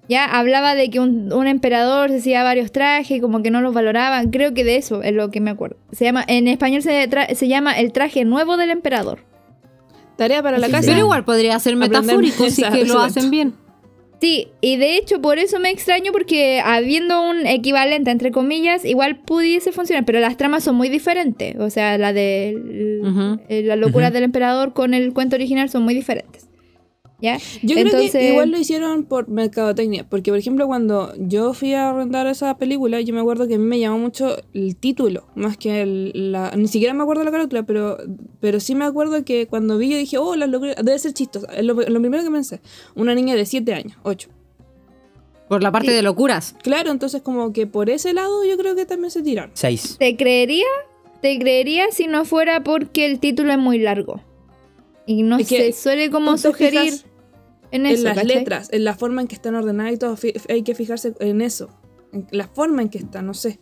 Ya 0.09 0.25
hablaba 0.25 0.77
de 0.77 0.89
que 0.89 1.01
un, 1.01 1.33
un 1.33 1.49
emperador 1.49 2.11
se 2.11 2.19
hacía 2.19 2.45
varios 2.45 2.71
trajes, 2.71 3.21
como 3.21 3.43
que 3.43 3.51
no 3.51 3.61
los 3.61 3.75
valoraban. 3.75 4.31
Creo 4.31 4.55
que 4.55 4.63
de 4.63 4.77
eso 4.77 5.03
es 5.03 5.13
lo 5.13 5.33
que 5.33 5.41
me 5.41 5.51
acuerdo. 5.51 5.77
Se 5.91 6.05
llama, 6.05 6.25
en 6.29 6.47
español 6.47 6.83
se, 6.83 7.09
se 7.35 7.49
llama 7.49 7.73
el 7.73 7.91
traje 7.91 8.25
nuevo 8.25 8.57
del 8.57 8.71
emperador. 8.71 9.25
Tarea 10.17 10.43
para 10.45 10.59
la 10.59 10.67
Sí, 10.69 10.73
casa. 10.73 10.87
Pero 10.87 11.01
igual 11.01 11.25
podría 11.25 11.59
ser 11.59 11.75
metafórico 11.75 12.49
si 12.51 12.63
que 12.63 12.85
lo 12.85 13.01
hacen 13.01 13.31
bien. 13.33 13.55
Sí, 14.21 14.49
y 14.63 14.77
de 14.77 14.97
hecho 14.97 15.21
por 15.21 15.39
eso 15.39 15.61
me 15.61 15.71
extraño 15.71 16.11
porque 16.11 16.61
habiendo 16.65 17.29
un 17.29 17.47
equivalente 17.47 18.11
entre 18.11 18.31
comillas, 18.31 18.85
igual 18.85 19.17
pudiese 19.17 19.73
funcionar, 19.73 20.05
pero 20.07 20.21
las 20.21 20.37
tramas 20.37 20.65
son 20.65 20.75
muy 20.77 20.89
diferentes. 20.89 21.57
O 21.57 21.69
sea, 21.69 21.99
la 21.99 22.13
de 22.13 22.57
eh, 23.49 23.63
la 23.63 23.77
locura 23.77 24.11
del 24.11 24.25
emperador 24.25 24.73
con 24.73 24.95
el 24.95 25.13
cuento 25.13 25.37
original 25.37 25.69
son 25.69 25.83
muy 25.83 25.95
diferentes. 25.95 26.49
¿Ya? 27.19 27.39
Yo 27.63 27.77
creo 27.77 28.11
que 28.13 28.29
igual 28.31 28.51
lo 28.51 28.59
hicieron 28.59 29.05
por 29.05 29.29
mercadotecnia, 29.29 30.07
porque 30.07 30.31
por 30.31 30.39
ejemplo 30.39 30.67
cuando 30.67 31.15
yo 31.17 31.55
fui 31.55 31.73
a 31.73 31.89
arrendar 31.89 32.27
esa 32.27 32.59
película, 32.59 33.01
yo 33.01 33.15
me 33.15 33.21
acuerdo 33.21 33.49
que 33.49 33.55
a 33.55 33.59
mí 33.59 33.65
me 33.65 33.79
llamó 33.79 33.99
mucho 33.99 34.37
el 34.53 34.77
título, 34.77 35.27
más 35.35 35.57
que 35.57 35.81
el- 35.81 36.33
la... 36.33 36.51
Ni 36.55 36.69
siquiera 36.69 36.93
me 36.93 37.03
acuerdo 37.03 37.25
la 37.25 37.31
carátula, 37.31 37.63
pero, 37.63 37.97
pero 38.41 38.61
sí 38.61 38.75
me 38.75 38.85
acuerdo 38.85 39.25
que 39.25 39.47
cuando 39.47 39.79
vi 39.79 39.89
yo 39.89 39.97
dije, 39.97 40.19
oh, 40.19 40.37
la 40.37 40.47
locura, 40.47 40.75
debe 40.75 40.99
ser 40.99 41.15
chistosa. 41.15 41.47
Es 41.55 41.65
Lo, 41.65 41.73
lo 41.73 42.01
primero 42.01 42.23
que 42.23 42.31
pensé, 42.31 42.61
una 42.95 43.15
niña 43.15 43.35
de 43.35 43.47
7 43.47 43.73
años, 43.73 43.97
8. 44.03 44.29
Por 45.49 45.63
la 45.63 45.73
parte 45.73 45.89
Sí. 45.89 45.95
de 45.95 46.03
locuras. 46.03 46.55
Claro, 46.63 46.91
entonces 46.91 47.23
como 47.23 47.53
que 47.55 47.67
por 47.67 47.89
ese 47.89 48.13
lado 48.13 48.45
yo 48.45 48.59
creo 48.59 48.75
que 48.77 48.85
también 48.85 49.11
se 49.11 49.23
tiraron. 49.23 49.53
Seis. 49.55 49.97
Te 49.99 50.17
creería, 50.17 50.67
te 51.23 51.39
creería 51.39 51.87
si 51.93 52.09
no 52.09 52.25
fuera 52.27 52.63
porque 52.63 53.07
el 53.07 53.21
título 53.21 53.53
es 53.53 53.59
muy 53.59 53.79
largo. 53.79 54.21
Y 55.07 55.23
no 55.23 55.39
Es 55.39 55.49
que 55.49 55.73
se 55.73 55.81
suele 55.83 56.11
como 56.11 56.37
sugerir 56.37 56.93
en 57.71 57.87
eso. 57.87 57.99
en 57.99 58.05
las 58.05 58.15
¿cachai? 58.17 58.27
letras, 58.27 58.69
en 58.73 58.85
la 58.85 58.95
forma 58.95 59.21
en 59.23 59.29
que 59.29 59.35
están 59.35 59.55
ordenadas 59.55 59.93
y 59.93 59.97
todo, 59.99 60.17
hay 60.49 60.63
que 60.63 60.75
fijarse 60.75 61.15
en 61.21 61.41
eso, 61.41 61.69
en 62.13 62.27
la 62.31 62.49
forma 62.49 62.83
en 62.83 62.89
que 62.89 62.99
está, 62.99 63.23
no 63.23 63.35
sé. 63.35 63.61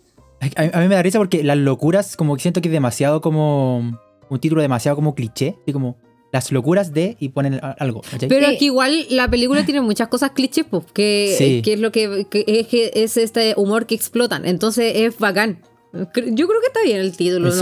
A, 0.57 0.79
a 0.79 0.81
mí 0.83 0.89
me 0.89 0.95
da 0.95 1.03
risa 1.03 1.19
porque 1.19 1.43
las 1.43 1.57
locuras, 1.57 2.17
como 2.17 2.35
que 2.37 2.43
siento 2.43 2.61
que 2.61 2.69
es 2.69 2.73
demasiado 2.73 3.21
como. 3.21 3.99
Un 4.31 4.41
título 4.41 4.63
demasiado 4.63 4.97
como 4.97 5.15
cliché. 5.15 5.57
Así 5.63 5.73
como. 5.73 5.97
Las 6.33 6.51
locuras 6.51 6.93
de. 6.93 7.17
Y 7.21 7.29
ponen 7.31 7.61
algo. 7.79 8.03
¿cachai? 8.03 8.29
Pero 8.29 8.49
aquí 8.49 8.67
igual 8.67 9.07
la 9.11 9.31
película 9.31 9.65
tiene 9.65 9.81
muchas 9.81 10.09
cosas 10.09 10.33
clichés, 10.33 10.67
pues, 10.69 10.85
que, 10.93 11.35
Sí. 11.39 11.63
que 11.63 11.75
es 11.75 11.81
lo 11.81 11.93
que, 11.93 12.27
que 12.29 12.45
es, 12.47 12.67
que 12.67 12.91
es 12.95 13.17
este 13.17 13.55
humor 13.57 13.87
que 13.87 13.95
explotan. 13.95 14.45
Entonces 14.45 14.93
es 14.97 15.17
bacán. 15.19 15.61
Yo 15.95 16.49
creo 16.49 16.61
que 16.61 16.67
está 16.67 16.83
bien 16.85 16.99
el 16.99 17.17
título. 17.17 17.47
El 17.49 17.53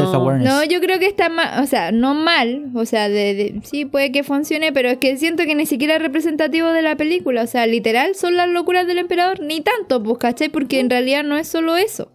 ¿no? 0.45 0.65
yo 0.65 0.81
creo 0.81 0.99
que 0.99 1.07
está 1.07 1.29
mal, 1.29 1.63
o 1.63 1.67
sea, 1.67 1.93
no 1.93 2.15
mal, 2.15 2.71
o 2.75 2.87
sea, 2.87 3.09
de, 3.11 3.35
de- 3.35 3.61
sí 3.65 3.85
puede 3.85 4.11
que 4.11 4.23
funcione, 4.25 4.73
pero 4.73 4.89
es 4.89 4.97
que 4.97 5.17
siento 5.19 5.45
que 5.45 5.55
ni 5.55 5.67
siquiera 5.67 5.97
es 5.97 6.03
representativo 6.03 6.69
de 6.69 6.81
la 6.81 6.97
película, 6.97 7.43
o 7.43 7.47
sea, 7.47 7.67
literal 7.67 8.15
son 8.15 8.37
las 8.37 8.49
locuras 8.49 8.87
del 8.87 8.97
emperador, 8.99 9.41
ni 9.41 9.61
tanto, 9.61 10.03
pues, 10.03 10.17
¿cachai? 10.19 10.49
Porque 10.49 10.81
en 10.81 10.89
realidad 10.89 11.25
no 11.25 11.37
es 11.37 11.47
solo 11.47 11.77
eso, 11.77 12.11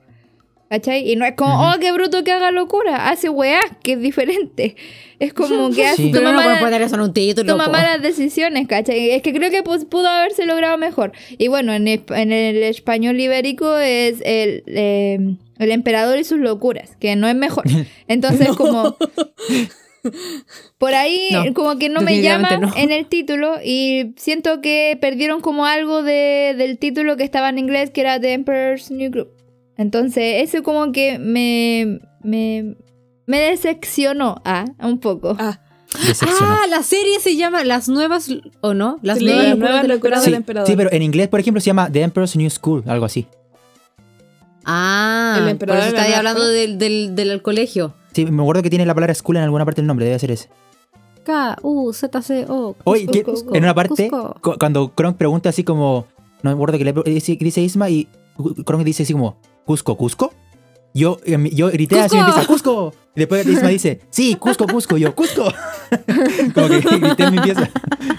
¿cachai? 0.71 1.07
Y 1.11 1.15
no 1.17 1.25
es 1.25 1.35
como, 1.35 1.69
oh, 1.69 1.75
qué 1.79 1.91
bruto 1.91 2.23
que 2.23 2.31
haga 2.31 2.49
locura, 2.51 3.09
hace 3.09 3.29
weá, 3.29 3.61
que 3.83 3.93
es 3.93 3.99
diferente, 4.01 4.75
es 5.19 5.33
como 5.33 5.69
que 5.69 5.85
hace, 5.85 6.01
Sí. 6.03 6.11
Toma, 6.11 6.31
no 6.31 6.37
malas, 6.37 6.59
poner 6.63 6.81
eso 6.81 6.95
en 6.95 7.01
un 7.01 7.13
título. 7.13 7.51
toma 7.51 7.67
malas 7.67 8.01
decisiones, 8.01 8.67
¿cachai? 8.67 9.11
Es 9.11 9.21
que 9.21 9.33
creo 9.33 9.51
que 9.51 9.61
pues, 9.61 9.85
pudo 9.85 10.07
haberse 10.07 10.47
logrado 10.47 10.79
mejor. 10.79 11.11
Y 11.37 11.47
bueno, 11.47 11.73
en, 11.73 11.85
esp- 11.85 12.15
en 12.19 12.31
el 12.31 12.63
español 12.63 13.19
ibérico 13.19 13.77
es 13.77 14.15
el... 14.25 14.63
eh, 14.65 15.35
el 15.59 15.71
emperador 15.71 16.17
y 16.19 16.23
sus 16.23 16.39
locuras, 16.39 16.95
que 16.99 17.15
no 17.15 17.27
es 17.27 17.35
mejor. 17.35 17.63
Entonces, 18.07 18.49
como. 18.55 18.95
Por 20.77 20.93
ahí, 20.93 21.29
No, 21.31 21.53
como 21.53 21.77
que 21.77 21.89
no 21.89 22.01
me 22.01 22.21
llama 22.21 22.57
no. 22.57 22.71
en 22.77 22.91
el 22.91 23.07
título. 23.07 23.55
Y 23.63 24.13
siento 24.15 24.61
que 24.61 24.97
perdieron 25.01 25.41
como 25.41 25.65
algo 25.65 26.01
de, 26.03 26.55
del 26.57 26.77
título 26.77 27.17
que 27.17 27.23
estaba 27.23 27.49
en 27.49 27.57
inglés, 27.57 27.89
que 27.89 28.01
era 28.01 28.19
The 28.19 28.33
Emperor's 28.33 28.89
New 28.91 29.11
Group. 29.11 29.29
Entonces, 29.77 30.43
eso 30.43 30.63
como 30.63 30.91
que 30.91 31.19
me. 31.19 31.99
me, 32.23 32.75
me 33.25 33.39
decepcionó, 33.39 34.41
ah, 34.45 34.65
un 34.81 34.99
poco. 34.99 35.35
Ah. 35.39 35.59
Ah, 36.21 36.65
la 36.69 36.83
serie 36.83 37.19
se 37.21 37.35
llama 37.37 37.63
Las 37.63 37.87
Nuevas, 37.89 38.29
¿o 38.61 38.73
no? 38.73 38.99
Las 39.01 39.19
Sí, 39.19 39.25
Nuevas 39.25 39.45
Locuras 39.45 39.59
Nuevas 39.59 39.81
del 39.83 39.91
Locuras. 39.91 40.19
Sí, 40.23 40.29
del 40.29 40.35
emperador. 40.37 40.67
sí, 40.69 40.75
pero 40.75 40.91
en 40.91 41.01
inglés, 41.01 41.27
por 41.29 41.39
ejemplo, 41.39 41.61
se 41.61 41.67
llama 41.67 41.89
The 41.91 42.01
Emperor's 42.01 42.35
New 42.35 42.49
School, 42.49 42.83
algo 42.87 43.05
así. 43.05 43.25
Ah, 44.69 45.35
El 45.37 45.43
por 45.43 45.49
emperador 45.51 45.83
eso 45.87 45.95
nueva 45.95 46.17
hablando 46.17 46.45
del, 46.47 46.77
del, 46.77 47.15
del 47.15 47.41
colegio. 47.41 47.93
Sí, 48.13 48.25
me 48.25 48.41
acuerdo 48.43 48.61
que 48.63 48.69
tiene 48.69 48.85
la 48.85 48.93
palabra 48.93 49.15
school 49.15 49.37
en 49.37 49.43
alguna 49.43 49.63
parte 49.65 49.81
del 49.81 49.87
nombre, 49.87 50.05
debe 50.05 50.19
ser 50.19 50.31
ese. 50.31 50.49
K-U-Z-C-O. 51.23 52.75
Oye, 52.83 53.05
Cusco, 53.05 53.31
Cusco, 53.31 53.55
en 53.55 53.63
una 53.63 53.73
parte, 53.73 54.09
Cusco. 54.09 54.35
cu- 54.41 54.55
cuando 54.59 54.93
Kronk 54.93 55.17
pregunta 55.17 55.49
así 55.49 55.63
como. 55.63 56.05
No 56.43 56.51
me 56.51 56.53
acuerdo 56.55 56.77
que 56.77 56.85
le 56.85 56.93
dice, 57.05 57.35
dice 57.39 57.61
Isma 57.61 57.89
y 57.89 58.07
Kronk 58.65 58.83
dice 58.83 59.03
así 59.03 59.13
como, 59.13 59.39
¿Cusco, 59.65 59.95
Cusco? 59.97 60.33
Yo, 60.93 61.17
mi- 61.37 61.49
yo 61.51 61.69
grité 61.69 61.99
así 61.99 62.15
y 62.15 62.19
¡Cusco! 62.19 62.29
empieza, 62.29 62.47
¡Cusco! 62.47 62.93
Y 63.15 63.19
después 63.19 63.45
Isma 63.45 63.69
dice, 63.69 64.01
sí, 64.09 64.35
Cusco, 64.35 64.65
Cusco, 64.67 64.97
y 64.97 65.01
yo, 65.01 65.13
¡Cusco! 65.15 65.43
como 66.55 66.67
que 66.67 66.79
grité 66.79 67.23
en 67.23 67.31
mi 67.33 67.39
pieza. 67.39 67.69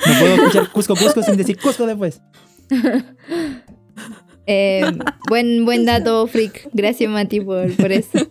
No 0.06 0.18
puedo 0.20 0.34
escuchar 0.34 0.70
Cusco, 0.70 0.94
Cusco 0.96 1.22
sin 1.22 1.36
decir 1.36 1.58
Cusco 1.60 1.86
después. 1.86 2.20
Eh, 4.50 4.82
buen, 5.28 5.66
buen 5.66 5.84
dato, 5.84 6.26
freak. 6.26 6.70
Gracias, 6.72 7.10
Mati, 7.10 7.40
por, 7.40 7.70
por 7.76 7.92
eso. 7.92 8.18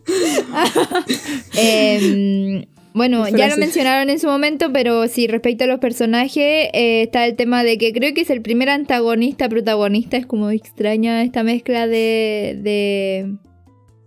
Em, 1.56 2.66
bueno, 2.94 3.30
ya 3.30 3.48
lo 3.48 3.58
mencionaron 3.58 4.10
en 4.10 4.18
su 4.18 4.26
momento, 4.26 4.74
pero 4.74 5.08
sí, 5.08 5.28
respecto 5.28 5.66
a 5.66 5.68
los 5.68 5.80
personajes, 5.80 6.70
eh, 6.74 7.04
está 7.04 7.28
el 7.28 7.36
tema 7.36 7.64
de 7.64 7.78
que 7.78 7.94
creo 7.94 8.16
que 8.16 8.22
es 8.22 8.32
el 8.32 8.42
primer 8.42 8.70
antagonista, 8.70 9.48
protagonista. 9.48 10.18
Es 10.18 10.26
como 10.26 10.50
extraña 10.50 11.22
esta 11.22 11.44
mezcla 11.44 11.86
de, 11.86 12.58
de 12.64 13.36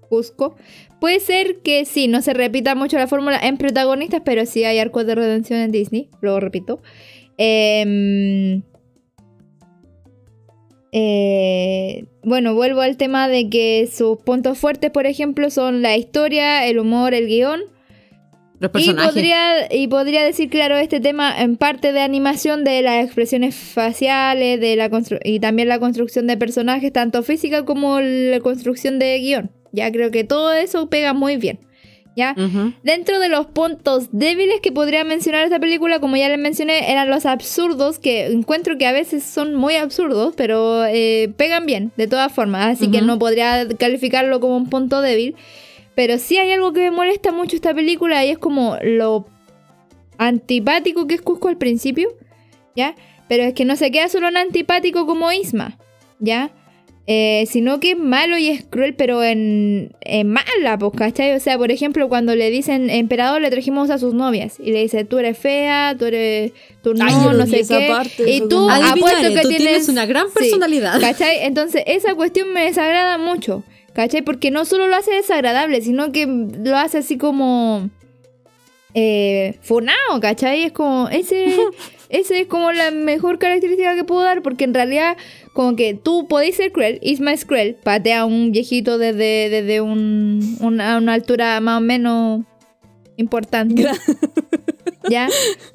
Cusco. 0.09 0.57
Puede 1.01 1.21
ser 1.21 1.59
que 1.63 1.85
sí, 1.85 2.09
no 2.09 2.23
se 2.23 2.35
repita 2.35 2.75
mucho 2.75 2.99
la 2.99 3.07
fórmula 3.07 3.39
en 3.41 3.57
protagonistas, 3.57 4.23
pero 4.25 4.45
sí 4.47 4.65
hay 4.65 4.81
arcos 4.81 5.07
de 5.07 5.15
redención 5.15 5.61
en 5.61 5.71
Disney, 5.71 6.09
lo 6.21 6.41
repito. 6.41 6.83
Em, 7.39 8.63
eh, 10.93 12.07
bueno, 12.23 12.55
vuelvo 12.55 12.81
al 12.81 12.97
tema 12.97 13.29
de 13.29 13.49
que 13.49 13.89
sus 13.93 14.19
puntos 14.19 14.59
fuertes, 14.59 14.91
por 14.91 15.07
ejemplo, 15.07 15.51
son 15.51 15.83
la 15.83 15.97
historia, 15.97 16.67
el 16.67 16.79
humor, 16.79 17.15
el 17.15 17.27
guion. 17.27 17.61
Los 18.59 18.71
Y 18.75 18.93
podría, 18.93 19.75
y 19.75 19.89
podría 19.89 20.23
decir, 20.23 20.51
claro, 20.51 20.77
este 20.77 21.01
tema 21.01 21.41
en 21.41 21.57
parte 21.57 21.93
de 21.93 22.01
animación 22.01 22.63
de 22.63 22.83
las 22.83 23.03
expresiones 23.03 23.55
faciales 23.55 24.61
de 24.61 24.77
la 24.77 24.91
y 25.25 25.41
también 25.41 25.69
la 25.69 25.79
construcción 25.79 26.27
de 26.27 26.37
personajes, 26.37 26.93
tanto 26.93 27.23
física 27.23 27.65
como 27.65 28.01
la 28.01 28.41
construcción 28.41 28.99
de 28.99 29.19
guion. 29.19 29.51
Ya 29.73 29.91
creo 29.91 30.11
que 30.11 30.25
todo 30.25 30.53
eso 30.53 30.91
pega 30.91 31.15
muy 31.15 31.37
bien. 31.37 31.61
Dentro 32.83 33.21
de 33.21 33.29
los 33.29 33.47
puntos 33.47 34.09
débiles 34.13 34.61
que 34.61 34.73
podría 34.73 35.05
mencionar 35.05 35.45
esta 35.45 35.59
película, 35.59 36.01
como 36.01 36.17
ya 36.17 36.29
les 36.29 36.39
mencioné, 36.39 36.91
eran 36.91 37.11
los 37.11 37.27
absurdos, 37.27 37.99
que 37.99 38.27
encuentro 38.27 38.79
que 38.79 38.87
a 38.87 38.93
veces 38.93 39.25
son 39.25 39.55
muy 39.55 39.77
absurdos, 39.77 40.35
pero 40.37 40.85
eh, 40.85 41.33
pegan 41.37 41.67
bien, 41.67 41.93
de 41.97 42.07
todas 42.07 42.33
formas. 42.33 42.77
Así 42.77 42.91
que 42.91 43.03
no 43.03 43.19
podría 43.19 43.69
calificarlo 43.79 44.41
como 44.41 44.57
un 44.57 44.69
punto 44.69 45.01
débil. 45.01 45.37
Pero 45.95 46.19
sí 46.19 46.39
hay 46.39 46.53
algo 46.53 46.73
que 46.73 46.81
me 46.81 46.91
molesta 46.91 47.33
mucho 47.33 47.57
esta 47.57 47.75
película 47.75 48.25
y 48.25 48.31
es 48.31 48.39
como 48.39 48.77
lo 48.83 49.27
antipático 50.19 51.07
que 51.07 51.15
es 51.15 51.23
Cusco 51.23 51.49
al 51.49 51.57
principio, 51.57 52.09
¿ya? 52.77 52.95
Pero 53.29 53.45
es 53.45 53.55
que 53.55 53.65
no 53.65 53.77
se 53.77 53.91
queda 53.91 54.09
solo 54.09 54.29
en 54.29 54.37
antipático 54.37 55.07
como 55.07 55.33
Isma, 55.33 55.79
¿ya? 56.19 56.51
Eh, 57.07 57.45
sino 57.49 57.81
que 57.81 57.93
es 57.93 57.99
malo 57.99 58.39
y 58.39 58.49
es 58.49 58.65
cruel, 58.65 58.95
pero 58.95 59.25
en, 59.25 59.93
en 60.03 60.29
mala, 60.29 60.79
pues, 60.79 60.93
¿cachai? 60.97 61.35
O 61.35 61.41
sea, 61.41 61.59
por 61.59 61.73
ejemplo, 61.73 62.09
cuando 62.09 62.37
le 62.37 62.51
dicen, 62.51 62.89
emperador, 62.91 63.41
le 63.41 63.51
trajimos 63.51 63.91
a 63.91 63.99
sus 63.99 64.15
novias, 64.15 64.59
y 64.61 64.71
le 64.71 64.83
dice, 64.83 65.05
tú 65.05 65.19
eres 65.19 65.37
fea, 65.37 65.97
tú 65.99 66.05
eres, 66.05 66.53
tú 66.83 66.95
no, 66.95 67.05
Ay, 67.05 67.15
no 67.37 67.47
sé 67.47 67.65
qué, 67.67 67.89
parte, 67.89 68.31
y 68.31 68.47
tú 68.49 68.69
apuesto 68.71 69.23
que 69.23 69.41
tú 69.41 69.49
tienes, 69.49 69.59
tienes 69.59 69.89
una 69.89 70.07
gran 70.07 70.27
Sí, 70.29 70.35
personalidad. 70.35 71.01
¿cachai? 71.01 71.45
Entonces, 71.45 71.83
esa 71.87 72.15
cuestión 72.15 72.53
me 72.53 72.65
desagrada 72.65 73.19
mucho, 73.19 73.65
¿cachai? 73.93 74.23
Porque 74.23 74.51
no 74.51 74.65
solo 74.65 74.87
lo 74.87 74.95
hace 74.95 75.13
desagradable, 75.13 75.81
sino 75.81 76.13
que 76.13 76.27
lo 76.27 76.77
hace 76.77 76.99
así 76.99 77.17
como... 77.19 77.91
Eh, 78.93 79.55
funao, 79.63 80.21
¿cachai? 80.21 80.65
Es 80.65 80.73
como, 80.73 81.09
ese, 81.09 81.57
ese 82.11 82.41
es 82.41 82.47
como 82.47 82.73
la 82.73 82.91
mejor 82.91 83.39
característica 83.39 83.95
que 83.95 84.05
puedo 84.05 84.23
dar, 84.23 84.43
porque 84.43 84.65
en 84.65 84.75
realidad, 84.75 85.17
como 85.53 85.77
que 85.77 85.95
tú 85.95 86.27
podéis 86.29 86.57
ser 86.57 86.73
cruel, 86.73 86.99
Isma 87.03 87.33
es 87.33 87.45
cruel, 87.45 87.77
patea 87.83 88.21
a 88.21 88.25
un 88.25 88.53
viejito 88.53 88.99
desde, 88.99 89.49
desde 89.49 89.81
un, 89.81 90.57
una, 90.61 90.99
una 90.99 91.15
altura 91.15 91.61
más 91.61 91.79
o 91.79 91.81
menos 91.81 92.43
importante. 93.17 93.87
¿Ya? 95.09 95.29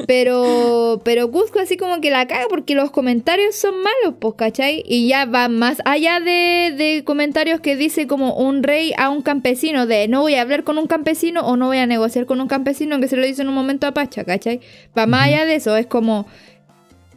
Pero, 0.08 1.02
pero 1.04 1.32
Cusco 1.32 1.60
así 1.60 1.78
como 1.78 2.00
que 2.00 2.12
la 2.12 2.28
caga 2.28 2.46
porque 2.48 2.76
los 2.76 2.92
comentarios 2.92 3.56
son 3.56 3.76
malos, 3.78 4.18
pues, 4.20 4.36
¿cachai? 4.36 4.84
Y 4.86 5.08
ya 5.08 5.26
va 5.26 5.48
más 5.48 5.82
allá 5.86 6.20
de, 6.20 6.74
de 6.78 7.04
comentarios 7.04 7.60
que 7.60 7.76
dice 7.76 8.06
como 8.06 8.36
un 8.36 8.62
rey 8.62 8.94
a 8.98 9.10
un 9.10 9.22
campesino, 9.24 9.88
de 9.88 10.08
no 10.08 10.22
voy 10.22 10.36
a 10.36 10.42
hablar 10.42 10.64
con 10.64 10.78
un 10.78 10.88
campesino 10.88 11.42
o 11.42 11.58
no 11.58 11.68
voy 11.68 11.78
a 11.78 11.88
negociar 11.88 12.26
con 12.26 12.40
un 12.40 12.48
campesino, 12.48 13.00
que 13.00 13.08
se 13.08 13.18
lo 13.18 13.26
dice 13.26 13.42
en 13.42 13.50
un 13.50 13.56
momento 13.56 13.88
a 13.88 13.94
Pacha, 13.94 14.24
¿cachai? 14.24 14.60
Va 14.98 15.08
más 15.08 15.28
allá 15.28 15.46
de 15.46 15.56
eso, 15.56 15.76
es 15.76 15.88
como 15.88 16.28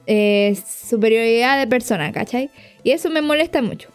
eh, 0.06 0.56
superioridad 0.66 1.58
de 1.58 1.66
persona, 1.66 2.12
¿cachai? 2.12 2.50
Y 2.82 2.92
eso 2.92 3.10
me 3.10 3.20
molesta 3.20 3.60
mucho, 3.60 3.90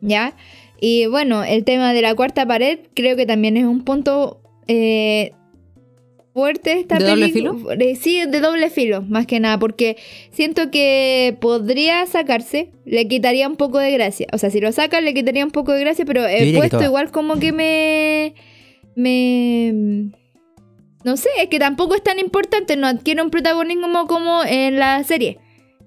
¿ya? 0.00 0.34
Y 0.80 1.06
bueno, 1.06 1.44
el 1.44 1.64
tema 1.64 1.92
de 1.92 2.02
la 2.02 2.14
cuarta 2.14 2.46
pared 2.46 2.78
creo 2.94 3.16
que 3.16 3.26
también 3.26 3.56
es 3.56 3.64
un 3.64 3.84
punto 3.84 4.40
eh, 4.68 5.32
fuerte 6.32 6.80
esta 6.80 6.98
¿De 6.98 7.06
doble 7.06 7.28
película. 7.28 7.74
Eh, 7.78 7.96
Sí, 7.96 8.24
de 8.26 8.40
doble 8.40 8.70
filo, 8.70 9.02
más 9.02 9.26
que 9.26 9.40
nada, 9.40 9.58
porque 9.58 9.96
siento 10.30 10.70
que 10.70 11.36
podría 11.40 12.06
sacarse, 12.06 12.70
le 12.84 13.06
quitaría 13.08 13.48
un 13.48 13.56
poco 13.56 13.78
de 13.78 13.90
gracia. 13.90 14.26
O 14.32 14.38
sea, 14.38 14.50
si 14.50 14.60
lo 14.60 14.72
sacan, 14.72 15.04
le 15.04 15.14
quitaría 15.14 15.44
un 15.44 15.50
poco 15.50 15.72
de 15.72 15.80
gracia, 15.80 16.04
pero 16.04 16.26
el 16.26 16.54
puesto 16.56 16.82
igual 16.82 17.10
como 17.10 17.38
que 17.38 17.52
me... 17.52 18.34
me 18.94 20.10
no 21.04 21.16
sé, 21.16 21.28
es 21.38 21.48
que 21.48 21.58
tampoco 21.58 21.96
es 21.96 22.02
tan 22.02 22.18
importante, 22.18 22.76
no 22.76 22.86
adquiere 22.86 23.22
un 23.22 23.30
protagonismo 23.30 24.06
como 24.06 24.44
en 24.44 24.78
la 24.78 25.02
serie. 25.04 25.38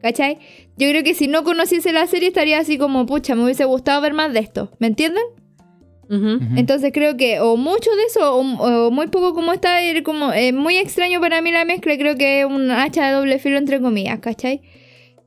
¿Cachai? 0.01 0.37
Yo 0.77 0.89
creo 0.89 1.03
que 1.03 1.15
si 1.15 1.27
no 1.27 1.43
conociese 1.43 1.91
la 1.93 2.05
serie 2.05 2.27
estaría 2.27 2.59
así 2.59 2.77
como, 2.77 3.05
pucha, 3.05 3.33
me 3.33 3.43
hubiese 3.43 3.65
gustado 3.65 4.01
ver 4.01 4.13
más 4.13 4.33
de 4.33 4.39
esto. 4.39 4.71
¿Me 4.77 4.87
entienden? 4.87 5.23
Entonces 6.09 6.91
creo 6.93 7.17
que 7.17 7.39
o 7.39 7.57
mucho 7.57 7.89
de 7.95 8.03
eso 8.03 8.35
o, 8.35 8.41
o 8.41 8.91
muy 8.91 9.07
poco 9.07 9.33
como 9.33 9.53
está, 9.53 9.79
como 10.03 10.33
eh, 10.33 10.53
muy 10.53 10.77
extraño 10.77 11.19
para 11.19 11.41
mí 11.41 11.51
la 11.51 11.65
mezcla, 11.65 11.97
creo 11.97 12.15
que 12.15 12.41
es 12.41 12.45
un 12.45 12.69
hacha 12.71 13.07
de 13.07 13.13
doble 13.13 13.39
filo 13.39 13.57
entre 13.57 13.81
comillas, 13.81 14.19
¿cachai? 14.19 14.61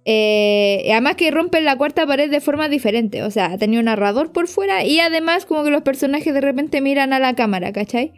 Eh, 0.05 0.89
además 0.91 1.17
que 1.17 1.31
rompen 1.31 1.65
la 1.65 1.77
cuarta 1.77 2.07
pared 2.07 2.31
de 2.31 2.41
forma 2.41 2.69
diferente, 2.69 3.23
o 3.23 3.31
sea, 3.31 3.59
tenía 3.59 3.79
un 3.79 3.87
narrador 3.87 4.33
por 4.33 4.49
fuera 4.49 4.85
y 4.85 5.01
además 5.01 5.45
como 5.45 5.65
que 5.65 5.71
los 5.71 5.83
personajes 5.83 6.33
de 6.33 6.41
repente 6.41 6.81
miran 6.81 7.13
a 7.13 7.19
la 7.19 7.35
cámara, 7.35 7.73
¿cachai? 7.73 8.13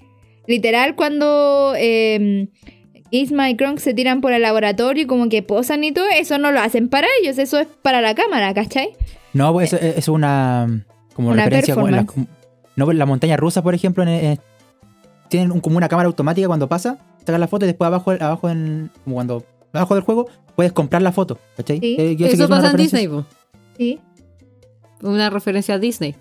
Literal 0.46 0.94
cuando 0.94 1.74
eh, 1.76 2.48
Isma 3.10 3.50
y 3.50 3.56
Kronk 3.56 3.78
se 3.78 3.94
tiran 3.94 4.20
por 4.20 4.32
el 4.32 4.42
laboratorio 4.42 5.04
y 5.04 5.06
como 5.06 5.28
que 5.28 5.42
posan 5.42 5.82
y 5.82 5.92
todo, 5.92 6.06
eso 6.14 6.38
no 6.38 6.52
lo 6.52 6.60
hacen 6.60 6.88
para 6.88 7.08
ellos, 7.20 7.38
eso 7.38 7.58
es 7.58 7.66
para 7.82 8.00
la 8.00 8.14
cámara, 8.14 8.54
¿cachai? 8.54 8.90
No, 9.32 9.52
pues 9.52 9.72
es, 9.72 9.98
es 9.98 10.08
una 10.08 10.84
como 11.14 11.30
Una 11.30 11.44
referencia 11.44 11.74
con 11.74 11.90
la, 11.90 12.04
performance. 12.04 12.39
No, 12.76 12.84
pues 12.84 12.96
la 12.96 13.06
montaña 13.06 13.36
rusa, 13.36 13.62
por 13.62 13.74
ejemplo, 13.74 14.02
en- 14.02 14.08
en- 14.08 14.40
tienen 15.28 15.52
un- 15.52 15.60
como 15.60 15.76
una 15.76 15.88
cámara 15.88 16.06
automática 16.08 16.46
cuando 16.46 16.68
pasa, 16.68 16.98
sacas 17.18 17.38
la 17.40 17.48
foto 17.48 17.64
y 17.64 17.68
después 17.68 17.86
abajo, 17.86 18.10
abajo 18.12 18.48
en, 18.50 18.90
cuando 19.10 19.44
abajo 19.72 19.94
del 19.94 20.02
juego 20.04 20.28
puedes 20.56 20.72
comprar 20.72 21.02
la 21.02 21.12
foto, 21.12 21.38
¿cachai? 21.56 21.78
Sí. 21.80 21.96
Eh, 21.98 22.16
yo 22.16 22.26
sé 22.26 22.30
que 22.30 22.34
Eso 22.34 22.44
es 22.44 22.48
una 22.50 22.56
pasa 22.56 22.70
en 22.70 22.78
referencia- 22.78 22.98
Disney, 22.98 23.08
po. 23.08 23.26
Sí. 23.76 24.00
Una 25.02 25.30
referencia 25.30 25.74
a 25.76 25.78
Disney, 25.78 26.14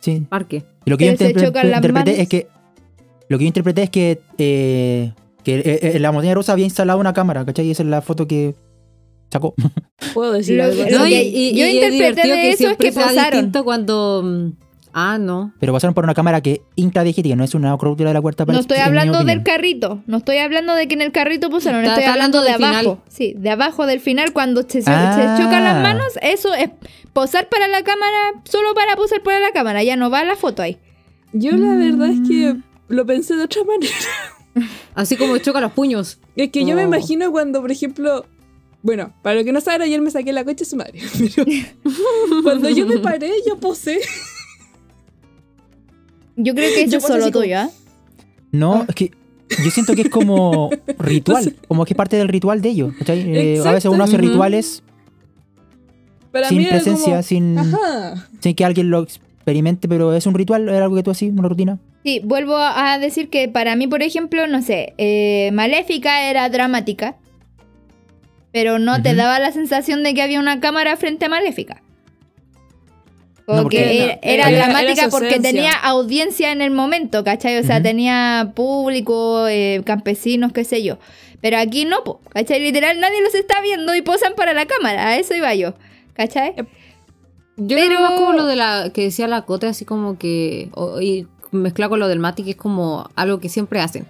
Sí. 0.00 0.20
parque. 0.28 0.64
Y 0.84 0.90
lo 0.90 0.98
que 0.98 1.06
yo 1.06 1.16
Pero 1.16 1.40
las 1.40 1.54
interpreté 1.64 1.92
manos. 1.92 2.14
es 2.18 2.28
que 2.28 2.48
lo 3.28 3.38
que 3.38 3.44
yo 3.44 3.48
interpreté 3.48 3.82
es 3.84 3.90
que 3.90 4.20
eh, 4.38 5.12
que 5.42 5.58
eh, 5.58 5.62
eh, 5.64 5.92
en 5.94 6.02
la 6.02 6.10
montaña 6.12 6.34
rusa 6.34 6.52
había 6.52 6.64
instalado 6.64 6.98
una 6.98 7.12
cámara, 7.14 7.44
¿cachai? 7.44 7.66
Y 7.66 7.70
esa 7.70 7.82
es 7.84 7.88
la 7.88 8.02
foto 8.02 8.26
que 8.26 8.54
sacó. 9.30 9.54
Puedo 10.12 10.32
decir 10.32 10.56
Lo- 10.58 10.64
algo. 10.64 10.82
lo 10.90 10.98
No, 10.98 11.04
que 11.04 11.22
y, 11.24 11.50
y- 11.50 11.56
yo 11.58 11.66
y 11.66 11.70
interpreté 11.84 12.28
de 12.28 12.34
que 12.34 12.50
eso 12.50 12.68
es 12.70 12.76
que 12.76 12.92
sea 12.92 13.06
posaron. 13.08 13.30
distinto 13.32 13.64
cuando... 13.64 14.52
mm, 14.96 14.98
Ah, 14.98 15.18
no. 15.18 15.52
Pero 15.60 15.72
pasaron 15.72 15.94
por 15.94 16.04
una 16.04 16.14
cámara 16.14 16.40
que 16.40 16.62
intradiegética, 16.74 17.36
no 17.36 17.44
es 17.44 17.54
una 17.54 17.76
corruptura 17.76 18.10
de 18.10 18.14
la 18.14 18.20
cuarta 18.22 18.46
pared. 18.46 18.56
No 18.56 18.60
estoy 18.60 18.78
hablando 18.78 19.24
del 19.24 19.42
carrito. 19.42 20.02
No 20.06 20.16
estoy 20.18 20.38
hablando 20.38 20.74
de 20.74 20.88
que 20.88 20.94
en 20.94 21.02
el 21.02 21.12
carrito 21.12 21.50
pusieron. 21.50 21.80
Está- 21.82 21.92
estoy 21.94 22.04
está 22.04 22.12
hablando 22.14 22.42
de 22.42 22.50
hablando 22.52 22.76
del 22.78 22.86
abajo. 22.86 23.02
Sí, 23.08 23.34
de 23.36 23.50
abajo 23.50 23.86
del 23.86 24.00
final, 24.00 24.32
cuando 24.32 24.62
se, 24.66 24.82
Ah. 24.86 25.34
se 25.36 25.42
chocan 25.42 25.64
las 25.64 25.82
manos, 25.82 26.06
eso 26.22 26.54
es 26.54 26.70
posar 27.12 27.48
para 27.48 27.68
la 27.68 27.82
cámara, 27.82 28.40
solo 28.44 28.74
para 28.74 28.96
posar 28.96 29.22
para 29.22 29.38
la 29.40 29.50
cámara. 29.52 29.82
Ya 29.84 29.96
no 29.96 30.10
va 30.10 30.24
la 30.24 30.36
foto 30.36 30.62
ahí. 30.62 30.78
Yo 31.32 31.52
la 31.52 31.74
verdad 31.74 32.08
es 32.10 32.20
que 32.28 32.56
lo 32.88 33.04
pensé 33.04 33.36
de 33.36 33.42
otra 33.44 33.62
manera. 33.64 33.92
Así 34.94 35.16
como 35.16 35.36
choca 35.38 35.60
los 35.60 35.72
puños. 35.72 36.18
Es 36.36 36.50
que 36.50 36.64
yo 36.64 36.74
me 36.74 36.82
Oh. 36.84 36.86
imagino 36.88 37.30
cuando, 37.30 37.60
por 37.60 37.70
ejemplo, 37.70 38.24
bueno, 38.82 39.12
para 39.22 39.36
lo 39.36 39.44
que 39.44 39.52
no 39.52 39.60
saben, 39.60 39.82
ayer 39.82 40.00
me 40.00 40.10
saqué 40.10 40.32
la 40.32 40.44
coche 40.44 40.64
de 40.64 40.64
su 40.64 40.76
madre. 40.76 41.00
Pero 41.82 42.42
cuando 42.42 42.68
yo 42.70 42.86
me 42.86 42.98
paré, 42.98 43.30
yo 43.46 43.58
posé. 43.58 44.00
Yo 46.36 46.54
creo 46.54 46.70
que 46.74 46.82
eso 46.82 46.98
es 46.98 47.02
solo 47.02 47.24
así 47.24 47.32
tuyo, 47.32 47.58
¿ah? 47.58 47.70
No, 48.52 48.84
es 48.88 48.94
que 48.94 49.10
yo 49.64 49.70
siento 49.70 49.94
que 49.94 50.02
es 50.02 50.10
como 50.10 50.70
ritual, 50.98 51.54
como 51.68 51.84
que 51.84 51.94
es 51.94 51.96
parte 51.96 52.16
del 52.16 52.28
ritual 52.28 52.60
de 52.60 52.68
ellos. 52.68 52.94
Eh, 53.08 53.60
a 53.64 53.72
veces 53.72 53.90
uno 53.90 54.04
hace 54.04 54.16
rituales 54.16 54.82
Para 56.32 56.48
sin 56.48 56.58
mí 56.58 56.66
presencia, 56.66 57.12
como, 57.12 57.22
sin, 57.22 57.58
Ajá. 57.58 58.28
sin 58.40 58.54
que 58.54 58.64
alguien 58.64 58.90
lo 58.90 59.02
experimente, 59.02 59.88
pero 59.88 60.14
es 60.14 60.26
un 60.26 60.34
ritual, 60.34 60.68
era 60.68 60.84
algo 60.84 60.96
que 60.96 61.02
tú 61.02 61.10
hacías, 61.10 61.32
una 61.32 61.48
rutina. 61.48 61.78
Sí, 62.04 62.20
vuelvo 62.22 62.56
a 62.56 62.98
decir 62.98 63.30
que 63.30 63.48
para 63.48 63.74
mí, 63.74 63.86
por 63.88 64.02
ejemplo, 64.02 64.46
no 64.46 64.62
sé, 64.62 64.94
eh, 64.98 65.50
Maléfica 65.52 66.28
era 66.28 66.48
dramática, 66.48 67.16
pero 68.52 68.78
no 68.78 69.02
te 69.02 69.14
daba 69.14 69.38
la 69.38 69.52
sensación 69.52 70.02
de 70.02 70.14
que 70.14 70.22
había 70.22 70.40
una 70.40 70.60
cámara 70.60 70.96
frente 70.96 71.26
a 71.26 71.28
Maléfica. 71.28 71.82
No, 73.48 73.62
Porque 73.62 74.02
era, 74.04 74.18
era 74.22 74.48
Era- 74.48 74.64
dramática 74.64 75.02
era 75.02 75.08
porque 75.08 75.38
tenía 75.38 75.72
audiencia 75.72 76.50
en 76.50 76.60
el 76.60 76.72
momento, 76.72 77.22
¿cachai? 77.22 77.58
O 77.58 77.62
sea, 77.62 77.80
tenía 77.80 78.52
público, 78.56 79.46
eh, 79.46 79.82
campesinos, 79.84 80.52
qué 80.52 80.64
sé 80.64 80.82
yo. 80.82 80.98
Pero 81.40 81.58
aquí 81.58 81.84
no, 81.84 82.02
po, 82.02 82.20
¿cachai? 82.30 82.60
Literal, 82.60 82.98
nadie 82.98 83.22
los 83.22 83.34
está 83.36 83.60
viendo 83.62 83.94
y 83.94 84.02
posan 84.02 84.34
para 84.34 84.52
la 84.52 84.66
cámara, 84.66 85.06
a 85.08 85.16
eso 85.16 85.34
iba 85.34 85.54
yo, 85.54 85.74
¿cachai? 86.14 86.54
Yo 86.56 86.64
Pero- 87.76 87.86
creo 87.86 88.00
más 88.00 88.12
como 88.12 88.32
lo 88.32 88.46
de 88.46 88.56
la 88.56 88.90
que 88.92 89.02
decía 89.02 89.28
la 89.28 89.42
Cote, 89.42 89.66
así 89.68 89.84
como 89.84 90.18
que. 90.18 90.68
o- 90.74 91.00
y 91.00 91.26
mezclado 91.52 91.90
con 91.90 92.00
lo 92.00 92.08
del 92.08 92.18
Mati, 92.18 92.42
que 92.42 92.50
es 92.50 92.56
como 92.56 93.08
algo 93.14 93.38
que 93.38 93.48
siempre 93.48 93.78
hacen. 93.80 94.06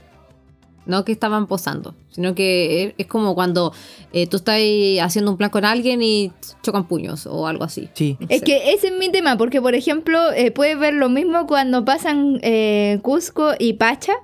No 0.86 1.04
que 1.04 1.12
estaban 1.12 1.46
posando, 1.46 1.94
sino 2.10 2.34
que 2.34 2.94
es, 2.96 3.06
como 3.06 3.34
cuando 3.34 3.72
eh, 4.12 4.26
tú 4.26 4.36
estás 4.36 4.60
haciendo 5.02 5.32
un 5.32 5.36
plan 5.36 5.50
con 5.50 5.64
alguien 5.64 6.00
y 6.02 6.32
chocan 6.62 6.86
puños 6.86 7.26
o 7.26 7.46
algo 7.46 7.64
así. 7.64 7.88
Sí. 7.94 8.16
Es 8.28 8.42
que 8.42 8.72
ese 8.72 8.88
es 8.88 8.98
mi 8.98 9.10
tema, 9.10 9.36
porque 9.36 9.60
por 9.60 9.74
ejemplo, 9.74 10.32
eh, 10.32 10.52
puedes 10.52 10.78
ver 10.78 10.94
lo 10.94 11.08
mismo 11.08 11.46
cuando 11.46 11.84
pasan 11.84 12.38
eh, 12.42 13.00
Cusco 13.02 13.54
y 13.58 13.74
Pacha. 13.74 14.14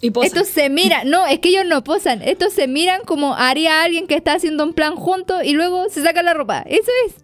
Y 0.00 0.10
posa. 0.10 0.26
Estos 0.26 0.48
se 0.48 0.68
miran, 0.68 1.08
no, 1.08 1.26
es 1.26 1.38
que 1.38 1.50
ellos 1.50 1.64
no 1.64 1.82
posan, 1.84 2.22
estos 2.22 2.52
se 2.52 2.66
miran 2.66 3.02
como 3.06 3.34
haría 3.34 3.82
alguien 3.82 4.06
que 4.08 4.16
está 4.16 4.34
haciendo 4.34 4.64
un 4.64 4.74
plan 4.74 4.96
junto 4.96 5.42
y 5.42 5.52
luego 5.52 5.88
se 5.88 6.02
saca 6.02 6.22
la 6.22 6.34
ropa. 6.34 6.64
Eso 6.66 6.90
es. 7.06 7.14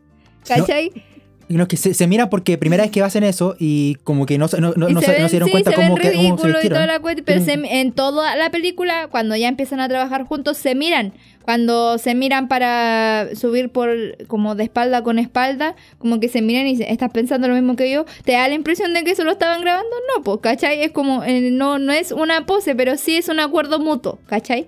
¿Cachai? 0.46 0.92
No, 0.94 1.07
es 1.48 1.68
que 1.68 1.76
se, 1.78 1.94
se 1.94 2.06
mira 2.06 2.28
porque 2.28 2.58
primera 2.58 2.82
vez 2.82 2.90
que 2.92 3.02
hacen 3.02 3.24
eso 3.24 3.56
y 3.58 3.94
como 4.04 4.26
que 4.26 4.36
no, 4.38 4.48
se- 4.48 4.60
no, 4.60 4.74
no, 4.76 4.88
no 4.90 5.00
se 5.00 5.12
ven, 5.12 5.22
no 5.22 5.28
se 5.28 5.32
dieron 5.36 5.46
sí, 5.48 5.52
cuenta 5.52 5.70
se 5.70 5.76
cómo, 5.76 5.94
ven 5.94 6.02
que, 6.02 6.08
cómo 6.12 6.12
se 6.12 6.26
ridículo 6.28 6.48
y 6.50 6.52
vistieron. 6.52 6.76
toda 6.76 6.86
la 6.86 7.00
cuestión, 7.00 7.24
pero 7.24 7.40
se- 7.44 7.80
en 7.80 7.92
toda 7.92 8.36
la 8.36 8.50
película, 8.50 9.08
cuando 9.10 9.34
ya 9.36 9.48
empiezan 9.48 9.80
a 9.80 9.88
trabajar 9.88 10.24
juntos, 10.24 10.58
se 10.58 10.74
miran. 10.74 11.12
Cuando 11.42 11.96
se 11.96 12.14
miran 12.14 12.46
para 12.48 13.28
subir 13.34 13.70
por 13.70 13.88
como 14.26 14.54
de 14.54 14.64
espalda 14.64 15.02
con 15.02 15.18
espalda, 15.18 15.74
como 15.96 16.20
que 16.20 16.28
se 16.28 16.42
miran 16.42 16.66
y 16.66 16.72
dicen, 16.72 16.88
¿estás 16.90 17.10
pensando 17.10 17.48
lo 17.48 17.54
mismo 17.54 17.74
que 17.76 17.90
yo? 17.90 18.04
¿Te 18.24 18.32
da 18.32 18.46
la 18.48 18.54
impresión 18.54 18.92
de 18.92 19.02
que 19.02 19.12
eso 19.12 19.24
lo 19.24 19.30
estaban 19.32 19.62
grabando? 19.62 19.88
No, 20.14 20.22
pues, 20.22 20.40
¿cachai? 20.42 20.82
Es 20.82 20.92
como, 20.92 21.24
eh, 21.24 21.50
no, 21.50 21.78
no 21.78 21.92
es 21.94 22.12
una 22.12 22.44
pose, 22.44 22.74
pero 22.74 22.98
sí 22.98 23.16
es 23.16 23.30
un 23.30 23.40
acuerdo 23.40 23.78
mutuo, 23.78 24.18
¿cachai? 24.26 24.66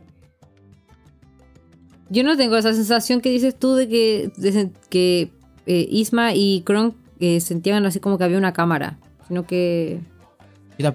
Yo 2.08 2.24
no 2.24 2.36
tengo 2.36 2.56
esa 2.56 2.72
sensación 2.74 3.20
que 3.20 3.30
dices 3.30 3.56
tú 3.58 3.74
de 3.74 3.88
que, 3.88 4.30
de- 4.36 4.70
que 4.88 5.30
eh, 5.66 5.86
Isma 5.90 6.34
y 6.34 6.62
Kronk 6.62 6.94
eh, 7.20 7.40
sentían 7.40 7.84
así 7.86 8.00
como 8.00 8.18
que 8.18 8.24
había 8.24 8.38
una 8.38 8.52
cámara, 8.52 8.98
sino 9.28 9.46
que... 9.46 10.00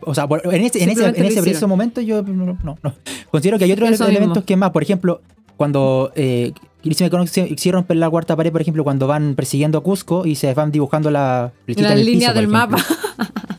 O 0.01 0.16
sea, 0.16 0.28
en 0.45 0.61
ese, 0.61 0.84
en 0.84 0.89
ese, 0.89 1.01
Simplemente 1.01 1.20
en 1.20 1.24
lo 1.26 1.30
ese 1.30 1.41
preciso 1.43 1.68
momento 1.68 2.01
yo 2.01 2.24
no, 2.24 2.57
no, 2.63 2.78
no. 2.82 2.93
Considero 3.30 3.59
que 3.59 3.66
hay 3.66 3.72
otros 3.72 3.91
Eso 3.91 4.05
elementos 4.05 4.38
mismo. 4.38 4.45
que 4.45 4.55
más. 4.55 4.72
Por 4.72 4.82
ejemplo, 4.82 5.22
cuando 5.57 6.11
eh, 6.16 6.53
Y 6.82 6.91
me 6.99 7.09
conoce, 7.09 7.55
si 7.57 7.72
rompen 7.72 7.99
la 7.99 8.09
cuarta 8.09 8.36
pared, 8.36 8.51
por 8.51 8.61
ejemplo, 8.61 8.84
cuando 8.84 9.07
van 9.07 9.36
persiguiendo 9.36 9.78
a 9.78 9.84
Cusco 9.84 10.26
y 10.26 10.36
se 10.36 10.53
van 10.53 10.72
dibujando 10.72 11.11
la 11.11 11.53
La 11.68 11.91
en 11.91 11.99
el 11.99 12.05
línea 12.05 12.30
piso, 12.30 12.39
del 12.39 12.47
mapa. 12.47 12.78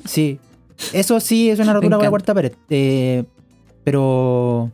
Sí. 0.05 0.39
Eso 0.93 1.21
sí 1.21 1.51
es 1.51 1.59
una 1.59 1.73
rotura 1.75 1.97
con 1.97 2.05
la 2.05 2.11
cuarta 2.11 2.35
pared. 2.35 2.53
Eh, 2.71 3.25
pero, 3.85 4.73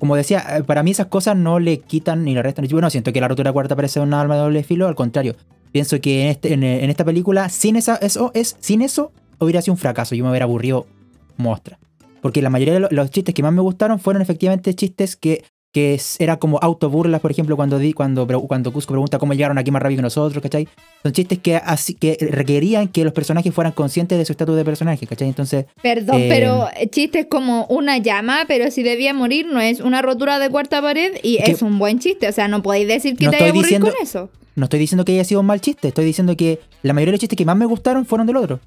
como 0.00 0.16
decía, 0.16 0.44
eh, 0.56 0.64
para 0.64 0.82
mí 0.82 0.90
esas 0.90 1.06
cosas 1.06 1.36
no 1.36 1.60
le 1.60 1.78
quitan 1.78 2.24
ni 2.24 2.34
le 2.34 2.42
restan. 2.42 2.64
Yo 2.66 2.80
no 2.80 2.90
siento 2.90 3.12
que 3.12 3.20
la 3.20 3.28
rotura 3.28 3.52
cuarta 3.52 3.76
pared 3.76 3.88
sea 3.88 4.02
un 4.02 4.12
arma 4.12 4.34
de 4.34 4.40
doble 4.40 4.62
filo, 4.64 4.88
al 4.88 4.96
contrario. 4.96 5.36
Pienso 5.70 6.00
que 6.00 6.22
en, 6.22 6.28
este, 6.30 6.52
en, 6.54 6.64
esta 6.90 7.04
película, 7.04 7.48
sin, 7.48 7.76
esa, 7.76 7.94
eso, 7.96 8.32
es, 8.34 8.56
sin 8.58 8.82
eso, 8.82 9.12
hubiera 9.38 9.62
sido 9.62 9.74
un 9.74 9.78
fracaso. 9.78 10.16
Yo 10.16 10.24
me 10.24 10.30
hubiera 10.30 10.44
aburrido 10.46 10.88
mostra. 11.36 11.78
Porque 12.22 12.42
la 12.42 12.50
mayoría 12.50 12.74
de 12.74 12.80
lo- 12.80 12.88
los 12.90 13.10
chistes 13.10 13.34
que 13.34 13.42
más 13.44 13.52
me 13.52 13.60
gustaron 13.62 14.00
fueron 14.00 14.20
efectivamente 14.20 14.74
chistes 14.74 15.14
que, 15.14 15.44
que 15.72 15.94
es- 15.94 16.16
era 16.20 16.36
como 16.38 16.58
autoburlas, 16.60 17.20
por 17.20 17.30
ejemplo, 17.30 17.54
cuando, 17.56 17.78
di, 17.78 17.92
cuando, 17.92 18.26
cuando 18.48 18.72
Cusco 18.72 18.92
pregunta 18.92 19.18
cómo 19.18 19.34
llegaron 19.34 19.56
aquí 19.58 19.70
más 19.70 19.80
rápido 19.80 19.98
que 19.98 20.02
nosotros, 20.02 20.42
¿cachai? 20.42 20.66
Son 21.02 21.12
chistes 21.12 21.38
que, 21.38 21.56
así, 21.56 21.94
que 21.94 22.16
requerían 22.20 22.88
que 22.88 23.04
los 23.04 23.12
personajes 23.12 23.54
fueran 23.54 23.72
conscientes 23.72 24.18
de 24.18 24.24
su 24.24 24.32
estatus 24.32 24.56
de 24.56 24.64
personaje, 24.64 25.06
¿cachai? 25.06 25.28
Entonces, 25.28 25.66
Perdón, 25.82 26.16
Eh, 26.22 26.26
pero 26.28 26.66
chiste 26.90 27.20
es 27.20 27.26
como 27.26 27.66
una 27.66 27.98
llama, 27.98 28.44
pero 28.48 28.70
si 28.70 28.82
debía 28.82 29.14
morir 29.14 29.46
no 29.46 29.60
es 29.60 29.80
una 29.80 30.02
rotura 30.02 30.38
de 30.40 30.50
cuarta 30.50 30.82
pared 30.82 31.12
y 31.22 31.36
Es 31.36 31.44
que- 31.44 31.50
es 31.52 31.62
un 31.62 31.78
buen 31.78 31.98
chiste. 32.00 32.28
O 32.28 32.32
sea, 32.32 32.48
no 32.48 32.62
podéis 32.62 32.88
decir 32.88 33.16
que 33.16 33.26
No 33.26 33.30
te 33.30 33.36
estoy 33.36 33.44
hay 33.46 33.50
aburrir 33.50 33.66
diciendo- 33.66 33.92
con 33.92 34.02
eso. 34.02 34.28
no 34.56 34.64
estoy 34.64 34.80
diciendo 34.80 35.04
que 35.04 35.12
haya 35.12 35.24
sido 35.24 35.40
un 35.40 35.46
mal 35.46 35.60
chiste, 35.60 35.88
estoy 35.88 36.04
diciendo 36.04 36.36
que 36.36 36.58
la 36.82 36.92
mayoría 36.92 37.10
de 37.10 37.14
los 37.14 37.20
chistes 37.20 37.36
que 37.36 37.44
más 37.44 37.56
me 37.56 37.66
gustaron 37.66 38.04
fueron 38.04 38.26
del 38.26 38.36
otro. 38.36 38.58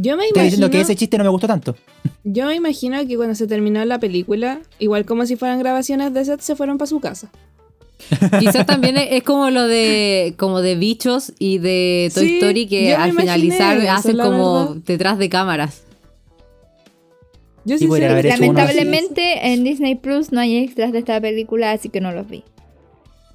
Yo 0.00 0.16
me 0.16 0.26
Estoy 0.26 0.44
diciendo 0.44 0.66
imagino, 0.66 0.70
que 0.70 0.80
ese 0.82 0.96
chiste 0.96 1.18
no 1.18 1.24
me 1.24 1.30
gustó 1.30 1.46
tanto. 1.48 1.74
yo 2.24 2.46
me 2.46 2.54
imagino 2.54 3.04
que 3.06 3.16
cuando 3.16 3.34
se 3.34 3.46
terminó 3.46 3.84
la 3.84 3.98
película, 3.98 4.60
igual 4.78 5.04
como 5.04 5.26
si 5.26 5.34
fueran 5.36 5.58
grabaciones 5.58 6.12
de 6.14 6.24
set, 6.24 6.40
se 6.40 6.54
fueron 6.54 6.78
para 6.78 6.86
su 6.86 7.00
casa. 7.00 7.30
Quizás 8.38 8.64
también 8.64 8.96
es, 8.96 9.22
como 9.24 9.50
lo 9.50 9.66
de 9.66 10.34
como 10.36 10.60
de 10.60 10.76
bichos 10.76 11.32
y 11.40 11.58
de 11.58 12.12
Toy 12.14 12.26
Sí, 12.28 12.34
Story 12.38 12.68
que 12.68 12.94
al 12.94 13.12
finalizar 13.12 13.76
eso, 13.76 13.90
hacen 13.90 14.16
como 14.18 14.66
verdad. 14.68 14.82
detrás 14.86 15.18
de 15.18 15.28
cámaras. 15.28 15.82
Yo 17.64 17.76
Sí. 17.76 17.86
Lamentablemente 17.88 19.52
en 19.52 19.64
Disney 19.64 19.96
Plus 19.96 20.30
no 20.32 20.40
hay 20.40 20.58
extras 20.58 20.92
de 20.92 21.00
esta 21.00 21.20
película, 21.20 21.72
así 21.72 21.88
que 21.88 22.00
no 22.00 22.12
los 22.12 22.28
vi. 22.28 22.44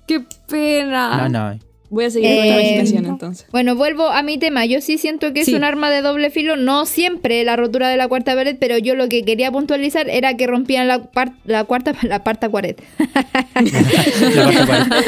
¡Qué 0.08 0.24
pena! 0.48 1.28
No, 1.28 1.52
no. 1.52 1.60
Voy 1.94 2.06
a 2.06 2.10
seguir 2.10 2.30
con 2.30 2.38
la 2.40 2.46
Eh, 2.46 2.62
imaginación 2.62 3.06
entonces. 3.06 3.46
Bueno, 3.52 3.76
vuelvo 3.76 4.08
a 4.08 4.24
mi 4.24 4.40
tema. 4.40 4.66
Yo 4.66 4.82
sí 4.82 4.98
siento 4.98 5.32
que 5.32 5.46
Sí. 5.46 5.52
es 5.52 5.58
un 5.58 5.64
arma 5.64 5.92
de 5.92 6.02
doble 6.02 6.32
filo. 6.32 6.56
No 6.56 6.88
siempre 6.88 7.44
la 7.44 7.56
rotura 7.56 7.88
de 7.90 7.98
la 7.98 8.08
cuarta 8.08 8.34
pared, 8.34 8.56
pero 8.60 8.80
yo 8.80 8.96
lo 8.96 9.08
que 9.10 9.24
quería 9.24 9.52
puntualizar 9.52 10.10
era 10.10 10.36
que 10.36 10.48
rompían 10.48 10.88
la, 10.88 11.04
par- 11.04 11.34
la 11.46 11.66
cuarta 11.66 11.94
la 12.02 12.20
cuarta 12.24 12.50
pared. 12.50 12.76
La 13.54 14.66
cuarta 14.66 14.66
pared. 14.66 15.06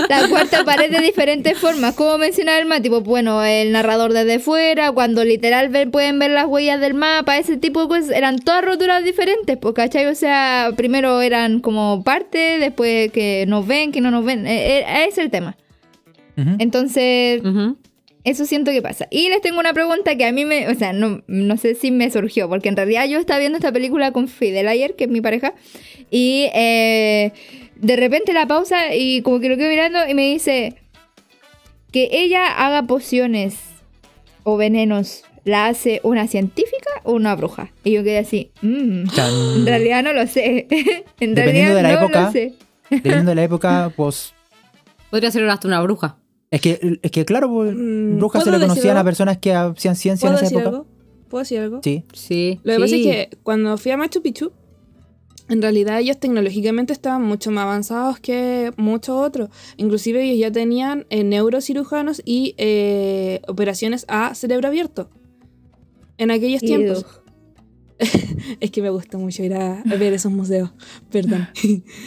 la 0.08 0.28
cuarta 0.28 0.64
pared 0.64 0.90
de 0.90 1.00
diferentes 1.00 1.58
formas. 1.58 1.94
Como 1.94 2.18
mencionaba 2.18 2.58
el 2.58 2.66
Mati, 2.66 2.88
pues 2.88 3.02
bueno, 3.04 3.44
el 3.44 3.72
narrador 3.72 4.12
desde 4.12 4.38
fuera, 4.38 4.92
cuando 4.92 5.24
literal 5.24 5.68
ven- 5.68 5.90
pueden 5.90 6.18
ver 6.18 6.30
las 6.32 6.46
huellas 6.46 6.80
del 6.80 6.94
mapa, 6.94 7.38
ese 7.38 7.56
tipo 7.56 7.82
de 7.82 7.88
cosas, 7.88 8.10
eran 8.10 8.38
todas 8.38 8.64
roturas 8.64 9.04
diferentes, 9.04 9.56
pues, 9.58 9.74
¿cachai? 9.74 10.06
O 10.06 10.14
sea, 10.14 10.70
primero 10.76 11.20
eran 11.22 11.60
como 11.60 12.02
parte, 12.02 12.58
después 12.58 13.12
que 13.12 13.44
nos 13.46 13.66
ven, 13.66 13.92
que 13.92 14.00
no 14.00 14.10
nos 14.10 14.24
ven. 14.24 14.46
Eh, 14.46 14.78
eh, 14.80 14.84
ese 15.04 15.08
es 15.08 15.18
el 15.18 15.30
tema. 15.30 15.56
Entonces, 16.58 17.42
eso 18.24 18.44
siento 18.44 18.70
que 18.72 18.82
pasa. 18.82 19.06
Y 19.10 19.28
les 19.28 19.40
tengo 19.40 19.58
una 19.60 19.72
pregunta 19.72 20.16
que 20.16 20.24
a 20.26 20.32
mí 20.32 20.44
me, 20.44 20.68
o 20.68 20.74
sea, 20.74 20.92
no, 20.92 21.22
no 21.26 21.56
sé 21.56 21.74
si 21.74 21.90
me 21.90 22.10
surgió, 22.10 22.48
porque 22.48 22.68
en 22.68 22.76
realidad 22.76 23.06
yo 23.06 23.18
estaba 23.18 23.38
viendo 23.40 23.56
esta 23.58 23.72
película 23.72 24.10
con 24.12 24.28
Fidel 24.28 24.68
ayer, 24.68 24.96
que 24.96 25.04
es 25.04 25.10
mi 25.10 25.20
pareja, 25.20 25.54
y 26.10 26.48
eh, 26.54 27.32
de 27.76 27.96
repente 27.96 28.32
la 28.32 28.46
pausa 28.46 28.94
y 28.94 29.22
como 29.22 29.40
que 29.40 29.48
lo 29.48 29.56
quedo 29.56 29.68
mirando 29.68 29.98
y 30.08 30.14
me 30.14 30.26
dice 30.30 30.74
que 31.92 32.08
ella 32.12 32.46
haga 32.48 32.82
pociones 32.82 33.58
o 34.42 34.56
venenos, 34.56 35.22
¿la 35.44 35.66
hace 35.68 36.00
una 36.02 36.26
científica 36.26 36.90
o 37.04 37.12
una 37.12 37.34
bruja? 37.36 37.70
Y 37.84 37.92
yo 37.92 38.02
quedé 38.04 38.18
así, 38.18 38.50
"Mm, 38.62 39.06
Chan. 39.08 39.32
en 39.58 39.66
realidad 39.66 40.02
no 40.02 40.12
lo 40.12 40.26
sé. 40.26 40.66
en 41.20 41.34
Dependiendo 41.34 41.74
realidad 41.74 41.76
de 41.76 41.82
la 41.82 41.88
no 41.92 42.00
época. 42.00 42.22
lo 42.26 42.32
sé. 42.32 42.54
Dependiendo 42.90 43.30
de 43.30 43.34
la 43.36 43.44
época, 43.44 43.92
pues. 43.96 44.34
Podría 45.10 45.30
ser 45.30 45.48
hasta 45.48 45.68
una 45.68 45.80
bruja. 45.82 46.16
Es 46.56 46.62
que, 46.62 46.98
es 47.02 47.10
que 47.10 47.26
claro, 47.26 47.50
pues, 47.50 47.74
Mm, 47.76 48.16
brujas 48.16 48.42
se 48.42 48.48
¿puedo 48.50 48.58
le 48.58 48.66
conocían 48.66 48.96
a 48.96 49.04
personas 49.04 49.36
que 49.36 49.52
hacían 49.52 49.94
ciencia 49.94 50.26
en 50.26 50.32
¿Puedo 50.32 50.36
esa 50.36 50.44
decir 50.44 50.58
época. 50.58 50.76
algo? 50.76 50.86
¿Puedo 51.28 51.42
decir 51.42 51.58
algo? 51.60 51.80
Sí. 51.84 52.04
Sí. 52.14 52.60
Lo 52.62 52.72
que 52.72 52.80
pasa 52.80 52.96
es 52.96 53.02
que 53.02 53.38
cuando 53.42 53.76
fui 53.76 53.92
a 53.92 53.98
Machu 53.98 54.22
Picchu, 54.22 54.52
en 55.50 55.60
realidad 55.60 56.00
ellos 56.00 56.18
tecnológicamente 56.18 56.94
estaban 56.94 57.22
mucho 57.22 57.50
más 57.50 57.64
avanzados 57.64 58.20
que 58.20 58.72
muchos 58.78 59.16
otros. 59.16 59.50
Inclusive 59.76 60.24
ellos 60.24 60.38
ya 60.40 60.50
tenían 60.50 61.04
eh, 61.10 61.24
neurocirujanos 61.24 62.22
y 62.24 62.54
eh, 62.56 63.42
operaciones 63.48 64.06
a 64.08 64.34
cerebro 64.34 64.68
abierto. 64.68 65.10
En 66.16 66.30
aquellos 66.30 66.62
tiempos. 66.62 67.04
Es 68.60 68.70
que 68.70 68.82
me 68.82 68.90
gusta 68.90 69.16
mucho 69.18 69.42
ir 69.42 69.54
a 69.54 69.80
a 69.80 69.96
ver 69.96 70.12
esos 70.14 70.32
museos. 70.32 70.70
Perdón. 71.10 71.48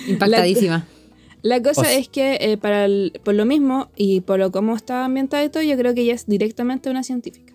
Impactadísima. 0.08 0.88
La 1.42 1.62
cosa 1.62 1.82
O 1.82 1.84
es 1.86 2.10
que 2.10 2.38
eh, 2.42 2.58
para 2.58 2.86
el- 2.86 3.20
por 3.24 3.34
lo 3.34 3.46
mismo 3.46 3.90
y 3.96 4.22
por 4.22 4.40
lo 4.40 4.52
cómo 4.52 4.76
está 4.76 5.06
ambientada 5.06 5.44
y 5.44 5.50
todo, 5.50 5.64
yo 5.64 5.78
creo 5.78 5.94
que 5.94 6.02
ella 6.02 6.14
es 6.14 6.26
directamente 6.28 6.90
una 6.90 7.04
científica. 7.04 7.54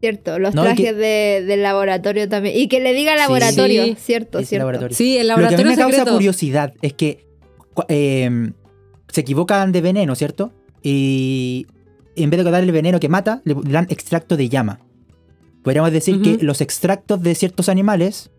Cierto, 0.00 0.38
los 0.38 0.54
No, 0.54 0.62
trajes 0.62 0.84
que- 0.86 0.92
de, 0.92 1.44
del 1.44 1.62
laboratorio 1.64 2.28
también. 2.28 2.56
Y 2.56 2.68
que 2.68 2.78
le 2.78 2.92
diga 2.94 3.16
laboratorio, 3.16 3.84
Sí. 3.86 3.96
cierto, 3.98 4.38
cierto. 4.44 4.58
laboratorio. 4.58 4.96
Sí, 4.96 5.18
el 5.18 5.26
Lo 5.26 5.34
que 5.34 5.40
a 5.46 5.48
mí 5.48 5.50
laboratorio 5.56 5.86
me 5.88 5.96
causa 5.96 6.12
curiosidad 6.12 6.74
es 6.80 6.92
que 6.92 7.26
eh, 7.88 8.52
se 9.08 9.20
equivocan 9.22 9.72
de 9.72 9.80
veneno, 9.80 10.14
¿cierto? 10.14 10.52
Y 10.80 11.66
en 12.14 12.30
vez 12.30 12.44
de 12.44 12.50
darle 12.52 12.66
el 12.66 12.72
veneno 12.72 13.00
que 13.00 13.08
mata, 13.08 13.42
le 13.44 13.56
dan 13.64 13.86
extracto 13.90 14.36
de 14.36 14.48
llama. 14.48 14.78
Podríamos 15.64 15.90
decir 15.90 16.22
que 16.22 16.38
los 16.40 16.60
extractos 16.60 17.20
de 17.20 17.34
ciertos 17.34 17.68
animales 17.68 18.30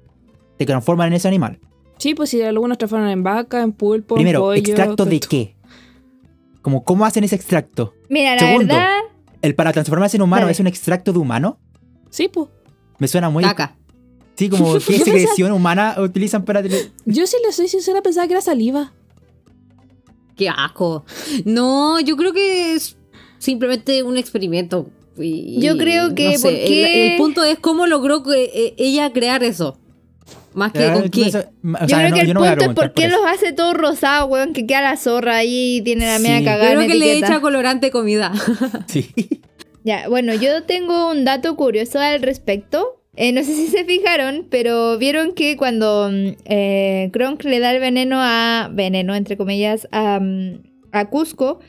se 0.57 0.65
transforman 0.65 1.07
en 1.07 1.13
ese 1.15 1.27
animal. 1.27 1.59
Sí, 1.97 2.13
pues 2.13 2.29
si 2.29 2.41
algunos 2.41 2.77
transforman 2.77 3.09
en 3.09 3.23
vaca, 3.23 3.61
en 3.61 3.71
pulpo, 3.71 4.15
en 4.15 4.19
Primero, 4.19 4.41
pollo. 4.41 4.57
¿extracto 4.59 5.05
de 5.05 5.19
qué? 5.19 5.55
Como, 6.61 6.83
¿cómo 6.83 7.05
hacen 7.05 7.23
ese 7.23 7.35
extracto? 7.35 7.93
Mira, 8.09 8.33
la 8.35 8.39
Segundo. 8.39 8.73
verdad, 8.75 8.89
¿El 9.41 9.53
para 9.55 9.71
transformarse 9.71 10.17
en 10.17 10.23
humano 10.23 10.49
es 10.49 10.59
un 10.59 10.67
extracto 10.67 11.13
de 11.13 11.19
humano? 11.19 11.59
Sí, 12.09 12.27
pues. 12.27 12.47
Me 12.97 13.07
suena 13.07 13.29
muy... 13.29 13.43
Caca. 13.43 13.75
Sí, 14.35 14.49
como 14.49 14.73
qué 14.79 14.99
secreción 14.99 15.51
humana 15.51 15.95
utilizan 15.99 16.43
para... 16.43 16.61
Yo 17.05 17.27
si 17.27 17.37
le 17.45 17.51
soy 17.51 17.67
sincera 17.67 18.01
pensaba 18.01 18.25
que 18.27 18.33
era 18.33 18.41
saliva. 18.41 18.93
Qué 20.35 20.49
asco. 20.49 21.05
No, 21.45 21.99
yo 21.99 22.17
creo 22.17 22.33
que 22.33 22.73
es 22.73 22.97
simplemente 23.37 24.03
un 24.03 24.17
experimento. 24.17 24.89
y- 25.17 25.61
Yo 25.61 25.77
creo 25.77 26.13
que 26.15 26.31
no 26.33 26.37
sé, 26.39 26.41
porque- 26.41 27.05
el, 27.05 27.11
el 27.11 27.17
punto 27.17 27.43
es 27.43 27.59
cómo 27.59 27.85
logró 27.87 28.23
que, 28.23 28.43
eh, 28.53 28.75
ella 28.77 29.13
crear 29.13 29.43
eso. 29.43 29.77
Más 30.55 30.71
que 30.71 30.85
Ah, 30.85 30.93
con 30.93 31.09
qué. 31.09 31.29
yo 31.29 31.39
no, 31.61 31.77
creo 31.85 32.13
que 32.13 32.19
el 32.21 32.33
punto 32.33 32.63
es 32.63 32.69
por 32.73 32.93
qué 32.93 33.07
los 33.09 33.19
hace 33.27 33.53
todos 33.53 33.73
rosados, 33.75 34.29
weón, 34.31 34.53
que 34.53 34.65
queda 34.65 34.81
la 34.81 34.97
zorra 34.97 35.37
ahí 35.37 35.77
y 35.77 35.81
tiene 35.81 36.05
la 36.07 36.17
Sí. 36.17 36.23
media 36.23 36.43
cagada 36.43 36.75
creo 36.75 36.87
que 36.87 36.95
le 36.95 37.17
echa 37.17 37.39
colorante 37.41 37.91
comida. 37.91 38.31
Sí. 38.87 39.11
Ya, 39.83 40.09
bueno, 40.09 40.33
yo 40.33 40.63
tengo 40.63 41.11
un 41.11 41.25
dato 41.25 41.55
curioso 41.55 41.99
al 41.99 42.21
respecto. 42.23 43.01
Eh, 43.17 43.31
no 43.31 43.43
sé 43.43 43.53
si 43.53 43.67
se 43.67 43.85
fijaron, 43.85 44.47
pero 44.49 44.97
vieron 44.97 45.33
que 45.33 45.55
cuando 45.57 46.09
mm, 46.11 46.27
eh, 46.45 47.09
Kronk 47.13 47.43
le 47.43 47.59
da 47.59 47.71
el 47.71 47.79
veneno 47.79 48.17
a. 48.19 48.69
veneno, 48.73 49.13
entre 49.15 49.37
comillas, 49.37 49.87
a, 49.91 50.19
mm, 50.19 50.63
a 50.91 51.05
Cusco. 51.09 51.59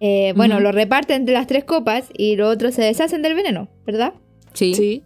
eh, 0.00 0.32
bueno, 0.36 0.60
lo 0.60 0.72
reparte 0.72 1.14
entre 1.14 1.32
las 1.34 1.46
tres 1.46 1.64
copas 1.64 2.04
y 2.16 2.36
los 2.36 2.52
otros 2.54 2.74
se 2.74 2.82
deshacen 2.82 3.22
del 3.22 3.34
veneno, 3.34 3.68
¿verdad? 3.86 4.12
Sí. 4.52 4.74
Sí. 4.74 5.02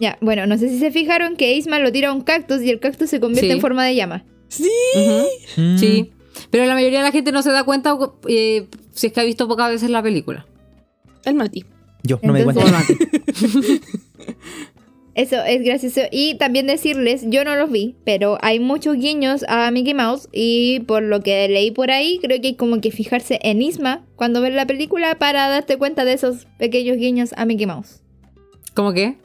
Ya, 0.00 0.18
bueno, 0.20 0.46
no 0.46 0.58
sé 0.58 0.68
si 0.68 0.78
se 0.78 0.90
fijaron 0.90 1.36
que 1.36 1.54
Isma 1.54 1.78
lo 1.78 1.92
tira 1.92 2.08
a 2.08 2.12
un 2.12 2.22
cactus 2.22 2.62
y 2.62 2.70
el 2.70 2.80
cactus 2.80 3.10
se 3.10 3.20
convierte 3.20 3.46
Sí. 3.48 3.52
en 3.52 3.60
forma 3.60 3.84
de 3.84 3.94
llama. 3.94 4.24
Ujú, 4.58 5.26
Mm. 5.56 5.78
Sí. 5.78 6.10
Pero 6.50 6.64
la 6.66 6.74
mayoría 6.74 6.98
de 6.98 7.04
la 7.04 7.12
gente 7.12 7.30
no 7.32 7.42
se 7.42 7.50
da 7.52 7.62
cuenta 7.64 7.96
eh, 8.28 8.66
si 8.92 9.06
es 9.06 9.12
que 9.12 9.20
ha 9.20 9.24
visto 9.24 9.46
pocas 9.46 9.70
veces 9.70 9.90
la 9.90 10.02
película. 10.02 10.46
El 11.24 11.34
Mati. 11.36 11.64
Yo 12.02 12.18
no 12.22 12.32
me 12.32 12.42
di 12.44 12.48
Entonces- 12.48 12.96
cuenta. 12.96 13.84
Eso 15.14 15.36
es 15.44 15.62
gracioso. 15.62 16.00
Y 16.10 16.34
también 16.38 16.66
decirles, 16.66 17.22
yo 17.28 17.44
no 17.44 17.54
los 17.54 17.70
vi, 17.70 17.94
pero 18.04 18.36
hay 18.42 18.58
muchos 18.58 18.96
guiños 18.96 19.44
a 19.48 19.70
Mickey 19.70 19.94
Mouse 19.94 20.28
y 20.32 20.80
por 20.80 21.04
lo 21.04 21.20
que 21.22 21.46
leí 21.48 21.70
por 21.70 21.92
ahí, 21.92 22.18
creo 22.20 22.40
que 22.40 22.48
hay 22.48 22.54
como 22.56 22.80
que 22.80 22.90
fijarse 22.90 23.38
en 23.44 23.62
Isma 23.62 24.04
cuando 24.16 24.40
ves 24.40 24.52
la 24.54 24.66
película 24.66 25.14
para 25.16 25.48
darte 25.48 25.76
cuenta 25.76 26.04
de 26.04 26.14
esos 26.14 26.46
pequeños 26.58 26.96
guiños 26.96 27.30
a 27.36 27.44
Mickey 27.46 27.64
Mouse. 27.66 28.02
¿Cómo 28.74 28.92
qué? 28.92 29.16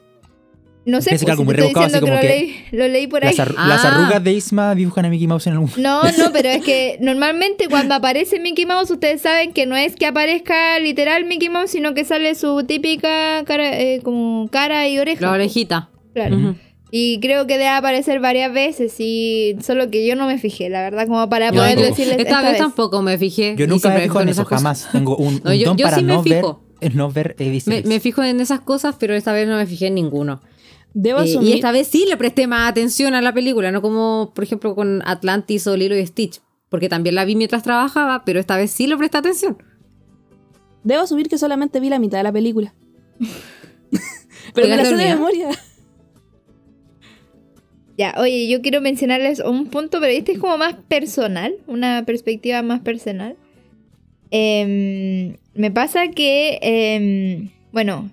No 0.86 1.02
sé, 1.02 1.10
Pensé 1.10 1.26
que 1.26 1.32
pues, 1.32 1.38
algo 1.38 1.42
si 1.42 1.44
muy 1.46 1.54
te 1.54 1.60
estoy 1.60 1.74
rebuscado, 1.74 1.86
así 1.86 1.92
diciendo 1.94 2.06
que, 2.06 2.10
como 2.10 2.14
lo, 2.14 2.20
que 2.20 2.70
leí, 2.72 2.78
lo 2.80 2.88
leí 2.88 3.06
por 3.06 3.24
ahí. 3.24 3.36
Las, 3.36 3.48
Ah. 3.56 3.66
las 3.68 3.84
arrugas 3.84 4.24
de 4.24 4.32
Isma 4.32 4.74
dibujan 4.74 5.04
a 5.04 5.08
Mickey 5.10 5.26
Mouse 5.26 5.46
en 5.46 5.52
algún... 5.52 5.70
No, 5.76 6.02
no, 6.04 6.10
pero 6.32 6.48
es 6.48 6.64
que 6.64 6.96
normalmente 7.00 7.68
cuando 7.68 7.94
aparece 7.94 8.40
Mickey 8.40 8.64
Mouse, 8.66 8.90
ustedes 8.90 9.20
saben 9.20 9.52
que 9.52 9.66
no 9.66 9.76
es 9.76 9.94
que 9.94 10.06
aparezca 10.06 10.78
literal 10.78 11.26
Mickey 11.26 11.50
Mouse, 11.50 11.70
sino 11.72 11.92
que 11.92 12.04
sale 12.04 12.34
su 12.34 12.64
típica 12.64 13.44
cara, 13.44 13.78
eh, 13.78 14.00
como 14.02 14.48
cara 14.50 14.88
y 14.88 14.98
oreja. 14.98 15.20
La 15.20 15.32
orejita. 15.32 15.90
Claro. 16.14 16.56
Y 16.90 17.20
creo 17.20 17.46
que 17.46 17.52
debe 17.52 17.68
aparecer 17.68 18.18
varias 18.18 18.52
veces 18.52 18.94
y 18.98 19.56
solo 19.62 19.90
que 19.90 20.04
yo 20.06 20.16
no 20.16 20.26
me 20.26 20.38
fijé, 20.38 20.70
la 20.70 20.80
verdad, 20.80 21.06
como 21.06 21.28
para 21.28 21.48
Yo 21.50 21.56
poder 21.56 21.74
tampoco. 21.76 21.88
decirles 21.90 22.18
Esta, 22.18 22.22
esta 22.30 22.42
vez 22.42 22.50
vez. 22.52 22.58
tampoco 22.58 23.02
me 23.02 23.16
fijé. 23.18 23.54
Yo 23.56 23.66
nunca 23.68 23.90
me 23.90 24.00
fijo 24.00 24.20
en 24.22 24.28
eso, 24.30 24.42
cosas. 24.44 24.58
jamás. 24.58 24.88
Tengo 24.90 25.16
un, 25.16 25.40
No, 25.44 25.50
un 25.52 25.56
yo- 25.56 25.66
don 25.66 25.76
yo 25.76 25.84
para 25.84 25.96
sí 25.98 26.02
me 26.02 26.14
no 26.14 26.22
ver, 26.24 26.34
fijo. 26.36 26.64
no 26.94 27.10
ver 27.12 27.36
Me, 27.38 27.48
visibles. 27.50 27.84
me 27.84 28.00
fijo 28.00 28.24
en 28.24 28.40
esas 28.40 28.60
cosas, 28.60 28.96
pero 28.98 29.14
esta 29.14 29.32
vez 29.32 29.46
no 29.46 29.56
me 29.56 29.66
fijé 29.66 29.86
en 29.88 29.94
ninguno. 29.94 30.40
Debo 30.92 31.20
Eh, 31.20 31.38
y 31.40 31.52
esta 31.52 31.72
vez 31.72 31.88
sí 31.88 32.04
le 32.08 32.16
presté 32.16 32.46
más 32.46 32.70
atención 32.70 33.14
a 33.14 33.22
la 33.22 33.32
película, 33.32 33.70
no 33.70 33.80
como, 33.82 34.32
por 34.34 34.44
ejemplo, 34.44 34.74
con 34.74 35.02
Atlantis 35.06 35.66
o 35.66 35.76
Lilo 35.76 35.96
y 35.96 36.06
Stitch. 36.06 36.40
Porque 36.68 36.88
también 36.88 37.14
la 37.14 37.24
vi 37.24 37.34
mientras 37.36 37.62
trabajaba, 37.62 38.24
pero 38.24 38.38
esta 38.38 38.56
vez 38.56 38.70
sí 38.70 38.86
le 38.86 38.96
presté 38.96 39.18
atención. 39.18 39.58
Debo 40.84 41.02
asumir 41.02 41.28
que 41.28 41.38
solamente 41.38 41.80
vi 41.80 41.88
la 41.88 41.98
mitad 41.98 42.18
de 42.18 42.24
la 42.24 42.32
película. 42.32 42.74
Pero 44.54 44.66
me 44.66 44.76
la 44.76 44.82
¿Llegaste 44.82 44.96
sé 44.96 45.08
de 45.08 45.14
memoria. 45.14 45.50
Ya, 47.96 48.14
oye, 48.16 48.48
yo 48.48 48.62
quiero 48.62 48.80
mencionarles 48.80 49.40
un 49.40 49.66
punto, 49.66 50.00
pero 50.00 50.10
este 50.10 50.32
es 50.32 50.38
como 50.38 50.56
más 50.56 50.74
personal, 50.88 51.54
una 51.66 52.04
perspectiva 52.06 52.62
más 52.62 52.80
personal. 52.80 53.36
Em, 54.30 55.36
me 55.52 55.70
pasa 55.70 56.08
que, 56.08 56.58
em, 56.62 57.50
bueno, 57.72 58.10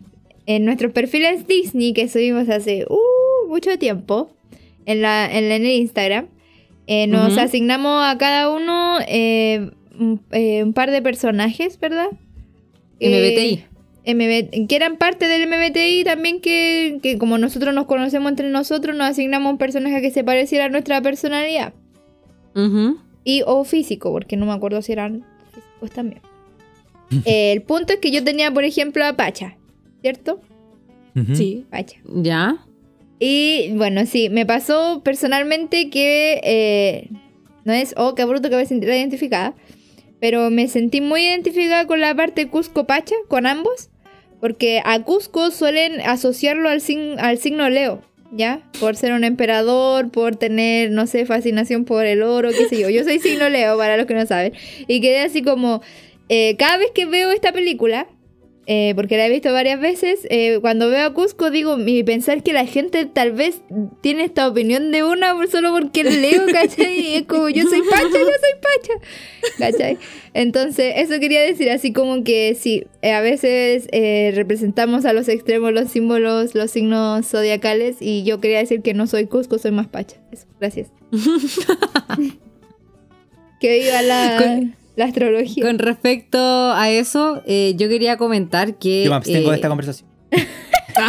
en 0.47 0.65
nuestros 0.65 0.91
perfiles 0.93 1.45
Disney 1.45 1.93
que 1.93 2.07
subimos 2.07 2.49
hace 2.49 2.85
uh, 2.89 3.47
mucho 3.47 3.77
tiempo, 3.77 4.31
en, 4.85 5.01
la, 5.01 5.29
en, 5.31 5.51
el 5.51 5.65
Instagram, 5.65 6.27
eh, 6.87 7.05
nos 7.07 7.37
asignamos 7.37 8.03
a 8.03 8.17
cada 8.17 8.49
uno 8.49 8.99
eh, 9.07 9.69
un, 9.99 10.21
eh, 10.31 10.63
un 10.63 10.71
par 10.71 10.89
de 10.89 11.01
personajes, 11.01 11.77
¿verdad? 11.79 12.07
MBTI. 12.99 13.65
MB 14.07 14.67
que 14.67 14.75
eran 14.77 14.95
parte 14.95 15.27
del 15.27 15.49
MBTI 15.49 16.05
también 16.05 16.39
que, 16.39 16.99
que 17.03 17.17
como 17.17 17.37
nosotros 17.37 17.75
nos 17.75 17.87
conocemos 17.87 18.29
entre 18.29 18.49
nosotros, 18.49 18.95
nos 18.95 19.09
asignamos 19.09 19.51
un 19.51 19.57
personaje 19.57 20.01
que 20.01 20.11
se 20.11 20.23
pareciera 20.23 20.65
a 20.65 20.69
nuestra 20.69 21.01
personalidad. 21.01 21.73
Y 23.23 23.43
o 23.45 23.65
físico, 23.65 24.11
porque 24.11 24.37
no 24.37 24.47
me 24.47 24.53
acuerdo 24.53 24.81
si 24.81 24.93
eran 24.93 25.25
físicos 25.53 25.91
también. 25.91 26.21
El 27.25 27.61
punto 27.61 27.93
es 27.93 27.99
que 27.99 28.09
yo 28.09 28.23
tenía, 28.23 28.49
por 28.51 28.63
ejemplo, 28.63 29.05
a 29.05 29.13
Pacha, 29.13 29.56
¿cierto? 30.01 30.41
Ujú. 31.15 31.35
Sí. 31.35 31.65
Pacha. 31.69 31.97
Ya. 32.05 32.57
Y 33.19 33.71
bueno, 33.73 34.05
sí, 34.05 34.29
me 34.29 34.45
pasó 34.45 35.01
personalmente 35.03 35.89
que 35.89 36.39
eh, 36.43 37.09
no 37.65 37.73
es, 37.73 37.93
oh, 37.97 38.13
qué 38.15 38.25
bruto 38.25 38.49
que 38.49 38.55
me 38.55 38.65
sentí 38.65 38.85
identificada, 38.85 39.55
pero 40.19 40.49
me 40.51 40.67
sentí 40.67 41.01
muy 41.01 41.23
identificada 41.23 41.87
con 41.87 41.99
la 41.99 42.13
parte 42.15 42.47
Cusco-Pacha, 42.47 43.15
con 43.27 43.47
ambos, 43.47 43.89
porque 44.39 44.81
a 44.85 45.01
Cusco 45.03 45.49
suelen 45.49 45.99
asociarlo 46.01 46.69
al, 46.69 46.79
sign- 46.81 47.17
al 47.19 47.39
signo 47.39 47.67
Leo, 47.69 48.03
¿ya? 48.31 48.61
Por 48.79 48.95
ser 48.95 49.13
un 49.13 49.23
emperador, 49.23 50.11
por 50.11 50.35
tener, 50.35 50.91
no 50.91 51.07
sé, 51.07 51.25
fascinación 51.25 51.85
por 51.85 52.05
el 52.05 52.21
oro, 52.21 52.49
qué 52.51 52.67
sé 52.69 52.79
yo. 52.79 52.89
Yo 52.89 53.03
soy 53.03 53.17
signo 53.17 53.49
Leo, 53.49 53.77
para 53.77 53.97
los 53.97 54.05
que 54.05 54.13
no 54.13 54.25
saben. 54.27 54.53
Y 54.87 55.01
quedé 55.01 55.21
así 55.21 55.41
como, 55.41 55.81
eh, 56.29 56.55
cada 56.57 56.77
vez 56.77 56.91
que 56.93 57.07
veo 57.07 57.31
esta 57.31 57.51
película, 57.51 58.05
eh, 58.69 58.91
porque 58.95 59.15
la 59.17 59.25
he 59.27 59.29
visto 59.29 59.51
varias 59.53 59.79
veces. 59.79 60.27
eh, 60.29 60.59
cuando 60.61 60.89
veo 60.89 61.07
a 61.07 61.13
Cusco, 61.13 61.49
digo, 61.49 61.77
mi 61.77 62.03
pensar 62.03 62.43
que 62.43 62.51
la 62.53 62.65
gente 62.65 63.05
tal 63.05 63.31
vez 63.31 63.61
tiene 64.01 64.25
esta 64.25 64.47
opinión 64.47 64.91
de 64.91 65.03
una 65.03 65.33
solo 65.49 65.71
porque 65.71 66.03
leo, 66.03 66.45
¿cachai? 66.51 66.99
Y 66.99 67.15
es 67.15 67.25
como, 67.25 67.47
yo 67.49 67.63
soy 67.63 67.81
Pacha, 67.89 68.03
yo 68.11 68.19
soy 68.19 68.55
Pacha, 68.61 68.93
¿cachai? 69.57 69.97
Entonces, 70.33 70.93
eso 70.97 71.19
quería 71.19 71.41
decir, 71.41 71.69
así 71.71 71.93
como 71.93 72.23
que 72.23 72.55
sí, 72.59 72.85
eh, 73.01 73.13
a 73.13 73.21
veces 73.21 73.87
eh, 73.91 74.31
representamos 74.35 75.05
a 75.05 75.13
los 75.13 75.29
extremos 75.29 75.71
los 75.71 75.89
símbolos, 75.89 76.53
los 76.53 76.69
signos 76.69 77.25
zodiacales, 77.25 77.95
y 78.01 78.23
yo 78.23 78.39
quería 78.39 78.59
decir 78.59 78.81
que 78.81 78.93
no 78.93 79.07
soy 79.07 79.25
Cusco, 79.27 79.57
soy 79.57 79.71
más 79.71 79.87
Pacha. 79.87 80.17
Eso, 80.31 80.45
gracias. 80.59 80.91
que 83.59 83.79
viva 83.79 84.01
la, 84.01 84.37
Con- 84.37 84.75
la 84.97 85.05
astrología. 85.05 85.63
Con 85.63 85.79
respecto 85.79 86.37
a 86.73 86.89
eso, 86.89 87.41
eh, 87.45 87.73
yo 87.77 87.87
quería 87.87 88.17
comentar 88.17 88.77
que. 88.77 89.05
Yo 89.05 89.11
me 89.11 89.15
abstengo 89.15 89.47
eh, 89.47 89.51
de 89.51 89.55
esta 89.55 89.69
conversación. 89.69 90.09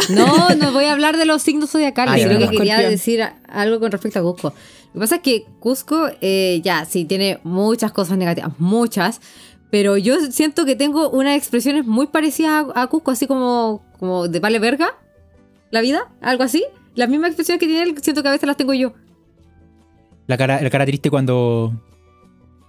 No, 0.09 0.49
no 0.55 0.71
voy 0.71 0.85
a 0.85 0.91
hablar 0.91 1.17
de 1.17 1.25
los 1.25 1.41
signos 1.41 1.71
zodiacales, 1.71 2.13
Ah, 2.13 2.17
ya, 2.19 2.27
sino 2.27 2.37
que 2.39 2.55
quería 2.55 2.73
Escorpión. 2.75 2.91
decir 2.91 3.23
algo 3.47 3.79
con 3.79 3.91
respecto 3.91 4.19
a 4.19 4.21
Cusco. 4.21 4.53
Lo 4.89 4.93
que 4.93 4.99
pasa 4.99 5.15
es 5.15 5.21
que 5.21 5.45
Cusco, 5.59 6.09
eh, 6.21 6.61
ya, 6.63 6.85
sí, 6.85 7.05
tiene 7.05 7.39
muchas 7.43 7.91
cosas 7.91 8.15
negativas, 8.19 8.51
muchas, 8.59 9.19
pero 9.71 9.97
yo 9.97 10.19
siento 10.29 10.65
que 10.65 10.75
tengo 10.75 11.09
unas 11.09 11.35
expresiones 11.35 11.87
muy 11.87 12.05
parecidas 12.05 12.65
a, 12.75 12.83
a 12.83 12.87
Cusco, 12.87 13.09
así 13.09 13.25
como, 13.25 13.83
como 13.97 14.27
de 14.27 14.39
vale 14.39 14.59
verga 14.59 14.95
la 15.71 15.81
vida, 15.81 16.11
algo 16.21 16.43
así. 16.43 16.63
Las 16.93 17.09
mismas 17.09 17.29
expresiones 17.29 17.59
que 17.59 17.65
tiene 17.65 17.81
él, 17.81 17.95
siento 17.99 18.21
que 18.21 18.27
a 18.29 18.31
veces 18.31 18.45
las 18.45 18.57
tengo 18.57 18.75
yo. 18.75 18.93
La 20.27 20.37
cara, 20.37 20.61
la 20.61 20.69
cara 20.69 20.85
triste 20.85 21.09
cuando. 21.09 21.73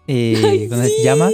Eh, 0.07 0.41
Ay, 0.45 0.69
cuando 0.69 0.87
sí. 0.87 0.93
se 0.99 1.03
llama. 1.05 1.31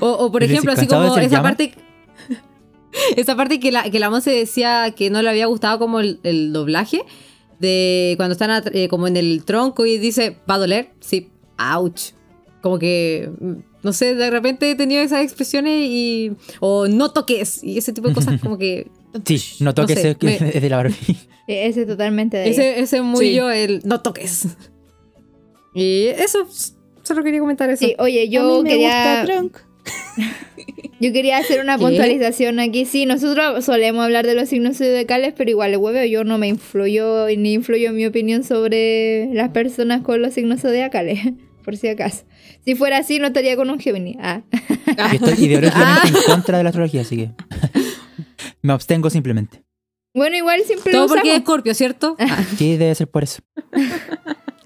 O, 0.00 0.08
o, 0.08 0.32
por 0.32 0.42
¿Eres 0.42 0.52
ejemplo, 0.54 0.72
así 0.72 0.86
como 0.86 1.16
esa 1.16 1.28
llama? 1.28 1.42
parte. 1.50 1.74
Esa 3.16 3.36
parte 3.36 3.60
que 3.60 3.70
la, 3.70 3.88
que 3.90 4.00
la 4.00 4.10
Monse 4.10 4.30
decía 4.30 4.92
que 4.96 5.10
no 5.10 5.22
le 5.22 5.28
había 5.30 5.46
gustado 5.46 5.78
como 5.78 6.00
el, 6.00 6.18
el 6.24 6.52
doblaje 6.52 7.02
de 7.60 8.14
cuando 8.16 8.32
están 8.32 8.64
eh, 8.72 8.88
como 8.88 9.06
en 9.06 9.16
el 9.16 9.44
tronco 9.44 9.86
y 9.86 9.98
dice, 9.98 10.36
¿va 10.50 10.54
a 10.54 10.58
doler? 10.58 10.90
Sí, 11.00 11.28
ouch. 11.58 12.12
Como 12.62 12.78
que, 12.78 13.30
mm, 13.40 13.52
no 13.84 13.92
sé, 13.92 14.14
de 14.16 14.28
repente 14.30 14.70
he 14.70 14.74
tenido 14.74 15.02
esas 15.02 15.22
expresiones 15.22 15.86
y. 15.88 16.32
O 16.58 16.88
no 16.88 17.12
toques 17.12 17.62
y 17.62 17.78
ese 17.78 17.92
tipo 17.92 18.08
de 18.08 18.14
cosas 18.14 18.40
como 18.40 18.58
que. 18.58 18.88
Sí, 19.24 19.42
no 19.60 19.74
toques 19.74 19.98
sé, 20.00 20.10
ese 20.10 20.18
que 20.18 20.26
me- 20.40 20.48
es 20.56 20.62
de 20.62 20.70
la 20.70 20.76
Barbie. 20.76 20.94
Ese 21.48 21.84
totalmente 21.84 22.36
de 22.36 22.44
ella. 22.48 22.52
Ese, 22.52 22.80
ese 22.80 23.02
muy 23.02 23.26
Sí. 23.30 23.34
yo, 23.34 23.50
el 23.50 23.80
no 23.84 24.00
toques. 24.02 24.46
Y 25.74 26.06
eso, 26.08 26.46
solo 27.02 27.22
quería 27.22 27.40
comentar 27.40 27.70
eso. 27.70 27.84
Sí, 27.84 27.94
oye, 27.98 28.22
a 28.22 28.24
yo 28.26 28.56
mí 28.58 28.62
me 28.64 28.70
quería, 28.70 29.20
gusta 29.20 29.24
Trunk. 29.24 29.56
yo 31.00 31.12
quería 31.12 31.38
hacer 31.38 31.60
una 31.60 31.76
¿Qué? 31.78 31.84
puntualización 31.84 32.58
aquí. 32.60 32.84
Sí, 32.84 33.06
nosotros 33.06 33.64
solemos 33.64 34.04
hablar 34.04 34.26
de 34.26 34.34
los 34.34 34.48
signos 34.48 34.76
zodiacales, 34.78 35.32
pero 35.36 35.50
igual 35.50 35.70
el 35.72 35.78
huevo 35.78 36.04
yo 36.04 36.24
no 36.24 36.38
me 36.38 36.48
influyó 36.48 37.26
ni 37.36 37.54
influyó 37.54 37.92
mi 37.92 38.04
opinión 38.06 38.44
sobre 38.44 39.28
las 39.32 39.50
personas 39.50 40.02
con 40.02 40.20
los 40.20 40.34
signos 40.34 40.60
zodiacales, 40.60 41.20
por 41.64 41.76
si 41.76 41.88
acaso. 41.88 42.24
Si 42.64 42.74
fuera 42.74 42.98
así, 42.98 43.18
no 43.18 43.28
estaría 43.28 43.56
con 43.56 43.70
un 43.70 43.78
Gemini. 43.80 44.16
Ah. 44.20 44.42
Y 45.12 45.16
estoy 45.16 45.46
ideológicamente 45.46 46.00
Ah. 46.02 46.08
en 46.08 46.14
contra 46.34 46.58
de 46.58 46.64
la 46.64 46.68
astrología, 46.70 47.00
así 47.02 47.16
que. 47.16 47.30
me 48.60 48.72
abstengo 48.74 49.08
simplemente. 49.08 49.62
Bueno, 50.12 50.36
igual 50.36 50.60
siempre 50.66 50.92
Todo 50.92 51.02
lo 51.06 51.08
porque 51.08 51.36
es. 51.36 51.40
Scorpio, 51.42 51.72
¿cierto? 51.72 52.16
Ah, 52.18 52.44
Sí, 52.58 52.76
debe 52.76 52.94
ser 52.96 53.08
por 53.08 53.22
eso. 53.22 53.40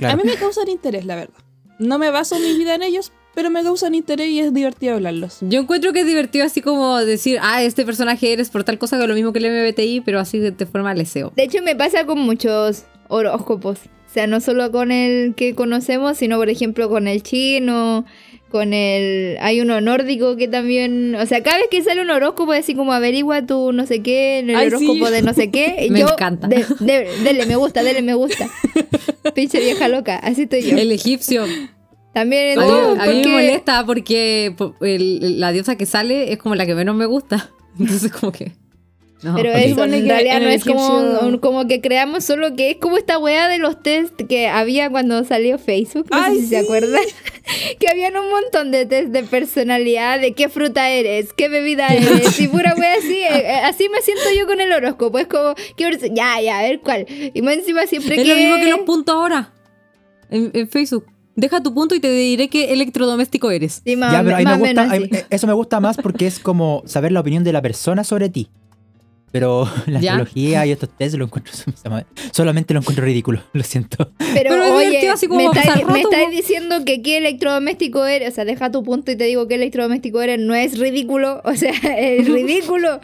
A 0.02 0.16
mí 0.16 0.22
me 0.24 0.34
causan 0.34 0.68
interés, 0.68 1.04
la 1.04 1.16
verdad. 1.16 1.34
No 1.78 1.98
me 1.98 2.10
baso 2.10 2.38
mi 2.38 2.56
vida 2.56 2.74
en 2.74 2.82
ellos, 2.82 3.12
pero 3.34 3.50
me 3.50 3.62
causan 3.62 3.94
interés 3.94 4.28
y 4.28 4.40
es 4.40 4.54
divertido 4.54 4.94
hablarlos. 4.94 5.38
Yo 5.40 5.60
encuentro 5.60 5.92
que 5.92 6.00
es 6.00 6.06
divertido 6.06 6.44
así 6.44 6.60
como 6.62 6.98
decir, 6.98 7.38
ah, 7.42 7.62
este 7.62 7.84
personaje 7.84 8.32
eres 8.32 8.50
por 8.50 8.64
tal 8.64 8.78
cosa 8.78 8.98
que 8.98 9.06
lo 9.06 9.14
mismo 9.14 9.32
que 9.32 9.40
el 9.40 9.46
MBTI, 9.46 10.02
pero 10.02 10.20
así 10.20 10.38
de, 10.38 10.52
de 10.52 10.66
forma 10.66 10.94
leseo. 10.94 11.32
De 11.34 11.44
hecho, 11.44 11.62
me 11.62 11.74
pasa 11.74 12.06
con 12.06 12.18
muchos 12.18 12.84
horóscopos. 13.08 13.78
O 13.78 14.14
sea, 14.14 14.26
no 14.28 14.40
solo 14.40 14.70
con 14.70 14.92
el 14.92 15.34
que 15.34 15.56
conocemos, 15.56 16.18
sino 16.18 16.36
por 16.36 16.48
ejemplo 16.48 16.88
con 16.88 17.08
el 17.08 17.22
chino, 17.24 18.04
con 18.54 18.72
el... 18.72 19.36
Hay 19.40 19.60
uno 19.60 19.80
nórdico 19.80 20.36
que 20.36 20.46
también... 20.46 21.16
O 21.16 21.26
sea, 21.26 21.42
cada 21.42 21.56
vez 21.58 21.66
que 21.72 21.82
sale 21.82 22.00
un 22.00 22.08
horóscopo 22.10 22.52
así 22.52 22.76
como 22.76 22.92
averigua 22.92 23.44
tu 23.44 23.72
no 23.72 23.84
sé 23.84 24.00
qué, 24.00 24.38
en 24.38 24.50
el 24.50 24.54
Ay, 24.54 24.68
horóscopo 24.68 25.06
sí. 25.08 25.12
de 25.12 25.22
no 25.22 25.34
sé 25.34 25.50
qué. 25.50 25.88
Me 25.90 25.98
yo, 25.98 26.08
encanta. 26.08 26.46
de- 26.46 26.64
de- 26.78 27.08
dele 27.24 27.46
me 27.46 27.56
gusta, 27.56 27.82
dele 27.82 28.00
me 28.00 28.14
gusta. 28.14 28.48
Pinche 29.34 29.58
vieja 29.58 29.88
loca, 29.88 30.18
así 30.18 30.42
estoy 30.42 30.62
yo. 30.62 30.76
El 30.76 30.92
egipcio. 30.92 31.46
También... 32.12 32.60
A 32.60 32.64
mí, 32.64 32.70
oh, 32.70 32.96
a 33.00 33.06
mí 33.06 33.22
me 33.24 33.26
molesta 33.32 33.84
porque 33.84 34.54
po- 34.56 34.76
el- 34.82 35.40
la 35.40 35.50
diosa 35.50 35.74
que 35.76 35.84
sale 35.84 36.30
es 36.32 36.38
como 36.38 36.54
la 36.54 36.64
que 36.64 36.76
menos 36.76 36.94
me 36.94 37.06
gusta. 37.06 37.50
Entonces 37.80 38.12
como 38.12 38.30
que... 38.30 38.52
no. 39.24 39.34
Pero 39.34 39.50
ok. 39.50 39.56
eso 39.56 39.68
Supone 39.70 39.96
en 39.98 40.08
realidad 40.08 40.36
en 40.36 40.42
no 40.44 40.48
es 40.50 40.64
como, 40.64 41.18
un- 41.20 41.38
como 41.38 41.66
que 41.66 41.80
creamos 41.80 42.22
solo 42.24 42.54
que 42.54 42.70
es 42.70 42.76
como 42.76 42.96
esta 42.96 43.18
weá 43.18 43.48
de 43.48 43.58
los 43.58 43.82
test 43.82 44.14
que 44.28 44.46
había 44.48 44.90
cuando 44.90 45.24
salió 45.24 45.58
Facebook, 45.58 46.06
no 46.10 46.16
Ay, 46.22 46.34
sé 46.36 46.40
si 46.42 46.46
se 46.48 46.58
sí. 46.60 46.64
acuerdan, 46.64 47.00
que 47.80 47.88
habían 47.88 48.16
un 48.16 48.30
montón 48.30 48.70
de 48.70 48.86
test 48.86 49.08
de 49.08 49.22
personalidad, 49.24 50.20
de 50.20 50.32
qué 50.34 50.48
fruta 50.48 50.90
eres, 50.90 51.32
qué 51.32 51.48
bebida 51.48 51.88
eres, 51.88 52.38
y 52.38 52.48
pura 52.48 52.74
weá 52.78 52.94
así, 52.98 53.16
eh, 53.20 53.28
eh, 53.32 53.60
así 53.64 53.88
me 53.88 54.00
siento 54.02 54.24
yo 54.38 54.46
con 54.46 54.60
el 54.60 54.70
horóscopo, 54.72 55.18
es 55.18 55.26
como, 55.26 55.54
¿qué 55.76 55.84
ya, 56.12 56.40
ya, 56.40 56.58
a 56.60 56.62
ver 56.62 56.80
cuál, 56.80 57.06
y 57.08 57.42
más 57.42 57.54
encima 57.54 57.86
siempre 57.86 58.16
Es 58.16 58.22
que... 58.22 58.28
lo 58.28 58.36
mismo 58.36 58.56
que 58.56 58.70
los 58.70 58.80
puntos 58.80 59.14
ahora. 59.14 59.50
En, 60.30 60.50
en 60.54 60.68
Facebook. 60.68 61.06
Deja 61.36 61.60
tu 61.60 61.74
punto 61.74 61.96
y 61.96 62.00
te 62.00 62.10
diré 62.12 62.48
qué 62.48 62.72
electrodoméstico 62.72 63.50
eres. 63.50 63.82
Sí, 63.84 63.96
más, 63.96 64.12
Ya, 64.12 64.22
pero 64.22 64.36
más 64.44 64.58
me 64.58 64.66
gusta, 64.66 64.82
así. 64.82 65.10
eso 65.30 65.46
me 65.48 65.52
gusta 65.52 65.80
más 65.80 65.96
porque 65.96 66.28
es 66.28 66.38
como 66.38 66.84
saber 66.86 67.10
la 67.10 67.18
opinión 67.20 67.42
de 67.42 67.52
la 67.52 67.60
persona 67.60 68.04
sobre 68.04 68.28
ti. 68.28 68.48
Pero 69.34 69.68
la 69.86 69.98
¿Ya? 69.98 70.12
astrología 70.12 70.64
y 70.64 70.70
estos 70.70 70.90
test 70.90 71.16
lo 71.16 71.24
encuentro 71.24 71.52
solamente 72.30 72.72
lo 72.72 72.78
encuentro 72.78 73.04
ridículo, 73.04 73.42
lo 73.52 73.64
siento. 73.64 74.12
Pero, 74.32 74.50
Pero 74.50 74.76
oye, 74.76 75.08
así 75.10 75.26
como 75.26 75.40
me 75.42 75.48
po. 75.50 76.30
diciendo 76.30 76.84
que 76.84 77.02
qué 77.02 77.16
electrodoméstico 77.16 78.06
eres. 78.06 78.28
O 78.30 78.34
sea, 78.36 78.44
deja 78.44 78.70
tu 78.70 78.84
punto 78.84 79.10
y 79.10 79.16
te 79.16 79.24
digo 79.24 79.48
qué 79.48 79.56
electrodoméstico 79.56 80.22
eres. 80.22 80.38
No 80.38 80.54
es 80.54 80.78
ridículo. 80.78 81.42
O 81.44 81.56
sea, 81.56 81.72
es 81.72 82.28
ridículo. 82.28 83.00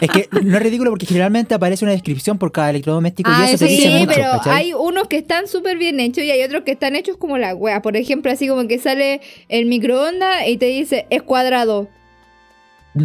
Es 0.00 0.08
que 0.08 0.28
no 0.42 0.56
es 0.56 0.62
ridículo 0.62 0.88
porque 0.88 1.04
generalmente 1.04 1.52
aparece 1.54 1.84
una 1.84 1.92
descripción 1.92 2.38
por 2.38 2.50
cada 2.50 2.70
electrodoméstico 2.70 3.30
Ah, 3.30 3.42
y 3.42 3.44
eso 3.44 3.56
eso 3.56 3.66
te 3.66 3.70
dice 3.70 3.88
Sí, 3.88 3.94
mucho, 3.98 4.12
pero 4.14 4.30
¿cachai? 4.30 4.54
hay 4.56 4.72
unos 4.72 5.06
que 5.08 5.18
están 5.18 5.48
súper 5.48 5.76
bien 5.76 6.00
hechos 6.00 6.24
y 6.24 6.30
hay 6.30 6.42
otros 6.42 6.62
que 6.64 6.70
están 6.72 6.96
hechos 6.96 7.18
como 7.18 7.36
la 7.36 7.54
wea. 7.54 7.82
Por 7.82 7.98
ejemplo, 7.98 8.32
así 8.32 8.48
como 8.48 8.66
que 8.68 8.78
sale 8.78 9.20
el 9.50 9.66
microondas 9.66 10.48
y 10.48 10.56
te 10.56 10.64
dice 10.64 11.06
es 11.10 11.22
cuadrado. 11.22 11.88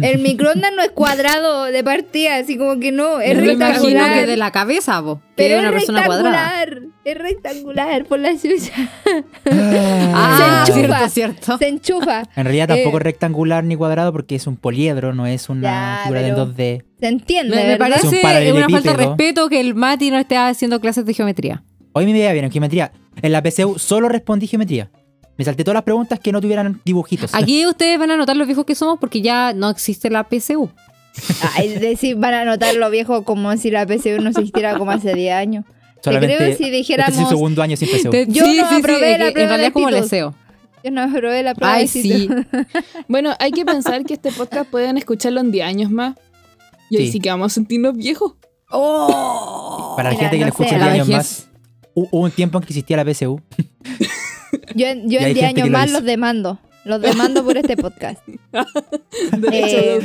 El 0.02 0.18
microondas 0.20 0.72
no 0.74 0.82
es 0.82 0.90
cuadrado 0.90 1.64
de 1.64 1.84
partida, 1.84 2.36
así 2.36 2.56
como 2.58 2.80
que 2.80 2.90
no, 2.92 3.20
es 3.20 3.36
Yo 3.36 3.44
me 3.44 3.52
imagino 3.52 3.66
rectangular. 3.76 4.14
que 4.20 4.26
de 4.26 4.36
la 4.36 4.50
cabeza, 4.50 5.02
que 5.04 5.16
pero 5.36 5.54
es 5.56 5.60
una 5.60 5.70
persona 5.72 6.06
cuadrada. 6.06 6.64
rectangular, 6.64 6.92
es 7.04 7.18
rectangular 7.18 8.04
por 8.06 8.18
la 8.18 8.32
chucha. 8.32 8.72
Ah, 9.50 10.64
Se 10.66 10.72
enchufa. 10.72 11.08
cierto, 11.08 11.08
cierto. 11.44 11.58
Se 11.58 11.68
enchufa. 11.68 12.22
En 12.36 12.44
realidad 12.44 12.68
tampoco 12.68 12.96
Eh, 12.96 13.00
es 13.00 13.04
rectangular 13.04 13.64
ni 13.64 13.76
cuadrado 13.76 14.12
porque 14.12 14.34
es 14.36 14.46
un 14.46 14.56
poliedro, 14.56 15.14
no 15.14 15.26
es 15.26 15.48
una 15.48 15.62
Ya, 15.62 16.00
figura 16.04 16.26
en 16.26 16.34
2D. 16.34 16.84
Se 17.00 17.08
entiende, 17.08 17.56
Me, 17.56 17.62
me 17.64 17.78
¿verdad? 17.78 17.98
Es 17.98 18.04
un 18.04 18.20
parece 18.22 18.52
una 18.52 18.68
falta 18.68 18.90
de 18.92 18.96
respeto 19.06 19.48
que 19.48 19.60
el 19.60 19.74
Mati 19.74 20.10
no 20.10 20.18
esté 20.18 20.36
haciendo 20.36 20.80
clases 20.80 21.04
de 21.04 21.14
geometría. 21.14 21.62
Hoy 21.92 22.06
me 22.06 22.12
veía 22.12 22.32
bien 22.32 22.44
en 22.46 22.50
geometría. 22.52 22.92
En 23.22 23.32
la 23.32 23.42
PCU 23.42 23.78
solo 23.78 24.08
respondí 24.08 24.46
geometría. 24.46 24.90
Me 25.36 25.44
salté 25.44 25.64
todas 25.64 25.74
las 25.74 25.82
preguntas 25.84 26.20
que 26.20 26.30
no 26.32 26.40
tuvieran 26.40 26.80
dibujitos. 26.84 27.34
Aquí 27.34 27.66
ustedes 27.66 27.98
van 27.98 28.10
a 28.10 28.16
notar 28.16 28.36
los 28.36 28.46
viejos 28.46 28.64
que 28.64 28.74
somos 28.74 28.98
porque 28.98 29.20
ya 29.20 29.52
no 29.52 29.70
existe 29.70 30.10
la 30.10 30.24
PCU. 30.24 30.70
Es 31.62 31.80
decir, 31.80 32.16
van 32.16 32.34
a 32.34 32.44
notar 32.44 32.74
lo 32.74 32.90
viejo 32.90 33.24
como 33.24 33.56
si 33.56 33.70
la 33.70 33.86
PSU 33.86 34.20
no 34.20 34.30
existiera 34.30 34.76
como 34.78 34.90
hace 34.90 35.14
10 35.14 35.34
años. 35.34 35.64
Solamente 36.02 36.36
creo 36.36 36.48
si 36.48 36.52
este 36.52 36.66
es 36.66 36.72
dijéramos- 36.72 37.18
el 37.18 37.26
segundo 37.28 37.62
año 37.62 37.76
sin 37.76 37.88
PCU. 37.88 38.10
Te- 38.10 38.26
Yo 38.28 38.44
no 38.46 38.66
aprobé 38.66 39.16
la 39.18 39.30
prueba 39.30 39.30
En 39.30 39.34
realidad 39.34 39.58
de 39.58 39.66
es 39.66 39.72
como 39.72 39.88
el 39.88 39.94
deseo. 39.94 40.34
Yo 40.82 40.90
no 40.90 41.02
aprobé 41.02 41.42
la 41.42 41.54
prueba 41.54 41.74
Ay, 41.74 41.82
de 41.84 41.88
sí. 41.88 42.28
Bueno, 43.08 43.32
hay 43.38 43.52
que 43.52 43.64
pensar 43.64 44.04
que 44.04 44.14
este 44.14 44.30
podcast 44.32 44.68
pueden 44.70 44.98
escucharlo 44.98 45.40
en 45.40 45.50
10 45.50 45.64
años 45.66 45.90
más. 45.90 46.14
Y 46.90 46.98
ahí 46.98 47.10
Sí. 47.10 47.20
que 47.20 47.30
vamos 47.30 47.52
a 47.52 47.54
sentirnos 47.54 47.96
viejos. 47.96 48.34
Para 49.96 50.10
la 50.10 50.16
gente 50.16 50.32
que 50.36 50.40
no 50.40 50.46
lo 50.46 50.48
escucha 50.50 50.68
sé, 50.70 50.74
en 50.74 50.80
la 50.80 50.92
10 50.92 51.04
años 51.06 51.08
más, 51.16 51.48
hu- 51.94 52.08
hubo 52.10 52.24
un 52.24 52.30
tiempo 52.32 52.58
en 52.58 52.64
que 52.64 52.72
existía 52.72 52.96
la 52.98 53.04
PCU. 53.04 53.40
Yo, 54.74 54.86
yo 54.86 54.90
en 54.90 55.08
10 55.08 55.22
gente 55.22 55.44
años 55.46 55.66
lo 55.68 55.72
más 55.72 55.84
dice. 55.86 55.94
los 55.94 56.04
demando. 56.04 56.58
Los 56.84 57.00
demando 57.00 57.44
por 57.44 57.56
este 57.56 57.76
podcast. 57.76 58.20
Eh. 59.50 59.98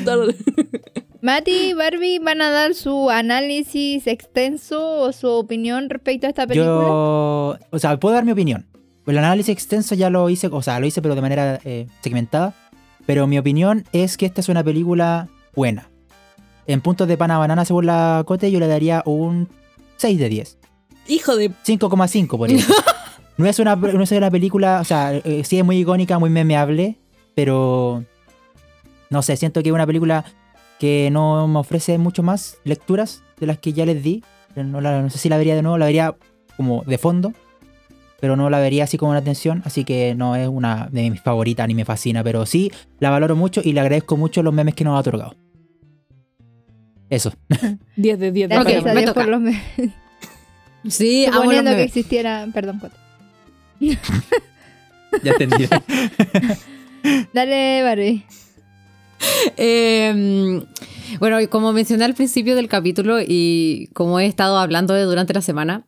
Mati 1.22 1.52
y 1.52 1.74
Barbie 1.74 2.20
van 2.20 2.42
a 2.42 2.50
dar 2.50 2.74
su 2.74 3.10
análisis 3.10 4.08
extenso 4.08 5.02
o 5.02 5.12
su 5.12 5.28
opinión 5.28 5.90
respecto 5.90 6.26
a 6.28 6.30
esta 6.30 6.48
película. 6.48 6.72
Yo, 6.72 7.58
o 7.70 7.80
sea, 7.80 8.00
puedo 8.00 8.16
dar 8.16 8.26
mi 8.26 8.32
opinión. 8.32 8.66
El 9.06 9.18
análisis 9.18 9.52
extenso 9.52 9.96
ya 9.96 10.10
lo 10.10 10.30
hice, 10.30 10.48
o 10.48 10.62
sea, 10.62 10.80
lo 10.80 10.86
hice 10.86 11.02
pero 11.02 11.16
de 11.16 11.22
manera 11.22 11.60
eh, 11.66 11.88
segmentada. 12.02 12.54
Pero 13.06 13.28
mi 13.28 13.38
opinión 13.38 13.86
es 13.92 14.18
que 14.18 14.26
esta 14.26 14.42
es 14.42 14.50
una 14.50 14.64
película 14.64 15.28
buena. 15.56 15.90
En 16.68 16.82
puntos 16.82 17.08
de 17.08 17.18
pana 17.18 17.38
banana 17.38 17.66
según 17.66 17.88
la 17.88 18.24
Cote 18.26 18.52
yo 18.52 18.60
le 18.60 18.68
daría 18.68 19.04
un 19.06 19.50
6 19.98 20.20
de 20.20 20.30
10. 20.30 20.58
Hijo 21.08 21.36
de... 21.36 21.50
5,5 21.50 22.38
por 22.38 22.50
ejemplo. 22.50 22.76
no, 23.40 23.48
es 23.48 23.60
una, 23.60 23.76
no 23.76 24.04
es 24.04 24.12
una 24.12 24.30
película, 24.32 24.80
o 24.82 24.84
sea, 24.84 25.14
eh, 25.16 25.44
sí 25.44 25.58
es 25.58 25.66
muy 25.66 25.78
icónica, 25.80 26.20
muy 26.20 26.30
memeable, 26.30 26.98
pero 27.36 28.04
no 29.10 29.22
sé, 29.22 29.36
siento 29.38 29.64
que 29.64 29.70
es 29.70 29.74
una 29.74 29.88
película 29.88 30.26
que 30.80 31.10
no 31.12 31.48
me 31.48 31.60
ofrece 31.60 31.98
mucho 31.98 32.22
más 32.24 32.58
lecturas 32.64 33.24
de 33.40 33.48
las 33.48 33.58
que 33.58 33.74
ya 33.74 33.86
les 33.86 34.04
di. 34.04 34.24
No, 34.56 34.82
la- 34.82 35.02
no 35.02 35.10
sé 35.10 35.18
si 35.18 35.30
la 35.30 35.38
vería 35.38 35.56
de 35.56 35.62
nuevo, 35.62 35.78
la 35.78 35.86
vería 35.86 36.16
como 36.58 36.84
de 36.86 36.98
fondo, 36.98 37.34
pero 38.20 38.36
no 38.36 38.50
la 38.50 38.60
vería 38.60 38.84
así 38.84 38.98
como 38.98 39.12
una 39.12 39.20
atención, 39.20 39.62
así 39.66 39.84
que 39.86 40.14
no 40.16 40.36
es 40.36 40.48
una 40.50 40.90
de 40.92 41.10
mis 41.10 41.22
favoritas 41.22 41.68
ni 41.68 41.74
me 41.76 41.86
fascina, 41.86 42.24
pero 42.24 42.46
sí 42.46 42.72
la 43.00 43.10
valoro 43.10 43.36
mucho 43.36 43.62
y 43.64 43.72
le 43.74 43.80
agradezco 43.80 44.18
mucho 44.18 44.44
los 44.44 44.54
memes 44.54 44.76
que 44.76 44.84
nos 44.84 44.96
ha 44.96 45.00
otorgado. 45.00 45.36
Eso. 47.10 47.32
10 47.96 48.20
de 48.20 48.32
10 48.32 48.50
de 48.50 48.58
Ok, 48.58 48.64
Gracias 48.64 48.86
a 48.86 48.94
me 48.94 49.04
toca. 49.04 49.22
por 49.22 49.30
los 49.30 49.42
memes. 49.42 49.62
Sí, 50.88 51.26
amo 51.26 51.34
los 51.36 51.42
Suponiendo 51.44 51.72
que 51.72 51.76
memes. 51.78 51.88
existiera. 51.88 52.48
Perdón, 52.54 52.80
Cote. 52.80 52.96
Ya 55.24 55.32
entendí. 55.32 55.68
Dale, 57.34 57.82
Barbie. 57.82 58.26
Eh, 59.58 60.62
bueno, 61.20 61.38
como 61.50 61.74
mencioné 61.74 62.06
al 62.06 62.14
principio 62.14 62.56
del 62.56 62.68
capítulo 62.68 63.18
y 63.20 63.90
como 63.94 64.20
he 64.20 64.28
estado 64.28 64.60
hablando 64.60 64.94
de 64.94 65.04
durante 65.04 65.34
la 65.34 65.42
semana, 65.42 65.88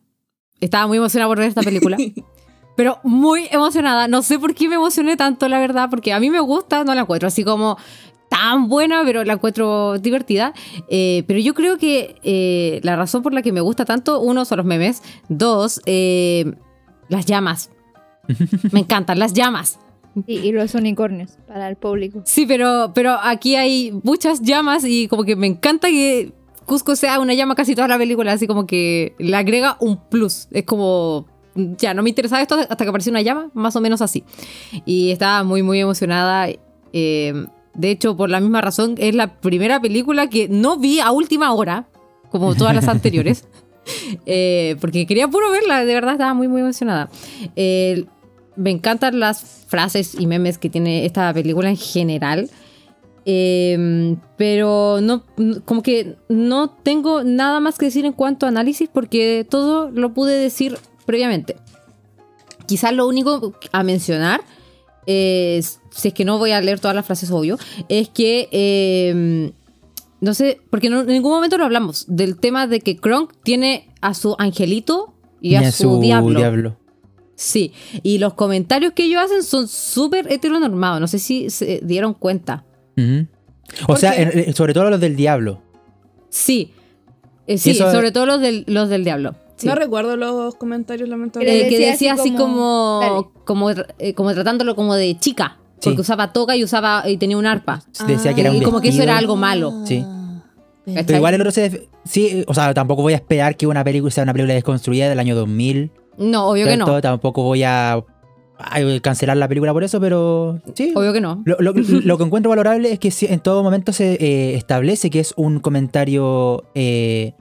estaba 0.60 0.88
muy 0.88 0.98
emocionada 0.98 1.28
por 1.28 1.38
ver 1.38 1.48
esta 1.48 1.62
película. 1.62 1.96
pero 2.76 2.98
muy 3.04 3.46
emocionada. 3.50 4.08
No 4.08 4.22
sé 4.22 4.38
por 4.38 4.54
qué 4.54 4.68
me 4.68 4.76
emocioné 4.76 5.16
tanto, 5.16 5.48
la 5.48 5.60
verdad, 5.60 5.88
porque 5.90 6.12
a 6.12 6.20
mí 6.20 6.30
me 6.30 6.40
gusta, 6.40 6.84
no 6.84 6.94
la 6.94 7.02
encuentro 7.02 7.28
así 7.28 7.44
como 7.44 7.76
tan 8.28 8.68
buena, 8.68 9.02
pero 9.04 9.24
la 9.24 9.34
encuentro 9.34 9.98
divertida. 9.98 10.54
Eh, 10.88 11.24
pero 11.26 11.38
yo 11.38 11.54
creo 11.54 11.76
que 11.78 12.16
eh, 12.22 12.80
la 12.82 12.96
razón 12.96 13.22
por 13.22 13.34
la 13.34 13.42
que 13.42 13.52
me 13.52 13.60
gusta 13.60 13.84
tanto, 13.84 14.20
uno, 14.20 14.44
son 14.44 14.58
los 14.58 14.66
memes. 14.66 15.02
Dos, 15.28 15.80
eh, 15.86 16.54
las 17.08 17.26
llamas. 17.26 17.70
Me 18.72 18.80
encantan 18.80 19.18
las 19.18 19.32
llamas. 19.32 19.78
Y, 20.26 20.38
y 20.38 20.52
los 20.52 20.74
unicornios 20.74 21.38
para 21.48 21.68
el 21.68 21.76
público. 21.76 22.22
Sí, 22.24 22.44
pero, 22.46 22.92
pero 22.94 23.16
aquí 23.22 23.56
hay 23.56 23.92
muchas 24.02 24.42
llamas 24.42 24.84
y 24.84 25.08
como 25.08 25.24
que 25.24 25.36
me 25.36 25.46
encanta 25.46 25.88
que 25.88 26.32
Cusco 26.66 26.96
sea 26.96 27.18
una 27.18 27.34
llama 27.34 27.54
casi 27.54 27.74
toda 27.74 27.88
la 27.88 27.98
película, 27.98 28.32
así 28.32 28.46
como 28.46 28.66
que 28.66 29.14
le 29.18 29.36
agrega 29.36 29.76
un 29.80 29.96
plus. 29.96 30.48
Es 30.50 30.64
como, 30.64 31.26
ya, 31.54 31.94
no 31.94 32.02
me 32.02 32.10
interesaba 32.10 32.42
esto 32.42 32.56
hasta 32.56 32.76
que 32.76 32.88
apareció 32.88 33.10
una 33.10 33.22
llama, 33.22 33.50
más 33.54 33.74
o 33.76 33.80
menos 33.80 34.02
así. 34.02 34.24
Y 34.84 35.10
estaba 35.10 35.44
muy, 35.44 35.62
muy 35.62 35.80
emocionada. 35.80 36.48
eh, 36.92 37.46
de 37.74 37.90
hecho, 37.90 38.16
por 38.16 38.28
la 38.28 38.40
misma 38.40 38.60
razón, 38.60 38.96
es 38.98 39.14
la 39.14 39.40
primera 39.40 39.80
película 39.80 40.28
que 40.28 40.48
no 40.48 40.76
vi 40.76 41.00
a 41.00 41.10
última 41.10 41.52
hora, 41.52 41.88
como 42.30 42.54
todas 42.54 42.74
las 42.74 42.88
anteriores. 42.88 43.46
Eh, 44.26 44.76
porque 44.80 45.06
quería 45.06 45.26
puro 45.26 45.50
verla, 45.50 45.84
de 45.84 45.92
verdad 45.92 46.12
estaba 46.12 46.34
muy, 46.34 46.46
muy 46.46 46.60
emocionada. 46.60 47.10
Eh, 47.56 48.04
me 48.56 48.70
encantan 48.70 49.18
las 49.20 49.64
frases 49.66 50.14
y 50.18 50.26
memes 50.26 50.58
que 50.58 50.68
tiene 50.70 51.04
esta 51.06 51.32
película 51.32 51.68
en 51.70 51.76
general. 51.76 52.50
Eh, 53.24 54.16
pero 54.36 54.98
no, 55.00 55.24
como 55.64 55.82
que 55.82 56.16
no 56.28 56.70
tengo 56.70 57.22
nada 57.22 57.60
más 57.60 57.78
que 57.78 57.86
decir 57.86 58.04
en 58.04 58.12
cuanto 58.12 58.46
a 58.46 58.48
análisis 58.48 58.88
porque 58.92 59.46
todo 59.48 59.90
lo 59.90 60.12
pude 60.12 60.34
decir 60.36 60.76
previamente. 61.06 61.56
Quizás 62.66 62.92
lo 62.92 63.06
único 63.06 63.54
a 63.70 63.82
mencionar, 63.84 64.40
es, 65.06 65.80
si 65.90 66.08
es 66.08 66.14
que 66.14 66.24
no 66.24 66.38
voy 66.38 66.52
a 66.52 66.60
leer 66.60 66.80
todas 66.80 66.94
las 66.96 67.06
frases, 67.06 67.30
obvio, 67.30 67.58
es 67.88 68.08
que 68.08 68.48
eh, 68.52 69.52
no 70.20 70.34
sé, 70.34 70.60
porque 70.70 70.88
no- 70.90 71.00
en 71.00 71.06
ningún 71.08 71.32
momento 71.32 71.58
lo 71.58 71.64
hablamos 71.64 72.04
del 72.08 72.38
tema 72.38 72.66
de 72.66 72.80
que 72.80 72.96
Kronk 72.96 73.32
tiene 73.42 73.88
a 74.00 74.14
su 74.14 74.36
angelito 74.38 75.14
y 75.40 75.56
a, 75.56 75.70
su, 75.72 76.00
diablo. 76.00 76.76
Sí, 77.42 77.72
y 78.04 78.18
los 78.18 78.34
comentarios 78.34 78.92
que 78.92 79.04
ellos 79.04 79.20
hacen 79.20 79.42
son 79.42 79.66
súper 79.66 80.30
heteronormados. 80.32 81.00
No 81.00 81.08
sé 81.08 81.18
si 81.18 81.50
se 81.50 81.80
dieron 81.82 82.14
cuenta. 82.14 82.64
O 83.82 83.86
¿Por 83.88 83.98
sea, 83.98 84.14
qué? 84.14 84.22
en- 84.22 84.38
en- 84.38 84.54
sobre 84.54 84.74
todo 84.74 84.88
los 84.90 85.00
del 85.00 85.16
diablo. 85.16 85.60
Sí, 86.28 86.72
Eh, 87.48 87.58
sí, 87.58 87.70
eso- 87.72 87.90
sobre 87.90 88.12
todo 88.12 88.26
los 88.26 88.40
del, 88.40 88.64
los 88.68 88.88
del 88.88 89.02
diablo. 89.02 89.34
Sí. 89.56 89.66
No 89.66 89.74
recuerdo 89.74 90.16
los 90.16 90.54
comentarios, 90.54 91.08
Eh, 91.08 91.10
lamentablemente. 91.10 91.68
que 91.68 91.74
decía 91.78 91.90
decía 91.92 92.12
así 92.14 92.30
como- 92.32 93.00
como, 93.02 93.32
como, 93.44 93.70
eh, 93.98 94.14
como 94.14 94.32
tratándolo 94.34 94.76
como 94.76 94.94
de 94.94 95.18
chica. 95.18 95.58
Sí. 95.80 95.88
Porque 95.88 96.00
usaba 96.02 96.32
toga 96.32 96.54
y 96.56 96.62
usaba 96.62 97.02
y 97.08 97.16
tenía 97.16 97.36
un 97.36 97.46
arpa. 97.46 97.82
Decía 98.06 98.34
que 98.34 98.42
era 98.42 98.50
un 98.52 98.58
y 98.58 98.62
como 98.62 98.80
que 98.80 98.90
eso 98.90 99.02
era 99.02 99.18
algo 99.18 99.34
malo. 99.34 99.84
Sí. 99.84 100.04
¿Cachai? 100.86 101.04
Pero 101.06 101.18
igual 101.18 101.34
el 101.34 101.40
otro 101.40 101.50
se... 101.50 101.60
def- 101.70 101.82
Sí, 102.04 102.44
o 102.48 102.54
sea, 102.54 102.72
tampoco 102.74 103.02
voy 103.02 103.12
a 103.12 103.16
esperar 103.16 103.56
que 103.56 103.66
una 103.68 103.82
película 103.84 104.10
sea 104.10 104.24
una 104.24 104.32
película 104.32 104.54
desconstruida 104.54 105.08
del 105.08 105.18
año 105.20 105.34
2000. 105.36 105.90
No, 106.18 106.48
obvio 106.50 106.66
que 106.66 106.76
no. 106.76 107.00
Tampoco 107.00 107.42
voy 107.42 107.62
a, 107.64 108.02
cancelar 109.02 109.36
la 109.36 109.48
película 109.48 109.72
por 109.72 109.82
eso, 109.84 110.00
pero 110.00 110.60
sí. 110.74 110.92
Obvio 110.94 111.12
que 111.12 111.20
no. 111.20 111.42
Lo, 111.44 111.56
lo- 111.60 111.72
lo 112.04 112.18
que 112.18 112.24
encuentro 112.24 112.50
valorable 112.50 112.92
es 112.92 112.98
que 112.98 113.12
en 113.32 113.40
todo 113.40 113.62
momento 113.62 113.92
se 113.92 114.14
eh, 114.14 114.54
establece 114.54 115.10
que 115.10 115.20
es 115.20 115.32
un 115.36 115.58
comentario 115.60 116.64
eh, 116.74 117.32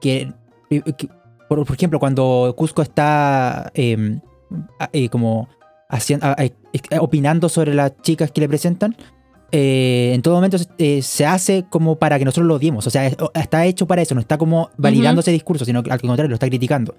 que, 0.00 0.32
que- 0.70 1.08
por, 1.48 1.64
por 1.64 1.74
ejemplo, 1.76 1.98
cuando 1.98 2.52
Cusco 2.56 2.82
está 2.82 3.70
eh, 3.74 4.18
a- 4.78 4.90
eh, 4.92 5.08
como 5.08 5.48
haciendo, 5.88 6.26
opinando 7.00 7.48
sobre 7.48 7.72
las 7.74 7.96
chicas 8.02 8.30
que 8.30 8.42
le 8.42 8.48
presentan, 8.48 8.94
en 9.50 10.20
todo 10.20 10.34
momento 10.34 10.58
eh, 10.76 11.00
se 11.00 11.24
hace 11.24 11.64
como 11.70 11.96
para 11.96 12.18
que 12.18 12.26
nosotros 12.26 12.46
lo 12.46 12.56
odiemos. 12.56 12.86
O 12.86 12.90
sea, 12.90 13.06
es- 13.06 13.16
está 13.34 13.64
hecho 13.64 13.86
para 13.86 14.02
eso, 14.02 14.14
no 14.14 14.20
está 14.20 14.36
como 14.36 14.68
validando 14.76 15.20
ese 15.22 15.30
discurso, 15.30 15.64
sino 15.64 15.82
que 15.82 15.90
al 15.90 16.00
contrario, 16.02 16.28
lo 16.28 16.34
está 16.34 16.46
criticando. 16.48 16.94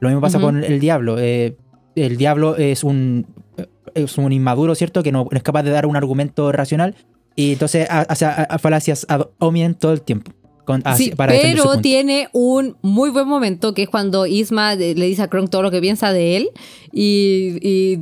Lo 0.00 0.08
mismo 0.08 0.20
pasa 0.20 0.38
con 0.40 0.62
el 0.64 0.80
diablo. 0.80 1.16
eh, 1.18 1.56
el 1.96 2.16
diablo 2.16 2.56
es 2.56 2.84
un, 2.84 3.26
es 3.94 4.18
un 4.18 4.32
inmaduro, 4.32 4.74
¿cierto? 4.74 5.02
Que 5.02 5.10
no 5.12 5.28
es 5.32 5.42
capaz 5.42 5.62
de 5.64 5.70
dar 5.70 5.86
un 5.86 5.96
argumento 5.96 6.52
racional 6.52 6.94
y 7.34 7.52
entonces 7.54 7.88
ha- 7.90 8.00
hace 8.02 8.24
a- 8.26 8.44
a 8.48 8.58
falacias 8.58 9.04
ad 9.08 9.28
hominem 9.38 9.74
todo 9.74 9.92
el 9.92 10.02
tiempo. 10.02 10.32
con- 10.64 10.82
Sí, 10.96 11.04
sí, 11.04 11.10
para 11.16 11.32
pero 11.32 11.80
tiene 11.80 12.28
un 12.34 12.76
muy 12.82 13.08
buen 13.10 13.26
momento 13.26 13.72
que 13.72 13.84
es 13.84 13.88
cuando 13.88 14.26
Isma 14.26 14.74
le 14.74 14.92
dice 14.94 15.22
a 15.22 15.28
Kronk 15.28 15.48
todo 15.50 15.62
lo 15.62 15.70
que 15.70 15.80
piensa 15.80 16.12
de 16.12 16.36
él 16.36 16.50
y 16.92 17.96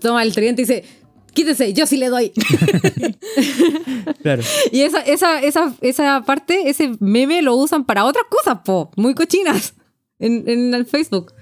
toma 0.00 0.22
el 0.22 0.34
tridente 0.34 0.60
y 0.62 0.64
dice, 0.66 0.84
quítese, 1.32 1.72
yo 1.72 1.86
sí 1.86 1.96
le 1.96 2.10
doy. 2.10 2.32
Claro. 4.22 4.42
y 4.70 4.82
esa, 4.82 5.00
esa, 5.00 5.40
esa, 5.40 5.74
esa 5.80 6.22
parte, 6.24 6.68
ese 6.68 6.92
meme 7.00 7.42
lo 7.42 7.56
usan 7.56 7.84
para 7.84 8.04
otras 8.04 8.24
cosas, 8.28 8.58
po, 8.64 8.90
muy 8.96 9.14
cochinas 9.14 9.74
en, 10.22 10.48
en 10.48 10.72
el 10.74 10.86
Facebook. 10.86 11.34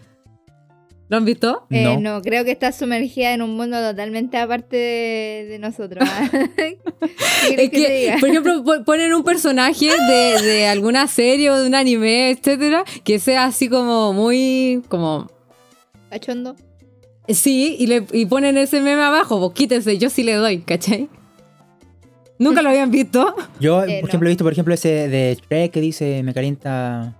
¿Lo 1.08 1.16
han 1.16 1.24
visto? 1.24 1.66
Eh, 1.70 1.82
No. 1.82 1.98
no. 1.98 2.22
creo 2.22 2.44
que 2.44 2.52
está 2.52 2.70
sumergida 2.70 3.32
en 3.34 3.42
un 3.42 3.56
mundo 3.56 3.76
totalmente 3.80 4.36
aparte 4.38 4.76
de, 4.76 5.46
de 5.48 5.58
nosotros. 5.58 6.08
¿Qué 6.56 6.78
quieres 7.70 8.08
Es 8.08 8.14
que 8.14 8.16
por 8.20 8.28
ejemplo, 8.28 8.62
po- 8.64 8.84
ponen 8.84 9.12
un 9.12 9.24
personaje 9.24 9.86
de, 9.86 10.40
de 10.42 10.66
alguna 10.68 11.06
serie 11.08 11.50
o 11.50 11.56
de 11.60 11.66
un 11.66 11.74
anime, 11.74 12.30
etcétera, 12.30 12.84
que 13.02 13.18
sea 13.18 13.44
así 13.46 13.68
como 13.68 14.12
muy, 14.12 14.82
como 14.88 15.28
Cachondo. 16.10 16.54
Sí, 17.28 17.76
y, 17.78 17.86
le, 17.88 18.04
y 18.12 18.26
ponen 18.26 18.56
ese 18.58 18.80
meme 18.80 19.02
abajo, 19.02 19.38
pues 19.40 19.52
quítese, 19.54 19.98
yo 19.98 20.10
sí 20.10 20.22
le 20.22 20.34
doy, 20.34 20.58
¿cachai? 20.60 21.08
¿Nunca 22.38 22.62
lo 22.62 22.70
habían 22.70 22.90
visto? 22.90 23.34
Yo, 23.60 23.82
Eh, 23.84 23.98
por 24.00 24.02
no. 24.04 24.08
ejemplo, 24.08 24.28
he 24.28 24.30
visto, 24.30 24.44
por 24.44 24.52
ejemplo, 24.52 24.74
ese 24.74 25.08
de 25.08 25.36
Shrek 25.40 25.72
que 25.72 25.80
dice 25.80 26.22
me 26.22 26.32
calienta 26.34 27.16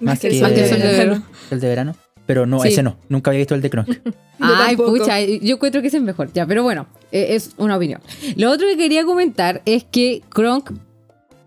más 0.00 0.18
que, 0.20 0.40
Más 0.40 0.52
que 0.52 0.62
el 0.62 0.68
sol 0.68 0.78
de 0.80 0.88
verano. 0.88 1.22
el 1.50 1.60
de 1.60 1.68
verano. 1.68 1.96
Pero 2.26 2.44
no, 2.46 2.60
Sí. 2.60 2.68
ese 2.68 2.82
no. 2.82 2.96
Nunca 3.08 3.30
había 3.30 3.38
visto 3.38 3.54
el 3.54 3.62
de 3.62 3.70
Kronk. 3.70 3.88
Ay, 4.38 4.76
tampoco. 4.76 4.98
pucha, 4.98 5.20
yo 5.20 5.54
encuentro 5.56 5.80
que 5.80 5.88
ese 5.88 5.96
es 5.96 6.02
mejor, 6.02 6.30
ya, 6.32 6.46
pero 6.46 6.62
bueno, 6.62 6.86
eh, 7.10 7.28
es 7.30 7.52
una 7.56 7.76
opinión. 7.76 8.00
Lo 8.36 8.50
otro 8.50 8.66
que 8.66 8.76
quería 8.76 9.04
comentar 9.04 9.62
es 9.64 9.84
que 9.84 10.22
Kronk, 10.28 10.72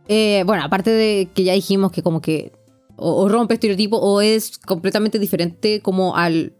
eh, 0.08 0.44
bueno, 0.46 0.64
aparte 0.64 0.90
de 0.90 1.28
que 1.34 1.44
ya 1.44 1.54
dijimos 1.54 1.92
que 1.92 2.02
como 2.02 2.20
que 2.22 2.52
o, 2.96 3.14
o 3.24 3.30
rompe 3.30 3.54
estereotipo 3.54 3.98
o 3.98 4.22
es 4.22 4.58
completamente 4.58 5.20
diferente 5.20 5.82
como 5.82 6.16
al 6.18 6.54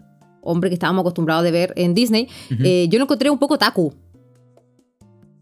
hombre 0.44 0.70
que 0.70 0.76
estábamos 0.76 1.02
acostumbrados 1.02 1.44
de 1.44 1.52
ver 1.52 1.74
en 1.76 1.94
Disney, 1.96 2.28
eh, 2.64 2.88
yo 2.90 3.00
lo 3.00 3.06
encontré 3.06 3.30
un 3.30 3.40
poco 3.40 3.58
taku. 3.58 3.94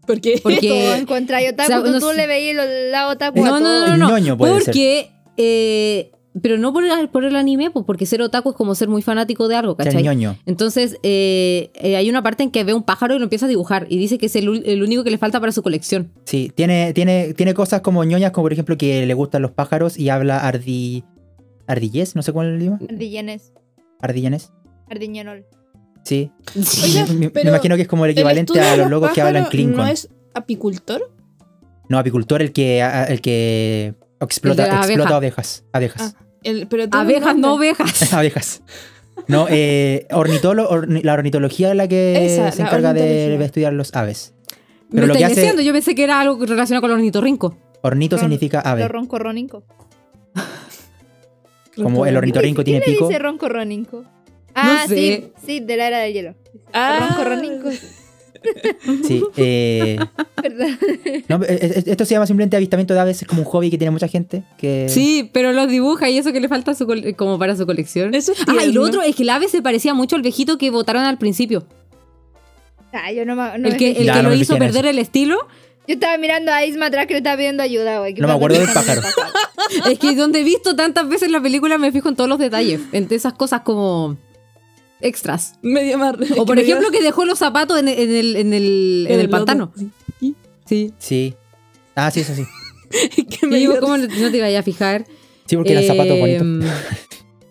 ¿Por 0.06 0.20
qué? 0.20 0.40
Porque- 0.42 0.68
Todo 0.68 0.94
en 0.94 1.06
contra 1.06 1.38
de 1.38 1.50
otaku, 1.50 1.64
o 1.64 1.74
sea, 1.74 1.82
tú, 1.84 1.90
no 1.90 2.00
tú 2.00 2.12
le 2.16 2.26
veías 2.26 2.66
el 2.66 2.90
lado 2.92 3.12
otaku 3.12 3.44
a 3.44 3.48
No, 3.48 3.60
no, 3.60 3.66
todo. 3.66 3.80
no, 3.80 3.86
no, 3.88 3.92
El 3.94 4.00
no. 4.00 4.08
ñoño 4.10 4.36
puede 4.38 4.54
ser. 4.56 4.64
porque, 4.66 5.10
eh, 5.36 6.12
pero 6.40 6.58
no 6.58 6.72
por 6.72 6.84
el, 6.84 7.08
por 7.08 7.24
el 7.24 7.34
anime, 7.34 7.70
pues, 7.70 7.84
porque 7.84 8.06
ser 8.06 8.22
otaku 8.22 8.50
es 8.50 8.56
como 8.56 8.74
ser 8.74 8.88
muy 8.88 9.02
fanático 9.02 9.48
de 9.48 9.56
algo, 9.56 9.76
¿cachai? 9.76 10.02
ñoño. 10.02 10.36
Entonces, 10.46 10.96
eh, 11.02 11.70
eh, 11.74 11.96
hay 11.96 12.08
una 12.08 12.22
parte 12.22 12.44
en 12.44 12.50
que 12.50 12.62
ve 12.62 12.72
un 12.72 12.84
pájaro 12.84 13.16
y 13.16 13.18
lo 13.18 13.24
empieza 13.24 13.46
a 13.46 13.48
dibujar 13.48 13.86
y 13.88 13.98
dice 13.98 14.18
que 14.18 14.26
es 14.26 14.36
el, 14.36 14.48
único 14.48 15.02
que 15.02 15.10
le 15.10 15.18
falta 15.18 15.40
para 15.40 15.52
su 15.52 15.62
colección. 15.62 16.12
Sí, 16.24 16.52
tiene, 16.54 16.92
tiene, 16.92 17.34
tiene 17.34 17.54
cosas 17.54 17.80
como 17.80 18.04
ñoñas, 18.04 18.30
como 18.30 18.44
por 18.44 18.52
ejemplo 18.52 18.78
que 18.78 19.06
le 19.06 19.14
gustan 19.14 19.42
los 19.42 19.50
pájaros 19.50 19.98
y 19.98 20.08
habla 20.08 20.38
ardi... 20.38 21.04
ardillés, 21.66 22.14
no 22.14 22.22
sé 22.22 22.32
cuál 22.32 22.48
es 22.48 22.54
el 22.54 22.60
idioma. 22.62 22.78
Ardillenes. 22.88 23.52
Ardillanes. 24.00 24.52
Ardiñenol. 24.88 25.46
Sí. 26.04 26.30
Me, 27.14 27.30
me 27.30 27.42
imagino 27.42 27.76
que 27.76 27.82
es 27.82 27.88
como 27.88 28.04
el 28.04 28.12
¿El 28.12 28.18
equivalente 28.18 28.60
a 28.60 28.76
los 28.76 28.88
locos 28.88 29.10
que 29.12 29.20
hablan 29.20 29.46
Klingon. 29.46 29.76
¿No 29.76 29.82
No, 29.84 29.88
es 29.88 30.08
apicultor? 30.34 31.10
apicultor 31.90 32.40
el 32.40 32.52
que, 32.52 32.80
el 32.80 33.20
que 33.20 33.94
explota, 34.20 34.64
explota 34.64 34.82
abeja. 34.86 35.16
abejas. 35.16 35.64
Abejas. 35.72 36.14
El, 36.42 36.66
pero 36.68 36.84
Abejas, 36.90 37.36
no 37.36 37.54
ovejas. 37.54 38.12
abejas. 38.14 38.62
No, 39.28 39.46
eh, 39.50 40.06
ornitolo- 40.10 40.68
orni- 40.70 41.02
la 41.02 41.12
ornitología 41.14 41.70
es 41.70 41.76
la 41.76 41.86
que 41.88 42.24
Esa, 42.24 42.50
se 42.52 42.62
encarga 42.62 42.94
de, 42.94 43.42
estudiar 43.44 43.72
los 43.74 43.94
aves. 43.94 44.32
Me 44.88 44.96
Pero 45.02 45.06
lo 45.08 45.12
que 45.12 45.18
estáis 45.18 45.32
hace- 45.32 45.40
diciendo, 45.42 45.62
yo 45.62 45.72
pensé 45.72 45.94
que 45.94 46.04
era 46.04 46.20
algo 46.20 46.44
relacionado 46.46 46.80
con 46.80 46.90
el 46.90 46.96
ornitorrinco. 46.96 47.56
Ornito 47.82 48.16
Ron- 48.16 48.20
significa 48.20 48.60
ave. 48.60 48.82
Lo 48.82 48.88
ronco 48.88 49.18
roninco. 49.18 49.62
Como 51.76 52.06
el 52.06 52.16
ornitorrinco 52.16 52.64
tiene 52.64 52.80
¿Quién 52.80 52.92
le 52.92 52.96
pico. 52.98 53.08
dice 53.08 53.18
ronco 53.18 53.48
roninco? 53.48 54.04
Ah, 54.54 54.84
sé. 54.88 54.94
sí, 54.96 55.32
sí, 55.46 55.60
de 55.60 55.76
la 55.76 55.86
era 55.88 55.98
del 55.98 56.12
hielo. 56.12 56.34
Ah. 56.72 57.06
Ronco 57.08 57.24
roninco. 57.24 57.68
Sí. 59.06 59.22
eh, 59.36 59.98
no, 61.28 61.42
eh, 61.42 61.46
eh, 61.48 61.82
esto 61.86 62.04
se 62.04 62.14
llama 62.14 62.26
simplemente 62.26 62.56
avistamiento 62.56 62.94
de 62.94 63.00
aves. 63.00 63.22
Es 63.22 63.28
como 63.28 63.42
un 63.42 63.46
hobby 63.46 63.70
que 63.70 63.78
tiene 63.78 63.90
mucha 63.90 64.08
gente. 64.08 64.42
Que... 64.58 64.86
Sí, 64.88 65.30
pero 65.32 65.52
los 65.52 65.68
dibuja 65.68 66.08
y 66.08 66.18
eso 66.18 66.32
que 66.32 66.40
le 66.40 66.48
falta 66.48 66.74
su 66.74 66.86
como 67.16 67.38
para 67.38 67.56
su 67.56 67.66
colección. 67.66 68.14
Eso 68.14 68.32
es 68.32 68.38
ah, 68.46 68.64
y 68.64 68.72
lo 68.72 68.82
otro 68.82 69.02
es 69.02 69.14
que 69.16 69.22
el 69.22 69.30
ave 69.30 69.48
se 69.48 69.62
parecía 69.62 69.94
mucho 69.94 70.16
al 70.16 70.22
viejito 70.22 70.58
que 70.58 70.70
votaron 70.70 71.04
al 71.04 71.18
principio. 71.18 71.66
Ah, 72.92 73.12
yo 73.12 73.24
no, 73.24 73.36
me- 73.36 73.58
no 73.58 73.68
el 73.68 73.76
que, 73.76 73.88
fijé. 73.90 74.00
el 74.00 74.06
Ya, 74.06 74.14
que 74.14 74.22
no 74.22 74.30
lo 74.30 74.34
hizo 74.34 74.56
perder 74.56 74.86
el 74.86 74.98
estilo. 74.98 75.38
Yo 75.86 75.94
estaba 75.94 76.16
mirando 76.18 76.52
a 76.52 76.64
Isma 76.64 76.86
atrás 76.86 77.06
que 77.06 77.14
le 77.14 77.18
estaba 77.18 77.36
pidiendo 77.36 77.62
ayuda, 77.62 77.98
güey. 77.98 78.14
¿Qué 78.14 78.20
No 78.20 78.28
me 78.28 78.34
acuerdo 78.34 78.58
¿Qué 78.58 78.66
del 78.66 78.74
pájaro. 78.74 79.02
Es 79.88 79.98
que 79.98 80.14
donde 80.16 80.40
he 80.40 80.44
visto 80.44 80.74
tantas 80.74 81.08
veces 81.08 81.30
la 81.30 81.40
película 81.40 81.78
me 81.78 81.92
fijo 81.92 82.08
en 82.08 82.16
todos 82.16 82.28
los 82.28 82.38
detalles, 82.38 82.80
en 82.92 83.06
esas 83.10 83.34
cosas 83.34 83.60
como 83.60 84.16
extras. 85.00 85.54
Medio 85.62 85.98
más. 85.98 86.14
O 86.36 86.44
por 86.46 86.58
ejemplo 86.58 86.90
que 86.90 87.02
dejó 87.02 87.24
los 87.24 87.38
zapatos 87.38 87.78
en, 87.78 87.88
en 87.88 88.10
el, 88.14 88.36
en 88.36 88.52
el, 88.52 89.06
en 89.08 89.20
el 89.20 89.28
pantano. 89.28 89.72
Sí. 90.66 90.92
Sí. 90.98 91.34
Ah, 91.96 92.10
sí, 92.10 92.20
eso 92.20 92.34
sí. 92.34 92.44
que 93.24 93.46
me, 93.46 93.56
Y 93.56 93.60
digo, 93.60 93.74
¿cómo 93.80 93.96
no 93.96 94.06
te 94.30 94.40
vaya 94.40 94.60
a 94.60 94.62
fijar? 94.62 95.04
Sí, 95.46 95.56
porque 95.56 95.72
eran 95.72 95.84
zapatos 95.84 96.12
Eh, 96.16 96.20
bonitos. 96.38 96.70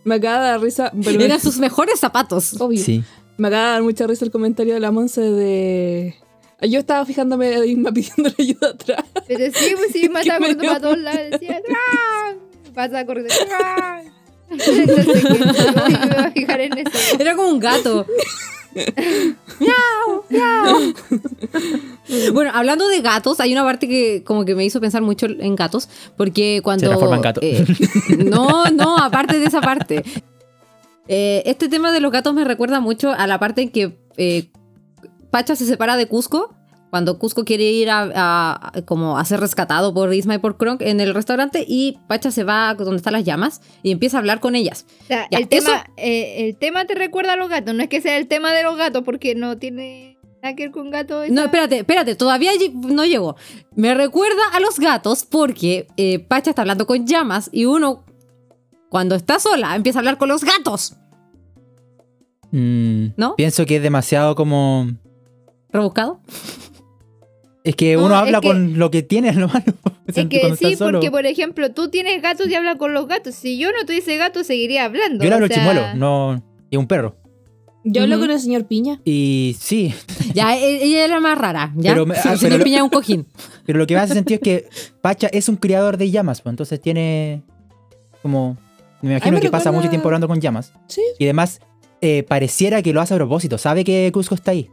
me 0.06 0.16
acaba 0.16 0.42
de 0.44 0.48
dar 0.52 0.62
risa. 0.62 0.92
Pero 1.04 1.22
Eran 1.22 1.40
sus 1.40 1.58
mejores 1.58 2.00
zapatos. 2.00 2.60
obvio. 2.62 2.82
Sí. 2.84 3.04
Me 3.38 3.48
acaba 3.50 3.66
de 3.66 3.72
dar 3.74 3.84
mucha 3.84 4.08
risa 4.08 4.24
el 4.26 4.32
comentario 4.32 4.74
de 4.74 4.80
la 4.80 4.92
Monse 4.92 5.22
de. 5.22 6.16
Yo 6.62 6.80
estaba 6.80 7.06
fijándome 7.06 7.56
a 7.56 7.66
Isma 7.66 7.92
pidiéndole 7.94 8.36
ayuda 8.38 8.70
atrás. 8.70 9.06
Pero 9.28 9.46
sí, 9.54 9.74
pues 9.78 9.92
sí, 9.94 10.10
me 10.10 10.16
Que 10.22 10.30
estaba 10.30 10.40
corriendo 10.40 10.64
para 10.66 10.80
todos 10.82 10.98
lados. 10.98 11.22
Decía, 11.32 11.62
¡ah! 11.70 12.34
Pasa 12.74 13.06
corriendo. 13.06 13.34
¡ah! 13.62 14.02
Entonces, 14.50 14.86
¿qué? 14.88 15.40
Yo 15.40 15.84
me 15.88 15.92
iba 15.92 16.26
a 16.26 16.32
fijar 16.32 16.62
en 16.62 16.78
eso. 16.78 16.92
Era 17.20 17.36
como 17.36 17.50
un 17.50 17.60
gato. 17.60 18.06
miau, 19.60 20.24
miau. 20.30 20.94
Bueno, 22.34 22.52
hablando 22.54 22.88
de 22.88 23.02
gatos, 23.02 23.40
hay 23.40 23.52
una 23.52 23.64
parte 23.64 23.88
que 23.88 24.24
como 24.24 24.46
que 24.46 24.56
me 24.56 24.66
hizo 24.66 24.80
pensar 24.80 25.02
mucho 25.02 25.28
en 25.28 25.56
gatos, 25.56 25.90
porque 26.18 26.62
cuando... 26.64 26.88
transforma 26.88 27.18
en 27.18 27.22
gato. 27.22 27.42
eh, 27.44 27.66
no, 28.18 28.66
no, 28.66 28.98
aparte 28.98 29.40
de 29.40 29.46
esa 29.46 29.62
parte. 29.62 30.04
Eh, 31.08 31.42
este 31.46 31.70
tema 31.70 31.92
de 31.92 32.00
los 32.00 32.12
gatos 32.12 32.34
me 32.34 32.44
recuerda 32.44 32.80
mucho 32.80 33.12
a 33.12 33.26
la 33.26 33.40
parte 33.40 33.64
en 33.64 33.70
que 33.70 33.98
eh, 34.18 34.50
Pacha 35.32 35.56
se 35.56 35.66
separa 35.66 35.98
de 35.98 36.08
Cusco. 36.08 36.56
Cuando 36.90 37.20
Cusco 37.20 37.46
quiere 37.46 37.66
ir 37.66 37.90
a, 37.90 38.02
a- 38.16 38.72
a- 38.78 38.82
como 38.84 39.18
a 39.20 39.26
ser 39.26 39.40
rescatado 39.40 39.94
por 39.94 40.14
Isma 40.14 40.36
y 40.36 40.38
por 40.40 40.58
Kronk 40.58 40.82
en 40.82 41.00
el 41.00 41.14
restaurante 41.14 41.64
y 41.68 42.00
Pacha 42.08 42.32
se 42.32 42.44
va 42.44 42.74
donde 42.74 42.96
están 42.98 43.14
las 43.14 43.24
llamas 43.24 43.62
y 43.84 43.92
empieza 43.92 44.18
a 44.18 44.20
hablar 44.22 44.40
con 44.40 44.56
ellas. 44.56 44.86
O 45.04 45.06
sea, 45.06 45.28
Ya, 45.30 45.38
el, 45.38 45.48
tema, 45.48 45.70
eso- 45.70 45.94
eh, 45.98 46.48
el 46.48 46.56
tema 46.58 46.86
te 46.86 46.96
recuerda 46.96 47.34
a 47.34 47.36
los 47.36 47.50
gatos. 47.50 47.76
No 47.76 47.84
es 47.84 47.90
que 47.90 48.02
sea 48.02 48.18
el 48.18 48.28
tema 48.28 48.54
de 48.54 48.64
los 48.64 48.76
gatos, 48.78 49.04
porque 49.04 49.36
no 49.36 49.58
tiene 49.58 50.18
nada 50.42 50.56
que 50.56 50.64
ver 50.64 50.72
con 50.72 50.90
gatos. 50.90 51.30
No, 51.30 51.44
espérate, 51.44 51.78
espérate, 51.80 52.16
todavía 52.16 52.52
no 52.74 53.06
llegó. 53.06 53.36
Me 53.76 53.94
recuerda 53.94 54.42
a 54.54 54.60
los 54.60 54.80
gatos 54.80 55.26
porque 55.26 55.86
eh, 55.98 56.20
Pacha 56.20 56.50
está 56.52 56.64
hablando 56.64 56.88
con 56.88 57.06
llamas 57.06 57.50
y 57.52 57.66
uno, 57.66 58.04
cuando 58.90 59.14
está 59.14 59.38
sola, 59.38 59.76
empieza 59.76 60.00
a 60.00 60.02
hablar 60.02 60.18
con 60.18 60.30
los 60.30 60.44
gatos. 60.44 60.96
Mm, 62.52 63.10
¿No? 63.16 63.36
Pienso 63.36 63.66
que 63.66 63.76
es 63.76 63.84
demasiado 63.84 64.34
como. 64.36 64.88
¿Rebuscado? 65.72 66.20
Es 67.64 67.76
que 67.76 67.96
No, 67.96 68.06
uno 68.06 68.16
es 68.16 68.22
habla 68.22 68.42
que- 68.42 68.48
con 68.48 68.80
lo 68.80 68.90
que 68.92 69.02
tiene, 69.04 69.30
hermano. 69.30 69.64
Es 70.10 70.16
Cuando 70.16 70.30
que 70.30 70.38
está 70.48 70.56
sí, 70.70 70.76
porque 70.80 71.12
por 71.12 71.26
ejemplo, 71.28 71.72
tú 71.72 71.90
tienes 71.92 72.20
gatos 72.22 72.48
y 72.50 72.56
hablas 72.56 72.78
con 72.78 72.94
los 72.96 73.08
gatos. 73.08 73.36
Si 73.36 73.60
yo 73.60 73.70
no 73.72 73.86
tuviese 73.86 74.18
gatos, 74.18 74.48
seguiría 74.48 74.86
hablando. 74.86 75.24
Yo 75.24 75.30
le 75.30 75.36
hablo 75.36 75.48
sea, 75.48 75.58
chimuelo, 75.58 75.94
no. 75.96 76.44
Y 76.72 76.78
un 76.78 76.88
perro. 76.88 77.16
Yo 77.84 78.02
hablo 78.04 78.20
con 78.20 78.32
el 78.32 78.40
señor 78.40 78.66
Piña. 78.66 79.00
Y 79.06 79.56
sí, 79.60 79.94
Ya, 80.34 80.58
e- 80.58 80.84
ella 80.84 81.06
era 81.06 81.20
más 81.20 81.38
rara, 81.38 81.72
¿ya? 81.76 81.92
Pero 81.94 82.08
ah, 82.26 82.34
el 82.34 82.40
señor 82.40 82.64
Piña 82.64 82.78
es 82.78 82.84
un 82.84 82.90
cojín. 82.92 83.28
pero 83.68 83.78
lo 83.78 83.86
que 83.86 83.94
me 83.94 84.00
hace 84.00 84.16
sentido 84.16 84.36
es 84.36 84.42
que 84.42 84.68
Pacha 85.02 85.28
es 85.32 85.48
un 85.48 85.58
criador 85.58 85.98
de 85.98 86.10
llamas, 86.10 86.42
pues 86.42 86.54
entonces 86.54 86.82
tiene 86.82 87.44
como. 88.24 88.58
Me 89.04 89.12
imagino 89.12 89.36
me 89.36 89.42
que 89.42 89.50
pasa 89.52 89.72
mucho 89.72 89.90
tiempo 89.90 90.08
hablando 90.08 90.28
con 90.28 90.42
llamas. 90.42 90.74
Sí. 90.88 91.02
Y 91.20 91.26
además, 91.26 91.60
eh, 92.02 92.24
pareciera 92.24 92.82
que 92.82 92.94
lo 92.94 93.00
hace 93.02 93.14
a 93.14 93.18
propósito. 93.18 93.58
Sabe 93.60 93.84
que 93.84 94.10
Cusco 94.12 94.34
está 94.36 94.52
ahí. 94.52 94.70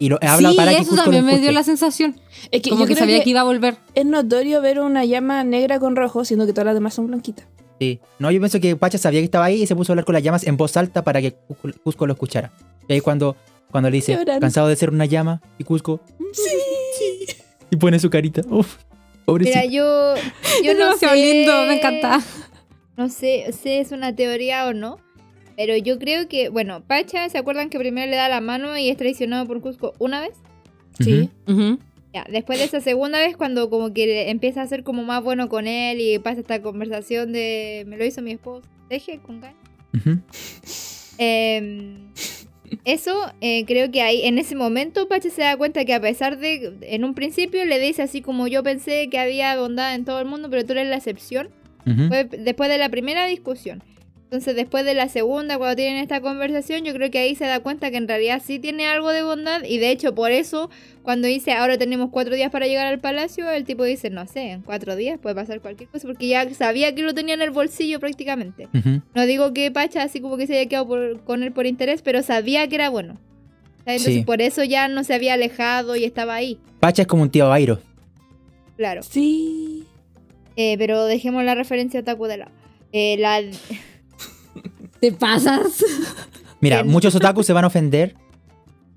Y 0.00 0.08
lo 0.08 0.18
habla 0.22 0.50
sí, 0.50 0.56
para 0.56 0.72
que 0.72 0.78
eso 0.78 0.96
también 0.96 1.24
lo 1.26 1.30
me 1.32 1.38
dio 1.38 1.52
la 1.52 1.62
sensación. 1.62 2.18
Es 2.50 2.62
que 2.62 2.70
Como 2.70 2.82
yo 2.82 2.88
que 2.88 2.96
sabía 2.96 3.18
que, 3.18 3.24
que 3.24 3.30
iba 3.30 3.40
a 3.42 3.44
volver. 3.44 3.76
es 3.94 4.04
notorio 4.06 4.60
ver 4.60 4.80
una 4.80 5.04
llama 5.04 5.44
negra 5.44 5.78
con 5.78 5.94
rojo, 5.94 6.24
siendo 6.24 6.46
que 6.46 6.52
todas 6.52 6.64
las 6.66 6.74
demás 6.74 6.94
son 6.94 7.06
blanquitas. 7.06 7.46
Sí. 7.78 8.00
No, 8.18 8.30
yo 8.30 8.40
pienso 8.40 8.58
que 8.60 8.74
Pacha 8.76 8.98
sabía 8.98 9.20
que 9.20 9.24
estaba 9.26 9.44
ahí 9.44 9.62
y 9.62 9.66
se 9.66 9.76
puso 9.76 9.92
a 9.92 9.94
hablar 9.94 10.04
con 10.06 10.14
las 10.14 10.22
llamas 10.22 10.44
en 10.46 10.56
voz 10.56 10.76
alta 10.76 11.04
para 11.04 11.20
que 11.22 11.36
Cusco- 11.84 12.06
lo 12.06 12.12
escuchara. 12.14 12.50
Y 12.88 12.94
ahí 12.94 13.00
cuando, 13.00 13.36
cuando 13.70 13.88
le 13.90 13.96
dice, 13.96 14.18
cansado 14.40 14.68
de 14.68 14.76
ser 14.76 14.90
una 14.90 15.04
llama, 15.06 15.40
y 15.58 15.64
Cusco, 15.64 16.00
sí. 16.32 17.36
Y 17.70 17.76
pone 17.76 17.98
su 18.00 18.10
carita. 18.10 18.42
Uf, 18.48 18.76
pobrecito. 19.26 19.58
Mira, 19.58 19.70
yo, 19.70 20.14
yo 20.64 20.72
es 20.72 20.78
no 20.78 20.84
demasiado 20.86 21.14
sé. 21.14 21.20
lindo, 21.22 21.52
me 21.66 21.76
encanta. 21.78 22.20
No 22.96 23.08
sé 23.08 23.50
si 23.52 23.70
es 23.72 23.92
una 23.92 24.14
teoría 24.14 24.66
o 24.66 24.72
no. 24.74 24.98
Pero 25.60 25.76
yo 25.76 25.98
creo 25.98 26.26
que, 26.26 26.48
bueno, 26.48 26.82
Pacha, 26.86 27.28
¿se 27.28 27.36
acuerdan 27.36 27.68
que 27.68 27.78
primero 27.78 28.10
le 28.10 28.16
da 28.16 28.30
la 28.30 28.40
mano 28.40 28.78
y 28.78 28.88
es 28.88 28.96
traicionado 28.96 29.46
por 29.46 29.60
Cusco 29.60 29.92
una 29.98 30.22
vez? 30.22 30.32
Sí. 30.98 31.28
Ujú. 31.46 31.78
Ya, 32.14 32.24
después 32.30 32.58
de 32.58 32.64
esa 32.64 32.80
segunda 32.80 33.18
vez, 33.18 33.36
cuando 33.36 33.68
como 33.68 33.92
que 33.92 34.30
empieza 34.30 34.62
a 34.62 34.66
ser 34.66 34.84
como 34.84 35.02
más 35.02 35.22
bueno 35.22 35.50
con 35.50 35.66
él 35.66 36.00
y 36.00 36.18
pasa 36.18 36.40
esta 36.40 36.62
conversación 36.62 37.34
de 37.34 37.84
me 37.86 37.98
lo 37.98 38.06
hizo 38.06 38.22
mi 38.22 38.30
esposo, 38.30 38.66
deje 38.88 39.18
con 39.18 39.42
ganas. 39.42 39.58
Ujú. 39.94 40.20
Eh, 41.18 41.98
eso 42.86 43.30
eh, 43.42 43.66
creo 43.66 43.90
que 43.90 44.00
ahí 44.00 44.22
en 44.22 44.38
ese 44.38 44.54
momento 44.54 45.08
Pacha 45.08 45.28
se 45.28 45.42
da 45.42 45.58
cuenta 45.58 45.84
que 45.84 45.92
a 45.92 46.00
pesar 46.00 46.38
de 46.38 46.72
en 46.80 47.04
un 47.04 47.12
principio 47.12 47.66
le 47.66 47.78
dice 47.78 48.00
así 48.00 48.22
como 48.22 48.48
yo 48.48 48.62
pensé 48.62 49.10
que 49.10 49.18
había 49.18 49.60
bondad 49.60 49.94
en 49.94 50.06
todo 50.06 50.20
el 50.20 50.24
mundo, 50.24 50.48
pero 50.48 50.64
tú 50.64 50.72
eres 50.72 50.88
la 50.88 50.96
excepción. 50.96 51.50
Ujú. 51.84 52.08
Fue 52.08 52.24
después 52.24 52.70
de 52.70 52.78
la 52.78 52.88
primera 52.88 53.26
discusión. 53.26 53.82
Entonces, 54.30 54.54
después 54.54 54.84
de 54.84 54.94
la 54.94 55.08
segunda, 55.08 55.58
cuando 55.58 55.74
tienen 55.74 55.96
esta 56.00 56.20
conversación, 56.20 56.84
yo 56.84 56.92
creo 56.94 57.10
que 57.10 57.18
ahí 57.18 57.34
se 57.34 57.46
da 57.46 57.58
cuenta 57.58 57.90
que 57.90 57.96
en 57.96 58.06
realidad 58.06 58.40
sí 58.44 58.60
tiene 58.60 58.86
algo 58.86 59.10
de 59.10 59.24
bondad. 59.24 59.64
Y 59.64 59.78
de 59.78 59.90
hecho, 59.90 60.14
por 60.14 60.30
eso, 60.30 60.70
cuando 61.02 61.26
dice 61.26 61.50
ahora 61.52 61.76
tenemos 61.78 62.10
cuatro 62.12 62.36
días 62.36 62.52
para 62.52 62.68
llegar 62.68 62.86
al 62.86 63.00
palacio, 63.00 63.50
el 63.50 63.64
tipo 63.64 63.82
dice, 63.82 64.08
no 64.08 64.28
sé, 64.28 64.52
en 64.52 64.62
cuatro 64.62 64.94
días 64.94 65.18
puede 65.20 65.34
pasar 65.34 65.60
cualquier 65.60 65.88
cosa, 65.88 66.06
porque 66.06 66.28
ya 66.28 66.48
sabía 66.54 66.94
que 66.94 67.02
lo 67.02 67.12
tenía 67.12 67.34
en 67.34 67.42
el 67.42 67.50
bolsillo 67.50 67.98
prácticamente. 67.98 68.68
No 69.16 69.26
digo 69.26 69.52
que 69.52 69.72
Pacha 69.72 70.04
así 70.04 70.20
como 70.20 70.36
que 70.36 70.46
se 70.46 70.56
haya 70.60 70.68
quedado 70.68 70.86
por- 70.86 71.20
con 71.24 71.42
él 71.42 71.50
por 71.50 71.66
interés, 71.66 72.00
pero 72.00 72.22
sabía 72.22 72.68
que 72.68 72.76
era 72.76 72.88
bueno. 72.88 73.14
Entonces, 73.84 74.14
Sí. 74.14 74.22
por 74.22 74.40
eso 74.42 74.62
ya 74.62 74.86
no 74.86 75.02
se 75.02 75.12
había 75.14 75.34
alejado 75.34 75.96
y 75.96 76.04
estaba 76.04 76.36
ahí. 76.36 76.60
Pacha 76.78 77.02
es 77.02 77.08
como 77.08 77.24
un 77.24 77.30
tío 77.30 77.48
Bairo. 77.48 77.80
Claro. 78.76 79.02
Sí. 79.02 79.86
Eh, 80.54 80.76
pero 80.78 81.06
dejemos 81.06 81.42
la 81.42 81.56
referencia 81.56 81.98
a 81.98 82.04
Taku 82.04 82.26
de 82.26 82.36
lado. 82.36 82.52
Eh, 82.92 83.16
la, 83.18 83.40
¿Te 85.00 85.12
pasas? 85.12 85.84
Mira, 86.60 86.84
muchos 86.84 87.14
otakus 87.16 87.46
se 87.46 87.52
van 87.52 87.64
a 87.64 87.68
ofender. 87.68 88.14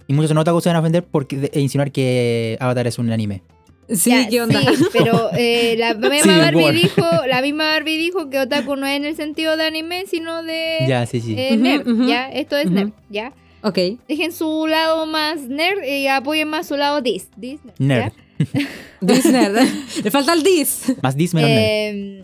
Y 0.08 0.14
muchos 0.14 0.34
no 0.34 0.42
otakus 0.42 0.64
se 0.64 0.70
van 0.70 0.76
a 0.76 0.80
ofender 0.80 1.04
porque 1.04 1.38
de- 1.38 1.52
e 1.54 1.62
insinuar 1.62 1.92
que 1.92 2.58
Avatar 2.60 2.88
es 2.88 3.00
un 3.00 3.12
anime. 3.12 3.42
Sí, 3.90 4.10
Ya, 4.12 4.28
¿qué 4.30 4.42
onda? 4.42 4.62
sí, 4.62 4.86
pero 4.94 5.30
eh, 5.38 5.76
la 5.78 5.94
misma 5.94 6.38
Barbie 6.38 6.72
dijo, 6.72 7.02
la 7.28 7.42
misma 7.42 7.66
Barbie 7.66 7.98
dijo 7.98 8.30
que 8.30 8.40
otaku 8.40 8.76
no 8.78 8.86
es 8.88 8.96
en 8.98 9.06
el 9.06 9.16
sentido 9.16 9.58
de 9.58 9.66
anime, 9.66 10.06
sino 10.08 10.42
de 10.42 10.78
Ya, 10.88 11.06
sí, 11.06 11.20
sí. 11.22 11.36
eh, 11.38 11.58
nerd, 11.58 11.86
ya, 12.08 12.30
esto 12.32 12.56
es 12.56 12.66
Ujú. 12.68 12.76
nerd, 12.76 12.90
ya. 13.10 13.34
Ok. 13.62 13.78
Dejen 14.08 14.32
su 14.32 14.68
lado 14.68 15.06
más 15.06 15.42
nerd 15.42 15.84
y 15.84 16.08
apoyen 16.08 16.48
más 16.50 16.68
su 16.68 16.76
lado 16.78 17.02
dis, 17.02 17.28
dis 17.38 17.60
nerd, 17.78 17.78
Nerd. 17.80 18.14
¿ya? 18.40 18.68
Disney. 19.02 19.48
Le 20.04 20.12
falta 20.12 20.34
el 20.34 20.44
dis. 20.44 20.94
Más 21.02 21.16
dis 21.16 21.34
menos 21.34 21.50
nerd. 21.50 21.60
Eh, 21.62 22.24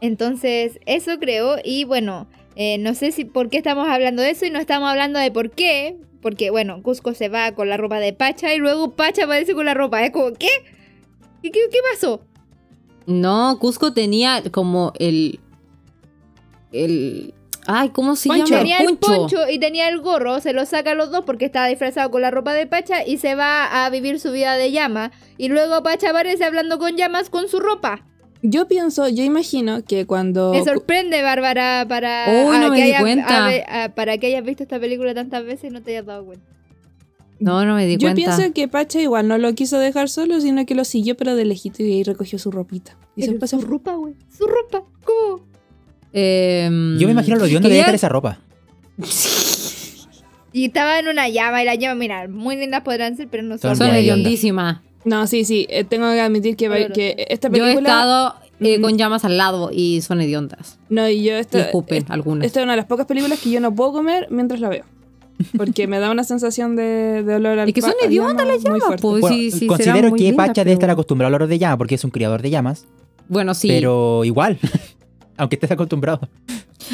entonces, 0.00 0.78
eso 0.86 1.18
creo. 1.18 1.56
Y 1.64 1.84
bueno, 1.84 2.26
eh, 2.56 2.78
no 2.78 2.94
sé 2.94 3.12
si 3.12 3.24
por 3.26 3.50
qué 3.50 3.58
estamos 3.58 3.86
hablando 3.86 4.22
de 4.22 4.30
eso 4.30 4.46
y 4.46 4.50
no 4.50 4.58
estamos 4.58 4.88
hablando 4.88 5.18
de 5.18 5.30
por 5.30 5.50
qué. 5.50 5.98
Porque, 6.22 6.50
bueno, 6.50 6.82
Cusco 6.82 7.14
se 7.14 7.28
va 7.28 7.52
con 7.52 7.68
la 7.68 7.76
ropa 7.76 8.00
de 8.00 8.12
Pacha 8.12 8.52
y 8.54 8.58
luego 8.58 8.92
Pacha 8.96 9.24
aparece 9.24 9.54
con 9.54 9.66
la 9.66 9.74
ropa. 9.74 10.02
Es 10.04 10.10
como, 10.10 10.32
¿qué? 10.32 10.48
¿Qué, 11.42 11.50
qué, 11.52 11.60
qué 11.70 11.78
pasó? 11.92 12.22
No, 13.06 13.58
Cusco 13.60 13.92
tenía 13.92 14.42
como 14.50 14.92
el. 14.98 15.38
El. 16.72 17.34
Ay, 17.68 17.90
¿cómo 17.90 18.16
se 18.16 18.28
Poncho. 18.28 18.46
llama? 18.46 18.58
Tenía 18.60 18.78
el 18.78 18.96
poncho 18.96 19.48
y 19.50 19.58
tenía 19.58 19.88
el 19.88 20.00
gorro, 20.00 20.40
se 20.40 20.52
lo 20.52 20.64
saca 20.66 20.92
a 20.92 20.94
los 20.94 21.10
dos 21.10 21.24
porque 21.24 21.44
estaba 21.44 21.66
disfrazado 21.66 22.10
con 22.12 22.22
la 22.22 22.30
ropa 22.30 22.54
de 22.54 22.66
Pacha 22.66 23.04
y 23.04 23.18
se 23.18 23.34
va 23.34 23.84
a 23.84 23.90
vivir 23.90 24.20
su 24.20 24.30
vida 24.30 24.54
de 24.56 24.70
llama. 24.70 25.10
Y 25.36 25.48
luego 25.48 25.82
Pacha 25.82 26.10
aparece 26.10 26.44
hablando 26.44 26.78
con 26.78 26.96
llamas 26.96 27.28
con 27.28 27.48
su 27.48 27.58
ropa. 27.58 28.04
Yo 28.48 28.68
pienso, 28.68 29.08
yo 29.08 29.24
imagino 29.24 29.82
que 29.84 30.06
cuando. 30.06 30.52
Me 30.52 30.62
sorprende, 30.62 31.20
Bárbara, 31.22 31.84
para, 31.88 32.26
Uy, 32.48 32.58
no 32.58 32.70
me 32.70 32.76
que 32.76 32.84
di 32.84 32.90
hayas- 32.92 33.00
cuenta. 33.00 33.44
a 33.46 33.48
ver, 33.48 33.64
a- 33.68 33.88
para 33.94 34.18
que 34.18 34.28
hayas 34.28 34.44
visto 34.44 34.62
esta 34.62 34.78
película 34.78 35.14
tantas 35.14 35.44
veces 35.44 35.70
y 35.70 35.74
no 35.74 35.82
te 35.82 35.90
hayas 35.92 36.06
dado 36.06 36.24
cuenta. 36.24 36.46
No, 37.40 37.64
no 37.64 37.74
me 37.74 37.86
di 37.86 37.94
Yo 37.96 38.06
cuenta. 38.08 38.14
pienso 38.36 38.54
que 38.54 38.68
Pacha 38.68 39.00
igual 39.00 39.26
no 39.28 39.36
lo 39.36 39.52
quiso 39.54 39.78
dejar 39.78 40.08
solo, 40.08 40.40
sino 40.40 40.64
que 40.64 40.74
lo 40.74 40.84
siguió 40.84 41.16
pero 41.16 41.34
de 41.34 41.44
lejito 41.44 41.82
y 41.82 41.92
ahí 41.92 42.02
recogió 42.02 42.38
su 42.38 42.50
ropita. 42.50 42.96
Y 43.16 43.22
se 43.22 43.28
Pero 43.28 43.40
pasó. 43.40 43.58
su 43.60 43.66
ropa, 43.66 43.92
güey. 43.94 44.14
Su 44.36 44.46
ropa. 44.46 44.84
¿Cómo? 45.04 45.40
Em, 46.12 46.98
Yo 46.98 47.06
me 47.08 47.12
imagino 47.12 47.36
lo 47.36 47.44
de 47.44 47.50
quería- 47.60 47.68
dejar 47.78 47.94
esa 47.94 48.08
ropa. 48.08 48.38
Y 50.52 50.64
estaba 50.66 50.98
en 50.98 51.08
una 51.08 51.28
llama 51.28 51.62
y 51.62 51.66
la 51.66 51.74
llama, 51.74 51.96
mira, 51.96 52.28
muy 52.28 52.56
lindas 52.56 52.80
podrán 52.80 53.14
ser, 53.18 53.28
pero 53.28 53.42
no 53.42 53.58
son. 53.58 53.76
Son 53.76 53.94
hediondísimas. 53.94 54.80
No, 55.06 55.26
sí, 55.26 55.44
sí. 55.46 55.66
eh, 55.70 55.84
tengo 55.84 56.10
que 56.12 56.20
admitir 56.20 56.56
que, 56.56 56.66
Claro. 56.66 56.92
que 56.92 57.26
esta 57.30 57.48
Yo 57.48 57.56
he 57.56 57.60
película. 57.60 57.88
estado 57.88 58.34
eh, 58.60 58.78
Mm. 58.78 58.82
con 58.82 58.98
llamas 58.98 59.24
al 59.24 59.36
lado 59.38 59.70
y 59.72 60.00
son 60.02 60.20
hediondas. 60.20 60.78
No, 60.90 61.08
y 61.08 61.22
yo 61.22 61.34
esta, 61.36 61.58
Y 61.58 61.60
escupen 61.62 61.98
esta- 61.98 62.12
algunas. 62.14 62.44
esta 62.46 62.60
es 62.60 62.64
una 62.64 62.72
de 62.72 62.76
las 62.78 62.86
pocas 62.86 63.06
películas 63.06 63.38
que 63.40 63.50
yo 63.50 63.60
no 63.60 63.74
puedo 63.74 63.92
comer 63.92 64.26
mientras 64.30 64.60
la 64.60 64.68
veo. 64.68 64.84
Porque 65.56 65.86
me 65.86 65.98
da 65.98 66.10
una 66.10 66.24
sensación 66.24 66.76
de, 66.76 67.22
de 67.22 67.34
olor 67.34 67.58
al 67.58 67.68
Es 67.68 67.74
que 67.74 67.82
son 67.82 67.92
hediondas 68.02 68.36
llama 68.46 68.52
las 68.54 68.62
llamas, 68.64 68.82
fuerte. 68.84 69.02
pues. 69.02 69.20
Bueno, 69.20 69.36
sí, 69.36 69.50
sí, 69.50 69.66
considero 69.66 70.12
que 70.14 70.24
lindas, 70.24 70.46
Pacha 70.48 70.64
debe 70.64 70.72
estar 70.72 70.88
acostumbrado 70.90 71.28
al 71.28 71.34
olor 71.34 71.48
de 71.48 71.58
llama 71.58 71.76
porque 71.78 71.94
es 71.96 72.04
un 72.04 72.10
criador 72.10 72.40
de 72.42 72.48
llamas. 72.50 72.86
Bueno, 73.28 73.52
sí. 73.54 73.68
Pero 73.68 74.24
igual, 74.24 74.58
aunque 75.36 75.56
estés 75.56 75.70
acostumbrado. 75.70 76.20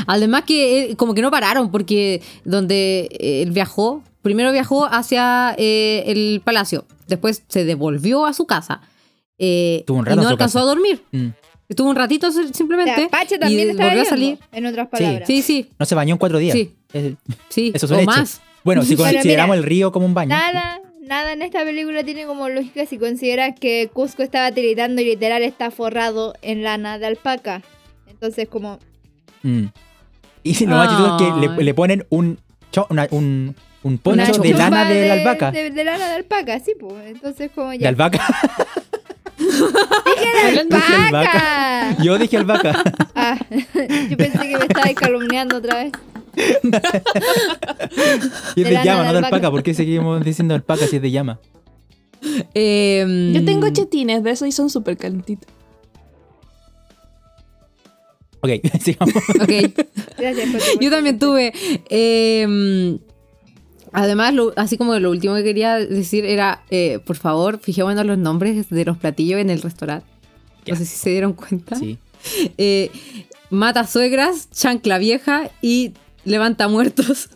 Además 0.06 0.42
que 0.44 0.90
eh, 0.92 0.96
como 0.96 1.14
que 1.14 1.22
no 1.22 1.30
pararon 1.30 1.70
porque 1.70 2.22
donde 2.44 3.08
eh, 3.12 3.42
él 3.42 3.50
viajó, 3.52 4.02
primero 4.22 4.52
viajó 4.52 4.86
hacia 4.86 5.54
eh, 5.58 6.04
el 6.06 6.40
palacio, 6.44 6.84
después 7.08 7.42
se 7.48 7.64
devolvió 7.64 8.26
a 8.26 8.32
su 8.32 8.46
casa 8.46 8.80
eh, 9.38 9.84
un 9.88 10.00
y 10.00 10.14
no 10.16 10.28
alcanzó 10.28 10.36
casa. 10.36 10.60
a 10.60 10.62
dormir. 10.64 11.02
Mm. 11.12 11.28
Estuvo 11.68 11.88
un 11.88 11.96
ratito 11.96 12.30
si- 12.30 12.40
O 12.40 12.52
simplemente 12.54 12.94
sea, 12.94 13.08
Pacha 13.08 13.38
también 13.38 13.68
y 13.68 13.70
estaba 13.70 13.88
volvió 13.88 14.02
a 14.02 14.04
salir. 14.06 14.38
en 14.52 14.66
otras 14.66 14.88
palabras. 14.88 15.26
Sí, 15.26 15.40
sí, 15.42 15.70
No 15.78 15.86
se 15.86 15.94
bañó 15.94 16.14
en 16.14 16.18
cuatro 16.18 16.38
días. 16.38 16.52
Sí. 16.56 16.72
Es- 16.92 17.14
sí. 17.48 17.72
Eso 17.74 17.86
son 17.88 17.96
o 17.98 18.00
hechos. 18.00 18.16
más. 18.16 18.40
Bueno, 18.64 18.82
si 18.84 18.94
consideramos 18.94 19.56
mira, 19.56 19.64
el 19.64 19.68
río 19.68 19.90
como 19.90 20.04
un 20.06 20.14
baño. 20.14 20.28
Nada, 20.28 20.80
nada 21.00 21.32
en 21.32 21.42
esta 21.42 21.64
película 21.64 22.04
tiene 22.04 22.26
como 22.26 22.48
lógica 22.48 22.84
si 22.86 22.98
consideras 22.98 23.58
que 23.58 23.90
Cusco 23.92 24.22
estaba 24.22 24.52
tiritando 24.52 25.00
y 25.00 25.06
literal 25.06 25.42
está 25.42 25.70
forrado 25.72 26.34
en 26.42 26.62
lana 26.62 26.98
de 26.98 27.06
alpaca. 27.06 27.62
Entonces, 28.06 28.48
como, 28.48 28.78
Mm. 29.42 29.64
Y 30.44 30.64
lo 30.66 30.76
más 30.76 30.88
chistoso 30.88 31.16
es 31.16 31.22
que 31.22 31.40
le, 31.56 31.64
le 31.64 31.74
ponen 31.74 32.06
un, 32.10 32.38
cho- 32.70 32.86
una- 32.90 33.08
un, 33.10 33.54
un 33.82 33.92
una 34.04 34.24
poncho 34.26 34.40
de 34.42 34.54
lana 34.54 34.84
de, 34.88 35.08
la 35.08 35.14
albahaca. 35.14 35.50
De, 35.52 35.70
de 35.70 35.84
lana 35.84 36.06
de 36.08 36.14
alpaca, 36.14 36.58
sí, 36.60 36.74
pues. 36.78 36.94
Entonces, 37.06 37.50
como 37.54 37.70
De 37.70 37.78
ya. 37.78 37.88
albahaca. 37.88 38.20
¡Dije 39.38 40.64
Dije 40.70 40.94
alpaca! 40.96 41.96
Yo 42.02 42.18
dije 42.18 42.36
albahaca. 42.36 42.82
Ah, 43.14 43.38
yo 44.10 44.16
pensé 44.16 44.38
que 44.38 44.56
me 44.58 44.64
estabas 44.64 44.94
calumniando 44.94 45.56
otra 45.58 45.84
vez. 45.84 45.92
Y 48.56 48.62
es 48.62 48.68
De 48.68 48.76
de 48.76 48.84
llama, 48.84 49.00
de 49.02 49.06
no 49.06 49.12
de 49.12 49.18
alpaca. 49.18 49.50
¿Por 49.50 49.62
qué 49.62 49.74
seguimos 49.74 50.24
diciendo 50.24 50.54
alpaca 50.54 50.86
si 50.86 50.96
es 50.96 51.02
de 51.02 51.10
llama? 51.10 51.38
Eh, 52.54 53.30
Yo 53.34 53.44
tengo 53.44 53.68
chetines 53.70 54.22
de 54.22 54.30
eso 54.30 54.46
y 54.46 54.52
son 54.52 54.70
súper 54.70 54.96
calentitos. 54.96 55.48
Ok, 58.42 58.50
sigamos. 58.80 59.14
ok. 59.14 59.86
Gracias, 60.18 60.78
Yo 60.80 60.90
también 60.90 61.18
tuve. 61.18 61.52
eh, 61.88 62.98
además, 63.92 64.34
lo- 64.34 64.52
así 64.56 64.76
como 64.76 64.98
lo 64.98 65.10
último 65.10 65.34
que 65.36 65.44
quería 65.44 65.76
decir 65.78 66.24
era, 66.24 66.62
eh, 66.70 66.98
por 67.04 67.16
favor, 67.16 67.58
fijémonos 67.60 68.04
los 68.04 68.18
nombres 68.18 68.68
de 68.70 68.84
los 68.84 68.98
platillos 68.98 69.40
en 69.40 69.50
el 69.50 69.62
restaurante. 69.62 70.06
No 70.66 70.76
sé 70.76 70.84
si 70.86 70.96
se 70.96 71.10
dieron 71.10 71.32
cuenta. 71.32 71.76
Sí. 71.76 71.98
Eh, 72.56 72.88
mata 73.50 73.84
suegras, 73.84 74.48
chancla 74.50 74.98
vieja 74.98 75.50
y 75.60 75.92
levanta 76.24 76.68
muertos. 76.68 77.30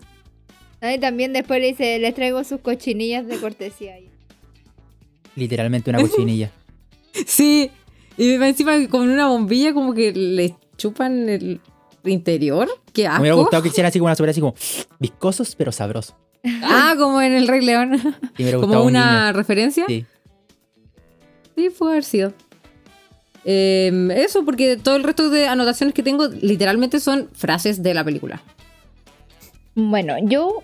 Y 0.80 0.98
también 1.00 1.32
después 1.32 1.60
le 1.60 1.66
dice, 1.68 1.98
les 1.98 2.14
traigo 2.14 2.44
sus 2.44 2.60
cochinillas 2.60 3.26
de 3.26 3.36
cortesía. 3.38 3.96
Literalmente 5.34 5.90
una 5.90 6.00
cochinilla. 6.00 6.50
Sí. 7.26 7.70
Y 8.18 8.32
encima 8.34 8.86
con 8.88 9.08
una 9.08 9.26
bombilla 9.26 9.72
como 9.74 9.92
que 9.94 10.12
le 10.12 10.54
chupan 10.76 11.28
el 11.28 11.60
interior. 12.04 12.68
Qué 12.92 13.08
Me 13.08 13.20
hubiera 13.20 13.36
gustado 13.36 13.62
que 13.62 13.68
hiciera 13.68 13.88
así 13.88 13.98
como 13.98 14.06
una 14.06 14.16
sobre 14.16 14.30
así 14.30 14.40
como 14.40 14.54
viscosos 14.98 15.54
pero 15.56 15.72
sabrosos. 15.72 16.14
Ah, 16.62 16.94
como 16.96 17.20
en 17.20 17.32
el 17.32 17.48
Rey 17.48 17.64
León. 17.64 17.94
Y 18.38 18.44
me 18.44 18.50
hubiera 18.50 18.58
como 18.60 18.82
un 18.82 18.88
una 18.88 19.32
referencia. 19.32 19.84
Sí. 19.86 20.06
Sí, 21.56 21.70
puede 21.70 21.92
haber 21.92 22.04
sido. 22.04 22.32
Eh, 23.44 24.08
eso, 24.16 24.44
porque 24.44 24.76
todo 24.76 24.96
el 24.96 25.04
resto 25.04 25.30
de 25.30 25.46
anotaciones 25.46 25.94
que 25.94 26.02
tengo 26.02 26.26
literalmente 26.26 27.00
son 27.00 27.30
frases 27.32 27.82
de 27.82 27.94
la 27.94 28.04
película. 28.04 28.42
Bueno, 29.74 30.16
yo 30.22 30.62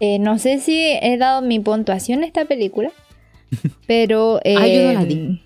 eh, 0.00 0.18
no 0.18 0.38
sé 0.38 0.60
si 0.60 0.76
he 0.76 1.16
dado 1.18 1.40
mi 1.40 1.60
puntuación 1.60 2.22
a 2.22 2.26
esta 2.26 2.44
película, 2.44 2.90
pero... 3.86 4.40
Ah, 4.44 4.66
yo 4.66 4.82
no 4.82 4.92
la 4.92 5.02
eh, 5.02 5.06
di. 5.06 5.42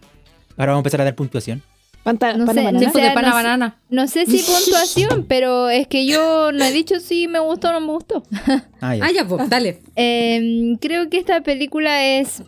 Ahora 0.56 0.72
vamos 0.72 0.78
a 0.78 0.80
empezar 0.80 1.00
a 1.02 1.04
dar 1.04 1.14
puntuación. 1.14 1.62
Panta, 2.02 2.32
No 2.35 2.47
pana 2.47 2.60
sé, 2.60 2.64
banana. 2.66 2.86
no 2.86 2.93
sé, 2.93 3.01
de 3.01 3.10
pana 3.10 3.28
no 3.28 3.35
sé. 3.35 3.43
banana. 3.43 3.77
No 3.90 4.09
sé 4.09 4.27
si 4.27 4.39
puntuación, 4.52 5.27
pero 5.28 5.68
es 5.68 5.86
que 5.86 6.06
yo 6.06 6.51
no 6.52 6.64
he 6.64 6.72
dicho 6.72 6.98
si 7.01 7.28
me 7.28 7.39
gustó 7.40 7.68
o 7.68 7.72
no 7.72 7.81
me 7.81 7.93
gustó. 7.93 8.22
Ah, 8.81 8.97
ya. 8.97 9.05
Ah, 9.05 9.10
ya, 9.12 9.28
pues, 9.28 9.48
dale. 9.51 9.82
Eh, 9.97 10.77
creo 10.81 11.10
que 11.10 11.18
esta 11.18 11.43
película 11.43 12.06
es, 12.06 12.43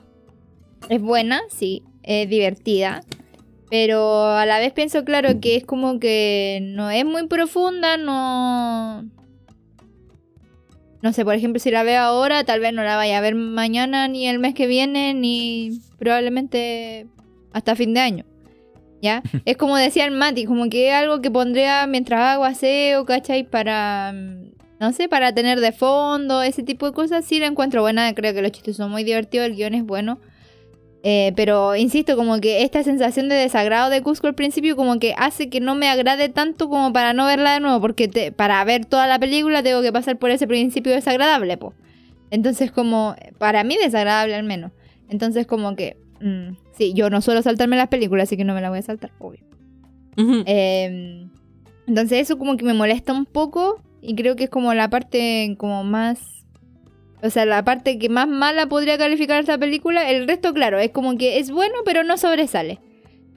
es 0.88 1.02
buena, 1.02 1.42
sí, 1.50 1.82
es 2.02 2.28
divertida. 2.30 3.02
Pero 3.68 4.24
a 4.30 4.46
la 4.46 4.58
vez 4.58 4.72
pienso, 4.72 5.04
claro, 5.04 5.40
que 5.40 5.56
es 5.56 5.64
como 5.64 5.98
que 6.00 6.60
no 6.62 6.90
es 6.90 7.04
muy 7.04 7.26
profunda, 7.26 7.96
no... 7.98 9.02
no 11.02 11.12
sé, 11.12 11.24
por 11.24 11.34
ejemplo, 11.34 11.58
si 11.60 11.70
la 11.70 11.82
veo 11.82 12.00
ahora, 12.00 12.44
tal 12.44 12.60
vez 12.60 12.72
no 12.72 12.82
la 12.82 12.96
vaya 12.96 13.18
a 13.18 13.20
ver 13.20 13.34
mañana, 13.34 14.08
ni 14.08 14.26
el 14.26 14.38
mes 14.38 14.54
que 14.54 14.66
viene, 14.66 15.12
ni 15.14 15.80
probablemente 15.98 17.06
hasta 17.52 17.76
fin 17.76 17.92
de 17.94 18.00
año. 18.00 18.24
¿Ya? 19.02 19.22
es 19.44 19.56
como 19.58 19.76
decía 19.76 20.06
el 20.06 20.12
Mati, 20.12 20.46
como 20.46 20.70
que 20.70 20.88
es 20.88 20.94
algo 20.94 21.20
que 21.20 21.30
pondría 21.30 21.86
mientras 21.86 22.20
hago 22.20 22.44
aseo, 22.44 23.04
¿cachai? 23.04 23.42
Para, 23.44 24.12
mm, 24.14 24.52
no 24.80 24.92
sé, 24.92 25.08
para 25.08 25.34
tener 25.34 25.60
de 25.60 25.72
fondo, 25.72 26.42
ese 26.42 26.62
tipo 26.62 26.86
de 26.86 26.92
cosas. 26.92 27.24
Sí 27.24 27.38
la 27.40 27.46
encuentro 27.46 27.82
buena, 27.82 28.14
creo 28.14 28.32
que 28.32 28.40
los 28.42 28.52
chistes 28.52 28.76
son 28.76 28.90
muy 28.90 29.04
divertidos, 29.04 29.46
el 29.46 29.56
guion 29.56 29.74
es 29.74 29.84
bueno. 29.84 30.18
Eh, 31.04 31.32
pero 31.34 31.74
insisto, 31.74 32.14
como 32.16 32.40
que 32.40 32.62
esta 32.62 32.84
sensación 32.84 33.28
de 33.28 33.34
desagrado 33.34 33.90
de 33.90 34.02
Cusco 34.02 34.28
al 34.28 34.36
principio 34.36 34.76
como 34.76 35.00
que 35.00 35.14
hace 35.18 35.50
que 35.50 35.58
no 35.58 35.74
me 35.74 35.88
agrade 35.88 36.28
tanto 36.28 36.68
como 36.68 36.92
para 36.92 37.12
no 37.12 37.26
verla 37.26 37.54
de 37.54 37.60
nuevo, 37.60 37.80
porque 37.80 38.06
te- 38.06 38.30
para 38.30 38.62
ver 38.64 38.86
toda 38.86 39.08
la 39.08 39.18
película 39.18 39.64
tengo 39.64 39.82
que 39.82 39.92
pasar 39.92 40.16
por 40.18 40.30
ese 40.30 40.46
principio 40.46 40.92
desagradable, 40.92 41.56
po. 41.56 41.74
Entonces 42.30 42.70
como, 42.70 43.16
para 43.38 43.64
mí 43.64 43.76
desagradable 43.82 44.36
al 44.36 44.44
menos. 44.44 44.70
Entonces 45.08 45.44
como 45.46 45.74
que, 45.74 45.96
mm, 46.22 46.56
sí, 46.76 46.92
yo 46.94 47.10
no 47.10 47.20
suelo 47.20 47.42
saltarme 47.42 47.76
las 47.76 47.88
películas, 47.88 48.28
así 48.28 48.36
que 48.36 48.44
no 48.44 48.54
me 48.54 48.60
la 48.60 48.70
voy 48.70 48.78
a 48.78 48.82
saltar, 48.82 49.12
obvio. 49.18 49.40
Eh, 50.16 51.26
entonces 51.86 52.20
eso 52.20 52.38
como 52.38 52.56
que 52.56 52.64
me 52.64 52.74
molesta 52.74 53.12
un 53.12 53.26
poco 53.26 53.82
y 54.00 54.14
creo 54.14 54.36
que 54.36 54.44
es 54.44 54.50
como 54.50 54.74
la 54.74 54.90
parte 54.90 55.54
como 55.58 55.84
más... 55.84 56.18
O 57.22 57.30
sea, 57.30 57.46
la 57.46 57.64
parte 57.64 57.98
que 57.98 58.08
más 58.08 58.26
mala 58.26 58.66
podría 58.66 58.98
calificar 58.98 59.38
esta 59.38 59.56
película. 59.56 60.10
El 60.10 60.26
resto, 60.26 60.52
claro, 60.52 60.80
es 60.80 60.90
como 60.90 61.16
que 61.16 61.38
es 61.38 61.52
bueno, 61.52 61.74
pero 61.84 62.02
no 62.02 62.16
sobresale. 62.16 62.80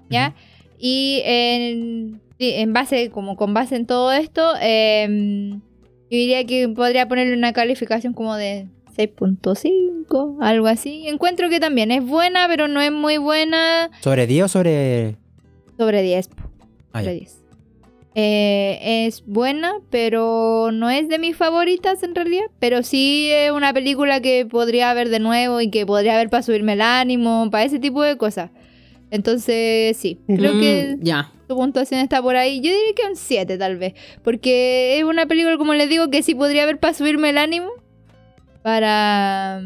¿Ya? 0.09 0.33
Y 0.79 1.21
en, 1.25 2.73
base, 2.73 3.11
como 3.11 3.35
con 3.35 3.53
base 3.53 3.75
en 3.75 3.85
todo 3.85 4.11
esto, 4.11 4.53
eh, 4.59 5.07
yo 5.51 6.17
diría 6.17 6.45
que 6.45 6.67
podría 6.69 7.07
ponerle 7.07 7.37
una 7.37 7.53
calificación 7.53 8.13
como 8.13 8.35
de 8.35 8.67
6.5, 8.95 10.37
algo 10.41 10.67
así. 10.67 11.07
Encuentro 11.07 11.49
que 11.49 11.59
también 11.59 11.91
es 11.91 12.05
buena, 12.05 12.47
pero 12.47 12.67
no 12.67 12.81
es 12.81 12.91
muy 12.91 13.17
buena. 13.17 13.89
¿Sobre 14.01 14.27
10 14.27 14.45
o 14.45 14.47
sobre.? 14.47 15.15
Sobre 15.77 16.01
10. 16.01 16.27
po. 16.29 16.43
Ah. 16.93 16.99
Sobre 17.01 17.13
10. 17.15 17.41
Eh, 18.17 19.05
es 19.07 19.25
buena, 19.25 19.73
pero 19.89 20.69
no 20.71 20.89
es 20.89 21.09
de 21.09 21.19
mis 21.19 21.35
favoritas 21.35 22.01
en 22.03 22.15
realidad. 22.15 22.45
Pero 22.59 22.81
sí 22.83 23.29
es 23.31 23.51
una 23.51 23.73
película 23.73 24.21
que 24.21 24.45
podría 24.45 24.93
ver 24.93 25.09
de 25.09 25.19
nuevo 25.19 25.59
y 25.59 25.69
que 25.69 25.85
podría 25.85 26.15
ver 26.15 26.29
para 26.29 26.41
subirme 26.43 26.73
el 26.73 26.81
ánimo, 26.81 27.49
para 27.51 27.65
ese 27.65 27.77
tipo 27.79 28.01
de 28.03 28.15
cosas. 28.17 28.51
Entonces, 29.11 29.97
sí, 29.97 30.19
creo 30.27 30.53
Mm, 30.55 30.59
que 30.59 30.97
Ya. 31.01 31.31
su 31.47 31.55
puntuación 31.55 31.99
está 31.99 32.21
por 32.21 32.35
ahí. 32.37 32.57
Yo 32.61 32.71
diría 32.71 32.93
que 32.95 33.03
un 33.09 33.15
7 33.17 33.57
tal 33.57 33.77
vez. 33.77 33.93
Porque 34.23 34.97
es 34.97 35.03
una 35.03 35.25
película, 35.25 35.57
como 35.57 35.73
les 35.73 35.89
digo, 35.89 36.09
que 36.09 36.23
sí 36.23 36.35
podría 36.35 36.65
ver 36.65 36.79
para 36.79 36.93
subirme 36.93 37.29
el 37.31 37.37
ánimo. 37.37 37.69
Para... 38.65 39.61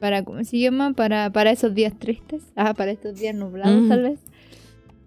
para 0.00 0.24
¿Cómo 0.24 0.42
se 0.42 0.58
llama? 0.58 0.94
Para, 0.94 1.30
para 1.30 1.52
esos 1.52 1.72
días 1.76 1.96
tristes. 1.96 2.42
Ah, 2.56 2.74
para 2.74 2.90
estos 2.90 3.14
días 3.20 3.36
nublados 3.36 3.82
Mm. 3.84 3.88
tal 3.88 4.02
vez. 4.02 4.18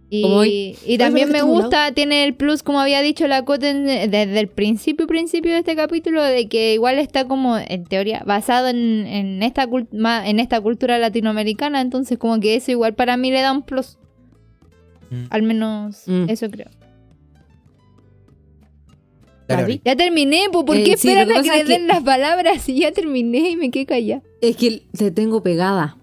Y, 0.10 0.78
y 0.86 0.98
también 0.98 1.28
¿verdad 1.28 1.42
que 1.42 1.46
me 1.48 1.52
gusta, 1.52 1.92
tiene 1.92 2.24
el 2.24 2.34
plus, 2.36 2.64
como 2.64 2.80
había 2.80 3.02
dicho 3.02 3.28
la 3.28 3.44
Cote 3.44 3.72
en- 3.72 4.10
desde 4.12 4.40
el 4.40 4.48
principio, 4.48 5.06
principio 5.08 5.52
de 5.52 5.58
este 5.60 5.76
capítulo, 5.76 6.24
de 6.24 6.48
que 6.48 6.74
igual 6.76 6.98
está 7.00 7.28
como, 7.28 7.58
en 7.58 7.84
teoría, 7.84 8.24
basado 8.26 8.70
en, 8.70 9.06
en, 9.08 9.44
esta, 9.44 9.68
en 9.68 10.40
esta 10.40 10.62
cultura 10.62 10.98
latinoamericana, 11.00 11.82
entonces 11.82 12.18
como 12.18 12.40
que 12.40 12.56
eso 12.56 12.72
igual 12.72 12.94
para 12.94 13.18
mí 13.18 13.32
le 13.32 13.42
da 13.42 13.52
un 13.52 13.64
plus. 13.64 13.98
Mm. 15.10 15.24
Al 15.30 15.42
menos 15.44 16.04
Mm. 16.08 16.30
eso 16.30 16.50
creo. 16.50 16.70
Ya 19.84 19.96
terminé, 19.96 20.44
¿por 20.52 20.76
Eh, 20.76 20.84
qué 20.84 20.98
sí, 20.98 21.08
esperan 21.10 21.28
lo 21.30 21.42
que 21.44 21.50
a 21.50 21.54
que 21.54 21.60
le 21.60 21.66
que- 21.66 21.72
den 21.74 21.88
las 21.88 22.04
palabras 22.04 22.68
y 22.70 22.80
ya 22.80 22.92
terminé 22.92 23.50
y 23.52 23.56
me 23.56 23.70
quedé 23.72 23.86
callada? 23.86 24.22
Es 24.42 24.56
que 24.58 24.84
te 24.98 25.12
tengo 25.12 25.42
pegada. 25.44 25.98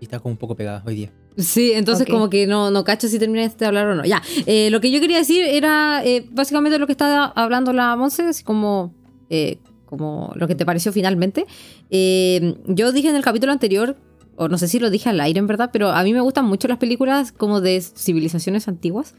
Y 0.00 0.04
está 0.04 0.18
como 0.20 0.32
un 0.32 0.38
poco 0.38 0.54
pegada 0.54 0.82
hoy 0.86 0.94
día. 0.94 1.12
Sí, 1.36 1.72
entonces 1.72 2.06
como 2.08 2.30
que 2.30 2.46
no, 2.46 2.70
no 2.70 2.82
cacho 2.84 3.08
si 3.08 3.18
terminaste 3.18 3.58
de 3.58 3.66
hablar 3.66 3.86
o 3.88 3.94
no. 3.94 4.04
Ya, 4.06 4.22
eh, 4.46 4.70
lo 4.70 4.80
que 4.80 4.90
yo 4.90 5.00
quería 5.00 5.18
decir 5.18 5.44
era 5.44 6.02
eh, 6.04 6.24
básicamente 6.30 6.78
lo 6.78 6.86
que 6.86 6.92
está 6.92 7.26
hablando 7.26 7.74
la 7.74 7.94
Monse, 7.96 8.22
así 8.22 8.42
como, 8.42 8.94
eh, 9.28 9.58
como 9.84 10.32
lo 10.36 10.48
que 10.48 10.54
te 10.54 10.64
pareció 10.64 10.92
finalmente. 10.92 11.44
Eh, 11.90 12.54
yo 12.66 12.90
dije 12.92 13.08
en 13.10 13.16
el 13.16 13.22
capítulo 13.22 13.52
anterior, 13.52 13.96
o 14.36 14.48
no 14.48 14.56
sé 14.56 14.66
si 14.68 14.78
lo 14.78 14.88
dije 14.88 15.10
al 15.10 15.20
aire 15.20 15.38
en 15.38 15.46
verdad, 15.46 15.68
pero 15.72 15.90
a 15.90 16.02
mí 16.04 16.14
me 16.14 16.20
gustan 16.22 16.46
mucho 16.46 16.68
las 16.68 16.78
películas 16.78 17.32
como 17.32 17.60
de 17.60 17.82
civilizaciones 17.82 18.66
antiguas. 18.66 19.14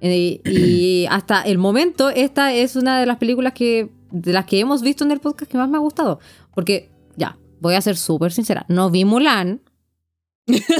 Eh, 0.00 0.40
y 0.44 1.06
hasta 1.10 1.42
el 1.42 1.58
momento 1.58 2.10
esta 2.10 2.52
es 2.52 2.76
una 2.76 3.00
de 3.00 3.06
las 3.06 3.16
películas 3.16 3.52
que 3.52 3.90
de 4.10 4.32
las 4.32 4.46
que 4.46 4.60
hemos 4.60 4.82
visto 4.82 5.04
en 5.04 5.10
el 5.10 5.20
podcast 5.20 5.50
que 5.50 5.58
más 5.58 5.68
me 5.68 5.76
ha 5.76 5.80
gustado. 5.80 6.20
Porque, 6.54 6.90
ya, 7.16 7.36
voy 7.60 7.74
a 7.74 7.80
ser 7.80 7.96
súper 7.96 8.32
sincera, 8.32 8.64
no 8.68 8.90
vi 8.90 9.04
Mulan, 9.04 9.60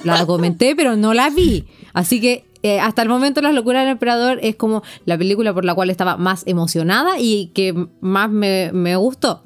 la 0.05 0.25
comenté, 0.27 0.77
pero 0.77 0.97
no 0.97 1.13
la 1.13 1.31
vi. 1.31 1.65
Así 1.93 2.21
que 2.21 2.45
eh, 2.63 2.81
hasta 2.81 3.03
el 3.03 3.09
momento 3.09 3.43
Las 3.43 3.55
locuras 3.55 3.83
del 3.83 3.93
emperador 3.93 4.39
es 4.43 4.57
como 4.57 4.83
la 5.05 5.19
película 5.19 5.53
por 5.55 5.65
la 5.65 5.75
cual 5.75 5.91
estaba 5.91 6.17
más 6.17 6.45
emocionada 6.47 7.19
y 7.19 7.49
que 7.49 7.75
más 8.01 8.31
me, 8.31 8.71
me 8.73 8.97
gustó. 8.97 9.43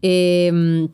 Eh, 0.00 0.88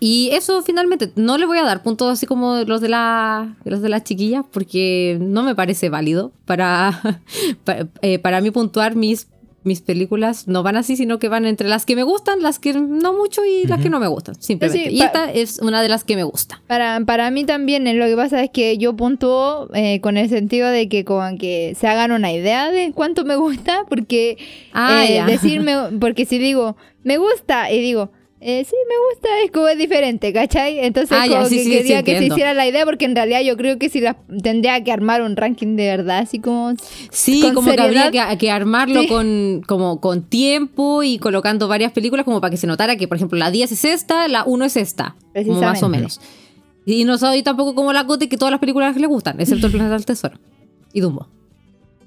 y 0.00 0.30
eso 0.32 0.62
finalmente, 0.62 1.12
no 1.16 1.38
le 1.38 1.46
voy 1.46 1.58
a 1.58 1.64
dar 1.64 1.82
puntos 1.82 2.12
así 2.12 2.26
como 2.26 2.56
los 2.64 2.80
de 2.80 2.88
la, 2.88 3.56
los 3.64 3.82
de 3.82 3.88
las 3.88 4.04
chiquillas 4.04 4.44
porque 4.50 5.18
no 5.20 5.42
me 5.42 5.54
parece 5.54 5.88
válido 5.88 6.32
para, 6.44 7.20
para, 7.64 7.88
eh, 8.02 8.18
para 8.18 8.40
mí 8.40 8.50
puntuar 8.50 8.94
mis, 8.94 9.28
mis 9.64 9.80
películas. 9.80 10.48
No 10.48 10.62
van 10.62 10.76
así, 10.76 10.96
sino 10.96 11.18
que 11.18 11.28
van 11.28 11.46
entre 11.46 11.68
las 11.68 11.84
que 11.86 11.96
me 11.96 12.02
gustan, 12.02 12.42
las 12.42 12.58
que 12.58 12.72
no 12.74 13.12
mucho 13.12 13.44
y 13.44 13.66
las 13.66 13.80
que 13.80 13.90
no 13.90 14.00
me 14.00 14.08
gustan, 14.08 14.40
simplemente. 14.40 14.90
Sí, 14.90 14.96
y 14.96 15.02
esta 15.02 15.30
es 15.30 15.58
una 15.60 15.82
de 15.82 15.88
las 15.88 16.04
que 16.04 16.16
me 16.16 16.24
gusta. 16.24 16.60
Para, 16.66 17.00
para 17.04 17.30
mí 17.30 17.44
también, 17.44 17.86
eh, 17.86 17.94
lo 17.94 18.06
que 18.06 18.16
pasa 18.16 18.42
es 18.42 18.50
que 18.50 18.78
yo 18.78 18.96
puntúo 18.96 19.68
eh, 19.74 20.00
con 20.00 20.16
el 20.16 20.28
sentido 20.28 20.68
de 20.68 20.88
que 20.88 21.04
como 21.04 21.38
que 21.38 21.76
se 21.78 21.86
hagan 21.86 22.12
una 22.12 22.32
idea 22.32 22.70
de 22.70 22.92
cuánto 22.92 23.24
me 23.24 23.36
gusta, 23.36 23.84
porque 23.88 24.38
Ah, 24.72 25.04
eh, 25.06 25.22
decirme, 25.26 25.74
porque 26.00 26.24
si 26.24 26.38
digo, 26.38 26.76
me 27.04 27.18
gusta, 27.18 27.70
y 27.70 27.80
digo, 27.80 28.10
eh, 28.40 28.64
sí, 28.64 28.76
me 28.88 28.94
gusta, 29.10 29.28
es 29.44 29.50
como 29.50 29.68
es 29.68 29.78
diferente, 29.78 30.32
¿cachai? 30.32 30.78
Entonces 30.78 31.16
Ah, 31.18 31.26
ya, 31.26 31.38
como 31.38 31.48
sí, 31.48 31.56
que 31.56 31.64
sí, 31.64 31.70
quería 31.70 31.98
sí, 31.98 32.04
que 32.04 32.18
se 32.18 32.24
hiciera 32.26 32.54
la 32.54 32.66
idea, 32.66 32.84
porque 32.84 33.04
en 33.04 33.16
realidad 33.16 33.40
yo 33.42 33.56
creo 33.56 33.78
que 33.78 33.88
si 33.88 34.00
la 34.00 34.16
tendría 34.42 34.82
que 34.84 34.92
armar 34.92 35.22
un 35.22 35.36
ranking 35.36 35.74
de 35.76 35.86
verdad, 35.86 36.18
así 36.18 36.38
como... 36.38 36.74
Sí, 37.10 37.40
con 37.42 37.54
como 37.54 37.72
que 37.72 37.80
habría 37.80 38.10
que, 38.10 38.38
que 38.38 38.50
armarlo 38.50 39.06
con, 39.08 39.62
como, 39.66 40.00
con 40.00 40.22
tiempo 40.22 41.02
y 41.02 41.18
colocando 41.18 41.66
varias 41.66 41.92
películas 41.92 42.24
como 42.24 42.40
para 42.40 42.50
que 42.50 42.56
se 42.56 42.66
notara 42.66 42.96
que, 42.96 43.08
por 43.08 43.16
ejemplo, 43.16 43.38
la 43.38 43.50
10 43.50 43.72
es 43.72 43.84
esta, 43.84 44.28
la 44.28 44.44
1 44.44 44.64
es 44.64 44.76
esta. 44.76 45.16
Como 45.34 45.60
más 45.60 45.82
o 45.82 45.88
menos. 45.88 46.20
Y 46.86 47.04
no 47.04 47.18
soy 47.18 47.42
tampoco 47.42 47.74
como 47.74 47.92
la 47.92 48.06
Cote 48.06 48.28
que 48.28 48.36
todas 48.36 48.50
las 48.50 48.60
películas 48.60 48.96
le 48.96 49.06
gustan, 49.06 49.40
excepto 49.40 49.66
El 49.66 49.72
Planeta 49.72 49.94
del 49.94 50.06
Tesoro. 50.06 50.38
Y 50.92 51.00
Dumbo. 51.00 51.28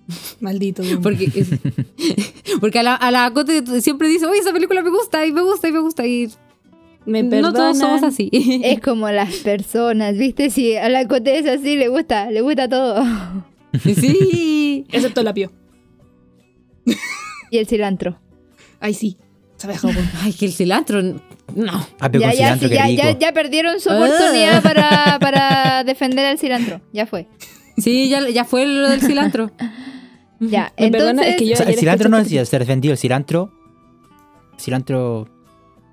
Maldito. 0.40 0.84
Porque, 1.02 1.26
es- 1.36 1.50
porque 2.60 2.80
a 2.80 2.84
la, 2.84 2.96
a 2.96 3.12
la 3.12 3.32
Cote 3.32 3.82
siempre 3.82 4.08
dice, 4.08 4.26
oye, 4.26 4.40
esa 4.40 4.52
película 4.54 4.82
me 4.82 4.90
gusta 4.90 5.26
y 5.26 5.32
me 5.32 5.42
gusta 5.42 5.68
y 5.68 5.72
me 5.72 5.80
gusta. 5.80 6.06
Y 6.06 6.30
Me 7.06 7.24
no 7.24 7.52
todos 7.54 7.78
somos 7.78 8.04
así. 8.04 8.30
Es 8.64 8.80
como 8.82 9.10
las 9.10 9.36
personas, 9.38 10.18
¿viste? 10.18 10.50
Si 10.50 10.76
a 10.78 10.90
la 10.90 11.08
cote 11.08 11.38
es 11.40 11.46
así, 11.48 11.76
le 11.78 11.88
gusta, 11.88 12.30
le 12.32 12.42
gusta 12.42 12.68
todo. 12.70 13.04
sí. 13.84 14.86
Excepto 14.92 15.24
la 15.24 15.34
pio. 15.34 15.52
y 17.50 17.58
el 17.58 17.68
cilantro. 17.68 18.20
Ay, 18.80 18.94
sí. 18.94 19.18
Sabe. 19.58 19.76
Ay, 20.24 20.34
que 20.34 20.46
el 20.46 20.54
cilantro. 20.54 21.02
No. 21.04 21.88
Ah, 22.00 22.10
Ya, 22.12 22.12
con 22.12 22.20
ya, 22.22 22.32
cilantro, 22.32 22.68
sí, 22.68 22.74
qué 22.74 22.76
ya, 22.76 22.86
rico. 22.88 23.04
ya, 23.04 23.20
ya 23.20 23.34
perdieron 23.34 23.80
su 23.80 23.90
Ah. 23.92 23.98
oportunidad 23.98 24.64
para, 24.64 25.20
para 25.20 25.84
defender 25.84 26.26
al 26.26 26.40
cilantro. 26.40 26.82
Ya 26.94 27.06
fue. 27.06 27.28
Sí, 27.78 28.10
ya, 28.10 28.28
ya 28.30 28.44
fue 28.44 28.66
lo 28.66 28.90
del 28.90 29.02
cilantro. 29.02 29.52
Ya, 30.42 30.74
Me 30.78 30.88
entonces... 30.88 30.92
perdona, 31.08 31.28
es 31.28 31.36
que 31.38 31.46
yo 31.48 31.54
O 31.54 31.58
sea, 31.58 31.66
el 31.68 31.76
cilantro 31.76 32.10
no 32.10 32.18
decía 32.18 32.44
ser 32.46 32.60
defendido. 32.62 32.92
El 32.92 32.98
cilantro. 32.98 33.52
El 34.56 34.60
cilantro 34.60 35.28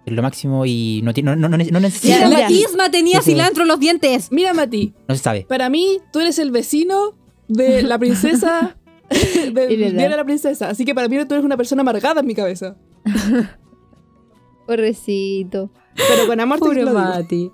es 0.05 0.12
lo 0.12 0.23
máximo 0.23 0.65
y 0.66 1.01
no, 1.05 1.12
tiene- 1.15 1.37
no, 1.37 1.49
no, 1.49 1.57
no, 1.57 1.65
no 1.70 1.81
necesita. 1.81 2.27
La. 2.29 2.51
Isma 2.51 2.91
tenía 2.91 3.19
Ese- 3.19 3.31
cilantro 3.33 3.62
en 3.62 3.69
los 3.69 3.79
dientes. 3.79 4.33
Mira, 4.33 4.55
Mati, 4.55 4.95
No 5.07 5.15
se 5.15 5.23
sabe. 5.23 5.47
para 5.49 5.69
mí 5.69 5.99
tú 6.12 6.20
eres 6.20 6.39
el 6.39 6.51
vecino 6.51 7.15
de 7.47 7.83
la 7.83 7.99
princesa 7.99 8.77
del. 9.11 9.53
Diario 9.55 10.11
de 10.11 10.16
la 10.16 10.25
princesa. 10.25 10.70
Así 10.70 10.85
que 10.85 10.95
para 10.95 11.09
mí 11.09 11.16
tú 11.27 11.35
eres 11.35 11.45
una 11.45 11.57
persona 11.59 11.83
amargada 11.83 12.20
en 12.23 12.27
mi 12.27 12.35
cabeza. 12.35 12.77
Pobrecito. 14.66 15.70
Pero 15.97 16.27
con 16.27 16.41
amor 16.41 16.59
te 16.59 16.65
Pobre 16.65 16.83
lo 16.85 16.91
digo. 16.91 17.01
Mati. 17.03 17.51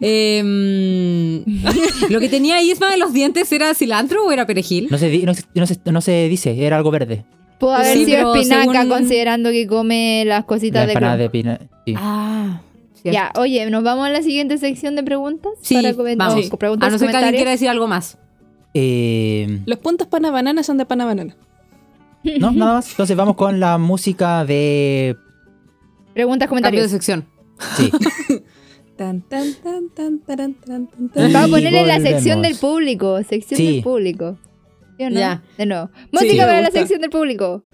Em, 0.00 1.44
lo 2.10 2.20
que 2.20 2.28
tenía 2.28 2.62
Isma 2.62 2.94
en 2.94 3.00
los 3.00 3.12
dientes 3.12 3.50
era 3.52 3.74
cilantro 3.74 4.24
o 4.26 4.32
era 4.32 4.46
perejil. 4.46 4.88
No 4.90 4.98
se, 4.98 5.08
di- 5.10 5.22
no, 5.24 5.34
se, 5.34 5.42
no 5.54 5.66
se- 5.66 5.80
no 5.92 6.00
se 6.00 6.28
dice, 6.28 6.64
era 6.66 6.76
algo 6.76 6.90
verde. 6.90 7.24
Pudo 7.58 7.74
haber 7.74 7.96
Sí, 7.96 8.04
sido 8.04 8.16
pero 8.18 8.34
espinaca 8.34 8.72
según- 8.82 8.88
considerando 8.88 9.50
que 9.50 9.66
come 9.66 10.24
las 10.26 10.40
La 10.40 10.46
cositas 10.46 10.86
de 10.86 10.92
empanada 10.92 11.16
de 11.16 11.30
pina. 11.30 11.60
Sí. 11.86 11.94
Ah, 11.96 12.60
cierto. 12.94 13.12
Ya, 13.14 13.32
oye, 13.40 13.68
¿nos 13.70 13.82
vamos 13.84 14.06
a 14.06 14.10
la 14.10 14.22
siguiente 14.22 14.58
sección 14.58 14.96
de 14.96 15.02
preguntas? 15.02 15.52
Sí, 15.62 15.74
para 15.74 15.94
comentar, 15.94 16.28
vamos. 16.30 16.50
preguntas 16.58 16.88
A 16.88 16.90
no 16.92 16.98
ser 16.98 17.08
que 17.10 17.16
alguien 17.16 17.32
comentarios. 17.32 17.38
quiera 17.38 17.50
decir 17.52 17.68
algo 17.68 17.86
más. 17.86 18.18
Eh, 18.74 19.60
Los 19.66 19.78
puntos 19.78 20.08
pana 20.08 20.30
banana 20.30 20.62
son 20.62 20.78
de 20.78 20.86
pana 20.86 21.04
banana. 21.04 21.36
No, 22.40 22.50
nada 22.52 22.74
más. 22.76 22.90
Entonces 22.90 23.16
vamos 23.16 23.36
con 23.36 23.60
la 23.60 23.76
música 23.78 24.44
de. 24.46 25.14
Preguntas, 26.14 26.48
Cambio 26.48 26.70
de 26.70 26.88
comentarios. 26.88 26.90
sección. 26.90 27.26
Sí. 27.76 27.90
Tan, 28.96 29.22
tan, 29.22 29.52
tan, 29.54 29.88
tan, 29.90 30.20
tan, 30.20 30.54
tan, 30.54 30.86
tan. 30.86 31.30
Y 31.30 31.32
Vamos 31.32 31.48
a 31.48 31.56
ponerle 31.56 31.86
la 31.86 32.00
sección 32.00 32.42
del 32.42 32.54
público. 32.56 33.20
Sección 33.24 33.58
Sí. 33.58 33.72
del 33.74 33.82
público. 33.82 34.38
¿Sí 34.98 35.04
o 35.04 35.10
no? 35.10 35.18
Ya. 35.18 35.42
De 35.58 35.66
nuevo. 35.66 35.90
Música 36.12 36.46
para 36.46 36.60
la 36.60 36.70
sección 36.70 37.00
del 37.00 37.10
público. 37.10 37.64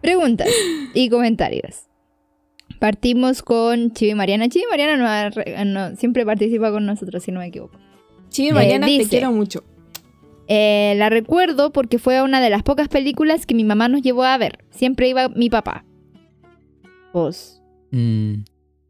Preguntas 0.00 0.48
y 0.94 1.08
comentarios. 1.08 1.86
Partimos 2.78 3.42
con 3.42 3.92
Chivi 3.92 4.14
Mariana. 4.14 4.48
Chivi 4.48 4.66
Mariana 4.70 4.96
no 4.96 5.64
no- 5.64 5.96
siempre 5.96 6.24
participa 6.24 6.70
con 6.70 6.86
nosotros, 6.86 7.22
si 7.22 7.32
no 7.32 7.40
me 7.40 7.46
equivoco. 7.46 7.78
Sí, 8.28 8.48
Eh, 8.48 8.52
Mariana, 8.52 8.86
te 8.86 8.92
dice. 8.92 9.08
quiero 9.10 9.32
mucho. 9.32 9.64
Eh, 10.48 10.94
la 10.96 11.08
recuerdo 11.10 11.72
porque 11.72 11.98
fue 11.98 12.22
una 12.22 12.40
de 12.40 12.50
las 12.50 12.62
pocas 12.62 12.88
películas 12.88 13.46
que 13.46 13.54
mi 13.54 13.64
mamá 13.64 13.88
nos 13.88 14.02
llevó 14.02 14.22
a 14.24 14.38
ver. 14.38 14.64
Siempre 14.70 15.08
iba 15.08 15.28
mi 15.30 15.50
papá. 15.50 15.84
Pues, 17.12 17.60
Mm, 17.92 18.42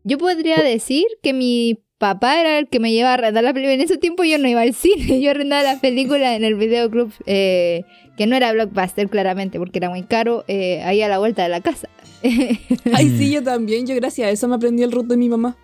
yo 0.04 0.18
podría 0.18 0.62
decir 0.62 1.04
que 1.22 1.32
mi 1.34 1.78
papá 1.98 2.40
era 2.40 2.58
el 2.58 2.66
que 2.68 2.80
me 2.80 2.90
llevaba 2.92 3.10
a 3.12 3.14
arrendar 3.14 3.44
la 3.44 3.52
película. 3.52 3.74
En 3.74 3.80
ese 3.82 3.98
tiempo 3.98 4.24
yo 4.24 4.38
no 4.38 4.48
iba 4.48 4.62
al 4.62 4.74
cine, 4.74 5.20
yo 5.20 5.30
arrendaba 5.30 5.62
las 5.62 5.80
películas 5.80 6.34
en 6.34 6.44
el 6.44 6.54
videoclub, 6.54 7.12
eh, 7.26 7.84
que 8.16 8.26
no 8.26 8.34
era 8.36 8.52
Blockbuster 8.52 9.08
claramente, 9.08 9.58
porque 9.58 9.78
era 9.78 9.90
muy 9.90 10.02
caro, 10.02 10.44
eh, 10.48 10.82
ahí 10.82 11.02
a 11.02 11.08
la 11.08 11.18
vuelta 11.18 11.42
de 11.42 11.50
la 11.50 11.60
casa. 11.60 11.88
Ay, 12.22 13.06
Mm. 13.06 13.18
sí, 13.18 13.30
yo 13.30 13.42
también. 13.42 13.86
Yo 13.86 13.94
gracias 13.94 14.26
a 14.26 14.30
eso 14.30 14.48
me 14.48 14.56
aprendí 14.56 14.82
el 14.82 14.90
root 14.92 15.06
de 15.06 15.16
mi 15.18 15.28
mamá. 15.28 15.56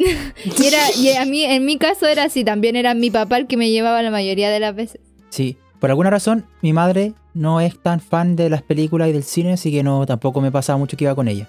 y, 0.58 0.66
era, 0.66 0.78
y 0.96 1.10
a 1.16 1.24
mí, 1.24 1.44
en 1.44 1.64
mi 1.64 1.78
caso 1.78 2.06
era 2.06 2.24
así, 2.24 2.44
también 2.44 2.76
era 2.76 2.94
mi 2.94 3.10
papá 3.10 3.38
el 3.38 3.46
que 3.46 3.56
me 3.56 3.70
llevaba 3.70 4.02
la 4.02 4.10
mayoría 4.10 4.50
de 4.50 4.60
las 4.60 4.74
veces. 4.74 5.00
sí. 5.30 5.56
Por 5.80 5.88
alguna 5.88 6.10
razón, 6.10 6.44
mi 6.60 6.74
madre 6.74 7.14
no 7.32 7.62
es 7.62 7.80
tan 7.80 8.00
fan 8.00 8.36
de 8.36 8.50
las 8.50 8.60
películas 8.60 9.08
y 9.08 9.12
del 9.12 9.24
cine, 9.24 9.54
así 9.54 9.72
que 9.72 9.82
no 9.82 10.04
tampoco 10.04 10.42
me 10.42 10.52
pasaba 10.52 10.78
mucho 10.78 10.94
que 10.94 11.04
iba 11.04 11.14
con 11.14 11.26
ella. 11.26 11.48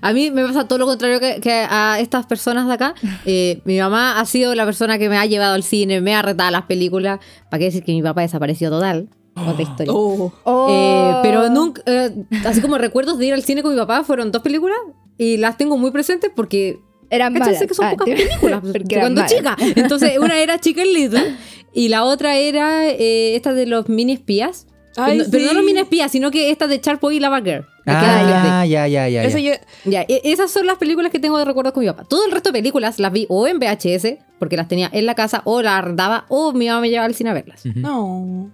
A 0.00 0.12
mí 0.12 0.30
me 0.30 0.44
pasa 0.44 0.68
todo 0.68 0.78
lo 0.78 0.86
contrario 0.86 1.18
que, 1.18 1.40
que 1.40 1.66
a 1.68 1.98
estas 1.98 2.24
personas 2.26 2.68
de 2.68 2.74
acá. 2.74 2.94
Eh, 3.28 3.60
mi 3.64 3.80
mamá 3.80 4.20
ha 4.20 4.26
sido 4.26 4.54
la 4.54 4.64
persona 4.64 4.98
que 4.98 5.08
me 5.08 5.18
ha 5.18 5.26
llevado 5.26 5.54
al 5.54 5.64
cine, 5.64 6.00
me 6.00 6.14
ha 6.14 6.22
retado 6.22 6.52
las 6.52 6.62
películas. 6.62 7.18
¿Para 7.50 7.58
qué 7.58 7.64
decir 7.64 7.82
que 7.82 7.92
mi 7.92 8.02
papá 8.02 8.20
desapareció 8.20 8.70
total? 8.70 9.08
Otra 9.36 9.62
historia. 9.62 9.92
Oh. 9.92 10.32
Oh. 10.44 10.66
Eh, 10.70 11.18
pero 11.22 11.48
nunca, 11.50 11.82
eh, 11.86 12.10
así 12.44 12.60
como 12.60 12.78
recuerdos 12.78 13.18
de 13.18 13.26
ir 13.26 13.34
al 13.34 13.42
cine 13.44 13.62
con 13.62 13.72
mi 13.72 13.78
papá, 13.78 14.02
fueron 14.04 14.32
dos 14.32 14.42
películas 14.42 14.78
y 15.18 15.36
las 15.36 15.56
tengo 15.56 15.76
muy 15.76 15.90
presentes 15.90 16.30
porque 16.34 16.78
eran 17.10 17.32
malas. 17.34 17.58
Sé 17.58 17.66
que 17.66 17.74
son 17.74 17.84
Ah, 17.86 17.90
pocas 17.90 18.06
películas 18.08 18.60
cuando 19.00 19.20
malas. 19.22 19.32
chica. 19.32 19.56
Entonces, 19.76 20.18
una 20.18 20.38
era 20.38 20.58
Chicken 20.60 20.92
Little 20.92 21.36
y 21.72 21.88
la 21.88 22.04
otra 22.04 22.36
era 22.36 22.88
eh, 22.88 23.36
esta 23.36 23.52
de 23.52 23.66
los 23.66 23.88
mini 23.88 24.14
espías. 24.14 24.66
Ay, 24.98 25.18
pero, 25.18 25.24
no- 25.24 25.30
pero 25.30 25.42
no 25.44 25.48
sí. 25.50 25.54
los 25.56 25.64
mini 25.64 25.78
espías, 25.80 26.10
sino 26.10 26.30
que 26.30 26.50
esta 26.50 26.66
de 26.66 26.78
Shark 26.78 27.00
Boy 27.00 27.16
y 27.16 27.20
Lava 27.20 27.40
Girl. 27.42 27.66
la 27.84 27.94
Disney. 28.24 28.50
Ah, 28.50 28.64
ya, 28.66 28.88
ya, 28.88 29.08
ya. 29.10 29.22
Eso 29.24 29.36
ya. 29.36 29.52
yo, 29.84 29.90
Ya, 29.90 30.02
e- 30.08 30.22
esas 30.24 30.50
son 30.50 30.66
las 30.66 30.78
películas 30.78 31.12
que 31.12 31.18
tengo 31.18 31.36
de 31.38 31.44
recuerdos 31.44 31.74
con 31.74 31.82
mi 31.84 31.90
papá. 31.90 32.04
Todo 32.04 32.24
el 32.24 32.32
resto 32.32 32.48
de 32.48 32.54
películas 32.60 32.98
las 32.98 33.12
vi 33.12 33.26
o 33.28 33.46
en 33.46 33.58
VHS, 33.58 34.16
porque 34.38 34.56
las 34.56 34.68
tenía 34.68 34.88
en 34.92 35.04
la 35.04 35.14
casa, 35.14 35.42
o 35.44 35.60
las 35.60 35.74
arrendaba, 35.74 36.24
o 36.30 36.52
mi 36.54 36.66
mamá 36.66 36.80
me 36.80 36.88
llevaba 36.88 37.04
al 37.06 37.14
cine 37.14 37.28
a 37.30 37.34
verlas. 37.34 37.64
Ujú. 37.66 37.78
No. 37.78 38.50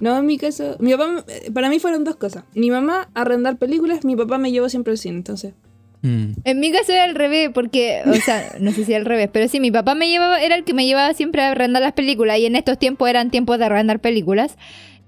No, 0.00 0.18
en 0.18 0.26
mi 0.26 0.38
caso. 0.38 0.76
Mi 0.80 0.92
papá, 0.92 1.24
para 1.52 1.68
mí 1.70 1.78
fueron 1.78 2.04
dos 2.04 2.16
cosas. 2.16 2.44
Mi 2.54 2.70
mamá 2.70 3.08
arrendar 3.14 3.56
películas, 3.58 4.04
mi 4.04 4.16
papá 4.16 4.38
me 4.38 4.50
llevó 4.52 4.68
siempre 4.68 4.90
al 4.92 4.98
cine, 4.98 5.16
entonces. 5.16 5.54
Mm. 6.02 6.32
En 6.44 6.60
mi 6.60 6.70
caso 6.70 6.92
era 6.92 7.04
al 7.04 7.14
revés, 7.14 7.50
porque, 7.54 8.02
o 8.06 8.12
sea, 8.24 8.56
no 8.60 8.72
sé 8.72 8.84
si 8.84 8.92
al 8.92 9.04
revés, 9.06 9.30
pero 9.32 9.48
sí, 9.48 9.60
mi 9.60 9.70
papá 9.70 9.94
me 9.94 10.08
llevaba, 10.08 10.42
era 10.42 10.56
el 10.56 10.64
que 10.64 10.74
me 10.74 10.84
llevaba 10.84 11.14
siempre 11.14 11.42
a 11.42 11.52
arrendar 11.52 11.82
las 11.82 11.92
películas, 11.94 12.38
y 12.38 12.46
en 12.46 12.56
estos 12.56 12.78
tiempos 12.78 13.08
eran 13.08 13.30
tiempos 13.30 13.58
de 13.58 13.64
arrendar 13.66 14.00
películas. 14.00 14.58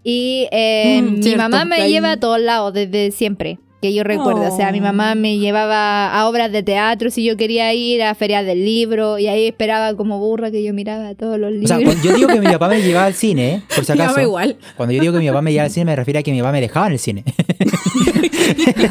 Y 0.03 0.47
eh, 0.53 1.01
Mm, 1.03 1.15
mi 1.17 1.23
cierto, 1.23 1.43
mamá 1.43 1.65
me 1.65 1.77
ahí- 1.77 1.91
lleva 1.93 2.13
a 2.13 2.21
todos 2.21 2.41
lados 2.41 2.73
desde 2.73 3.11
siempre, 3.11 3.59
que 3.89 3.95
yo 3.95 4.03
recuerdo. 4.05 4.53
O 4.53 4.57
sea, 4.57 4.73
mi 4.73 4.81
Oh. 4.81 4.83
mamá 4.83 5.15
me 5.15 5.39
llevaba 5.39 6.13
a 6.13 6.29
obras 6.29 6.51
de 6.53 6.63
teatro 6.63 7.11
si 7.11 7.25
yo 7.25 7.37
quería 7.37 7.73
ir, 7.73 8.03
a 8.03 8.15
ferias 8.15 8.45
del 8.45 8.65
libro, 8.65 9.19
y 9.19 9.29
ahí 9.29 9.47
esperaba 9.47 9.95
como 9.95 10.19
burra 10.19 10.51
que 10.51 10.63
yo 10.65 10.73
miraba 10.75 11.15
todos 11.15 11.39
los 11.39 11.49
O 11.49 11.53
libros. 11.53 11.69
sea, 11.69 11.79
cuando 11.85 12.03
yo 12.03 12.15
digo 12.17 12.29
que 12.29 12.41
mi 12.41 12.47
papá 12.47 12.69
me 12.69 12.83
llevaba 12.83 13.07
al 13.07 13.15
cine, 13.15 13.55
¿eh? 13.55 13.63
por 13.75 13.85
si 13.85 13.93
acaso. 14.01 14.21
igual. 14.21 14.57
Cuando 14.77 14.93
yo 14.93 15.01
digo 15.01 15.13
que 15.13 15.21
mi 15.21 15.29
papá 15.29 15.43
me 15.43 15.53
llevaba 15.53 15.67
al 15.67 15.71
cine, 15.73 15.85
me 15.87 15.97
refiero 15.97 16.21
a 16.21 16.23
que 16.23 16.33
mi 16.33 16.41
papá 16.41 16.53
me 16.53 16.61
dejaba 16.61 16.87
en 16.89 16.93
el 16.95 16.99
cine. 16.99 17.25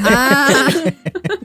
Ah, 0.04 0.68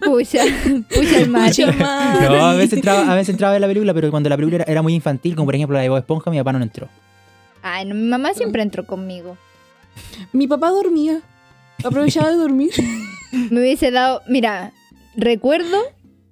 Pucha, 0.04 0.42
pucha 0.88 1.18
el 1.20 1.28
macho. 1.28 1.66
No, 1.72 2.46
a 2.46 2.54
veces, 2.54 2.74
entraba, 2.74 3.10
a 3.12 3.14
veces 3.14 3.28
entraba 3.30 3.50
a 3.52 3.54
ver 3.54 3.60
la 3.60 3.66
película, 3.68 3.94
pero 3.94 4.10
cuando 4.10 4.28
la 4.28 4.36
película 4.36 4.56
era, 4.62 4.64
era 4.72 4.82
muy 4.82 4.94
infantil, 4.94 5.34
como 5.36 5.46
por 5.46 5.54
ejemplo 5.54 5.76
la 5.76 5.82
de 5.82 5.88
Bob 5.88 5.98
Esponja, 5.98 6.30
mi 6.30 6.38
papá 6.38 6.52
no 6.52 6.62
entró. 6.62 6.88
Ay, 7.62 7.84
no, 7.84 7.94
mi 7.94 8.02
mamá 8.08 8.34
siempre 8.34 8.62
entró 8.62 8.84
conmigo. 8.84 9.36
Mi 10.32 10.46
papá 10.48 10.70
dormía. 10.70 11.20
Aprovechaba 11.84 12.30
de 12.30 12.36
dormir. 12.36 12.70
Me 13.32 13.60
hubiese 13.60 13.90
dado, 13.90 14.22
mira, 14.28 14.72
recuerdo, 15.16 15.78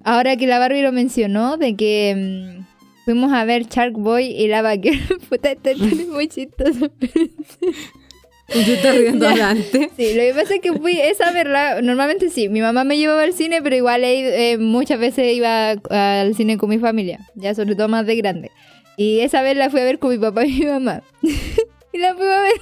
ahora 0.04 0.36
que 0.36 0.46
la 0.46 0.58
Barbie 0.58 0.82
lo 0.82 0.92
mencionó, 0.92 1.56
de 1.56 1.76
que 1.76 2.14
mm, 2.16 2.64
fuimos 3.04 3.32
a 3.32 3.44
ver 3.44 3.66
Shark 3.66 3.94
Boy 3.94 4.26
y 4.26 4.48
la 4.48 4.76
Girl. 4.76 4.98
Puta, 5.28 5.52
historia 5.52 5.86
es 5.92 6.08
muy 6.08 6.28
chistosa. 6.28 6.90
yo 8.48 8.72
estoy 8.74 8.98
riendo 8.98 9.26
adelante. 9.28 9.90
Sí, 9.96 10.14
lo 10.14 10.22
que 10.22 10.34
pasa 10.34 10.54
es 10.56 10.60
que 10.60 10.72
fui 10.72 10.98
esa 11.00 11.28
a 11.28 11.32
verla, 11.32 11.80
normalmente 11.82 12.30
sí, 12.30 12.48
mi 12.48 12.60
mamá 12.60 12.84
me 12.84 12.96
llevaba 12.96 13.22
al 13.22 13.34
cine, 13.34 13.62
pero 13.62 13.76
igual 13.76 14.02
eh, 14.04 14.56
muchas 14.58 14.98
veces 14.98 15.34
iba 15.34 15.70
al 15.70 16.34
cine 16.34 16.58
con 16.58 16.70
mi 16.70 16.78
familia, 16.78 17.20
ya 17.34 17.54
sobre 17.54 17.76
todo 17.76 17.88
más 17.88 18.06
de 18.06 18.16
grande. 18.16 18.50
Y 18.96 19.20
esa 19.20 19.42
vez 19.42 19.56
la 19.56 19.70
fui 19.70 19.80
a 19.80 19.84
ver 19.84 19.98
con 19.98 20.10
mi 20.10 20.18
papá 20.18 20.44
y 20.44 20.52
mi 20.52 20.66
mamá. 20.66 21.02
y 21.92 21.98
la 21.98 22.14
fuimos 22.14 22.34
a 22.34 22.42
ver, 22.42 22.60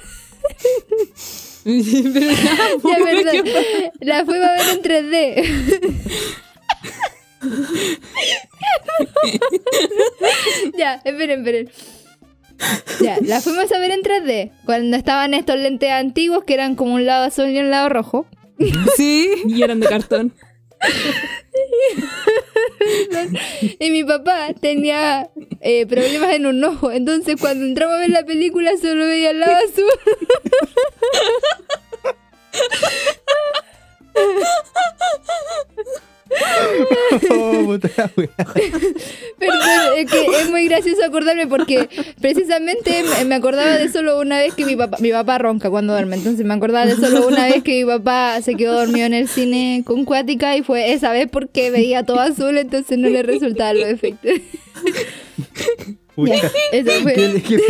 Pero 2.13 2.29
ya, 2.29 2.33
ya, 2.81 2.97
perdón, 3.03 3.35
la 3.99 4.23
fuimos 4.23 4.47
a 4.47 4.53
ver 4.53 4.69
en 4.69 4.81
3D. 4.81 5.11
ya, 10.77 11.01
esperen, 11.03 11.39
esperen. 11.39 11.69
Ya, 13.01 13.17
la 13.21 13.41
fuimos 13.41 13.69
a 13.71 13.79
ver 13.79 13.91
en 13.91 14.01
3D. 14.01 14.51
Cuando 14.65 14.95
estaban 14.95 15.33
estos 15.33 15.57
lentes 15.57 15.91
antiguos 15.91 16.45
que 16.45 16.53
eran 16.53 16.75
como 16.75 16.93
un 16.93 17.05
lado 17.05 17.25
azul 17.25 17.49
y 17.49 17.59
un 17.59 17.69
lado 17.69 17.89
rojo. 17.89 18.25
Sí. 18.95 19.29
Y 19.45 19.61
eran 19.61 19.81
de 19.81 19.87
cartón. 19.87 20.33
Y 23.79 23.89
mi 23.91 24.03
papá 24.03 24.53
tenía 24.59 25.29
eh, 25.61 25.85
problemas 25.85 26.33
en 26.35 26.45
un 26.45 26.63
ojo. 26.63 26.91
Entonces, 26.91 27.35
cuando 27.39 27.65
entramos 27.65 27.95
a 27.95 27.99
ver 27.99 28.09
la 28.09 28.23
película, 28.25 28.71
solo 28.77 29.05
veía 29.05 29.31
el 29.31 29.39
lado 29.39 29.55
azul. 29.55 29.85
Oh, 37.31 37.63
puta. 37.65 37.89
Perdón, 38.09 39.59
es 39.97 40.11
que 40.11 40.25
es 40.41 40.49
muy 40.49 40.67
gracioso 40.67 41.03
acordarme 41.05 41.47
porque 41.47 41.87
precisamente 42.21 43.03
me- 43.25 43.35
acordaba 43.35 43.77
de 43.77 43.89
solo 43.89 44.19
una 44.19 44.37
vez 44.39 44.53
que 44.53 44.65
mi 44.65 44.75
papá, 44.75 44.97
mi 44.99 45.11
papá 45.11 45.37
ronca 45.37 45.69
cuando 45.69 45.93
duerme. 45.93 46.15
Entonces, 46.15 46.45
me 46.45 46.53
acordaba 46.53 46.85
de 46.85 46.95
solo 46.95 47.27
una 47.27 47.45
vez 47.45 47.63
que 47.63 47.83
mi 47.83 47.85
papá 47.85 48.41
se 48.41 48.55
quedó 48.55 48.73
dormido 48.73 49.05
en 49.05 49.13
el 49.13 49.27
cine 49.27 49.83
con 49.85 50.05
Cuática 50.05 50.55
y 50.57 50.63
fue 50.63 50.91
esa 50.93 51.11
vez 51.11 51.27
porque 51.31 51.71
veía 51.71 52.03
todo 52.03 52.19
azul, 52.19 52.57
entonces 52.57 52.97
no 52.97 53.09
le 53.09 53.23
resultaban 53.23 53.79
los 53.79 53.89
efectos. 53.89 54.31
Puta. 56.15 56.33
Eso 56.71 56.91
fue. 57.03 57.13
¿Qué- 57.13 57.43
qué- 57.47 57.63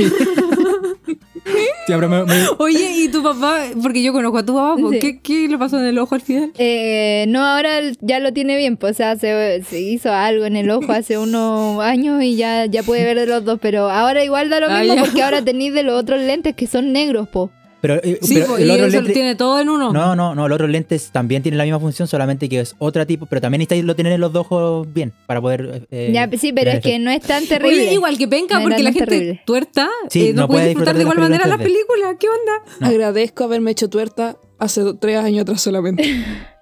Sí, 1.48 1.94
pero 1.94 2.10
me- 2.10 2.24
me- 2.26 2.48
Oye, 2.60 2.92
¿y 2.98 3.08
tu 3.10 3.24
papá? 3.24 3.60
Porque 3.82 4.04
yo 4.04 4.12
conozco 4.14 4.38
a 4.40 4.46
tu 4.46 4.54
papá. 4.54 4.76
¿por 4.82 4.94
Sí. 4.94 5.00
¿Qué, 5.00 5.20
¿Qué 5.22 5.48
le 5.48 5.58
pasó 5.58 5.80
en 5.80 5.86
el 5.86 5.98
ojo 6.00 6.16
al 6.16 6.22
final? 6.22 6.52
Eh, 6.58 7.26
no, 7.30 7.46
ahora 7.46 7.80
ya 8.02 8.20
lo 8.20 8.34
tiene 8.34 8.58
bien, 8.58 8.78
pues 8.78 8.94
o 8.94 8.98
sea, 8.98 9.16
se, 9.16 9.64
se 9.64 9.80
hizo 9.80 10.12
algo 10.12 10.46
en 10.46 10.56
el 10.56 10.70
ojo 10.70 10.92
hace 10.92 11.18
unos 11.18 11.82
años 11.82 12.22
y 12.24 12.36
ya, 12.36 12.66
ya 12.66 12.84
puede 12.84 13.04
ver 13.04 13.18
de 13.20 13.26
los 13.28 13.46
dos, 13.46 13.60
pero 13.62 13.90
ahora 13.90 14.24
igual 14.24 14.50
da 14.50 14.60
lo 14.60 14.68
Ah, 14.70 14.82
mismo 14.82 14.98
porque 15.06 15.24
ahora 15.24 15.42
tenéis 15.44 15.74
de 15.74 15.84
los 15.84 16.00
otros 16.00 16.20
lentes 16.22 16.56
que 16.56 16.68
son 16.68 16.92
negros, 16.92 17.28
po. 17.30 17.52
Pero, 17.82 17.96
eh, 18.04 18.20
Sí, 18.22 18.36
pero 18.36 18.48
po, 18.48 18.58
el 18.58 18.68
y 18.68 18.72
otro 18.72 18.86
eso 18.88 18.96
lo 18.98 19.02
lente- 19.04 19.14
tiene 19.14 19.36
todo 19.36 19.60
en 19.60 19.70
uno. 19.70 19.94
No, 19.94 20.16
no, 20.16 20.34
no, 20.36 20.48
los 20.48 20.56
otros 20.56 20.70
lentes 20.70 21.10
también 21.12 21.44
tienen 21.44 21.58
la 21.58 21.64
misma 21.64 21.80
función, 21.80 22.08
solamente 22.08 22.50
que 22.50 22.60
es 22.60 22.76
otra 22.80 23.06
tipo, 23.06 23.26
pero 23.28 23.42
también 23.42 23.60
necesitáis 23.60 23.84
lo 23.86 23.96
tener 23.96 24.14
en 24.14 24.22
los 24.22 24.34
dos 24.34 24.46
ojos 24.50 24.92
bien 24.94 25.14
para 25.26 25.42
poder. 25.42 25.88
eh, 25.92 26.12
ya, 26.14 26.30
sí, 26.38 26.54
pero 26.54 26.72
es 26.72 26.80
que 26.82 26.98
no 27.00 27.12
es 27.12 27.22
tan 27.22 27.46
terrible. 27.46 27.82
Oye, 27.84 27.94
igual 27.94 28.18
que 28.18 28.28
penca, 28.28 28.56
No, 28.56 28.62
porque 28.64 28.78
no, 28.78 28.84
la 28.84 28.90
no 28.90 28.94
gente 28.96 29.10
terrible. 29.10 29.42
tuerta 29.46 29.90
Sí, 30.10 30.28
eh, 30.28 30.34
no, 30.34 30.42
no 30.42 30.48
puede 30.48 30.60
puede 30.60 30.68
disfrutar 30.70 30.96
de 30.96 31.02
igual 31.02 31.20
manera 31.20 31.48
las 31.48 31.58
películas. 31.60 32.16
¿Qué 32.20 32.28
onda? 32.28 32.72
No. 32.80 32.88
Agradezco 32.88 33.44
haberme 33.44 33.72
hecho 33.72 33.90
tuerta 33.90 34.38
hace 34.60 34.82
tres 34.96 35.18
años 35.18 35.42
atrás 35.44 35.62
solamente. 35.62 36.04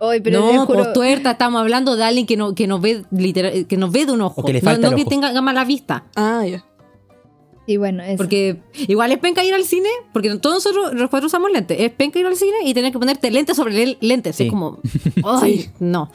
Oye, 0.00 0.20
pero 0.20 0.40
no, 0.40 0.64
juro, 0.66 0.78
pues 0.84 0.92
tuerta, 0.92 1.32
estamos 1.32 1.60
hablando 1.60 1.96
de 1.96 2.04
alguien 2.04 2.24
que 2.24 2.36
no, 2.36 2.54
que 2.54 2.68
nos 2.68 2.80
ve 2.80 3.02
literal, 3.10 3.66
que 3.66 3.76
nos 3.76 3.90
ve 3.90 4.06
de 4.06 4.12
un 4.12 4.20
ojo. 4.20 4.42
O 4.42 4.44
que 4.44 4.52
le 4.52 4.60
no 4.60 4.64
falta 4.70 4.90
no 4.90 4.96
el 4.96 5.02
que 5.02 5.08
tenga 5.10 5.40
mala 5.42 5.64
vista. 5.64 6.04
Ah, 6.14 6.44
ya. 6.48 6.64
Y 7.68 7.76
bueno, 7.76 8.02
eso. 8.02 8.16
Porque 8.16 8.56
igual 8.88 9.12
es 9.12 9.18
penca 9.18 9.44
ir 9.44 9.52
al 9.52 9.62
cine, 9.62 9.88
porque 10.14 10.34
todos 10.38 10.56
nosotros 10.64 10.94
los 10.94 11.10
cuatro 11.10 11.26
usamos 11.26 11.50
lentes. 11.52 11.76
Es 11.78 11.90
penca 11.92 12.18
ir 12.18 12.24
al 12.26 12.34
cine 12.34 12.56
y 12.64 12.72
tener 12.72 12.90
que 12.92 12.98
ponerte 12.98 13.30
lentes 13.30 13.56
sobre 13.56 13.74
le- 13.74 13.98
lentes. 14.00 14.36
Sí. 14.36 14.44
Es 14.44 14.50
como, 14.50 14.80
ay, 15.24 15.68
no. 15.78 16.10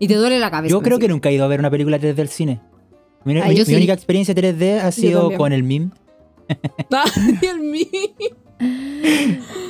Y 0.00 0.08
te 0.08 0.14
duele 0.16 0.38
la 0.40 0.50
cabeza. 0.50 0.72
Yo 0.72 0.82
creo 0.82 0.98
que 0.98 1.06
nunca 1.08 1.28
he 1.30 1.32
ido 1.34 1.44
a 1.44 1.48
ver 1.48 1.60
una 1.60 1.70
película 1.70 1.98
3D 2.00 2.18
al 2.18 2.28
cine. 2.28 2.60
Mi, 3.24 3.34
mi- 3.34 3.40
yo 3.40 3.46
mi 3.46 3.64
sí. 3.64 3.74
única 3.76 3.92
experiencia 3.92 4.34
3D 4.34 4.80
ha 4.80 4.90
sido 4.92 5.30
con 5.36 5.52
el 5.52 5.62
MIM. 5.62 5.90
Ay, 6.90 7.38
el 7.50 7.60
mío. 7.60 7.86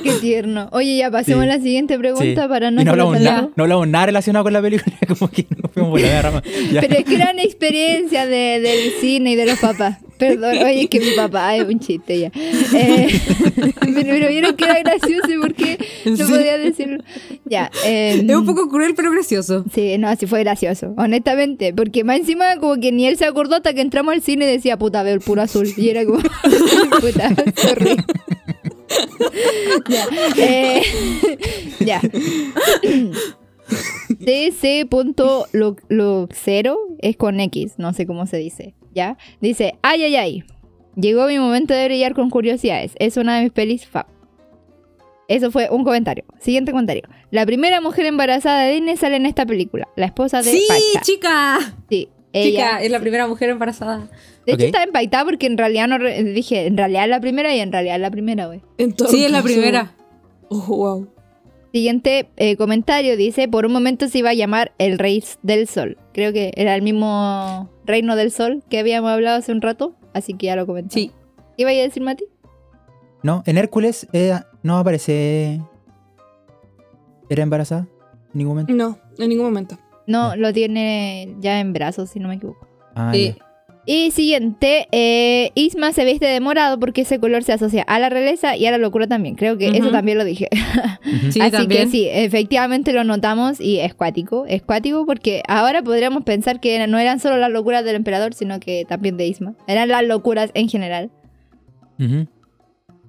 Qué 0.03 0.11
tierno. 0.21 0.69
Oye, 0.71 0.97
ya 0.97 1.11
pasemos 1.11 1.43
Sí. 1.43 1.49
a 1.51 1.55
la 1.57 1.61
siguiente 1.61 1.97
pregunta 1.99 2.43
Sí. 2.43 2.47
para 2.47 2.71
no 2.71 2.81
y 2.81 2.85
no 2.85 2.91
hablamos, 2.91 3.19
nada, 3.19 3.49
no 3.55 3.63
hablamos 3.63 3.87
nada 3.87 4.05
relacionado 4.07 4.43
con 4.43 4.53
la 4.53 4.61
película, 4.61 4.95
como 5.07 5.29
que 5.29 5.45
nos 5.61 5.71
fuimos 5.71 5.91
por 5.91 6.01
la 6.01 6.21
rama. 6.21 6.41
Pero 6.43 6.93
es 6.95 7.03
que 7.05 7.15
una 7.15 7.31
experiencia 7.43 8.25
de, 8.25 8.59
del 8.59 8.91
cine 9.01 9.31
y 9.31 9.35
de 9.35 9.45
los 9.45 9.59
papás. 9.59 9.97
Perdón, 10.17 10.57
oye, 10.57 10.81
es 10.83 10.89
que 10.89 10.99
mi 10.99 11.11
papá 11.15 11.55
es 11.55 11.63
un 11.67 11.79
chiste 11.79 12.19
ya. 12.19 12.31
Eh, 12.73 13.07
pero, 13.55 14.03
pero 14.09 14.29
vieron 14.29 14.55
que 14.55 14.65
era 14.65 14.79
gracioso 14.79 15.27
porque 15.41 15.77
no 16.05 16.15
Sí. 16.17 16.23
podía 16.23 16.57
decirlo. 16.57 17.03
Ya. 17.45 17.69
eh, 17.85 18.23
Es 18.27 18.35
un 18.35 18.45
poco 18.45 18.67
cruel, 18.69 18.93
pero 18.95 19.11
gracioso. 19.11 19.63
Sí, 19.73 19.97
no, 19.97 20.15
sí 20.15 20.25
fue 20.27 20.39
gracioso, 20.41 20.93
honestamente. 20.97 21.73
Porque 21.73 22.03
más 22.03 22.17
encima, 22.19 22.57
como 22.59 22.77
que 22.79 22.91
ni 22.91 23.07
él 23.07 23.17
se 23.17 23.25
acordó 23.25 23.55
hasta 23.55 23.73
que 23.73 23.81
entramos 23.81 24.13
al 24.13 24.21
cine 24.21 24.45
y 24.45 24.49
decía, 24.51 24.77
puta, 24.77 25.03
veo 25.03 25.13
el 25.13 25.21
puro 25.21 25.41
azul. 25.41 25.67
Y 25.77 25.89
era 25.89 26.03
como, 26.05 26.19
puta, 27.01 27.29
sorry. 27.55 27.97
ya. 29.89 30.05
Eh, 30.37 30.81
ya. 31.79 32.01
DC.Luxero 35.51 36.77
es 36.99 37.17
con 37.17 37.39
X, 37.39 37.73
no 37.77 37.93
sé 37.93 38.05
cómo 38.07 38.25
se 38.25 38.37
dice. 38.37 38.73
¿Ya? 38.97 39.15
Dice, 39.39 39.75
ay, 39.83 40.03
ay, 40.05 40.15
ay. 40.15 40.43
Llegó 40.95 41.27
mi 41.27 41.37
momento 41.37 41.75
de 41.75 41.85
brillar 41.85 42.15
con 42.15 42.31
curiosidades. 42.31 42.93
Es 42.97 43.15
una 43.15 43.37
de 43.37 43.43
mis 43.43 43.51
pelis 43.51 43.85
fab. 43.85 44.07
Eso 45.27 45.51
fue 45.51 45.69
un 45.69 45.83
comentario. 45.83 46.23
Siguiente 46.39 46.71
comentario. 46.71 47.03
La 47.29 47.45
primera 47.45 47.79
mujer 47.79 48.07
embarazada 48.07 48.63
de 48.63 48.73
Disney 48.73 48.97
sale 48.97 49.17
en 49.17 49.27
esta 49.27 49.45
película. 49.45 49.87
La 49.95 50.07
esposa 50.07 50.41
de 50.41 50.49
Sí, 50.51 50.65
Pacha. 50.67 51.01
chica. 51.03 51.59
Sí, 51.89 52.09
ella. 52.33 52.49
Chica, 52.49 52.81
es 52.81 52.89
la 52.91 52.99
primera 52.99 53.27
mujer 53.27 53.49
embarazada. 53.51 54.09
De 54.47 54.53
hecho, 54.53 54.63
Ok. 54.63 54.67
estaba 54.67 54.85
impactada 54.85 55.25
porque 55.25 55.45
en 55.45 55.57
realidad 55.59 55.87
no 55.87 55.99
re- 55.99 56.23
dije, 56.23 56.65
en 56.65 56.75
realidad 56.77 57.03
es 57.03 57.09
la 57.11 57.19
primera 57.21 57.53
y 57.53 57.59
en 57.59 57.71
realidad 57.71 57.95
es 57.97 58.01
la 58.01 58.09
primera, 58.11 58.47
güey. 58.47 58.61
En 58.79 58.93
todo 58.93 59.09
Sí, 59.09 59.25
es 59.25 59.31
la 59.31 59.43
primera. 59.43 59.93
Oh, 60.49 60.61
wow. 60.75 61.07
Siguiente 61.73 62.29
eh, 62.37 62.55
comentario 62.55 63.17
dice, 63.17 63.47
por 63.49 63.65
un 63.67 63.73
momento 63.73 64.07
se 64.07 64.17
iba 64.19 64.29
a 64.29 64.33
llamar 64.33 64.71
el 64.79 64.97
Rey 64.97 65.23
del 65.43 65.67
Sol. 65.67 65.97
Creo 66.17 66.33
que 66.33 66.51
era 66.55 66.73
el 66.73 66.81
mismo 66.81 67.69
Reino 67.85 68.15
del 68.15 68.31
Sol 68.31 68.63
que 68.71 68.79
habíamos 68.79 69.11
hablado 69.11 69.37
hace 69.37 69.51
un 69.51 69.61
rato, 69.61 69.93
así 70.15 70.33
que 70.33 70.47
ya 70.47 70.55
lo 70.55 70.65
comenté. 70.65 70.95
Sí. 70.95 71.11
¿Qué 71.55 71.61
iba 71.61 71.69
a 71.69 71.73
decir, 71.75 72.01
Mati? 72.01 72.25
No, 73.21 73.43
en 73.45 73.55
Hércules 73.59 74.07
eh, 74.13 74.33
no 74.63 74.79
aparece. 74.79 75.61
¿Era 77.29 77.43
embarazada? 77.43 77.87
En 78.33 78.39
ningún 78.39 78.55
momento. 78.55 78.73
No, 78.73 78.97
en 79.19 79.29
ningún 79.29 79.45
momento. 79.45 79.77
No, 80.07 80.35
lo 80.35 80.51
tiene 80.53 81.35
ya 81.39 81.59
en 81.59 81.71
brazos, 81.71 82.09
si 82.09 82.19
no 82.19 82.29
me 82.29 82.35
equivoco. 82.37 82.67
Ah, 82.95 83.11
Sí. 83.13 83.35
Y 83.89 84.11
siguiente, 84.11 84.89
eh, 84.91 85.51
Isma 85.55 85.93
se 85.93 86.03
viste 86.03 86.25
de 86.25 86.41
morado 86.41 86.77
porque 86.77 87.01
ese 87.01 87.19
color 87.21 87.43
se 87.43 87.53
asocia 87.53 87.83
a 87.83 87.99
la 87.99 88.09
realeza 88.09 88.57
y 88.57 88.65
a 88.65 88.71
la 88.71 88.77
locura 88.77 89.07
también. 89.07 89.35
Creo 89.35 89.57
que 89.57 89.69
eso 89.69 89.91
también 89.91 90.17
lo 90.17 90.25
dije. 90.25 90.49
Sí, 91.31 91.39
Así 91.39 91.51
también. 91.51 91.85
que 91.85 91.89
sí, 91.89 92.07
efectivamente 92.11 92.91
lo 92.91 93.05
notamos 93.05 93.61
y 93.61 93.79
es 93.79 93.93
cuático. 93.93 94.45
Es 94.45 94.61
cuático 94.61 95.05
porque 95.05 95.41
ahora 95.47 95.81
podríamos 95.81 96.23
pensar 96.23 96.59
que 96.59 96.85
no 96.85 96.99
eran 96.99 97.21
solo 97.21 97.37
las 97.37 97.49
locuras 97.49 97.85
del 97.85 97.95
emperador, 97.95 98.33
sino 98.33 98.59
que 98.59 98.83
también 98.87 99.15
de 99.15 99.25
Isma. 99.27 99.55
Eran 99.67 99.87
las 99.87 100.03
locuras 100.03 100.51
en 100.53 100.67
general. 100.67 101.09
Hubiese 101.97 102.27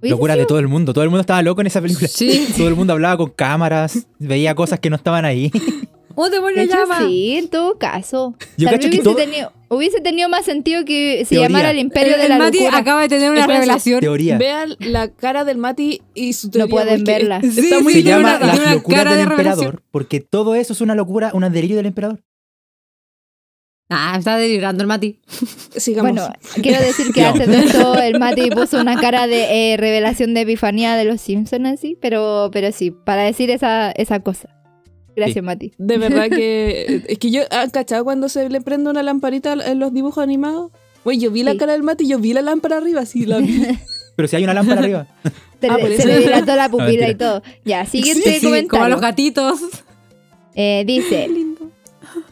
Locura 0.00 0.36
de 0.36 0.46
todo 0.46 0.60
el 0.60 0.68
mundo. 0.68 0.92
Todo 0.92 1.02
el 1.02 1.10
mundo 1.10 1.22
estaba 1.22 1.42
loco 1.42 1.60
en 1.60 1.66
esa 1.66 1.80
película. 1.80 2.06
Sí. 2.06 2.46
Todo 2.56 2.68
el 2.68 2.76
mundo 2.76 2.92
hablaba 2.92 3.16
con 3.16 3.30
cámaras, 3.30 4.06
veía 4.20 4.54
cosas 4.54 4.78
que 4.78 4.90
no 4.90 4.96
estaban 4.96 5.24
ahí. 5.24 5.50
¿Cómo 6.18 6.30
te 6.30 6.58
De 6.60 6.62
hecho, 6.64 6.74
llama? 6.76 7.06
sí, 7.06 7.36
en 7.36 7.48
todo 7.48 7.78
caso. 7.78 8.34
Yo 8.56 8.68
Tal 8.68 8.76
vez 8.78 8.86
hubiese, 8.88 9.04
todo- 9.04 9.14
tenido, 9.14 9.52
hubiese 9.68 10.00
tenido 10.00 10.28
más 10.28 10.44
sentido 10.44 10.84
que 10.84 11.24
se 11.24 11.36
Teoría. 11.36 11.48
llamara 11.48 11.70
el 11.70 11.78
imperio 11.78 12.14
El, 12.14 12.18
de 12.18 12.24
el 12.24 12.28
la 12.30 12.38
Mati 12.38 12.58
locura. 12.58 12.78
acaba 12.78 13.02
de 13.02 13.08
tener 13.08 13.30
una 13.30 13.40
Espérense. 13.40 13.60
revelación. 13.66 14.00
Teoría. 14.00 14.36
Vean 14.38 14.76
la 14.80 15.08
cara 15.12 15.44
del 15.44 15.58
Mati 15.58 16.02
y 16.14 16.32
su 16.32 16.50
teoría. 16.50 16.70
pueden 16.70 16.98
porque 17.04 17.12
verla. 17.12 17.36
Está 17.42 17.62
Sí, 17.62 17.82
muy 17.82 17.92
Se 17.92 18.02
llama 18.02 18.20
una- 18.36 18.38
Las 18.40 18.50
tiene 18.50 18.64
una 18.66 18.74
locuras 18.74 18.98
cara 19.04 19.10
del 19.16 19.26
de 19.28 19.30
emperador, 19.32 19.82
porque 19.92 20.20
todo 20.20 20.54
eso 20.56 20.72
es 20.72 20.80
una 20.80 20.94
locura, 20.96 21.30
un 21.34 21.42
delirio 21.52 21.76
del 21.76 21.86
emperador. 21.86 22.20
Ah, 23.90 24.16
está 24.18 24.36
delirando 24.36 24.82
el 24.82 24.86
Mati. 24.88 25.20
Sigamos. 25.76 26.12
Bueno, 26.12 26.30
quiero 26.62 26.78
decir 26.82 27.06
que 27.06 27.12
Sigamos. 27.22 27.40
antes 27.40 27.48
de 27.48 27.66
esto 27.68 27.94
el 27.94 28.18
Mati 28.18 28.50
puso 28.50 28.80
una 28.80 29.00
cara 29.00 29.26
de 29.26 29.72
eh, 29.72 29.76
revelación 29.78 30.34
de 30.34 30.40
epifanía 30.42 30.96
de 30.96 31.04
los 31.04 31.20
Simpsons 31.20 31.64
así, 31.66 31.96
pero, 32.00 32.50
pero 32.52 32.70
sí, 32.72 32.90
para 32.90 33.22
decir 33.22 33.50
esa, 33.50 33.92
esa 33.92 34.20
cosa. 34.20 34.50
Gracias, 35.18 35.34
Sí. 35.34 35.42
Mati. 35.42 35.72
De 35.78 35.98
verdad 35.98 36.28
que. 36.30 37.02
Es 37.08 37.18
que 37.18 37.30
yo. 37.30 37.42
¿Han 37.50 37.70
cachado 37.70 38.04
cuando 38.04 38.28
se 38.28 38.48
le 38.48 38.60
prende 38.60 38.90
una 38.90 39.02
lamparita 39.02 39.52
en 39.52 39.78
los 39.78 39.92
dibujos 39.92 40.22
animados? 40.22 40.72
Güey, 41.04 41.18
yo 41.18 41.30
vi 41.30 41.42
la 41.42 41.56
cara 41.56 41.72
del 41.72 41.82
Mati 41.82 42.04
y 42.04 42.08
yo 42.08 42.18
vi 42.18 42.32
la 42.32 42.42
lámpara 42.42 42.76
arriba, 42.78 43.04
sí, 43.06 43.24
la 43.26 43.38
vi. 43.38 43.62
Pero 44.16 44.28
si 44.28 44.36
hay 44.36 44.44
una 44.44 44.54
lámpara 44.54 44.80
arriba. 44.80 45.06
Se, 45.60 45.66
Ah, 45.70 45.76
se 45.96 46.06
le 46.06 46.18
dilató 46.20 46.54
la 46.56 46.68
pupila 46.68 46.86
mentira. 46.88 47.08
y 47.10 47.14
todo. 47.16 47.42
Ya, 47.64 47.84
siguiente 47.86 48.34
Sí, 48.38 48.46
comentario. 48.46 48.68
como 48.68 48.84
a 48.84 48.88
los 48.88 49.00
gatitos. 49.00 49.60
Eh, 50.54 50.82
dice 50.86 51.28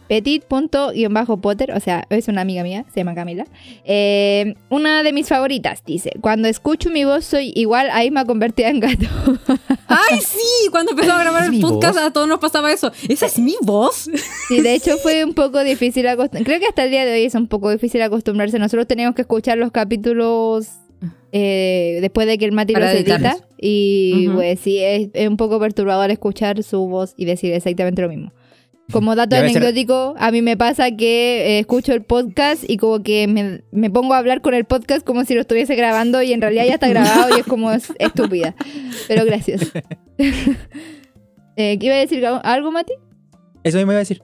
petit.potter, 0.07 1.71
o 1.71 1.79
sea, 1.79 2.05
es 2.09 2.27
una 2.27 2.41
amiga 2.41 2.63
mía, 2.63 2.85
se 2.93 2.99
llama 3.01 3.15
Camila. 3.15 3.45
Eh, 3.83 4.55
una 4.69 5.03
de 5.03 5.13
mis 5.13 5.27
favoritas, 5.27 5.83
dice, 5.85 6.11
cuando 6.21 6.47
escucho 6.47 6.89
mi 6.89 7.03
voz 7.05 7.25
soy 7.25 7.51
igual 7.55 7.89
a 7.91 8.03
Isma 8.03 8.25
convertida 8.25 8.69
en 8.69 8.79
gato. 8.79 9.05
¡Ay, 9.87 10.19
sí! 10.21 10.69
Cuando 10.71 10.91
empezó 10.91 11.13
a 11.13 11.19
grabar 11.19 11.43
¿Es 11.43 11.49
el 11.49 11.61
podcast 11.61 11.95
voz? 11.95 12.03
a 12.03 12.11
todos 12.11 12.27
nos 12.27 12.39
pasaba 12.39 12.71
eso. 12.71 12.91
¿Esa 13.07 13.25
es 13.25 13.39
mi 13.39 13.55
voz? 13.61 14.09
Sí, 14.47 14.61
de 14.61 14.73
hecho 14.73 14.97
fue 14.97 15.23
un 15.23 15.33
poco 15.33 15.63
difícil 15.63 16.07
acostumbrarse. 16.07 16.45
Creo 16.45 16.59
que 16.59 16.67
hasta 16.67 16.83
el 16.83 16.91
día 16.91 17.05
de 17.05 17.13
hoy 17.13 17.23
es 17.23 17.35
un 17.35 17.47
poco 17.47 17.69
difícil 17.71 18.01
acostumbrarse. 18.01 18.59
Nosotros 18.59 18.87
teníamos 18.87 19.15
que 19.15 19.21
escuchar 19.21 19.57
los 19.57 19.71
capítulos 19.71 20.67
eh, 21.31 21.99
después 22.01 22.27
de 22.27 22.37
que 22.37 22.45
el 22.45 22.51
Mati 22.51 22.73
Para 22.73 22.91
los 22.93 23.01
edita. 23.01 23.37
Y 23.59 24.27
Ujú. 24.27 24.37
pues 24.37 24.59
sí, 24.59 24.79
es, 24.79 25.09
es 25.13 25.27
un 25.27 25.37
poco 25.37 25.59
perturbador 25.59 26.11
escuchar 26.11 26.61
su 26.63 26.87
voz 26.87 27.13
y 27.17 27.25
decir 27.25 27.53
exactamente 27.53 28.01
lo 28.01 28.09
mismo. 28.09 28.31
Como 28.91 29.15
dato 29.15 29.35
Y 29.35 29.39
a 29.39 29.41
veces- 29.41 29.57
anecdótico, 29.57 30.15
a 30.17 30.31
mí 30.31 30.41
me 30.41 30.55
pasa 30.55 30.91
que 30.91 31.57
eh, 31.57 31.59
escucho 31.59 31.91
el 31.93 32.03
podcast 32.03 32.63
y 32.67 32.77
como 32.77 33.03
que 33.03 33.27
me, 33.27 33.63
me 33.71 33.89
pongo 33.89 34.13
a 34.13 34.17
hablar 34.17 34.41
con 34.41 34.53
el 34.53 34.63
podcast 34.63 35.05
como 35.05 35.25
si 35.25 35.35
lo 35.35 35.41
estuviese 35.41 35.75
grabando 35.75 36.21
y 36.21 36.31
en 36.31 36.39
realidad 36.41 36.65
ya 36.65 36.75
está 36.75 36.87
grabado 36.87 37.35
y 37.35 37.41
es 37.41 37.45
como 37.45 37.71
es- 37.71 37.91
estúpida. 37.99 38.55
Pero 39.09 39.25
gracias. 39.25 39.61
eh, 40.17 41.77
¿Qué 41.79 41.85
iba 41.85 41.95
a 41.95 41.99
decir? 41.99 42.25
¿Algo, 42.25 42.71
Mati? 42.71 42.93
Eso 43.63 43.77
mismo 43.77 43.91
iba 43.91 43.97
a 43.97 43.99
decir. 43.99 44.21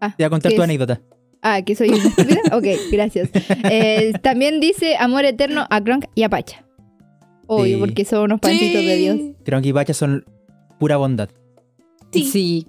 Ah, 0.00 0.10
Te 0.16 0.22
voy 0.22 0.26
a 0.26 0.30
contar 0.30 0.50
¿qué 0.52 0.56
tu 0.56 0.62
es? 0.62 0.64
anécdota. 0.64 1.00
Ah, 1.40 1.62
que 1.62 1.74
soy 1.74 1.88
una 1.90 1.98
estúpida. 2.04 2.40
Ok, 2.52 2.64
gracias. 2.92 3.30
Eh, 3.70 4.12
también 4.22 4.60
dice 4.60 4.96
amor 4.98 5.24
eterno 5.24 5.66
a 5.70 5.80
Gronk 5.80 6.06
y 6.14 6.22
a 6.22 6.28
Pacha. 6.28 6.64
Obvio, 7.46 7.76
Sí. 7.76 7.80
porque 7.80 8.04
son 8.04 8.24
unos 8.24 8.40
pancitos 8.40 8.84
de 8.84 8.96
Dios. 8.96 9.18
Creo 9.44 9.60
que 9.62 9.72
Pacha 9.74 9.94
son 9.94 10.24
pura 10.78 10.96
bondad. 10.96 11.28
Sí. 12.12 12.66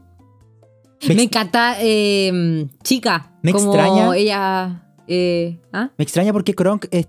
Me, 1.13 1.23
encanta, 1.23 1.75
eh, 1.79 2.67
chica. 2.83 3.33
Me 3.41 3.51
como 3.51 3.73
extraña. 3.73 4.15
ella. 4.15 4.83
eh, 5.07 5.59
¿ah? 5.73 5.91
me 5.97 6.03
extraña 6.03 6.33
porque 6.33 6.53
Kronk 6.55 6.85
es 6.91 7.07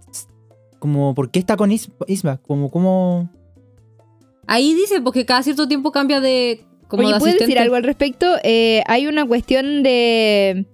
como... 0.78 1.14
¿Por 1.14 1.30
qué 1.30 1.38
está 1.38 1.56
con 1.56 1.72
Is- 1.72 1.90
Isma? 2.06 2.38
Como, 2.38 2.70
como... 2.70 3.30
Ahí 4.46 4.74
dice, 4.74 5.00
porque 5.00 5.24
cada 5.26 5.42
cierto 5.42 5.66
tiempo 5.66 5.90
cambia 5.90 6.20
de. 6.20 6.64
Como 6.86 7.02
Oye, 7.02 7.14
de 7.14 7.18
¿puedes 7.18 7.38
decir 7.38 7.58
algo 7.58 7.74
al 7.74 7.82
respecto? 7.82 8.36
Eh, 8.44 8.82
hay 8.86 9.08
una 9.08 9.26
cuestión 9.26 9.82
de, 9.82 10.66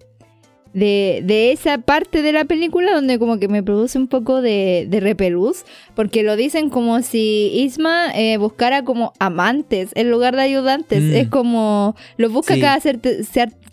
de. 0.73 1.23
de 1.25 1.53
esa 1.53 1.79
parte 1.79 2.23
de 2.23 2.33
la 2.33 2.45
película 2.45 2.95
donde 2.95 3.19
como 3.19 3.39
que 3.39 3.49
me 3.49 3.63
produce 3.63 3.99
un 3.99 4.07
poco 4.09 4.41
de, 4.41 4.87
de 4.89 5.01
repelús. 5.01 5.65
Porque 5.95 6.23
lo 6.23 6.37
dicen 6.37 6.71
como 6.71 7.03
si 7.03 7.51
Isma 7.55 8.11
eh, 8.15 8.37
buscara 8.37 8.85
como 8.85 9.13
amantes 9.19 9.91
en 9.95 10.11
lugar 10.11 10.37
de 10.37 10.43
ayudantes. 10.43 11.03
Mm. 11.03 11.15
Es 11.15 11.29
como. 11.29 11.97
Los 12.17 12.33
busca 12.33 12.55
Sí. 12.55 12.61
cada, 12.61 12.81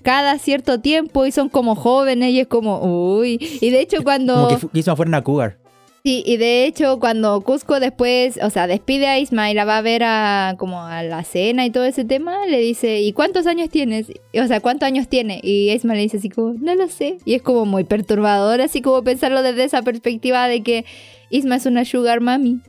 cada 0.02 0.40
cierto 0.40 0.80
tiempo 0.82 1.26
y 1.26 1.32
son 1.32 1.50
como 1.50 1.76
jóvenes 1.76 2.32
y 2.32 2.40
es 2.40 2.48
como. 2.48 3.18
Uy. 3.20 3.40
Y 3.62 3.70
de 3.70 3.82
hecho, 3.82 4.04
cuando. 4.04 4.48
Como 4.48 4.70
que 4.72 4.80
Isma 4.80 4.96
fuera 4.96 5.10
una 5.10 5.24
cougar. 5.24 5.59
Sí, 6.04 6.24
y 6.26 6.38
de 6.38 6.66
hecho 6.66 6.98
cuando 7.00 7.42
Cusco 7.42 7.80
después, 7.82 8.40
o 8.42 8.50
sea, 8.50 8.68
despide 8.68 9.08
a 9.08 9.20
Isma 9.20 9.52
y 9.52 9.54
la 9.54 9.66
va 9.66 9.78
a 9.78 9.82
ver 9.82 10.02
a 10.06 10.56
como 10.58 10.82
a 10.86 11.04
la 11.04 11.24
cena 11.26 11.66
y 11.66 11.72
todo 11.72 11.84
ese 11.84 12.06
tema, 12.06 12.46
le 12.48 12.60
dice, 12.60 13.02
¿y 13.02 13.12
cuántos 13.12 13.46
años 13.48 13.70
tienes? 13.70 14.08
O 14.42 14.48
sea, 14.48 14.62
¿cuántos 14.62 14.88
años 14.88 15.10
tiene? 15.10 15.42
Y 15.44 15.72
Isma 15.72 15.96
le 15.96 16.02
dice 16.02 16.18
así 16.18 16.30
como, 16.30 16.54
no 16.54 16.74
lo 16.76 16.88
sé. 16.88 17.18
Y 17.26 17.34
es 17.34 17.42
como 17.42 17.66
muy 17.66 17.84
perturbador, 17.84 18.62
así 18.62 18.82
como 18.82 19.04
pensarlo 19.04 19.42
desde 19.44 19.66
esa 19.66 19.82
perspectiva 19.82 20.48
de 20.48 20.64
que 20.64 20.86
Isma 21.30 21.58
es 21.58 21.66
una 21.66 21.84
sugar 21.84 22.22
mami. 22.22 22.62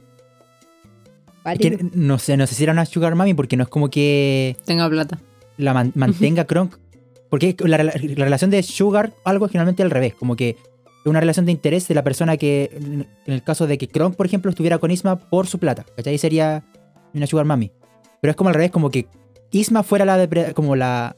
Es 1.45 1.59
que 1.59 1.79
no 1.95 2.19
sé, 2.19 2.37
no 2.37 2.47
sé 2.47 2.55
si 2.55 2.65
era 2.65 2.73
una 2.73 2.85
sugar 2.85 3.15
mami 3.15 3.33
porque 3.35 3.57
no 3.57 3.63
es 3.63 3.69
como 3.71 3.89
que 3.91 4.57
Tenga 4.67 4.89
plata. 4.91 5.19
la 5.57 5.73
man- 5.73 5.93
mantenga 5.95 6.45
Kronk. 6.47 6.77
Porque 7.31 7.55
la, 7.61 7.85
la 7.85 7.93
relación 7.93 8.51
de 8.51 8.63
sugar, 8.65 9.13
algo 9.25 9.47
es 9.47 9.53
generalmente 9.53 9.85
al 9.85 9.91
revés. 9.91 10.15
Como 10.15 10.35
que 10.35 10.57
una 11.05 11.21
relación 11.21 11.47
de 11.47 11.53
interés 11.53 11.89
de 11.89 11.95
la 11.95 12.05
persona 12.05 12.37
que, 12.37 12.71
en 12.75 13.07
el 13.27 13.43
caso 13.43 13.67
de 13.67 13.79
que 13.79 13.89
Kronk, 13.89 14.17
por 14.17 14.27
ejemplo, 14.27 14.51
estuviera 14.51 14.79
con 14.79 14.91
Isma 14.91 15.17
por 15.17 15.47
su 15.47 15.59
plata, 15.59 15.85
¿cachai? 15.97 16.19
Sería 16.19 16.63
una 17.15 17.27
sugar 17.27 17.47
mami. 17.47 17.71
Pero 18.21 18.31
es 18.31 18.37
como 18.37 18.49
al 18.49 18.55
revés, 18.55 18.71
como 18.71 18.91
que 18.91 19.07
Isma 19.51 19.83
fuera 19.83 20.05
la 20.05 20.19
de, 20.19 20.53
como 20.55 20.77
la, 20.77 21.17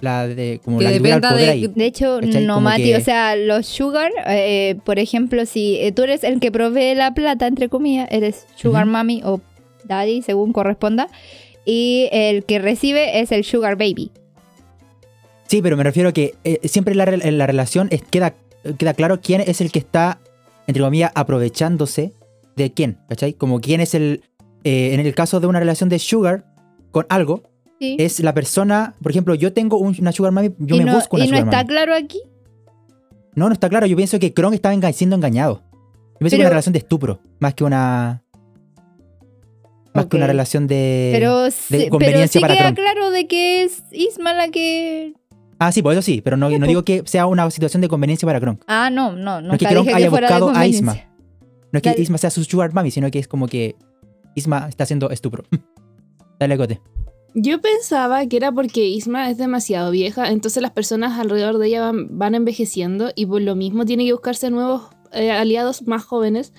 la 0.00 0.26
de, 0.28 0.60
como 0.64 0.78
Que 0.78 0.84
la 0.84 0.90
dependa 0.90 1.30
poder 1.30 1.46
de- 1.46 1.50
ahí. 1.52 1.66
De 1.66 1.86
hecho, 1.86 2.18
¿Cachai? 2.20 2.44
no, 2.44 2.54
Como 2.56 2.64
Mati. 2.68 2.82
que- 2.84 2.96
O 2.96 3.00
sea, 3.00 3.34
los 3.36 3.66
sugar, 3.66 4.12
eh, 4.26 4.76
por 4.84 4.98
ejemplo, 4.98 5.46
si 5.46 5.76
eh, 5.78 5.90
tú 5.92 6.02
eres 6.02 6.22
el 6.22 6.38
que 6.38 6.52
provee 6.52 6.94
la 6.94 7.14
plata, 7.14 7.46
entre 7.46 7.68
comillas, 7.70 8.08
eres 8.10 8.46
sugar 8.56 8.84
Ujú. 8.84 8.92
mommy 8.92 9.22
o 9.24 9.40
daddy, 9.84 10.20
según 10.22 10.52
corresponda. 10.52 11.08
Y 11.64 12.10
el 12.12 12.44
que 12.44 12.58
recibe 12.58 13.20
es 13.20 13.32
el 13.32 13.42
sugar 13.42 13.76
baby. 13.76 14.10
Sí, 15.46 15.60
pero 15.62 15.76
me 15.76 15.82
refiero 15.84 16.08
a 16.08 16.12
que 16.12 16.34
eh, 16.44 16.60
siempre 16.68 16.94
la, 16.94 17.04
la 17.06 17.46
relación 17.46 17.88
es- 17.90 18.02
queda, 18.02 18.34
queda 18.78 18.94
claro 18.94 19.20
quién 19.20 19.40
es 19.40 19.60
el 19.60 19.70
que 19.72 19.78
está, 19.78 20.18
entre 20.66 20.82
comillas, 20.82 21.12
aprovechándose 21.14 22.12
de 22.56 22.72
quién, 22.72 22.98
¿cachai? 23.08 23.34
Como 23.34 23.60
quién 23.60 23.80
es 23.80 23.94
el... 23.94 24.22
eh, 24.64 24.94
en 24.94 25.00
el 25.00 25.14
caso 25.14 25.40
de 25.40 25.46
una 25.46 25.60
relación 25.60 25.88
de 25.88 25.98
sugar 25.98 26.46
con 26.90 27.06
algo, 27.08 27.42
Sí. 27.80 27.96
es 27.98 28.20
la 28.20 28.32
persona, 28.32 28.94
por 29.02 29.10
ejemplo, 29.10 29.34
yo 29.34 29.52
tengo 29.52 29.76
un- 29.78 29.96
una 30.00 30.12
sugar 30.12 30.30
mami, 30.32 30.50
yo 30.58 30.76
me 30.76 30.84
no, 30.84 30.94
busco 30.94 31.16
una 31.16 31.24
y 31.24 31.28
no 31.28 31.36
sugar 31.36 31.44
está 31.48 31.56
mami. 31.58 31.68
claro 31.68 31.94
aquí. 31.94 32.20
No, 33.34 33.48
no 33.48 33.52
está 33.52 33.68
claro, 33.68 33.84
yo 33.86 33.96
pienso 33.96 34.18
que 34.20 34.32
Kron 34.32 34.54
estaba 34.54 34.74
enga- 34.74 34.92
siendo 34.92 35.16
engañado. 35.16 35.62
Yo 35.64 36.18
pienso 36.20 36.20
que 36.20 36.26
es 36.26 36.30
Pero- 36.30 36.42
una 36.42 36.50
relación 36.50 36.72
de 36.72 36.78
estupro, 36.78 37.20
más 37.40 37.52
que 37.54 37.64
una... 37.64 38.22
Más 39.92 40.06
que 40.06 40.16
una 40.16 40.26
relación 40.26 40.66
de... 40.66 41.10
Pero, 41.14 41.42
de 41.44 41.50
sí- 41.52 41.64
pero 41.70 41.90
conveniencia 41.90 42.28
sí 42.28 42.40
para 42.40 42.54
queda 42.54 42.72
Kron. 42.72 42.74
claro 42.76 43.10
de 43.10 43.26
que 43.28 43.62
es 43.62 43.82
Isma 43.92 44.32
la 44.34 44.48
que... 44.48 45.14
Ah, 45.58 45.72
sí, 45.72 45.82
pues 45.82 45.96
eso 45.96 46.02
sí, 46.04 46.20
pero 46.22 46.36
no, 46.36 46.50
no 46.50 46.66
digo 46.66 46.84
que 46.84 47.02
sea 47.06 47.26
una 47.26 47.50
situación 47.50 47.80
de 47.80 47.88
conveniencia 47.88 48.26
para 48.26 48.40
Kron. 48.40 48.60
Ah, 48.66 48.90
no, 48.90 49.12
no, 49.12 49.40
No 49.40 49.52
es 49.52 49.58
que 49.58 49.66
Kronk 49.66 49.88
haya 49.88 50.10
buscado 50.10 50.50
a. 50.50 50.66
Isma. 50.66 50.96
No 51.72 51.78
es 51.78 51.82
que. 51.82 51.94
Isma 52.00 52.18
sea 52.18 52.30
su 52.30 52.44
sugar 52.44 52.72
mami, 52.72 52.90
sino 52.90 53.10
que 53.10 53.18
es 53.18 53.28
como 53.28 53.46
que 53.46 53.76
Isma 54.34 54.66
está 54.68 54.84
haciendo 54.84 55.10
estupro. 55.10 55.44
Dale, 56.38 56.56
Cote. 56.56 56.80
Yo 57.36 57.60
pensaba 57.60 58.24
que 58.26 58.36
era 58.36 58.52
porque 58.52 58.86
Isma 58.86 59.28
es 59.28 59.38
demasiado 59.38 59.90
vieja, 59.90 60.30
entonces 60.30 60.62
las 60.62 60.70
personas 60.70 61.18
alrededor 61.18 61.58
de 61.58 61.66
ella 61.66 61.80
van, 61.80 62.16
van 62.16 62.36
envejeciendo 62.36 63.10
y 63.16 63.26
por 63.26 63.42
lo 63.42 63.56
mismo 63.56 63.84
tiene 63.84 64.04
que 64.04 64.12
buscarse 64.12 64.50
nuevos 64.50 64.82
eh, 65.12 65.32
aliados 65.32 65.86
más 65.86 66.04
jóvenes 66.04 66.52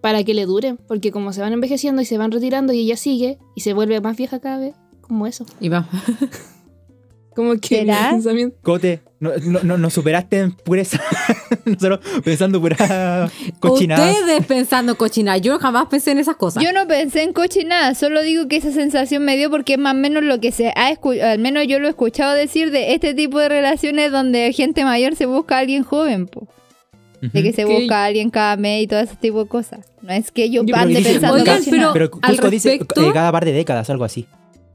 para 0.00 0.24
que 0.24 0.32
le 0.32 0.46
duren, 0.46 0.78
porque 0.88 1.10
como 1.10 1.34
se 1.34 1.42
van 1.42 1.52
envejeciendo 1.52 2.00
y 2.00 2.06
se 2.06 2.16
van 2.16 2.32
retirando 2.32 2.72
y 2.72 2.80
ella 2.80 2.96
sigue 2.96 3.38
y 3.54 3.60
se 3.60 3.74
vuelve 3.74 4.00
más 4.00 4.16
vieja 4.16 4.40
cada 4.40 4.58
vez, 4.58 4.74
como 5.02 5.26
eso. 5.26 5.44
Y 5.60 5.68
vamos. 5.68 5.90
Como 7.36 7.52
que 7.60 7.84
pensamiento- 7.84 8.56
Cote, 8.62 9.00
no, 9.20 9.30
no, 9.44 9.60
no, 9.62 9.78
no 9.78 9.90
superaste 9.90 10.38
en 10.38 10.52
pureza. 10.52 11.00
Nosotros 11.66 12.00
pensando 12.24 12.60
pura 12.60 13.30
cochinada. 13.60 14.10
Ustedes 14.10 14.46
pensando 14.46 14.96
cochinada. 14.96 15.36
Yo 15.38 15.58
jamás 15.58 15.86
pensé 15.86 16.12
en 16.12 16.18
esas 16.18 16.36
cosas. 16.36 16.62
Yo 16.64 16.72
no 16.72 16.88
pensé 16.88 17.22
en 17.22 17.32
cochinada, 17.34 17.94
solo 17.94 18.22
digo 18.22 18.48
que 18.48 18.56
esa 18.56 18.72
sensación 18.72 19.22
me 19.24 19.36
dio 19.36 19.50
porque 19.50 19.74
es 19.74 19.78
más 19.78 19.94
o 19.94 19.98
menos 19.98 20.24
lo 20.24 20.40
que 20.40 20.50
se 20.50 20.72
ha 20.74 20.90
escuchado, 20.90 21.30
al 21.30 21.38
menos 21.38 21.66
yo 21.68 21.78
lo 21.78 21.86
he 21.86 21.90
escuchado 21.90 22.34
decir 22.34 22.70
de 22.70 22.94
este 22.94 23.12
tipo 23.14 23.38
de 23.38 23.48
relaciones 23.50 24.10
donde 24.10 24.52
gente 24.52 24.84
mayor 24.84 25.14
se 25.14 25.26
busca 25.26 25.56
a 25.56 25.58
alguien 25.60 25.82
joven, 25.84 26.26
po. 26.26 26.48
de 27.20 27.42
que 27.42 27.52
se 27.52 27.64
busca 27.64 28.02
a 28.02 28.04
alguien 28.06 28.30
cada 28.30 28.56
mes 28.56 28.84
y 28.84 28.86
todo 28.86 29.00
ese 29.00 29.16
tipo 29.16 29.42
de 29.44 29.48
cosas. 29.48 29.86
No 30.02 30.12
es 30.12 30.30
que 30.30 30.48
yo, 30.50 30.62
Yo 30.64 30.74
ande 30.76 30.96
dice- 30.96 31.12
pensando 31.12 31.36
en 31.36 31.42
Oigan, 31.42 31.58
cochinada. 31.58 31.92
pero- 31.92 32.10
Pero 32.10 32.42
al 32.44 32.50
dice 32.50 32.74
eh, 32.74 33.10
cada 33.12 33.32
par 33.32 33.44
de 33.44 33.52
décadas, 33.52 33.90
algo 33.90 34.04
así. 34.04 34.26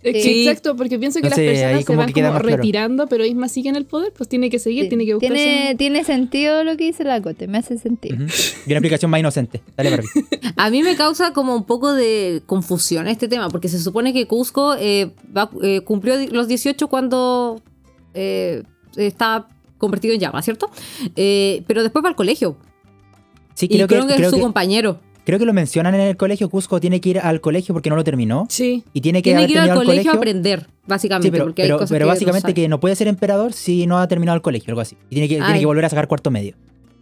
Sí. 0.03 0.47
Exacto, 0.47 0.75
porque 0.75 0.97
pienso 0.97 1.19
que 1.19 1.25
No 1.25 1.29
las 1.29 1.35
sé, 1.35 1.45
personas 1.45 1.79
se 1.81 1.85
como 1.85 1.99
van 1.99 2.07
que 2.07 2.21
como 2.21 2.33
claro. 2.39 2.47
retirando, 2.57 3.07
pero 3.07 3.23
Isma 3.25 3.47
sigue 3.49 3.69
en 3.69 3.75
el 3.75 3.85
poder, 3.85 4.11
pues 4.17 4.27
tiene 4.27 4.49
que 4.49 4.57
seguir, 4.57 4.83
Sí. 4.85 4.89
tiene 4.89 5.05
que 5.05 5.13
buscarse 5.13 5.35
tiene, 5.35 5.75
tiene 5.75 6.03
sentido 6.03 6.63
lo 6.63 6.75
que 6.77 6.85
dice 6.85 7.03
la 7.03 7.21
Cote, 7.21 7.47
me 7.47 7.59
hace 7.59 7.77
sentido. 7.77 8.15
Y 8.15 8.19
una 8.23 8.29
explicación 8.77 9.11
más 9.11 9.19
inocente. 9.19 9.61
Dale, 9.77 9.91
Barbie. 9.91 10.07
A 10.57 10.69
mí 10.71 10.81
me 10.81 10.95
causa 10.95 11.33
como 11.33 11.55
un 11.55 11.65
poco 11.65 11.93
de 11.93 12.41
confusión 12.47 13.07
este 13.07 13.27
tema, 13.27 13.49
porque 13.49 13.67
se 13.69 13.79
supone 13.79 14.11
que 14.11 14.25
Cusco 14.25 14.75
eh, 14.79 15.11
va- 15.37 15.51
eh, 15.61 15.81
cumplió 15.81 16.15
los 16.31 16.47
18 16.47 16.87
cuando 16.87 17.61
eh, 18.15 18.63
está 18.95 19.47
convertido 19.77 20.13
en 20.15 20.19
llama, 20.19 20.41
¿cierto? 20.41 20.69
Eh, 21.15 21.63
pero 21.67 21.83
después 21.83 22.03
va 22.03 22.09
al 22.09 22.15
colegio. 22.15 22.57
Sí, 23.53 23.65
y 23.69 23.75
creo 23.75 23.87
creo 23.87 24.01
que, 24.03 24.07
que, 24.09 24.15
creo, 24.15 24.27
es 24.27 24.31
su 24.31 24.37
que, 24.37 24.41
compañero. 24.43 24.99
Creo 25.25 25.39
que 25.39 25.45
lo 25.45 25.53
mencionan 25.53 25.95
en 25.95 26.01
el 26.01 26.17
colegio. 26.17 26.49
Cusco 26.49 26.79
tiene 26.79 26.99
que 27.01 27.09
ir 27.09 27.19
al 27.19 27.41
colegio 27.41 27.73
porque 27.73 27.89
no 27.89 27.95
lo 27.95 28.03
terminó. 28.03 28.45
Sí. 28.49 28.83
Y 28.93 29.01
tiene 29.01 29.19
que 29.21 29.29
Tiene 29.31 29.39
haber 29.39 29.47
que 29.47 29.53
ir 29.53 29.59
al 29.71 29.75
colegio, 29.77 30.11
a 30.11 30.15
aprender, 30.15 30.67
básicamente. 30.87 31.27
Sí, 31.27 31.31
pero, 31.31 31.45
porque 31.45 31.61
hay 31.63 31.67
pero, 31.67 31.77
cosas 31.77 31.89
pero 31.89 31.99
que 31.99 32.05
no 32.05 32.11
básicamente 32.13 32.53
que 32.53 32.67
no 32.67 32.79
puede 32.79 32.95
ser 32.95 33.07
emperador 33.07 33.53
si 33.53 33.87
no 33.87 33.99
ha 33.99 34.07
terminado 34.07 34.35
el 34.35 34.41
colegio, 34.41 34.71
algo 34.71 34.81
así. 34.81 34.95
Y 35.09 35.15
tiene 35.15 35.27
que, 35.27 35.35
tiene 35.35 35.47
Ay. 35.53 35.59
que 35.59 35.65
volver 35.65 35.85
a 35.85 35.89
sacar 35.89 36.07
cuarto 36.07 36.31
medio. 36.31 36.55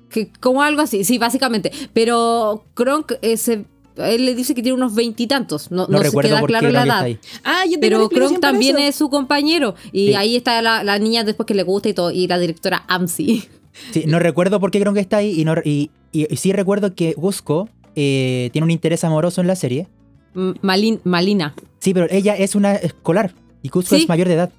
Que- 0.10 0.32
como 0.40 0.62
algo 0.64 0.82
así, 0.82 1.04
sí, 1.04 1.18
básicamente. 1.18 1.72
Pero 1.94 2.66
Kronk, 2.74 3.14
eh, 3.22 3.38
se- 3.38 3.66
él 3.98 4.26
le 4.26 4.34
dice 4.34 4.56
que 4.56 4.64
tiene 4.64 4.76
unos 4.76 4.96
veintitantos. 4.96 5.72
No, 5.72 5.84
No, 5.84 5.88
no, 5.90 5.98
se 6.00 6.04
recuerdo 6.06 6.30
queda 6.30 6.40
por 6.40 6.50
claro 6.50 6.68
qué 6.68 6.74
la 6.74 6.80
Kronk 6.84 6.88
edad. 7.00 7.08
está 7.10 7.28
ahí. 7.28 7.40
Ah, 7.44 7.64
yo 7.70 7.78
Pero 7.82 8.10
Kronk 8.10 8.40
también 8.40 8.78
eso. 8.78 8.88
es 8.88 8.96
su 8.96 9.10
compañero. 9.10 9.76
Y 9.92 10.08
Sí. 10.08 10.14
ahí 10.16 10.36
está 10.36 10.62
la, 10.62 10.84
la 10.84 10.98
niña 11.00 11.24
después 11.24 11.46
que 11.46 11.54
le 11.54 11.64
gusta 11.64 11.90
y 11.90 11.94
todo. 11.94 12.10
Y 12.12 12.26
la 12.28 12.40
directora 12.40 12.86
AMSI. 12.88 13.44
Sí, 13.92 14.04
no 14.08 14.20
recuerdo 14.20 14.60
por 14.60 14.72
qué 14.72 14.80
Kronk 14.80 14.98
está 14.98 15.18
ahí 15.18 15.40
y, 15.40 15.46
no, 15.46 15.54
y, 15.64 15.92
y- 16.12 16.28
y 16.34 16.36
sí 16.38 16.52
recuerdo 16.54 16.96
que 16.96 17.14
Cusco 17.14 17.70
eh, 18.02 18.50
tiene 18.52 18.64
un 18.66 18.72
interés 18.72 19.04
amoroso 19.04 19.42
en 19.42 19.48
la 19.48 19.56
serie. 19.56 19.88
M- 20.36 20.54
Malin- 20.62 21.02
Malina. 21.04 21.54
Sí, 21.80 21.94
pero 21.94 22.08
ella 22.10 22.36
es 22.38 22.56
una 22.56 22.76
escolar 22.76 23.34
y 23.62 23.70
Cusco 23.70 23.96
Sí. 23.96 24.04
es 24.04 24.08
mayor 24.10 24.28
de 24.28 24.36
edad. 24.36 24.52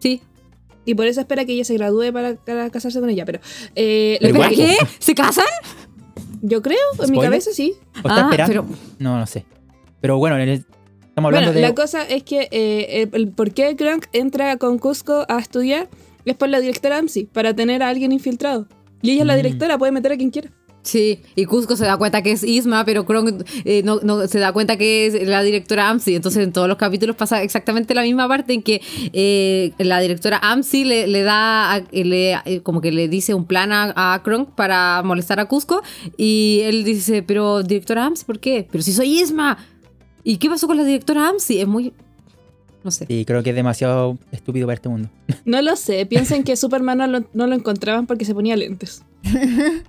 Sí. 0.00 0.20
Y 0.84 0.94
por 0.94 1.06
eso 1.06 1.20
espera 1.20 1.44
que 1.46 1.52
ella 1.52 1.64
se 1.64 1.74
gradúe 1.74 2.12
para, 2.12 2.34
para 2.34 2.68
casarse 2.70 3.00
con 3.00 3.08
ella. 3.08 3.24
Pero, 3.24 3.38
eh, 3.74 4.18
Pero 4.20 4.34
lo 4.34 4.40
¿Pero 4.40 4.48
que- 4.50 4.54
igual- 4.62 4.76
qué? 4.80 4.86
¿Se 4.98 5.14
casan? 5.14 5.44
yo 6.42 6.60
creo, 6.60 6.78
en 7.02 7.10
mi 7.10 7.20
cabeza 7.20 7.50
sí. 7.52 7.74
¿O 8.02 8.08
está 8.08 8.16
Ah, 8.16 8.28
esperando? 8.30 8.52
pero- 8.52 8.66
No, 8.98 9.18
no 9.18 9.26
sé. 9.26 9.46
Pero 10.02 10.18
bueno, 10.18 10.36
en 10.36 10.42
el- 10.48 10.66
estamos 11.08 11.28
hablando 11.28 11.52
Bueno, 11.52 11.52
de... 11.54 11.60
la 11.62 11.74
cosa 11.74 12.02
es 12.06 12.22
que 12.22 12.48
eh, 12.50 13.02
el, 13.02 13.10
el 13.18 13.28
por 13.28 13.52
qué 13.52 13.74
Kronk 13.76 14.06
entra 14.12 14.58
con 14.58 14.78
Cusco 14.78 15.24
a 15.28 15.38
estudiar 15.38 15.88
es 16.26 16.34
por 16.36 16.48
la 16.50 16.60
directora 16.60 16.98
AMSI, 16.98 17.24
para 17.32 17.54
tener 17.54 17.82
a 17.82 17.88
alguien 17.88 18.12
infiltrado. 18.12 18.66
Y 19.00 19.12
ella 19.12 19.22
es 19.22 19.26
la 19.26 19.34
Mm. 19.34 19.42
directora, 19.42 19.78
puede 19.78 19.92
meter 19.92 20.12
a 20.12 20.16
quien 20.16 20.30
quiera. 20.30 20.50
Sí, 20.84 21.20
y 21.34 21.46
Cusco 21.46 21.76
se 21.76 21.86
da 21.86 21.96
cuenta 21.96 22.20
que 22.20 22.30
es 22.32 22.44
Isma, 22.44 22.84
pero 22.84 23.06
Kronk 23.06 23.42
eh, 23.64 23.80
no, 23.84 24.00
no 24.02 24.26
se 24.28 24.38
da 24.38 24.52
cuenta 24.52 24.76
que 24.76 25.06
es 25.06 25.26
la 25.26 25.42
directora 25.42 25.88
AMSI. 25.88 26.14
Entonces 26.14 26.44
en 26.44 26.52
todos 26.52 26.68
los 26.68 26.76
capítulos 26.76 27.16
pasa 27.16 27.42
exactamente 27.42 27.94
la 27.94 28.02
misma 28.02 28.28
parte 28.28 28.52
en 28.52 28.62
que 28.62 28.82
eh, 29.14 29.72
la 29.78 29.98
directora 30.00 30.38
AMSI 30.42 30.84
le, 30.84 31.06
le 31.06 31.22
da, 31.22 31.72
a- 31.72 31.80
le, 31.90 32.32
eh, 32.44 32.60
como 32.62 32.82
que 32.82 32.92
le 32.92 33.08
dice 33.08 33.32
un 33.32 33.46
plan 33.46 33.72
a, 33.72 33.94
a 33.96 34.22
Kronk 34.22 34.50
para 34.50 35.02
molestar 35.02 35.40
a 35.40 35.46
Cusco 35.46 35.82
y 36.18 36.60
él 36.64 36.84
dice, 36.84 37.22
pero 37.22 37.62
directora 37.62 38.04
AMSI, 38.04 38.24
¿por 38.26 38.38
qué? 38.38 38.68
Pero 38.70 38.84
si 38.84 38.92
soy 38.92 39.20
Isma. 39.20 39.56
¿Y 40.22 40.36
qué 40.36 40.50
pasó 40.50 40.66
con 40.66 40.76
la 40.76 40.84
directora 40.84 41.30
AMSI? 41.30 41.60
Es 41.62 41.66
muy... 41.66 41.94
No 42.82 42.90
sé. 42.90 43.06
Sí, 43.06 43.24
creo 43.24 43.42
que 43.42 43.50
es 43.50 43.56
demasiado 43.56 44.18
estúpido 44.32 44.66
para 44.66 44.74
este 44.74 44.90
mundo. 44.90 45.08
No 45.46 45.62
lo 45.62 45.76
sé, 45.76 46.04
piensen 46.04 46.44
que 46.44 46.56
Superman 46.56 46.98
no 46.98 47.06
lo, 47.06 47.24
no 47.32 47.46
lo 47.46 47.54
encontraban 47.54 48.06
porque 48.06 48.26
se 48.26 48.34
ponía 48.34 48.54
lentes. 48.54 49.02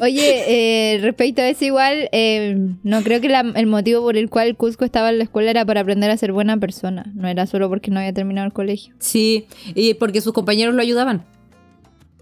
Oye, 0.00 0.94
eh, 0.94 0.98
respecto 1.00 1.42
a 1.42 1.48
eso 1.48 1.64
igual, 1.64 2.08
eh, 2.12 2.56
no 2.82 3.02
creo 3.02 3.20
que 3.20 3.28
la- 3.28 3.52
el 3.54 3.66
motivo 3.66 4.02
por 4.02 4.16
el 4.16 4.28
cual 4.30 4.56
Cusco 4.56 4.84
estaba 4.84 5.10
en 5.10 5.18
la 5.18 5.24
escuela 5.24 5.50
era 5.50 5.64
para 5.64 5.80
aprender 5.80 6.10
a 6.10 6.16
ser 6.16 6.32
buena 6.32 6.56
persona. 6.56 7.06
No 7.14 7.28
era 7.28 7.46
solo 7.46 7.68
porque 7.68 7.90
no 7.90 7.98
había 8.00 8.12
terminado 8.12 8.46
el 8.46 8.52
colegio. 8.52 8.94
Sí, 8.98 9.46
y 9.74 9.94
porque 9.94 10.20
sus 10.20 10.32
compañeros 10.32 10.74
lo 10.74 10.82
ayudaban. 10.82 11.24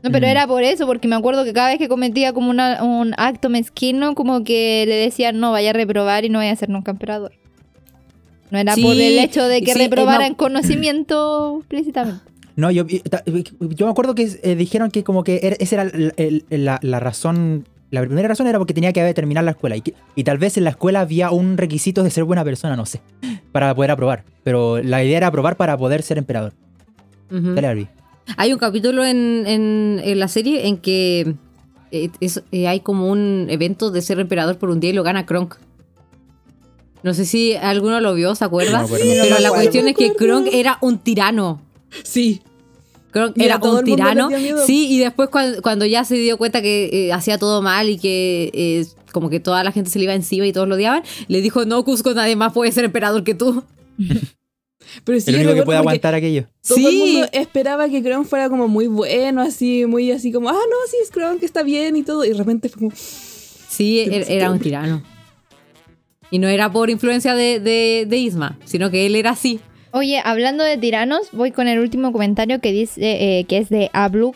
No, 0.03 0.11
pero 0.11 0.27
Mm. 0.27 0.31
era 0.31 0.47
por 0.49 0.63
eso, 0.65 0.87
porque 0.87 1.07
me 1.07 1.15
acuerdo 1.17 1.45
que 1.45 1.53
cada 1.53 1.69
vez 1.69 1.79
que 1.79 1.89
cometía 1.89 2.33
como 2.33 2.51
una- 2.51 2.83
un 2.83 3.15
acto 3.17 3.49
mezquino, 3.49 4.15
como 4.15 4.43
que 4.43 4.85
le 4.89 4.97
decían, 4.97 5.39
no, 5.39 5.53
vaya 5.53 5.71
a 5.71 5.75
reprobar 5.75 6.25
y 6.25 6.29
no 6.29 6.41
vaya 6.41 6.53
a 6.53 6.57
ser 6.57 6.71
nunca 6.71 6.91
emperador. 6.91 7.33
No 8.51 8.59
era 8.59 8.75
Sí, 8.75 8.83
por 8.83 8.93
el 8.95 9.19
hecho 9.19 9.47
de 9.47 9.63
que 9.63 9.73
sí, 9.73 9.79
eh, 9.79 9.83
reprobara 9.85 10.21
no. 10.21 10.25
en 10.27 10.35
conocimiento 10.35 11.59
explícitamente. 11.61 12.21
No, 12.57 12.71
yo, 12.71 12.85
yo 12.87 13.87
me 13.87 13.91
acuerdo 13.93 14.15
que 14.15 14.31
eh, 14.43 14.55
dijeron 14.57 14.91
que 14.91 15.03
como 15.05 15.25
que 15.25 15.41
era- 15.43 15.57
esa 15.59 15.77
era 15.77 15.83
el- 15.85 16.13
el- 16.51 16.65
la, 16.65 16.79
la 16.83 17.01
razón, 17.01 17.67
la 17.91 18.01
primera 18.03 18.29
razón 18.29 18.47
era 18.47 18.59
porque 18.59 18.75
tenía 18.75 18.93
que 18.93 19.01
haber 19.01 19.15
terminado 19.15 19.45
la 19.45 19.53
escuela 19.53 19.77
y, 19.77 19.81
que- 19.81 19.95
y 20.17 20.25
tal 20.25 20.39
vez 20.39 20.57
en 20.59 20.65
la 20.65 20.71
escuela 20.71 21.01
había 21.01 21.31
un 21.31 21.57
requisito 21.57 22.03
de 22.03 22.11
ser 22.11 22.25
buena 22.25 22.45
persona, 22.45 22.77
no 22.77 22.85
sé, 22.87 23.01
para 23.53 23.75
poder 23.75 23.91
aprobar. 23.91 24.25
Pero 24.45 24.83
la 24.83 25.03
idea 25.03 25.17
era 25.17 25.27
aprobar 25.29 25.57
para 25.57 25.77
poder 25.79 26.03
ser 26.03 26.19
emperador. 26.19 26.53
Ujú. 27.31 27.55
Dale, 27.55 27.67
Barbie. 27.67 27.89
Hay 28.37 28.53
un 28.53 28.59
capítulo 28.59 29.05
en, 29.05 29.45
en- 29.47 30.01
en 30.05 30.19
la 30.19 30.29
serie 30.29 30.67
en 30.69 30.77
que 30.77 31.35
eh, 31.91 32.11
es- 32.21 32.43
eh, 32.53 32.69
hay 32.69 32.81
como 32.81 33.09
un 33.11 33.47
evento 33.51 33.91
de 33.91 34.01
ser 34.03 34.21
emperador 34.21 34.59
por 34.59 34.69
un 34.71 34.79
día 34.81 34.91
y 34.91 34.93
lo 34.95 35.03
gana 35.03 35.25
Kronk. 35.27 35.57
No 37.03 37.15
sé 37.15 37.25
si 37.25 37.55
alguno 37.55 38.01
lo 38.01 38.15
vio, 38.15 38.35
¿se 38.35 38.45
acuerda? 38.45 38.73
No 38.73 38.79
me 38.81 38.85
acuerdo. 38.85 39.05
Sí, 39.05 39.17
no 39.17 39.23
Pero 39.25 39.31
la 39.41 39.49
acuerdo. 39.49 39.55
cuestión 39.55 39.89
es 39.89 39.97
que. 39.97 40.13
Kronk 40.15 40.49
era 40.53 40.79
un 40.83 40.99
tirano. 40.99 41.61
Sí. 42.03 42.41
Kronk 43.11 43.37
Y 43.37 43.43
a 43.43 43.45
era 43.45 43.61
todo 43.61 43.81
un 43.81 43.85
tirano. 43.85 44.31
Sí, 44.67 44.89
y 44.91 44.99
después 44.99 45.29
cuando, 45.29 45.61
cuando 45.61 45.85
ya 45.85 46.05
se 46.05 46.15
dio 46.15 46.39
cuenta 46.39 46.63
que 46.63 46.89
eh, 47.09 47.13
hacía 47.13 47.37
todo 47.39 47.61
mal 47.61 47.89
y 47.91 47.99
que 47.99 48.51
eh, 48.55 48.87
como 49.13 49.29
que 49.29 49.39
toda 49.41 49.63
la 49.65 49.73
gente 49.73 49.91
se 49.91 49.99
le 49.99 50.05
iba 50.05 50.15
encima 50.15 50.47
y 50.47 50.53
todos 50.53 50.67
lo 50.67 50.77
odiaban, 50.77 51.03
le 51.29 51.43
dijo, 51.43 51.65
no, 51.67 51.85
Cusco, 51.85 52.15
nadie 52.15 52.37
más 52.37 52.53
puede 52.55 52.73
ser 52.73 52.85
emperador 52.85 53.23
que 53.25 53.35
tú. 53.35 53.63
Pero 55.05 55.21
sí, 55.21 55.31
el 55.31 55.37
único 55.37 55.55
que 55.55 55.63
puede 55.63 55.79
aguantar 55.79 56.15
aquello. 56.15 56.47
Todo 56.67 56.77
el 56.79 56.85
Sí. 56.85 56.99
mundo 56.99 57.29
esperaba 57.33 57.89
que 57.89 58.03
Kron 58.03 58.25
fuera 58.27 58.49
como 58.49 58.69
muy 58.69 58.87
bueno, 58.89 59.41
así, 59.43 59.87
muy 59.87 60.11
así 60.11 60.33
como, 60.33 60.49
ah, 60.49 60.53
no, 60.53 60.77
sí, 60.91 60.97
es 61.03 61.11
Kron 61.11 61.39
que 61.39 61.47
está 61.47 61.63
bien 61.63 61.97
y 61.97 62.03
todo. 62.03 62.25
Y 62.25 62.29
de 62.31 62.35
repente 62.35 62.69
fue 62.69 62.79
como, 62.81 62.93
Sí, 62.95 64.05
er- 64.07 64.27
era 64.29 64.51
un 64.51 64.59
tirano. 64.59 65.03
Y 66.31 66.39
no 66.39 66.49
era 66.49 66.71
por 66.73 66.91
influencia 66.91 67.35
de, 67.35 67.61
de, 67.61 68.07
de 68.09 68.17
Isma, 68.19 68.59
sino 68.65 68.91
que 68.91 69.07
él 69.07 69.17
era 69.17 69.31
así. 69.31 69.61
Oye, 69.95 70.23
hablando 70.25 70.65
de 70.65 70.79
tiranos, 70.79 71.29
voy 71.33 71.51
con 71.51 71.69
el 71.69 71.79
último 71.79 72.13
comentario 72.13 72.61
que 72.61 72.73
dice 72.73 73.39
eh, 73.39 73.45
que 73.45 73.59
es 73.59 73.69
de 73.69 73.91
Abluk, 73.93 74.35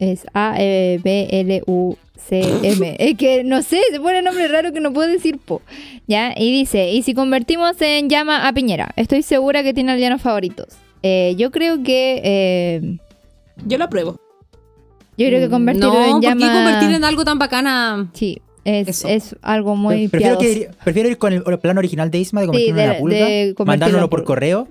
es 0.00 0.26
A 0.34 0.56
E 0.58 1.00
B 1.02 1.28
L 1.30 1.62
U 1.66 1.96
C 2.16 2.40
M. 2.64 2.96
Es 2.98 3.16
que 3.16 3.44
no 3.44 3.62
sé, 3.62 3.80
se 3.92 4.00
pone 4.00 4.22
nombre 4.22 4.48
raro 4.48 4.72
que 4.72 4.80
no 4.80 4.92
puedo 4.92 5.08
decir 5.08 5.38
po. 5.38 5.62
Ya, 6.08 6.34
y 6.36 6.50
dice, 6.50 6.90
"Y 6.90 7.02
si 7.02 7.14
convertimos 7.14 7.80
en 7.80 8.08
llama 8.08 8.48
a 8.48 8.52
Piñera, 8.52 8.90
estoy 8.96 9.22
segura 9.22 9.62
que 9.62 9.72
tiene 9.72 9.92
aldeanos 9.92 10.20
favoritos." 10.20 10.66
Eh, 11.04 11.36
yo 11.38 11.52
creo 11.52 11.84
que 11.84 12.20
eh, 12.24 12.98
yo 13.64 13.78
lo 13.78 13.84
apruebo. 13.84 14.18
yo 15.16 15.26
creo 15.28 15.40
que 15.40 15.48
convertirlo 15.48 15.92
no, 15.92 16.04
en 16.06 16.10
¿por 16.10 16.20
qué 16.20 16.26
llama 16.26 16.52
convertir 16.52 16.90
en 16.90 17.04
algo 17.04 17.24
tan 17.24 17.38
bacana? 17.38 18.10
Sí, 18.14 18.40
es, 18.66 19.04
es 19.04 19.36
algo 19.42 19.76
muy 19.76 20.08
prefiero, 20.08 20.38
que 20.38 20.52
ir, 20.52 20.70
prefiero 20.84 21.08
ir 21.08 21.18
con 21.18 21.32
el, 21.32 21.42
el 21.46 21.58
plan 21.58 21.78
original 21.78 22.10
de 22.10 22.18
Isma 22.18 22.40
de 22.40 22.46
Sí, 22.46 22.50
convertirlo 22.52 22.82
en 22.82 22.88
una 22.90 22.98
pulga, 22.98 24.02
en 24.04 24.08
por 24.10 24.24
correo 24.24 24.68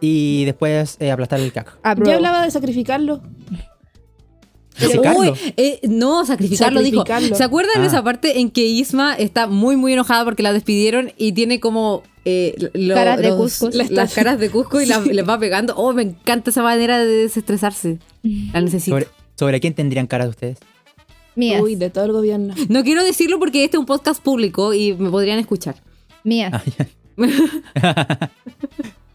y 0.00 0.44
después 0.44 0.96
eh, 1.00 1.10
aplastar 1.10 1.40
el 1.40 1.52
caco. 1.52 1.72
Apruebo. 1.82 2.10
Yo 2.10 2.16
hablaba 2.16 2.44
de 2.44 2.50
sacrificarlo. 2.50 3.22
Uy, 5.16 5.32
eh, 5.56 5.78
no, 5.84 6.26
sacrificarlo, 6.26 6.82
dijo. 6.82 7.04
¿Se 7.34 7.44
acuerdan 7.44 7.80
de 7.80 7.84
Ah. 7.84 7.90
esa 7.90 8.02
parte 8.02 8.40
en 8.40 8.50
que 8.50 8.62
Isma 8.66 9.14
está 9.14 9.46
muy, 9.46 9.76
muy 9.76 9.92
enojada 9.92 10.24
porque 10.24 10.42
la 10.42 10.52
despidieron 10.52 11.12
y 11.16 11.32
tiene 11.32 11.60
como 11.60 12.02
eh, 12.24 12.54
lo- 12.74 12.94
Caras 12.94 13.18
de 13.18 13.28
los- 13.28 13.36
Cusco. 13.36 13.70
las, 13.72 13.90
las 13.90 14.14
caras 14.14 14.38
de 14.40 14.50
Cusco 14.50 14.80
y 14.80 14.86
la- 14.86 14.98
le 15.00 15.22
va 15.22 15.38
pegando? 15.38 15.74
Oh, 15.76 15.92
me 15.92 16.02
encanta 16.02 16.50
esa 16.50 16.62
manera 16.62 16.98
de 16.98 17.06
desestresarse. 17.06 17.98
La 18.52 18.60
necesito. 18.62 18.96
¿Sobre, 18.96 19.06
¿Sobre 19.36 19.60
quién 19.60 19.74
tendrían 19.74 20.06
caras 20.08 20.28
ustedes? 20.30 20.58
Mías. 21.36 21.60
Uy, 21.62 21.74
de 21.74 21.90
todo 21.90 22.04
el 22.04 22.12
gobierno. 22.12 22.54
No 22.68 22.82
quiero 22.84 23.02
decirlo 23.04 23.38
porque 23.38 23.64
este 23.64 23.76
es 23.76 23.80
un 23.80 23.86
podcast 23.86 24.22
público 24.22 24.72
y 24.74 24.92
me 24.94 25.10
podrían 25.10 25.38
escuchar. 25.38 25.76
Mías. 26.22 26.52
Ah, 26.54 26.62
ya. 26.78 26.86
O 27.16 27.26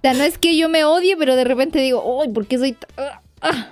sea, 0.02 0.14
no 0.14 0.24
es 0.24 0.38
que 0.38 0.56
yo 0.58 0.70
me 0.70 0.84
odie, 0.86 1.16
pero 1.18 1.36
de 1.36 1.44
repente 1.44 1.80
digo, 1.82 2.02
uy, 2.22 2.30
¿por 2.30 2.46
qué 2.46 2.58
soy 2.58 2.76
ah, 2.98 3.22
ah"? 3.42 3.68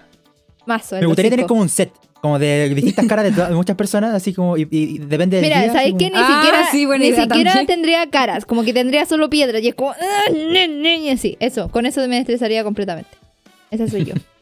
Mazo. 0.65 0.97
Me 0.97 1.05
gustaría 1.05 1.31
tener 1.31 1.45
como 1.45 1.61
un 1.61 1.69
set, 1.69 1.91
como 2.21 2.37
de 2.39 2.67
distintas 2.75 3.05
caras 3.07 3.23
de, 3.25 3.31
todas- 3.31 3.49
de 3.49 3.55
muchas 3.55 3.77
personas, 3.77 4.13
así 4.13 4.33
como, 4.33 4.57
y, 4.57 4.67
y 4.69 4.97
depende 4.97 5.37
del 5.37 5.45
Mira, 5.45 5.61
día, 5.61 5.71
¿sabes 5.71 5.91
como- 5.91 5.99
Ni 5.99 6.11
Ah, 6.13 6.41
siquiera, 6.41 6.71
sí, 6.71 6.85
buena 6.85 7.03
ni 7.03 7.09
idea 7.11 7.23
siquiera 7.23 7.51
también. 7.51 7.67
tendría 7.67 8.09
caras, 8.09 8.45
como 8.45 8.63
que 8.65 8.73
tendría 8.73 9.05
solo 9.05 9.29
piedras 9.29 9.61
y 9.63 9.69
es 9.69 9.75
como... 9.75 9.91
"Ah, 9.91 10.31
ne, 10.33 10.67
ne", 10.67 10.97
y 10.97 11.09
así, 11.09 11.37
eso, 11.39 11.69
con 11.69 11.85
eso 11.85 12.05
me 12.09 12.19
estresaría 12.19 12.63
completamente. 12.65 13.11
Esa 13.71 13.87
soy 13.87 14.03
yo. 14.05 14.13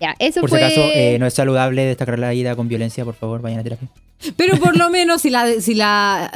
ya, 0.00 0.14
eso 0.18 0.40
Por 0.40 0.50
fue... 0.50 0.58
si 0.58 0.64
acaso, 0.64 0.80
eh, 0.94 1.16
no 1.18 1.26
es 1.26 1.34
saludable 1.34 1.84
destacar 1.84 2.18
la 2.18 2.32
ida 2.34 2.54
con 2.56 2.68
violencia, 2.68 3.04
por 3.04 3.14
favor, 3.14 3.40
vayan 3.42 3.60
a 3.60 3.62
terapia. 3.62 3.88
Pero 4.36 4.56
por 4.58 4.76
lo 4.76 4.90
menos 4.90 5.22
si 5.22 5.30
la, 5.30 5.60
si 5.60 5.74
la 5.74 6.30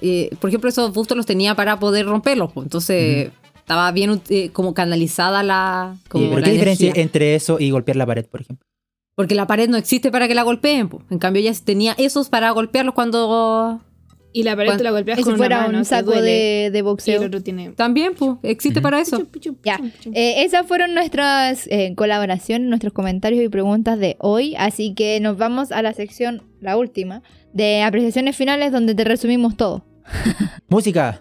eh, 0.00 0.30
por 0.40 0.50
ejemplo, 0.50 0.68
esos 0.68 0.92
bustos 0.92 1.16
los 1.16 1.26
tenía 1.26 1.54
para 1.54 1.78
poder 1.78 2.06
romperlos, 2.06 2.52
pues, 2.52 2.66
entonces 2.66 3.30
estaba 3.56 3.90
bien 3.92 4.20
eh, 4.28 4.50
como 4.50 4.74
canalizada 4.74 5.42
la, 5.42 5.96
como 6.08 6.28
Pero 6.28 6.40
la 6.40 6.44
¿qué 6.46 6.52
diferencia 6.52 6.86
energía. 6.86 7.02
entre 7.02 7.34
eso 7.34 7.58
y 7.60 7.70
golpear 7.70 7.96
la 7.96 8.06
pared, 8.06 8.26
por 8.26 8.40
ejemplo? 8.40 8.66
Porque 9.14 9.34
la 9.34 9.46
pared 9.46 9.68
no 9.68 9.76
existe 9.76 10.10
para 10.10 10.26
que 10.26 10.34
la 10.34 10.42
golpeen, 10.42 10.88
pues. 10.88 11.04
en 11.10 11.18
cambio 11.18 11.40
ella 11.40 11.52
tenía 11.64 11.94
esos 11.98 12.28
para 12.28 12.50
golpearlos 12.50 12.94
cuando 12.94 13.80
Y 14.34 14.44
la 14.44 14.52
pared 14.56 14.68
Cuando- 14.68 14.78
te 14.78 14.84
la 14.84 14.90
golpeas 14.92 15.20
con 15.20 15.36
fuera 15.36 15.58
una 15.58 15.66
mano, 15.66 15.78
un 15.80 15.84
saco 15.84 16.12
duele. 16.12 16.22
de, 16.30 16.70
de 16.72 16.78
Y 16.78 16.82
boxeo. 16.82 17.20
el 17.20 17.26
otro 17.26 17.42
tiene... 17.42 17.70
también, 17.72 18.14
pues, 18.14 18.32
existe 18.42 18.80
para 18.80 18.98
eso. 19.00 19.26
Ya, 19.62 19.78
eh, 20.14 20.44
esas 20.44 20.66
fueron 20.66 20.94
nuestras 20.94 21.66
eh, 21.70 21.94
colaboraciones, 21.96 22.66
nuestros 22.68 22.92
comentarios 22.94 23.44
y 23.44 23.48
preguntas 23.50 23.98
de 23.98 24.16
hoy. 24.20 24.54
Así 24.58 24.94
que 24.94 25.20
nos 25.20 25.36
vamos 25.36 25.70
a 25.70 25.82
la 25.82 25.92
sección, 25.92 26.42
la 26.60 26.76
última, 26.78 27.22
de 27.52 27.82
apreciaciones 27.82 28.34
finales 28.36 28.72
donde 28.72 28.94
te 28.94 29.04
resumimos 29.04 29.56
todo. 29.56 29.84
¡Música! 30.68 31.20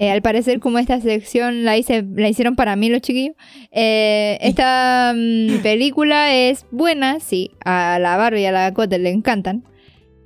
Eh, 0.00 0.10
al 0.10 0.22
parecer, 0.22 0.60
como 0.60 0.78
esta 0.78 0.98
sección 0.98 1.64
la, 1.64 1.76
hice, 1.76 2.02
la 2.14 2.26
hicieron 2.26 2.56
para 2.56 2.74
mí 2.74 2.88
los 2.88 3.02
chiquillos, 3.02 3.36
eh, 3.70 4.38
esta 4.40 5.12
mm, 5.14 5.58
película 5.62 6.34
es 6.34 6.64
buena, 6.70 7.20
sí, 7.20 7.50
a 7.66 7.98
la 8.00 8.16
Barbie 8.16 8.40
y 8.40 8.46
a 8.46 8.52
la 8.52 8.62
Dakota 8.62 8.96
le 8.96 9.10
encantan. 9.10 9.62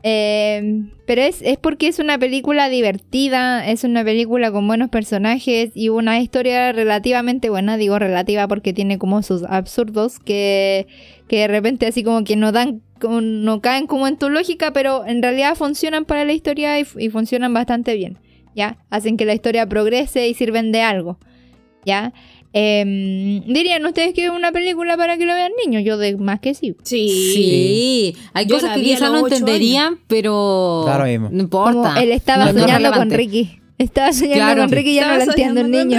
Eh, 0.04 0.84
pero 1.06 1.22
es, 1.22 1.42
es 1.42 1.56
porque 1.56 1.88
es 1.88 1.98
una 1.98 2.18
película 2.20 2.68
divertida, 2.68 3.68
es 3.68 3.82
una 3.82 4.04
película 4.04 4.52
con 4.52 4.64
buenos 4.68 4.90
personajes 4.90 5.72
y 5.74 5.88
una 5.88 6.20
historia 6.20 6.70
relativamente 6.70 7.50
buena. 7.50 7.76
Digo 7.76 7.98
relativa 7.98 8.46
porque 8.46 8.72
tiene 8.72 8.98
como 8.98 9.24
sus 9.24 9.42
absurdos 9.42 10.20
que, 10.20 10.86
que 11.26 11.38
de 11.38 11.48
repente 11.48 11.88
así 11.88 12.04
como 12.04 12.22
que 12.22 12.36
no 12.36 12.52
dan, 12.52 12.80
no 13.02 13.60
caen 13.60 13.88
como 13.88 14.06
en 14.06 14.18
tu 14.18 14.28
lógica, 14.28 14.72
pero 14.72 15.04
en 15.04 15.20
realidad 15.20 15.56
funcionan 15.56 16.04
para 16.04 16.24
la 16.24 16.32
historia 16.32 16.78
y, 16.78 16.86
y 16.96 17.08
funcionan 17.08 17.52
bastante 17.52 17.96
bien. 17.96 18.18
¿Ya? 18.54 18.78
Hacen 18.90 19.16
que 19.16 19.24
la 19.24 19.34
historia 19.34 19.66
progrese 19.68 20.28
y 20.28 20.34
sirven 20.34 20.70
de 20.72 20.82
algo. 20.82 21.18
¿Ya? 21.84 22.12
Em, 22.52 23.42
Dirían 23.52 23.84
ustedes 23.84 24.14
que 24.14 24.26
es 24.26 24.30
una 24.30 24.52
película 24.52 24.96
para 24.96 25.18
que 25.18 25.26
lo 25.26 25.34
vean 25.34 25.50
niños. 25.64 25.82
Yo 25.84 25.98
de 25.98 26.16
más 26.16 26.38
que 26.40 26.54
sí. 26.54 26.76
Sí. 26.84 27.08
Sí, 27.34 28.16
hay 28.32 28.46
Yo 28.46 28.54
cosas 28.56 28.76
que 28.76 28.82
quizás 28.84 29.10
no 29.10 29.26
entenderían, 29.26 29.98
pero 30.06 30.84
lo 30.86 31.04
mismo. 31.04 31.28
no 31.32 31.42
importa. 31.42 31.72
Como 31.72 31.96
él 31.96 32.12
estaba 32.12 32.46
No, 32.46 32.52
no 32.52 32.58
es 32.60 32.64
soñando 32.64 32.92
con. 32.92 33.10
Ricky. 33.10 33.60
Estaba 33.76 34.12
soñando 34.12 34.36
Claro. 34.36 34.62
con 34.62 34.70
Ricky 34.70 34.90
y 34.90 34.94
ya 34.94 35.08
no 35.08 35.14
lo 35.14 35.20
Estaba 35.22 35.32
entiende 35.32 35.60
el 35.62 35.70
niño. 35.88 35.98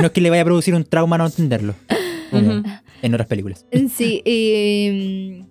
No 0.00 0.06
es 0.06 0.12
que 0.12 0.20
le 0.20 0.28
vaya 0.28 0.42
a 0.42 0.44
producir 0.44 0.74
un 0.74 0.84
trauma 0.84 1.16
no 1.16 1.24
entenderlo. 1.26 1.74
En 3.02 3.14
otras 3.14 3.26
películas. 3.26 3.64
Sí, 3.94 4.20
y 4.26 5.40
mm, 5.40 5.46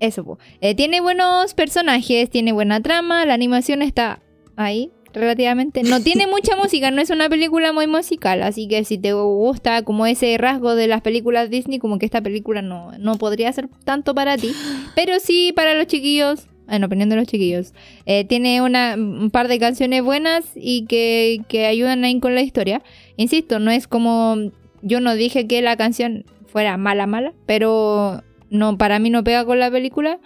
eso. 0.00 0.38
Eh, 0.60 0.74
tiene 0.74 1.00
buenos 1.00 1.54
personajes, 1.54 2.28
tiene 2.30 2.50
buena 2.52 2.80
trama, 2.80 3.24
la 3.26 3.34
animación 3.34 3.80
está 3.82 4.20
ahí 4.56 4.90
relativamente. 5.14 5.82
No 5.82 6.00
tiene 6.00 6.26
mucha 6.30 6.56
música, 6.56 6.90
no 6.90 7.00
es 7.00 7.10
una 7.10 7.28
película 7.28 7.72
muy 7.72 7.86
musical, 7.86 8.42
así 8.42 8.68
que 8.68 8.84
si 8.84 8.98
te 8.98 9.12
gusta 9.12 9.82
como 9.82 10.06
ese 10.06 10.36
rasgo 10.38 10.74
de 10.74 10.86
las 10.88 11.00
películas 11.00 11.50
Disney, 11.50 11.78
como 11.78 11.98
que 11.98 12.06
esta 12.06 12.20
película 12.20 12.62
no, 12.62 12.92
no 12.98 13.16
podría 13.16 13.52
ser 13.52 13.68
tanto 13.84 14.14
para 14.14 14.36
ti, 14.36 14.52
pero 14.94 15.18
sí 15.20 15.52
para 15.54 15.74
los 15.74 15.86
chiquillos. 15.86 16.46
En 16.66 16.82
opinión 16.82 17.10
de 17.10 17.16
los 17.16 17.26
chiquillos, 17.26 17.74
Eh, 18.06 18.24
tiene 18.24 18.62
una, 18.62 18.94
un 18.94 19.30
par 19.30 19.48
de 19.48 19.58
canciones 19.58 20.02
buenas 20.02 20.46
y 20.54 20.86
que, 20.86 21.42
que 21.46 21.66
ayudan 21.66 22.04
ahí 22.04 22.18
con 22.20 22.34
la 22.34 22.40
historia. 22.40 22.82
Insisto, 23.18 23.58
no 23.58 23.70
es 23.70 23.86
como 23.86 24.50
yo 24.84 25.00
no 25.00 25.14
dije 25.14 25.46
que 25.46 25.62
la 25.62 25.76
canción 25.76 26.24
fuera 26.46 26.76
mala, 26.76 27.06
mala, 27.06 27.32
pero 27.46 28.22
no, 28.50 28.78
para 28.78 28.98
mí 28.98 29.10
no 29.10 29.24
pega 29.24 29.44
con 29.44 29.58
la 29.58 29.70
película. 29.70 30.20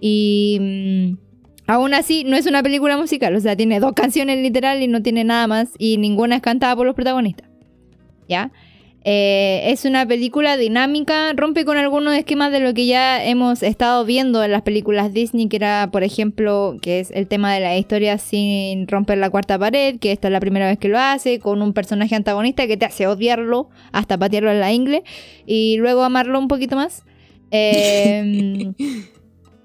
Y 0.00 0.58
mm, 0.60 1.23
aún 1.66 1.94
así, 1.94 2.24
no 2.24 2.36
es 2.36 2.46
una 2.46 2.62
película 2.62 2.96
musical. 2.96 3.34
O 3.36 3.40
sea, 3.40 3.56
tiene 3.56 3.80
dos 3.80 3.92
canciones 3.96 4.38
literal 4.38 4.82
y 4.82 4.88
no 4.88 5.02
tiene 5.02 5.24
nada 5.24 5.46
más. 5.46 5.70
Y 5.78 5.98
ninguna 5.98 6.36
es 6.36 6.42
cantada 6.42 6.76
por 6.76 6.86
los 6.86 6.94
protagonistas. 6.94 7.48
¿Ya? 8.28 8.50
Eh, 9.06 9.70
es 9.70 9.84
una 9.84 10.06
película 10.08 10.56
dinámica, 10.56 11.34
rompe 11.36 11.66
con 11.66 11.76
algunos 11.76 12.14
esquemas 12.14 12.50
de 12.50 12.60
lo 12.60 12.72
que 12.72 12.86
ya 12.86 13.22
hemos 13.22 13.62
estado 13.62 14.02
viendo 14.06 14.42
en 14.42 14.50
las 14.50 14.62
películas 14.62 15.12
Disney, 15.12 15.46
que 15.46 15.56
era, 15.56 15.90
por 15.92 16.02
ejemplo, 16.04 16.76
que 16.80 17.00
es 17.00 17.10
el 17.10 17.26
tema 17.26 17.52
de 17.52 17.60
la 17.60 17.76
historia 17.76 18.16
sin 18.16 18.88
romper 18.88 19.18
la 19.18 19.28
cuarta 19.28 19.58
pared, 19.58 19.98
que 19.98 20.10
esta 20.10 20.28
es 20.28 20.32
la 20.32 20.40
primera 20.40 20.66
vez 20.66 20.78
que 20.78 20.88
lo 20.88 20.98
hace, 20.98 21.38
con 21.38 21.60
un 21.60 21.74
personaje 21.74 22.14
antagonista 22.14 22.66
que 22.66 22.78
te 22.78 22.86
hace 22.86 23.06
odiarlo 23.06 23.68
hasta 23.92 24.16
patearlo 24.16 24.50
en 24.50 24.60
la 24.60 24.72
ingle 24.72 25.04
y 25.44 25.76
luego 25.76 26.02
amarlo 26.02 26.38
un 26.38 26.48
poquito 26.48 26.76
más. 26.76 27.04
Eh, 27.56 28.72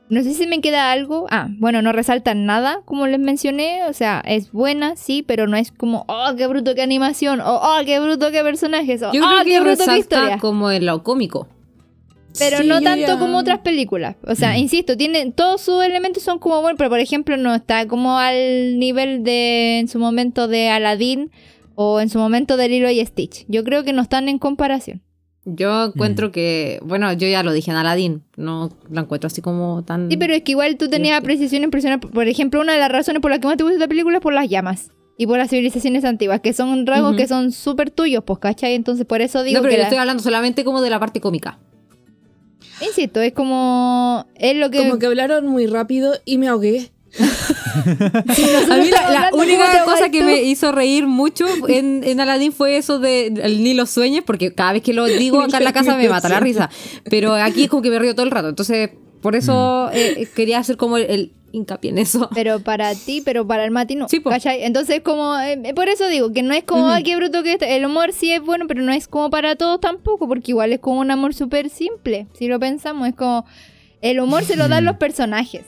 no 0.09 0.21
sé 0.23 0.33
si 0.33 0.47
me 0.47 0.59
queda 0.61 0.91
algo. 0.91 1.27
Ah, 1.29 1.47
bueno, 1.59 1.81
no 1.81 1.91
resaltan 1.91 2.45
nada, 2.45 2.81
como 2.85 3.07
les 3.07 3.19
mencioné. 3.19 3.83
O 3.87 3.93
sea, 3.93 4.21
es 4.25 4.51
buena, 4.51 4.95
sí, 4.95 5.23
pero 5.25 5.47
no 5.47 5.55
es 5.57 5.71
como, 5.71 6.05
oh, 6.07 6.31
qué 6.35 6.47
bruto, 6.47 6.75
qué 6.75 6.81
animación. 6.81 7.41
O, 7.41 7.55
oh, 7.55 7.79
qué 7.85 7.99
bruto, 7.99 8.31
qué 8.31 8.41
personajes. 8.43 9.01
O, 9.03 9.11
Yo 9.13 9.23
oh, 9.23 9.29
creo 9.29 9.43
qué 9.43 9.49
que 9.51 9.59
bruto, 9.61 9.83
qué 9.85 9.97
historia. 9.99 10.37
como 10.39 10.71
en 10.71 10.85
lo 10.85 11.03
cómico. 11.03 11.47
Pero 12.37 12.59
Sí, 12.59 12.67
no 12.67 12.79
tanto 12.81 13.07
ya- 13.07 13.19
como 13.19 13.37
otras 13.39 13.59
películas. 13.59 14.15
O 14.27 14.35
sea, 14.35 14.57
insisto, 14.57 14.95
tiene, 14.95 15.31
todos 15.31 15.61
sus 15.61 15.83
elementos 15.83 16.21
son 16.23 16.37
como 16.39 16.61
buenos, 16.61 16.77
pero 16.77 16.89
por 16.89 16.99
ejemplo 16.99 17.37
no 17.37 17.53
está 17.55 17.87
como 17.87 18.19
al 18.19 18.77
nivel 18.77 19.23
de 19.23 19.79
en 19.79 19.87
su 19.87 19.97
momento 19.99 20.47
de 20.47 20.69
Aladdin 20.69 21.31
o 21.75 21.99
en 21.99 22.09
su 22.09 22.19
momento 22.19 22.55
de 22.55 22.69
Lilo 22.69 22.89
y 22.91 23.03
Stitch. 23.05 23.45
Yo 23.47 23.63
creo 23.63 23.83
que 23.83 23.93
no 23.93 24.01
están 24.03 24.29
en 24.29 24.37
comparación. 24.37 25.01
Yo 25.45 25.85
encuentro 25.85 26.31
que, 26.31 26.79
bueno, 26.83 27.11
yo 27.13 27.27
ya 27.27 27.41
lo 27.43 27.53
dije 27.53 27.71
en 27.71 27.77
Aladdin, 27.77 28.23
no 28.35 28.69
la 28.91 29.01
encuentro 29.01 29.27
así 29.27 29.41
como 29.41 29.83
tan... 29.83 30.09
Sí, 30.11 30.17
pero 30.17 30.33
es 30.33 30.43
que 30.43 30.51
igual 30.51 30.77
tú 30.77 30.89
tenías 30.89 31.17
apreciaciones 31.17 31.65
impresionantes. 31.65 32.11
Por 32.11 32.27
ejemplo, 32.27 32.59
una 32.61 32.73
de 32.73 32.79
las 32.79 32.91
razones 32.91 33.21
por 33.21 33.31
las 33.31 33.39
que 33.39 33.47
más 33.47 33.57
te 33.57 33.63
gusta 33.63 33.75
esta 33.77 33.87
película 33.87 34.17
es 34.17 34.21
por 34.21 34.33
las 34.33 34.47
llamas. 34.49 34.91
y 35.17 35.27
por 35.27 35.37
las 35.37 35.49
civilizaciones 35.49 36.05
antiguas, 36.05 36.39
que 36.41 36.53
son 36.53 36.85
rasgos 36.85 37.15
que 37.17 37.27
son 37.27 37.51
súper 37.51 37.89
tuyos, 37.91 38.23
pues, 38.25 38.39
¿cachai? 38.39 38.73
Entonces 38.75 39.05
por 39.05 39.21
eso 39.21 39.43
digo 39.43 39.57
no, 39.57 39.61
pero 39.63 39.71
que 39.71 39.75
yo 39.75 39.81
la- 39.81 39.87
estoy 39.87 39.97
hablando 39.97 40.23
solamente 40.23 40.63
como 40.63 40.81
de 40.81 40.89
la 40.89 40.97
parte 40.99 41.19
cómica. 41.19 41.57
Insisto, 42.81 43.19
es 43.21 43.33
como... 43.33 44.25
Es 44.35 44.55
lo 44.55 44.69
que... 44.69 44.77
Como 44.77 44.97
que 44.99 45.05
hablaron 45.07 45.47
muy 45.47 45.65
rápido 45.67 46.13
y 46.25 46.37
me 46.37 46.47
ahogué. 46.47 46.91
A 48.69 48.75
mí 48.77 48.89
la, 48.89 49.29
única 49.33 49.83
cosa 49.85 50.09
que 50.09 50.23
me 50.23 50.43
hizo 50.43 50.71
reír 50.71 51.07
mucho 51.07 51.45
en, 51.67 52.03
en 52.03 52.19
Aladdin 52.19 52.51
fue 52.51 52.77
eso 52.77 52.99
de 52.99 53.31
ni 53.31 53.73
los 53.73 53.89
sueños, 53.89 54.23
porque 54.25 54.53
cada 54.53 54.73
vez 54.73 54.83
que 54.83 54.93
lo 54.93 55.05
digo 55.05 55.41
acá 55.41 55.57
en 55.57 55.63
la 55.63 55.73
casa 55.73 55.95
me 55.95 56.09
mata 56.09 56.29
la 56.29 56.39
risa. 56.39 56.69
Pero 57.09 57.33
aquí 57.33 57.63
es 57.63 57.69
como 57.69 57.81
que 57.81 57.89
me 57.89 57.99
río 57.99 58.13
todo 58.13 58.25
el 58.25 58.31
rato. 58.31 58.49
Entonces, 58.49 58.91
por 59.21 59.35
eso 59.35 59.89
eh, 59.93 60.27
quería 60.35 60.59
hacer 60.59 60.77
como 60.77 60.97
el, 60.97 61.03
el 61.09 61.33
hincapié 61.51 61.91
en 61.91 61.97
eso. 61.97 62.29
Pero 62.33 62.59
para 62.59 62.93
ti, 62.95 63.21
pero 63.23 63.45
para 63.45 63.65
el 63.65 63.71
Mati 63.71 63.95
no. 63.95 64.07
Sí, 64.07 64.19
po. 64.19 64.31
Entonces, 64.31 65.01
como. 65.01 65.37
eh, 65.39 65.73
por 65.75 65.89
eso 65.89 66.07
digo 66.07 66.31
que 66.31 66.43
no 66.43 66.53
es 66.53 66.63
como, 66.63 66.89
ay, 66.89 67.03
qué 67.03 67.15
bruto 67.15 67.43
que 67.43 67.53
este. 67.53 67.75
El 67.75 67.85
humor 67.85 68.13
sí 68.13 68.31
es 68.31 68.41
bueno, 68.41 68.65
pero 68.67 68.81
no 68.81 68.91
es 68.91 69.07
como 69.07 69.29
para 69.29 69.55
todos 69.55 69.79
tampoco, 69.79 70.27
porque 70.27 70.51
igual 70.51 70.73
es 70.73 70.79
como 70.79 70.99
un 70.99 71.11
amor 71.11 71.33
súper 71.33 71.69
simple. 71.69 72.27
Si 72.33 72.47
lo 72.47 72.59
pensamos, 72.59 73.07
es 73.07 73.15
como. 73.15 73.45
El 74.01 74.19
humor 74.19 74.43
se 74.43 74.55
lo 74.55 74.67
dan 74.67 74.85
los 74.85 74.95
personajes. 74.97 75.63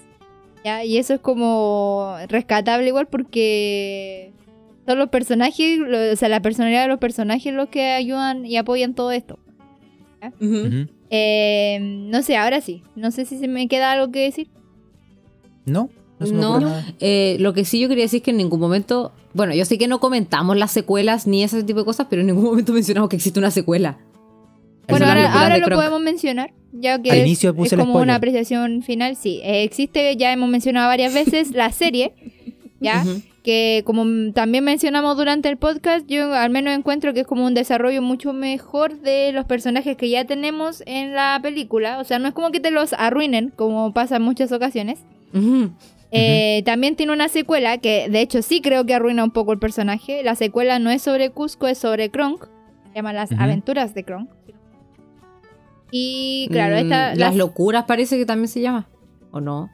¿Ya? 0.63 0.83
Y 0.83 0.97
eso 0.97 1.13
es 1.15 1.19
como 1.19 2.15
rescatable 2.29 2.87
igual 2.87 3.07
porque. 3.07 4.31
Son 4.87 4.97
los 4.97 5.09
personajes, 5.09 5.77
lo- 5.77 6.11
o 6.11 6.15
sea, 6.15 6.27
la 6.27 6.41
personalidad 6.41 6.81
de 6.81 6.87
los 6.87 6.97
personajes 6.99 7.53
los 7.53 7.69
que 7.69 7.91
ayudan 7.91 8.45
y 8.47 8.57
apoyan 8.57 8.95
todo 8.95 9.11
esto. 9.11 9.37
Eh, 11.09 11.79
no 11.81 12.21
sé, 12.23 12.35
ahora 12.37 12.61
sí. 12.61 12.83
No 12.95 13.11
sé 13.11 13.25
si 13.25 13.37
se 13.37 13.47
me 13.47 13.67
queda 13.67 13.91
algo 13.91 14.11
que 14.11 14.19
decir. 14.21 14.47
No, 15.65 15.89
no 16.19 16.59
No. 16.59 16.73
Eh, 16.99 17.37
lo 17.39 17.53
que 17.53 17.65
sí 17.65 17.79
yo 17.79 17.87
quería 17.89 18.05
decir 18.05 18.17
es 18.17 18.23
que 18.23 18.31
en 18.31 18.37
ningún 18.37 18.59
momento, 18.59 19.11
bueno, 19.33 19.53
yo 19.53 19.65
sé 19.65 19.77
que 19.77 19.87
no 19.87 19.99
comentamos 19.99 20.57
las 20.57 20.71
secuelas 20.71 21.27
ni 21.27 21.43
ese 21.43 21.63
tipo 21.63 21.79
de 21.79 21.85
cosas, 21.85 22.07
pero 22.09 22.21
en 22.21 22.27
ningún 22.27 22.43
momento 22.45 22.73
mencionamos 22.73 23.09
que 23.09 23.15
existe 23.17 23.39
una 23.39 23.51
secuela. 23.51 23.97
Bueno, 24.91 25.05
ahora, 25.07 25.33
ahora 25.33 25.57
lo 25.57 25.67
podemos 25.75 26.01
mencionar, 26.01 26.53
ya 26.71 27.01
que 27.01 27.11
Al 27.11 27.17
es, 27.19 27.25
inicio 27.25 27.55
puse 27.55 27.75
es 27.75 27.79
como 27.79 27.93
spoiler. 27.93 28.03
una 28.07 28.15
apreciación 28.15 28.83
final. 28.83 29.15
Sí, 29.15 29.39
Eh, 29.43 29.63
existe, 29.63 30.15
ya 30.17 30.31
hemos 30.31 30.49
mencionado 30.49 30.87
varias 30.87 31.13
veces, 31.13 31.51
la 31.51 31.71
serie, 31.71 32.13
ya 32.79 33.03
que 33.43 33.81
como 33.85 34.05
también 34.33 34.63
mencionamos 34.63 35.17
durante 35.17 35.49
el 35.49 35.57
podcast, 35.57 36.05
yo 36.07 36.31
al 36.35 36.51
menos 36.51 36.77
encuentro 36.77 37.11
que 37.13 37.21
es 37.21 37.27
como 37.27 37.43
un 37.43 37.55
desarrollo 37.55 37.99
mucho 38.03 38.33
mejor 38.33 38.99
de 39.01 39.31
los 39.31 39.45
personajes 39.45 39.97
que 39.97 40.09
ya 40.09 40.25
tenemos 40.25 40.83
en 40.85 41.13
la 41.15 41.39
película. 41.41 41.97
O 41.99 42.03
sea, 42.03 42.19
no 42.19 42.27
es 42.27 42.35
como 42.35 42.51
que 42.51 42.59
te 42.59 42.69
los 42.69 42.93
arruinen, 42.93 43.49
como 43.55 43.93
pasa 43.93 44.17
en 44.17 44.21
muchas 44.21 44.51
ocasiones. 44.51 44.99
Eh, 46.11 46.61
También 46.65 46.95
tiene 46.95 47.13
una 47.13 47.29
secuela 47.29 47.77
que 47.77 48.09
de 48.09 48.21
hecho 48.21 48.41
sí 48.41 48.61
creo 48.61 48.85
que 48.85 48.93
arruina 48.93 49.23
un 49.23 49.31
poco 49.31 49.53
el 49.53 49.59
personaje. 49.59 50.23
La 50.23 50.35
secuela 50.35 50.77
no 50.77 50.89
es 50.91 51.01
sobre 51.01 51.29
Cusco, 51.31 51.67
es 51.67 51.77
sobre 51.77 52.09
Kronk. 52.09 52.45
Se 52.89 52.95
llama 52.95 53.13
Las 53.13 53.31
aventuras 53.31 53.93
de 53.95 54.03
Kronk. 54.03 54.29
Y 55.91 56.47
claro, 56.51 56.75
Mm, 56.75 56.79
esta... 56.79 57.07
Las 57.09 57.17
las- 57.17 57.35
locuras 57.35 57.83
parece 57.85 58.17
que 58.17 58.25
también 58.25 58.47
se 58.47 58.61
llama. 58.61 58.87
¿O 59.31 59.39
no? 59.41 59.69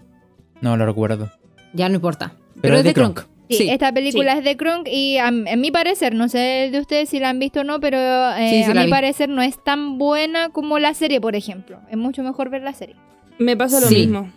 No 0.62 0.76
lo 0.78 0.86
recuerdo. 0.86 1.30
Ya 1.74 1.88
no 1.90 1.96
importa. 1.96 2.34
Pero, 2.56 2.62
Pero 2.62 2.78
es 2.78 2.84
de 2.84 2.94
Kronk. 2.94 3.22
Sí, 3.50 3.58
Sí. 3.60 3.70
esta 3.70 3.94
película 3.94 4.34
es 4.34 4.44
de 4.44 4.58
Kronk 4.58 4.88
y 4.92 5.18
a, 5.20 5.28
a 5.28 5.32
mi 5.32 5.72
parecer, 5.72 6.14
no 6.14 6.28
sé 6.28 6.68
de 6.70 6.80
ustedes 6.82 7.08
si 7.08 7.20
la 7.20 7.30
han 7.30 7.40
visto 7.40 7.62
o 7.62 7.64
no, 7.64 7.80
pero 7.80 7.98
eh, 7.98 8.50
Sí, 8.50 8.64
sí 8.66 8.72
a 8.72 8.74
mi 8.74 8.86
vi. 8.86 8.90
parecer 8.92 9.30
no 9.30 9.42
es 9.42 9.64
tan 9.64 9.98
buena 9.98 10.50
como 10.50 10.80
la 10.80 10.94
serie, 10.94 11.22
por 11.22 11.34
ejemplo. 11.36 11.80
Es 11.90 11.98
mucho 11.98 12.24
mejor 12.24 12.50
ver 12.50 12.64
la 12.64 12.74
serie. 12.74 12.96
Me 13.40 13.56
pasa 13.56 13.80
lo 13.80 13.88
Sí. 13.88 13.96
mismo. 13.96 14.30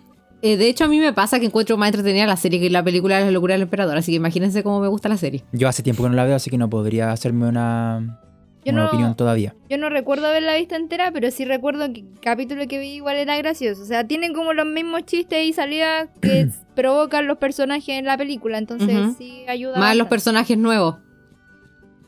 Eh, 0.43 0.57
de 0.57 0.69
hecho, 0.69 0.85
a 0.85 0.89
mí 0.89 1.01
me 1.01 1.13
pasa 1.13 1.41
que 1.41 1.47
encuentro 1.47 1.77
más 1.77 1.89
entretenida 1.89 2.25
la 2.27 2.37
serie 2.37 2.61
que 2.61 2.71
la 2.71 2.85
película 2.85 3.19
de 3.19 3.25
la 3.25 3.31
locura 3.33 3.55
del 3.55 3.63
emperador. 3.63 3.97
Así 3.97 4.13
que 4.13 4.17
imagínense 4.17 4.63
cómo 4.63 4.81
me 4.81 4.87
gusta 4.89 5.09
la 5.09 5.17
serie. 5.17 5.43
Yo 5.53 5.69
hace 5.69 5.83
tiempo 5.83 6.03
que 6.05 6.09
no 6.11 6.15
la 6.15 6.25
veo, 6.25 6.37
así 6.37 6.49
que 6.51 6.57
no 6.57 6.71
podría 6.71 7.11
hacerme 7.11 7.49
una, 7.49 8.21
Yo 8.65 8.73
una 8.73 8.83
no- 8.83 8.89
opinión 8.89 9.15
todavía. 9.17 9.55
Yo 9.69 9.79
no 9.79 9.89
recuerdo 9.89 10.27
haberla 10.27 10.55
visto 10.57 10.75
entera, 10.75 11.11
pero 11.13 11.31
sí 11.31 11.45
recuerdo 11.45 11.93
que 11.93 12.01
el 12.01 12.21
capítulo 12.21 12.67
que 12.69 12.79
vi 12.79 12.89
igual 12.97 13.17
era 13.17 13.37
gracioso. 13.39 13.83
O 13.83 13.87
sea, 13.87 14.07
tienen 14.07 14.35
como 14.35 14.53
los 14.53 14.67
mismos 14.67 15.05
chistes 15.07 15.45
y 15.47 15.53
salidas 15.53 16.09
que 16.21 16.49
provocan 16.75 17.27
los 17.27 17.39
personajes 17.39 17.89
en 17.99 18.05
la 18.05 18.19
película. 18.19 18.59
Entonces 18.59 19.17
sí 19.17 19.45
ayuda. 19.49 19.73
Más 19.73 19.81
los 19.97 20.05
bastante. 20.05 20.11
personajes 20.11 20.59
nuevos. 20.59 20.97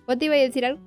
¿Vos 0.07 0.19
te 0.19 0.27
ibas 0.27 0.39
a 0.39 0.41
decir 0.41 0.65
algo? 0.67 0.81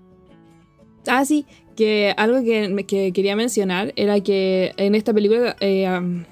Ah, 1.08 1.24
sí, 1.26 1.46
que 1.76 2.14
algo 2.18 2.44
que, 2.44 2.86
que 2.88 3.12
quería 3.14 3.36
mencionar 3.36 3.94
era 3.96 4.20
que 4.22 4.72
en 4.78 4.96
esta 4.96 5.14
película, 5.14 5.56
eh, 5.60 5.88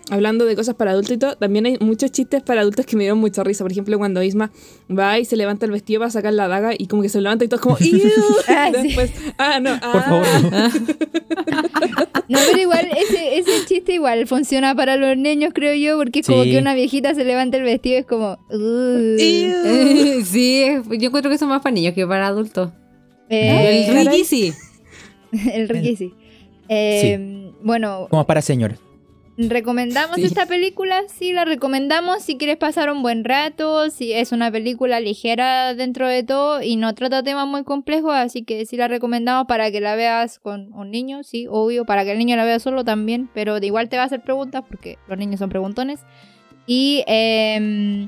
hablando 0.09 0.45
de 0.45 0.55
cosas 0.55 0.75
para 0.75 0.91
adultos 0.91 1.15
y 1.15 1.17
todo, 1.19 1.35
también 1.35 1.65
hay 1.65 1.77
muchos 1.79 2.11
chistes 2.11 2.41
para 2.41 2.61
adultos 2.61 2.85
que 2.85 2.95
me 2.95 3.03
dieron 3.03 3.19
mucha 3.19 3.43
risa. 3.43 3.63
Por 3.63 3.71
ejemplo, 3.71 3.97
cuando 3.97 4.23
Isma 4.23 4.51
va 4.89 5.19
y 5.19 5.25
se 5.25 5.35
levanta 5.35 5.65
el 5.65 5.71
vestido 5.71 5.99
para 5.99 6.11
sacar 6.11 6.33
la 6.33 6.47
daga 6.47 6.73
y 6.77 6.87
como 6.87 7.01
que 7.01 7.09
se 7.09 7.21
levanta 7.21 7.45
y 7.45 7.47
todo 7.47 7.57
es 7.57 7.61
como 7.61 7.77
¡Ew! 7.79 8.11
Ah, 8.47 8.71
sí. 8.73 8.87
Después, 8.87 9.11
ah, 9.37 9.59
no, 9.59 9.79
Por 9.79 10.01
ah. 10.01 10.03
favor, 10.03 10.25
no. 10.51 10.69
No, 12.29 12.39
pero 12.47 12.59
igual 12.59 12.87
ese, 12.97 13.37
ese 13.37 13.65
chiste 13.65 13.93
igual 13.93 14.27
funciona 14.27 14.75
para 14.75 14.95
los 14.95 15.17
niños, 15.17 15.51
creo 15.53 15.73
yo, 15.75 15.97
porque 15.97 16.19
es 16.19 16.27
como 16.27 16.43
que 16.43 16.57
una 16.57 16.73
viejita 16.73 17.13
se 17.13 17.23
levanta 17.23 17.57
el 17.57 17.63
vestido 17.63 17.95
y 17.97 17.99
es 17.99 18.05
como... 18.05 18.37
"Uh". 18.49 19.17
Ew. 19.19 20.23
sí, 20.25 20.65
yo 20.89 21.07
encuentro 21.07 21.29
que 21.29 21.37
son 21.37 21.49
más 21.49 21.61
para 21.61 21.73
niños 21.73 21.93
que 21.93 22.07
para 22.07 22.27
adultos. 22.27 22.71
Eh, 23.29 23.87
el 23.87 24.07
Ricky 24.07 24.25
sí. 24.25 24.53
el 25.53 25.69
Ricky 25.69 25.95
sí. 25.95 26.13
Eh, 26.69 27.51
Bueno, 27.61 28.07
Como 28.09 28.25
para 28.25 28.41
señores. 28.41 28.79
¿recomendamos 29.35 30.17
Sí. 30.17 30.25
esta 30.25 30.45
película? 30.45 31.01
Sí, 31.07 31.33
la 31.33 31.43
recomendamos 31.43 32.21
si 32.21 32.37
quieres 32.37 32.57
pasar 32.57 32.91
un 32.91 33.01
buen 33.01 33.23
rato, 33.23 33.89
si 33.89 34.13
es 34.13 34.31
una 34.31 34.51
película 34.51 34.99
ligera 34.99 35.73
dentro 35.73 36.07
de 36.07 36.21
todo 36.23 36.61
y 36.61 36.75
no 36.75 36.93
trata 36.93 37.23
temas 37.23 37.47
muy 37.47 37.63
complejos, 37.63 38.13
así 38.13 38.43
que 38.43 38.65
sí 38.67 38.77
la 38.77 38.87
recomendamos 38.87 39.47
para 39.47 39.71
que 39.71 39.81
la 39.81 39.95
veas 39.95 40.37
con 40.39 40.71
un 40.73 40.91
niño, 40.91 41.23
sí, 41.23 41.47
obvio, 41.49 41.83
para 41.85 42.05
que 42.05 42.11
el 42.11 42.19
niño 42.19 42.35
la 42.35 42.45
vea 42.45 42.59
solo 42.59 42.83
también, 42.85 43.27
pero 43.33 43.59
de 43.59 43.65
igual 43.67 43.89
te 43.89 43.97
va 43.97 44.03
a 44.03 44.05
hacer 44.05 44.21
preguntas 44.21 44.63
porque 44.67 44.97
los 45.07 45.17
niños 45.17 45.39
son 45.39 45.49
preguntones. 45.49 46.01
Y 46.67 47.03
em, 47.07 48.07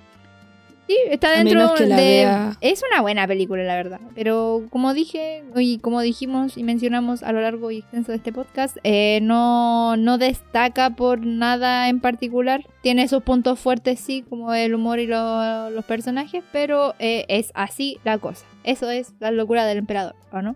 sí, 0.88 0.98
está 1.10 1.30
A 1.30 1.38
dentro 1.38 1.60
menos 1.60 1.72
que 1.74 1.86
la 1.86 1.96
de... 1.96 2.04
vea- 2.04 2.58
Es 2.62 2.82
una 2.92 3.02
buena 3.02 3.28
película, 3.28 3.64
la 3.64 3.76
verdad. 3.76 4.00
Pero 4.16 4.64
como 4.70 4.94
dije, 4.94 5.44
y 5.56 5.80
como 5.80 6.02
dijimos 6.02 6.58
y 6.58 6.64
mencionamos 6.64 7.24
a 7.24 7.32
lo 7.32 7.42
largo 7.42 7.72
y 7.72 7.80
extenso 7.80 8.12
de 8.12 8.18
este 8.18 8.32
podcast, 8.32 8.78
eh, 8.84 9.20
no, 9.22 9.98
no 9.98 10.18
destaca 10.18 10.92
por 10.92 11.26
nada 11.26 11.90
en 11.90 12.00
particular. 12.00 12.66
Tiene 12.82 13.08
sus 13.08 13.24
puntos 13.24 13.60
fuertes, 13.60 14.00
sí, 14.00 14.24
como 14.30 14.54
el 14.54 14.76
humor 14.76 15.00
y 15.00 15.08
lo- 15.08 15.70
los 15.72 15.86
personajes, 15.86 16.44
pero 16.52 16.94
eh, 17.00 17.26
es 17.30 17.52
así 17.56 17.98
la 18.04 18.18
cosa. 18.18 18.46
Eso 18.64 18.90
es 18.90 19.14
la 19.20 19.32
locura 19.32 19.66
del 19.66 19.80
emperador, 19.80 20.16
¿o 20.32 20.42
no? 20.42 20.56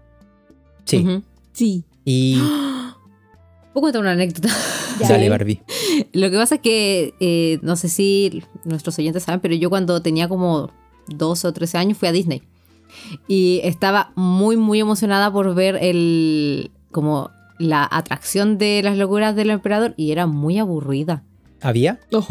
Sí. 0.86 1.22
Sí. 1.54 1.84
Y 2.06 2.40
Puedo 3.80 3.94
contar 3.94 4.02
una 4.02 4.12
anécdota. 4.12 4.50
Ya. 5.00 5.08
sale 5.08 5.30
Barbie. 5.30 5.62
Lo 6.12 6.30
que 6.30 6.36
pasa 6.36 6.56
es 6.56 6.62
que, 6.62 7.14
eh, 7.22 7.60
no 7.62 7.78
sé 7.78 7.88
si 7.88 8.44
nuestros 8.66 9.00
oyentes 9.00 9.24
saben, 9.24 9.40
pero 9.40 9.56
yo 9.56 9.70
cuando 9.70 10.02
tenía 10.02 10.28
como 10.28 10.72
12 11.08 11.48
o 11.48 11.54
13 11.54 11.78
años 11.78 11.98
fui 11.98 12.10
a 12.10 12.12
Disney. 12.12 12.44
Y 13.28 13.62
estaba 13.64 14.12
muy, 14.16 14.58
muy 14.58 14.80
emocionada 14.80 15.32
por 15.32 15.56
ver 15.56 15.78
el, 15.82 16.72
como 16.92 17.30
la 17.60 17.88
atracción 17.90 18.58
de 18.58 18.82
las 18.84 18.98
locuras 18.98 19.36
del 19.36 19.52
emperador 19.52 19.94
y 19.96 20.12
era 20.12 20.28
muy 20.28 20.58
aburrida. 20.58 21.24
¿Había? 21.62 22.00
Oh. 22.12 22.26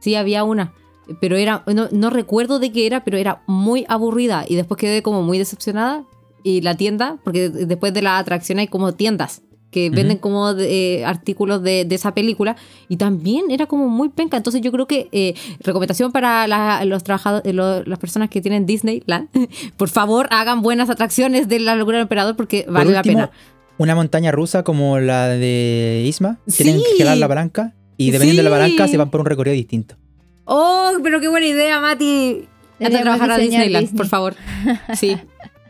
Sí, 0.00 0.16
había 0.16 0.44
una, 0.44 0.74
pero 1.20 1.36
era, 1.36 1.62
no, 1.66 1.88
no 1.90 2.10
recuerdo 2.10 2.58
de 2.58 2.72
qué 2.72 2.86
era, 2.86 3.04
pero 3.04 3.16
era 3.16 3.42
muy 3.46 3.84
aburrida 3.88 4.44
y 4.46 4.54
después 4.54 4.78
quedé 4.78 5.02
como 5.02 5.22
muy 5.22 5.38
decepcionada. 5.38 6.04
Y 6.46 6.60
la 6.60 6.76
tienda, 6.76 7.16
porque 7.24 7.48
después 7.48 7.94
de 7.94 8.02
la 8.02 8.18
atracción 8.18 8.58
hay 8.58 8.68
como 8.68 8.92
tiendas 8.92 9.40
que 9.74 9.90
venden 9.90 10.18
como 10.18 10.54
de- 10.54 11.00
eh, 11.00 11.04
artículos 11.04 11.62
de, 11.62 11.84
de 11.84 11.94
esa 11.96 12.14
película 12.14 12.54
y 12.88 12.96
también 12.96 13.50
era 13.50 13.66
como 13.66 13.88
muy 13.88 14.08
penca. 14.08 14.36
Entonces 14.36 14.60
yo 14.62 14.70
creo 14.70 14.86
que 14.86 15.08
eh, 15.10 15.34
recomendación 15.60 16.12
para 16.12 16.46
la- 16.46 16.84
los 16.84 17.02
trabajadores, 17.02 17.52
las 17.54 17.98
personas 17.98 18.30
que 18.30 18.40
tienen 18.40 18.66
Disneyland, 18.66 19.28
por 19.76 19.88
favor 19.88 20.28
hagan 20.30 20.62
buenas 20.62 20.88
atracciones 20.90 21.48
de 21.48 21.58
la 21.58 21.74
locura 21.74 21.98
del 21.98 22.02
emperador 22.04 22.36
porque 22.36 22.62
Por 22.62 22.74
vale 22.74 22.92
la 22.92 22.98
último, 22.98 23.14
pena. 23.16 23.30
Una 23.76 23.94
montaña 23.96 24.30
rusa 24.30 24.62
como 24.62 25.00
la 25.00 25.26
de 25.28 26.04
Isma. 26.06 26.38
Tienen 26.56 26.78
Sí. 26.78 26.84
que 26.96 27.02
jalar 27.02 27.18
la 27.18 27.26
palanca. 27.26 27.74
Y 27.96 28.12
dependiendo 28.12 28.42
de 28.44 28.48
la 28.48 28.56
Sí. 28.56 28.60
palanca 28.62 28.88
se 28.88 28.96
van 28.96 29.10
por 29.10 29.20
un 29.20 29.26
recorrido 29.26 29.54
distinto. 29.54 29.96
Oh, 30.44 30.92
pero 31.02 31.20
qué 31.20 31.28
buena 31.28 31.46
idea, 31.46 31.80
Mati. 31.80 32.44
Anda 32.80 32.98
a 32.98 33.02
trabajar 33.02 33.30
a 33.32 33.38
Disneyland, 33.38 33.82
Disney. 33.86 33.96
por 33.98 34.06
favor. 34.06 34.34
Sí. 34.94 35.16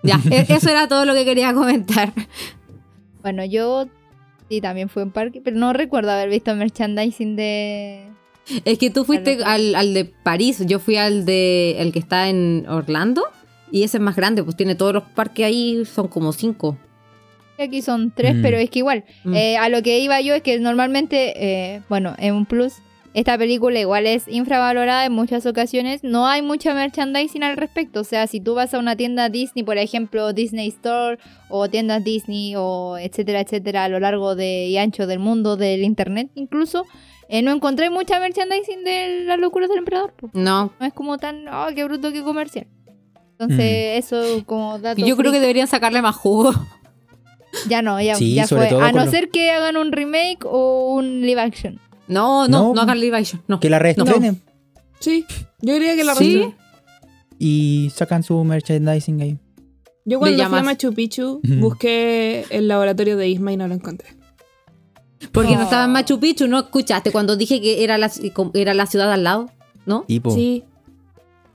Ya, 0.03 0.21
e- 0.31 0.45
eso 0.51 0.69
era 0.69 0.87
todo 0.87 1.07
lo 1.07 1.15
que 1.15 1.25
quería 1.25 1.55
comentar. 1.55 2.13
Bueno, 3.25 3.45
yo 3.45 3.87
sí 4.51 4.61
también 4.61 4.89
fui 4.91 5.03
en 5.03 5.11
parque, 5.11 5.41
pero 5.43 5.57
no 5.57 5.73
recuerdo 5.73 6.11
haber 6.13 6.29
visto 6.29 6.55
merchandising 6.55 7.35
de... 7.37 8.05
Es 8.67 8.79
que 8.79 8.91
tú 8.91 9.05
fuiste 9.07 9.43
al, 9.43 9.75
al 9.75 9.95
de 9.95 10.05
París, 10.05 10.63
yo 10.67 10.79
fui 10.79 10.97
al 10.97 11.25
de 11.25 11.77
el 11.81 11.91
que 11.93 11.99
está 12.01 12.29
en 12.29 12.67
Orlando 12.69 13.25
y 13.73 13.83
ese 13.85 13.97
es 13.97 14.03
más 14.03 14.15
grande, 14.15 14.45
pues 14.45 14.55
tiene 14.57 14.75
todos 14.75 14.93
los 14.93 15.03
parques 15.05 15.47
ahí, 15.47 15.85
son 15.87 16.09
como 16.09 16.33
cinco. 16.35 16.77
Aquí 17.59 17.81
son 17.81 18.11
tres, 18.15 18.35
Mm. 18.35 18.43
pero 18.43 18.59
es 18.59 18.69
que 18.69 18.81
igual, 18.81 19.05
Mm. 19.25 19.35
eh, 19.35 19.57
a 19.57 19.71
lo 19.71 19.83
que 19.83 19.99
iba 20.01 20.21
yo 20.21 20.35
es 20.35 20.43
que 20.43 20.59
normalmente, 20.61 21.33
eh, 21.75 21.81
bueno, 21.89 22.15
en 22.19 22.35
un 22.35 22.45
plus, 22.45 22.75
esta 23.15 23.39
película 23.39 23.79
igual 23.81 24.07
es 24.07 24.29
infravalorada 24.29 25.07
en 25.07 25.13
muchas 25.13 25.47
ocasiones. 25.47 26.03
No 26.05 26.27
hay 26.27 26.43
mucha 26.43 26.75
merchandising 26.75 27.43
al 27.45 27.57
respecto. 27.57 28.01
O 28.01 28.05
sea, 28.05 28.27
si 28.27 28.41
tú 28.41 28.55
vas 28.55 28.75
a 28.75 28.79
una 28.79 28.97
tienda 28.97 29.29
Disney, 29.31 29.63
por 29.65 29.79
ejemplo, 29.79 30.33
Disney 30.33 30.69
Store 30.69 31.19
o 31.49 31.69
tiendas 31.69 32.03
Disney 32.05 32.55
o 32.57 32.99
etcétera, 32.99 33.41
etcétera, 33.41 33.85
a 33.85 33.89
lo 33.89 34.01
largo 34.01 34.35
de, 34.35 34.67
y 34.67 34.77
ancho 34.77 35.07
del 35.07 35.21
mundo 35.21 35.57
del 35.57 35.83
internet 35.85 36.29
incluso, 36.35 36.85
eh, 37.29 37.41
no 37.41 37.53
encontré 37.53 37.89
mucha 37.89 38.21
merchandising 38.21 38.85
de 38.85 39.23
las 39.25 39.39
locuras 39.39 39.69
del 39.71 39.79
emperador. 39.79 40.13
po. 40.15 40.29
No. 40.35 40.73
No 40.79 40.87
es 40.87 40.93
como 40.93 41.17
tan, 41.19 41.49
oh, 41.49 41.69
qué 41.75 41.85
bruto, 41.85 42.13
qué 42.13 42.23
comercial. 42.23 42.67
Entonces, 43.39 44.05
eso 44.05 44.45
como 44.47 44.79
dato. 44.79 45.05
Yo 45.05 45.17
creo 45.17 45.33
que 45.33 45.41
deberían 45.41 45.67
sacarle 45.67 46.03
más 46.03 46.15
jugo. 46.17 46.53
Ya 47.69 47.83
no, 47.83 48.01
ya, 48.01 48.17
Sí, 48.17 48.35
ya 48.35 48.47
fue. 48.49 48.69
A 48.69 48.91
no 48.93 49.05
lo- 49.05 49.11
ser 49.11 49.31
que 49.31 49.51
hagan 49.53 49.77
un 49.77 49.93
remake 49.93 50.45
o 50.45 50.95
un 50.95 51.21
live 51.21 51.41
action. 51.41 51.81
No, 52.09 52.49
no, 52.49 52.69
no, 52.69 52.75
No. 52.75 52.83
hagan 52.83 53.01
live 53.01 53.17
action. 53.17 53.43
No. 53.49 53.61
Que 53.61 53.71
la 53.71 53.79
reestrenen 53.79 54.41
Sí, 55.01 55.25
yo 55.61 55.75
diría 55.75 55.97
que 55.97 56.05
la 56.05 56.15
¿Sí? 56.15 56.37
razón. 56.39 56.55
y 57.39 57.91
sacan 57.95 58.23
su 58.23 58.43
merchandising 58.45 59.21
ahí. 59.23 59.39
Yo 60.05 60.19
cuando 60.19 60.47
fui 60.49 60.59
a. 60.59 60.63
Machu 60.63 60.93
Picchu 60.95 61.41
busqué 61.61 62.45
el 62.51 62.69
laboratorio 62.69 63.17
de 63.17 63.29
Isma 63.29 63.53
y 63.53 63.57
no 63.57 63.67
lo 63.69 63.75
encontré. 63.75 64.09
Porque 65.33 65.55
no 65.55 65.61
Oh. 65.61 65.65
estaba 65.65 65.85
en 65.85 65.93
Machu 65.93 66.21
Picchu, 66.21 66.47
¿no 66.47 66.59
escuchaste 66.59 67.11
cuando 67.11 67.37
dije 67.37 67.61
que 67.61 67.83
era 67.85 67.97
la, 67.99 68.11
era 68.55 68.75
la 68.75 68.87
ciudad 68.87 69.11
al 69.13 69.25
lado? 69.25 69.51
¿No? 69.87 70.03
Tipo. 70.03 70.31
Sí. 70.31 70.65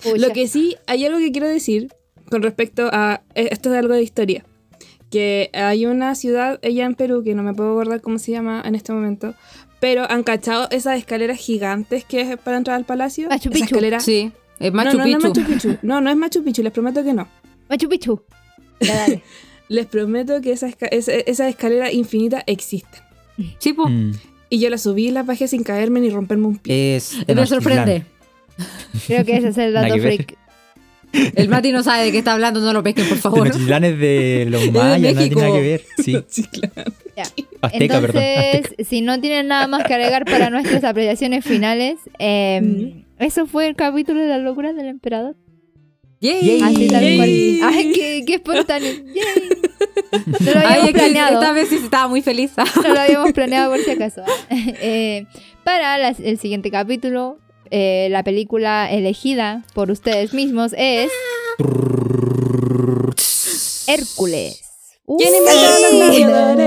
Pucha. 0.03 0.17
Lo 0.17 0.29
que 0.33 0.47
sí, 0.47 0.75
hay 0.87 1.05
algo 1.05 1.19
que 1.19 1.31
quiero 1.31 1.47
decir 1.47 1.93
con 2.29 2.41
respecto 2.41 2.89
a. 2.91 3.21
eh, 3.35 3.49
Esto 3.51 3.71
es 3.71 3.79
algo 3.79 3.93
de 3.93 4.01
historia. 4.03 4.45
Que 5.11 5.49
hay 5.53 5.85
una 5.85 6.13
ciudad, 6.15 6.59
ella 6.61 6.85
en 6.85 6.93
Perú, 6.95 7.23
que 7.23 7.33
no 7.35 7.41
me 7.43 7.53
puedo 7.53 7.71
acordar 7.71 8.01
cómo 8.01 8.19
se 8.19 8.31
llama 8.31 8.61
en 8.65 8.75
este 8.75 8.93
momento, 8.93 9.33
pero 9.79 10.09
han 10.09 10.23
cachado 10.23 10.67
esas 10.71 10.97
escaleras 10.97 11.37
gigantes 11.37 12.03
que 12.03 12.21
es 12.21 12.37
para 12.37 12.57
entrar 12.57 12.75
al 12.77 12.85
palacio. 12.85 13.29
Machu 13.29 13.49
Esa 13.49 13.53
Picchu. 13.53 13.65
escalera- 13.75 13.99
Sí, 13.99 14.31
es 14.59 14.71
No, 14.71 14.77
Machu 14.77 14.97
no, 14.97 15.03
Picchu. 15.03 15.19
No, 15.19 15.27
Machu 15.29 15.45
Picchu. 15.45 15.77
No, 15.81 16.01
no 16.01 16.09
es 16.09 16.15
Machu 16.17 16.43
Picchu, 16.43 16.63
les 16.63 16.71
prometo 16.73 17.03
que 17.03 17.13
no. 17.13 17.27
Machu 17.69 17.87
Picchu. 17.89 18.21
Ya, 18.81 18.95
dale. 18.95 19.21
Les 19.69 19.85
prometo 19.85 20.41
que 20.41 20.51
esas 20.51 20.71
esca- 20.75 20.87
esa, 20.89 21.13
esa 21.13 21.47
escalera 21.47 21.91
infinita 21.91 22.43
existen. 22.47 23.01
Sí. 23.59 23.71
Mm. 23.77 24.13
Y 24.49 24.57
yo 24.59 24.71
la 24.71 24.79
subí 24.79 25.09
y 25.09 25.11
la 25.11 25.21
bajé 25.21 25.47
sin 25.47 25.61
caerme 25.61 25.99
ni 25.99 26.09
romperme 26.09 26.47
un 26.47 26.57
pie. 26.57 26.95
Es. 26.95 27.15
Me 27.27 27.45
sorprende. 27.45 28.03
Creo 29.05 29.23
que 29.25 29.37
ese 29.37 29.49
es 29.49 29.57
el 29.59 29.73
dato 29.75 29.93
freak. 29.99 30.37
El 31.11 31.49
Mati 31.49 31.71
no 31.71 31.81
sabe 31.83 32.05
de 32.05 32.11
qué 32.11 32.19
está 32.19 32.33
hablando, 32.33 32.59
no 32.59 32.71
lo 32.73 32.83
pesquen, 32.83 33.07
por 33.07 33.17
favor. 33.17 33.43
Tenochtitlan 33.43 33.83
es 33.83 33.99
de 33.99 34.45
los 34.49 34.61
de 34.61 34.71
mayas, 34.71 34.91
no 34.91 34.97
tiene 35.01 35.13
México. 35.15 35.39
nada 35.41 35.53
que 35.53 35.61
ver. 35.61 35.83
Sí. 36.03 36.17
Ya. 37.17 37.23
Azteca, 37.61 37.99
perdón. 37.99 38.23
Entonces, 38.23 38.71
Azteca. 38.71 38.83
si 38.89 39.01
no 39.01 39.19
tienen 39.19 39.47
nada 39.49 39.67
más 39.67 39.83
que 39.83 39.93
agregar 39.93 40.23
para 40.23 40.49
nuestras 40.49 40.85
apreciaciones 40.85 41.43
finales, 41.43 41.97
eh, 42.17 43.03
eso 43.17 43.45
fue 43.45 43.67
el 43.67 43.75
capítulo 43.75 44.21
de 44.21 44.27
las 44.27 44.39
locuras 44.41 44.73
del 44.73 44.85
emperador. 44.87 45.35
Yay. 46.21 46.61
Así 46.61 46.87
tal 46.87 47.01
Yay. 47.03 47.17
cual. 47.59 47.73
Ay, 47.73 47.91
qué, 47.93 48.23
qué 48.25 48.33
espontáneo. 48.35 48.91
Yay. 48.93 49.49
No 50.39 50.51
lo 50.53 50.59
Ay, 50.59 50.65
habíamos 50.65 50.87
que 50.87 50.93
planeado. 50.93 51.33
esta 51.41 51.51
vez 51.51 51.67
sí 51.69 51.75
estaba 51.75 52.07
muy 52.07 52.21
feliz. 52.21 52.51
No 52.57 52.93
lo 52.93 52.99
habíamos 53.01 53.31
planeado 53.33 53.71
por 53.71 53.83
si 53.83 53.91
acaso. 53.91 54.23
Eh, 54.51 55.25
para 55.65 55.97
las- 55.97 56.19
el 56.21 56.37
siguiente 56.39 56.71
capítulo, 56.71 57.37
eh, 57.71 58.07
la 58.11 58.23
película 58.23 58.91
elegida 58.91 59.63
por 59.73 59.91
ustedes 59.91 60.33
mismos 60.33 60.73
es 60.77 61.09
Hércules. 63.87 64.69
¿Quién 65.17 65.33
inventó? 65.35 66.61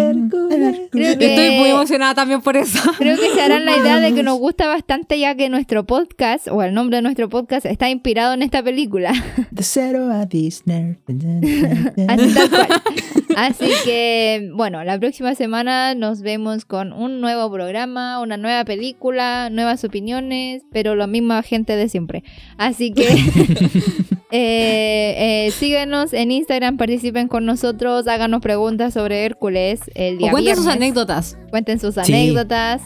Hércules. 0.00 1.16
Estoy 1.20 1.50
muy 1.58 1.70
emocionada 1.70 2.14
también 2.14 2.42
por 2.42 2.56
eso. 2.56 2.80
Creo 2.98 3.16
que 3.16 3.30
se 3.32 3.40
harán 3.40 3.64
la 3.64 3.76
idea 3.76 4.00
de 4.00 4.12
que 4.12 4.24
nos 4.24 4.38
gusta 4.40 4.66
bastante 4.66 5.18
ya 5.20 5.36
que 5.36 5.48
nuestro 5.48 5.86
podcast, 5.86 6.48
o 6.48 6.62
el 6.62 6.74
nombre 6.74 6.96
de 6.96 7.02
nuestro 7.02 7.28
podcast, 7.28 7.64
está 7.64 7.88
inspirado 7.88 8.34
en 8.34 8.42
esta 8.42 8.62
película. 8.62 9.12
The 9.54 9.62
zero 9.62 10.08
of 10.08 10.28
Disney. 10.28 10.96
Así 12.08 12.34
tal 12.34 12.50
cual. 12.50 12.68
Así 13.36 13.68
que, 13.84 14.50
bueno, 14.54 14.82
la 14.82 14.98
próxima 14.98 15.34
semana 15.34 15.94
nos 15.94 16.22
vemos 16.22 16.64
con 16.64 16.94
un 16.94 17.20
nuevo 17.20 17.52
programa, 17.52 18.18
una 18.22 18.38
nueva 18.38 18.64
película, 18.64 19.50
nuevas 19.50 19.84
opiniones, 19.84 20.62
pero 20.72 20.94
la 20.96 21.06
misma 21.06 21.42
gente 21.42 21.76
de 21.76 21.90
siempre. 21.90 22.24
Así 22.56 22.92
que 22.92 23.06
eh, 24.30 25.46
eh, 25.46 25.50
síguenos 25.52 26.12
en 26.12 26.30
Instagram, 26.30 26.78
participen 26.78 27.28
con 27.28 27.44
nosotros, 27.44 28.08
háganos 28.08 28.40
preguntas 28.40 28.94
sobre 28.94 29.24
Hércules 29.26 29.80
el 29.94 30.18
día 30.18 30.28
O 30.28 30.30
cuenten 30.30 30.56
sus 30.56 30.66
anécdotas. 30.66 31.38
Cuenten 31.50 31.78
sus 31.78 31.94
Sí. 31.94 32.00
anécdotas, 32.12 32.80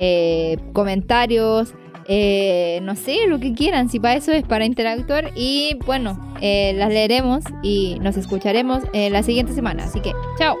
eh, 0.00 0.58
comentarios, 0.72 1.74
eh, 2.08 2.80
no 2.82 2.96
sé, 2.96 3.26
lo 3.28 3.38
que 3.38 3.52
quieran, 3.52 3.90
si 3.90 4.00
para 4.00 4.14
eso 4.14 4.32
es 4.32 4.42
para 4.42 4.64
interactuar. 4.64 5.30
Y 5.36 5.76
bueno, 5.84 6.18
eh, 6.40 6.72
las 6.74 6.88
leeremos 6.88 7.44
y 7.62 7.98
nos 8.00 8.16
escucharemos 8.16 8.82
eh, 8.94 9.10
la 9.10 9.22
siguiente 9.22 9.52
semana. 9.52 9.84
Así 9.84 10.00
que, 10.00 10.12
chao. 10.38 10.56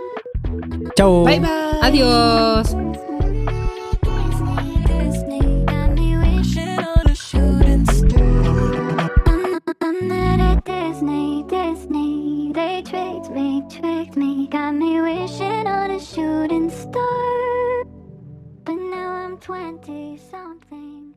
Chao. 0.94 1.24
Bye 1.24 1.40
bye. 1.40 1.48
Adiós. 1.80 2.76
Disney 4.86 5.64
got 5.64 5.90
me 5.94 6.18
wishing 6.18 6.78
on 6.78 7.06
a 7.06 7.14
shooting 7.14 7.86
star. 7.86 9.10
I'm 9.80 10.08
not 10.08 10.40
at 10.40 10.64
Disney, 10.64 11.44
Disney. 11.48 12.52
They 12.54 12.82
tricked 12.82 13.30
me, 13.30 13.62
tricked 13.70 14.16
me. 14.16 14.48
Got 14.48 14.74
me 14.74 15.00
wishing 15.00 15.66
on 15.66 15.90
a 15.90 16.00
shooting 16.00 16.70
star. 16.70 17.84
But 18.64 18.74
now 18.74 19.12
I'm 19.12 19.38
20 19.38 20.18
something. 20.30 21.07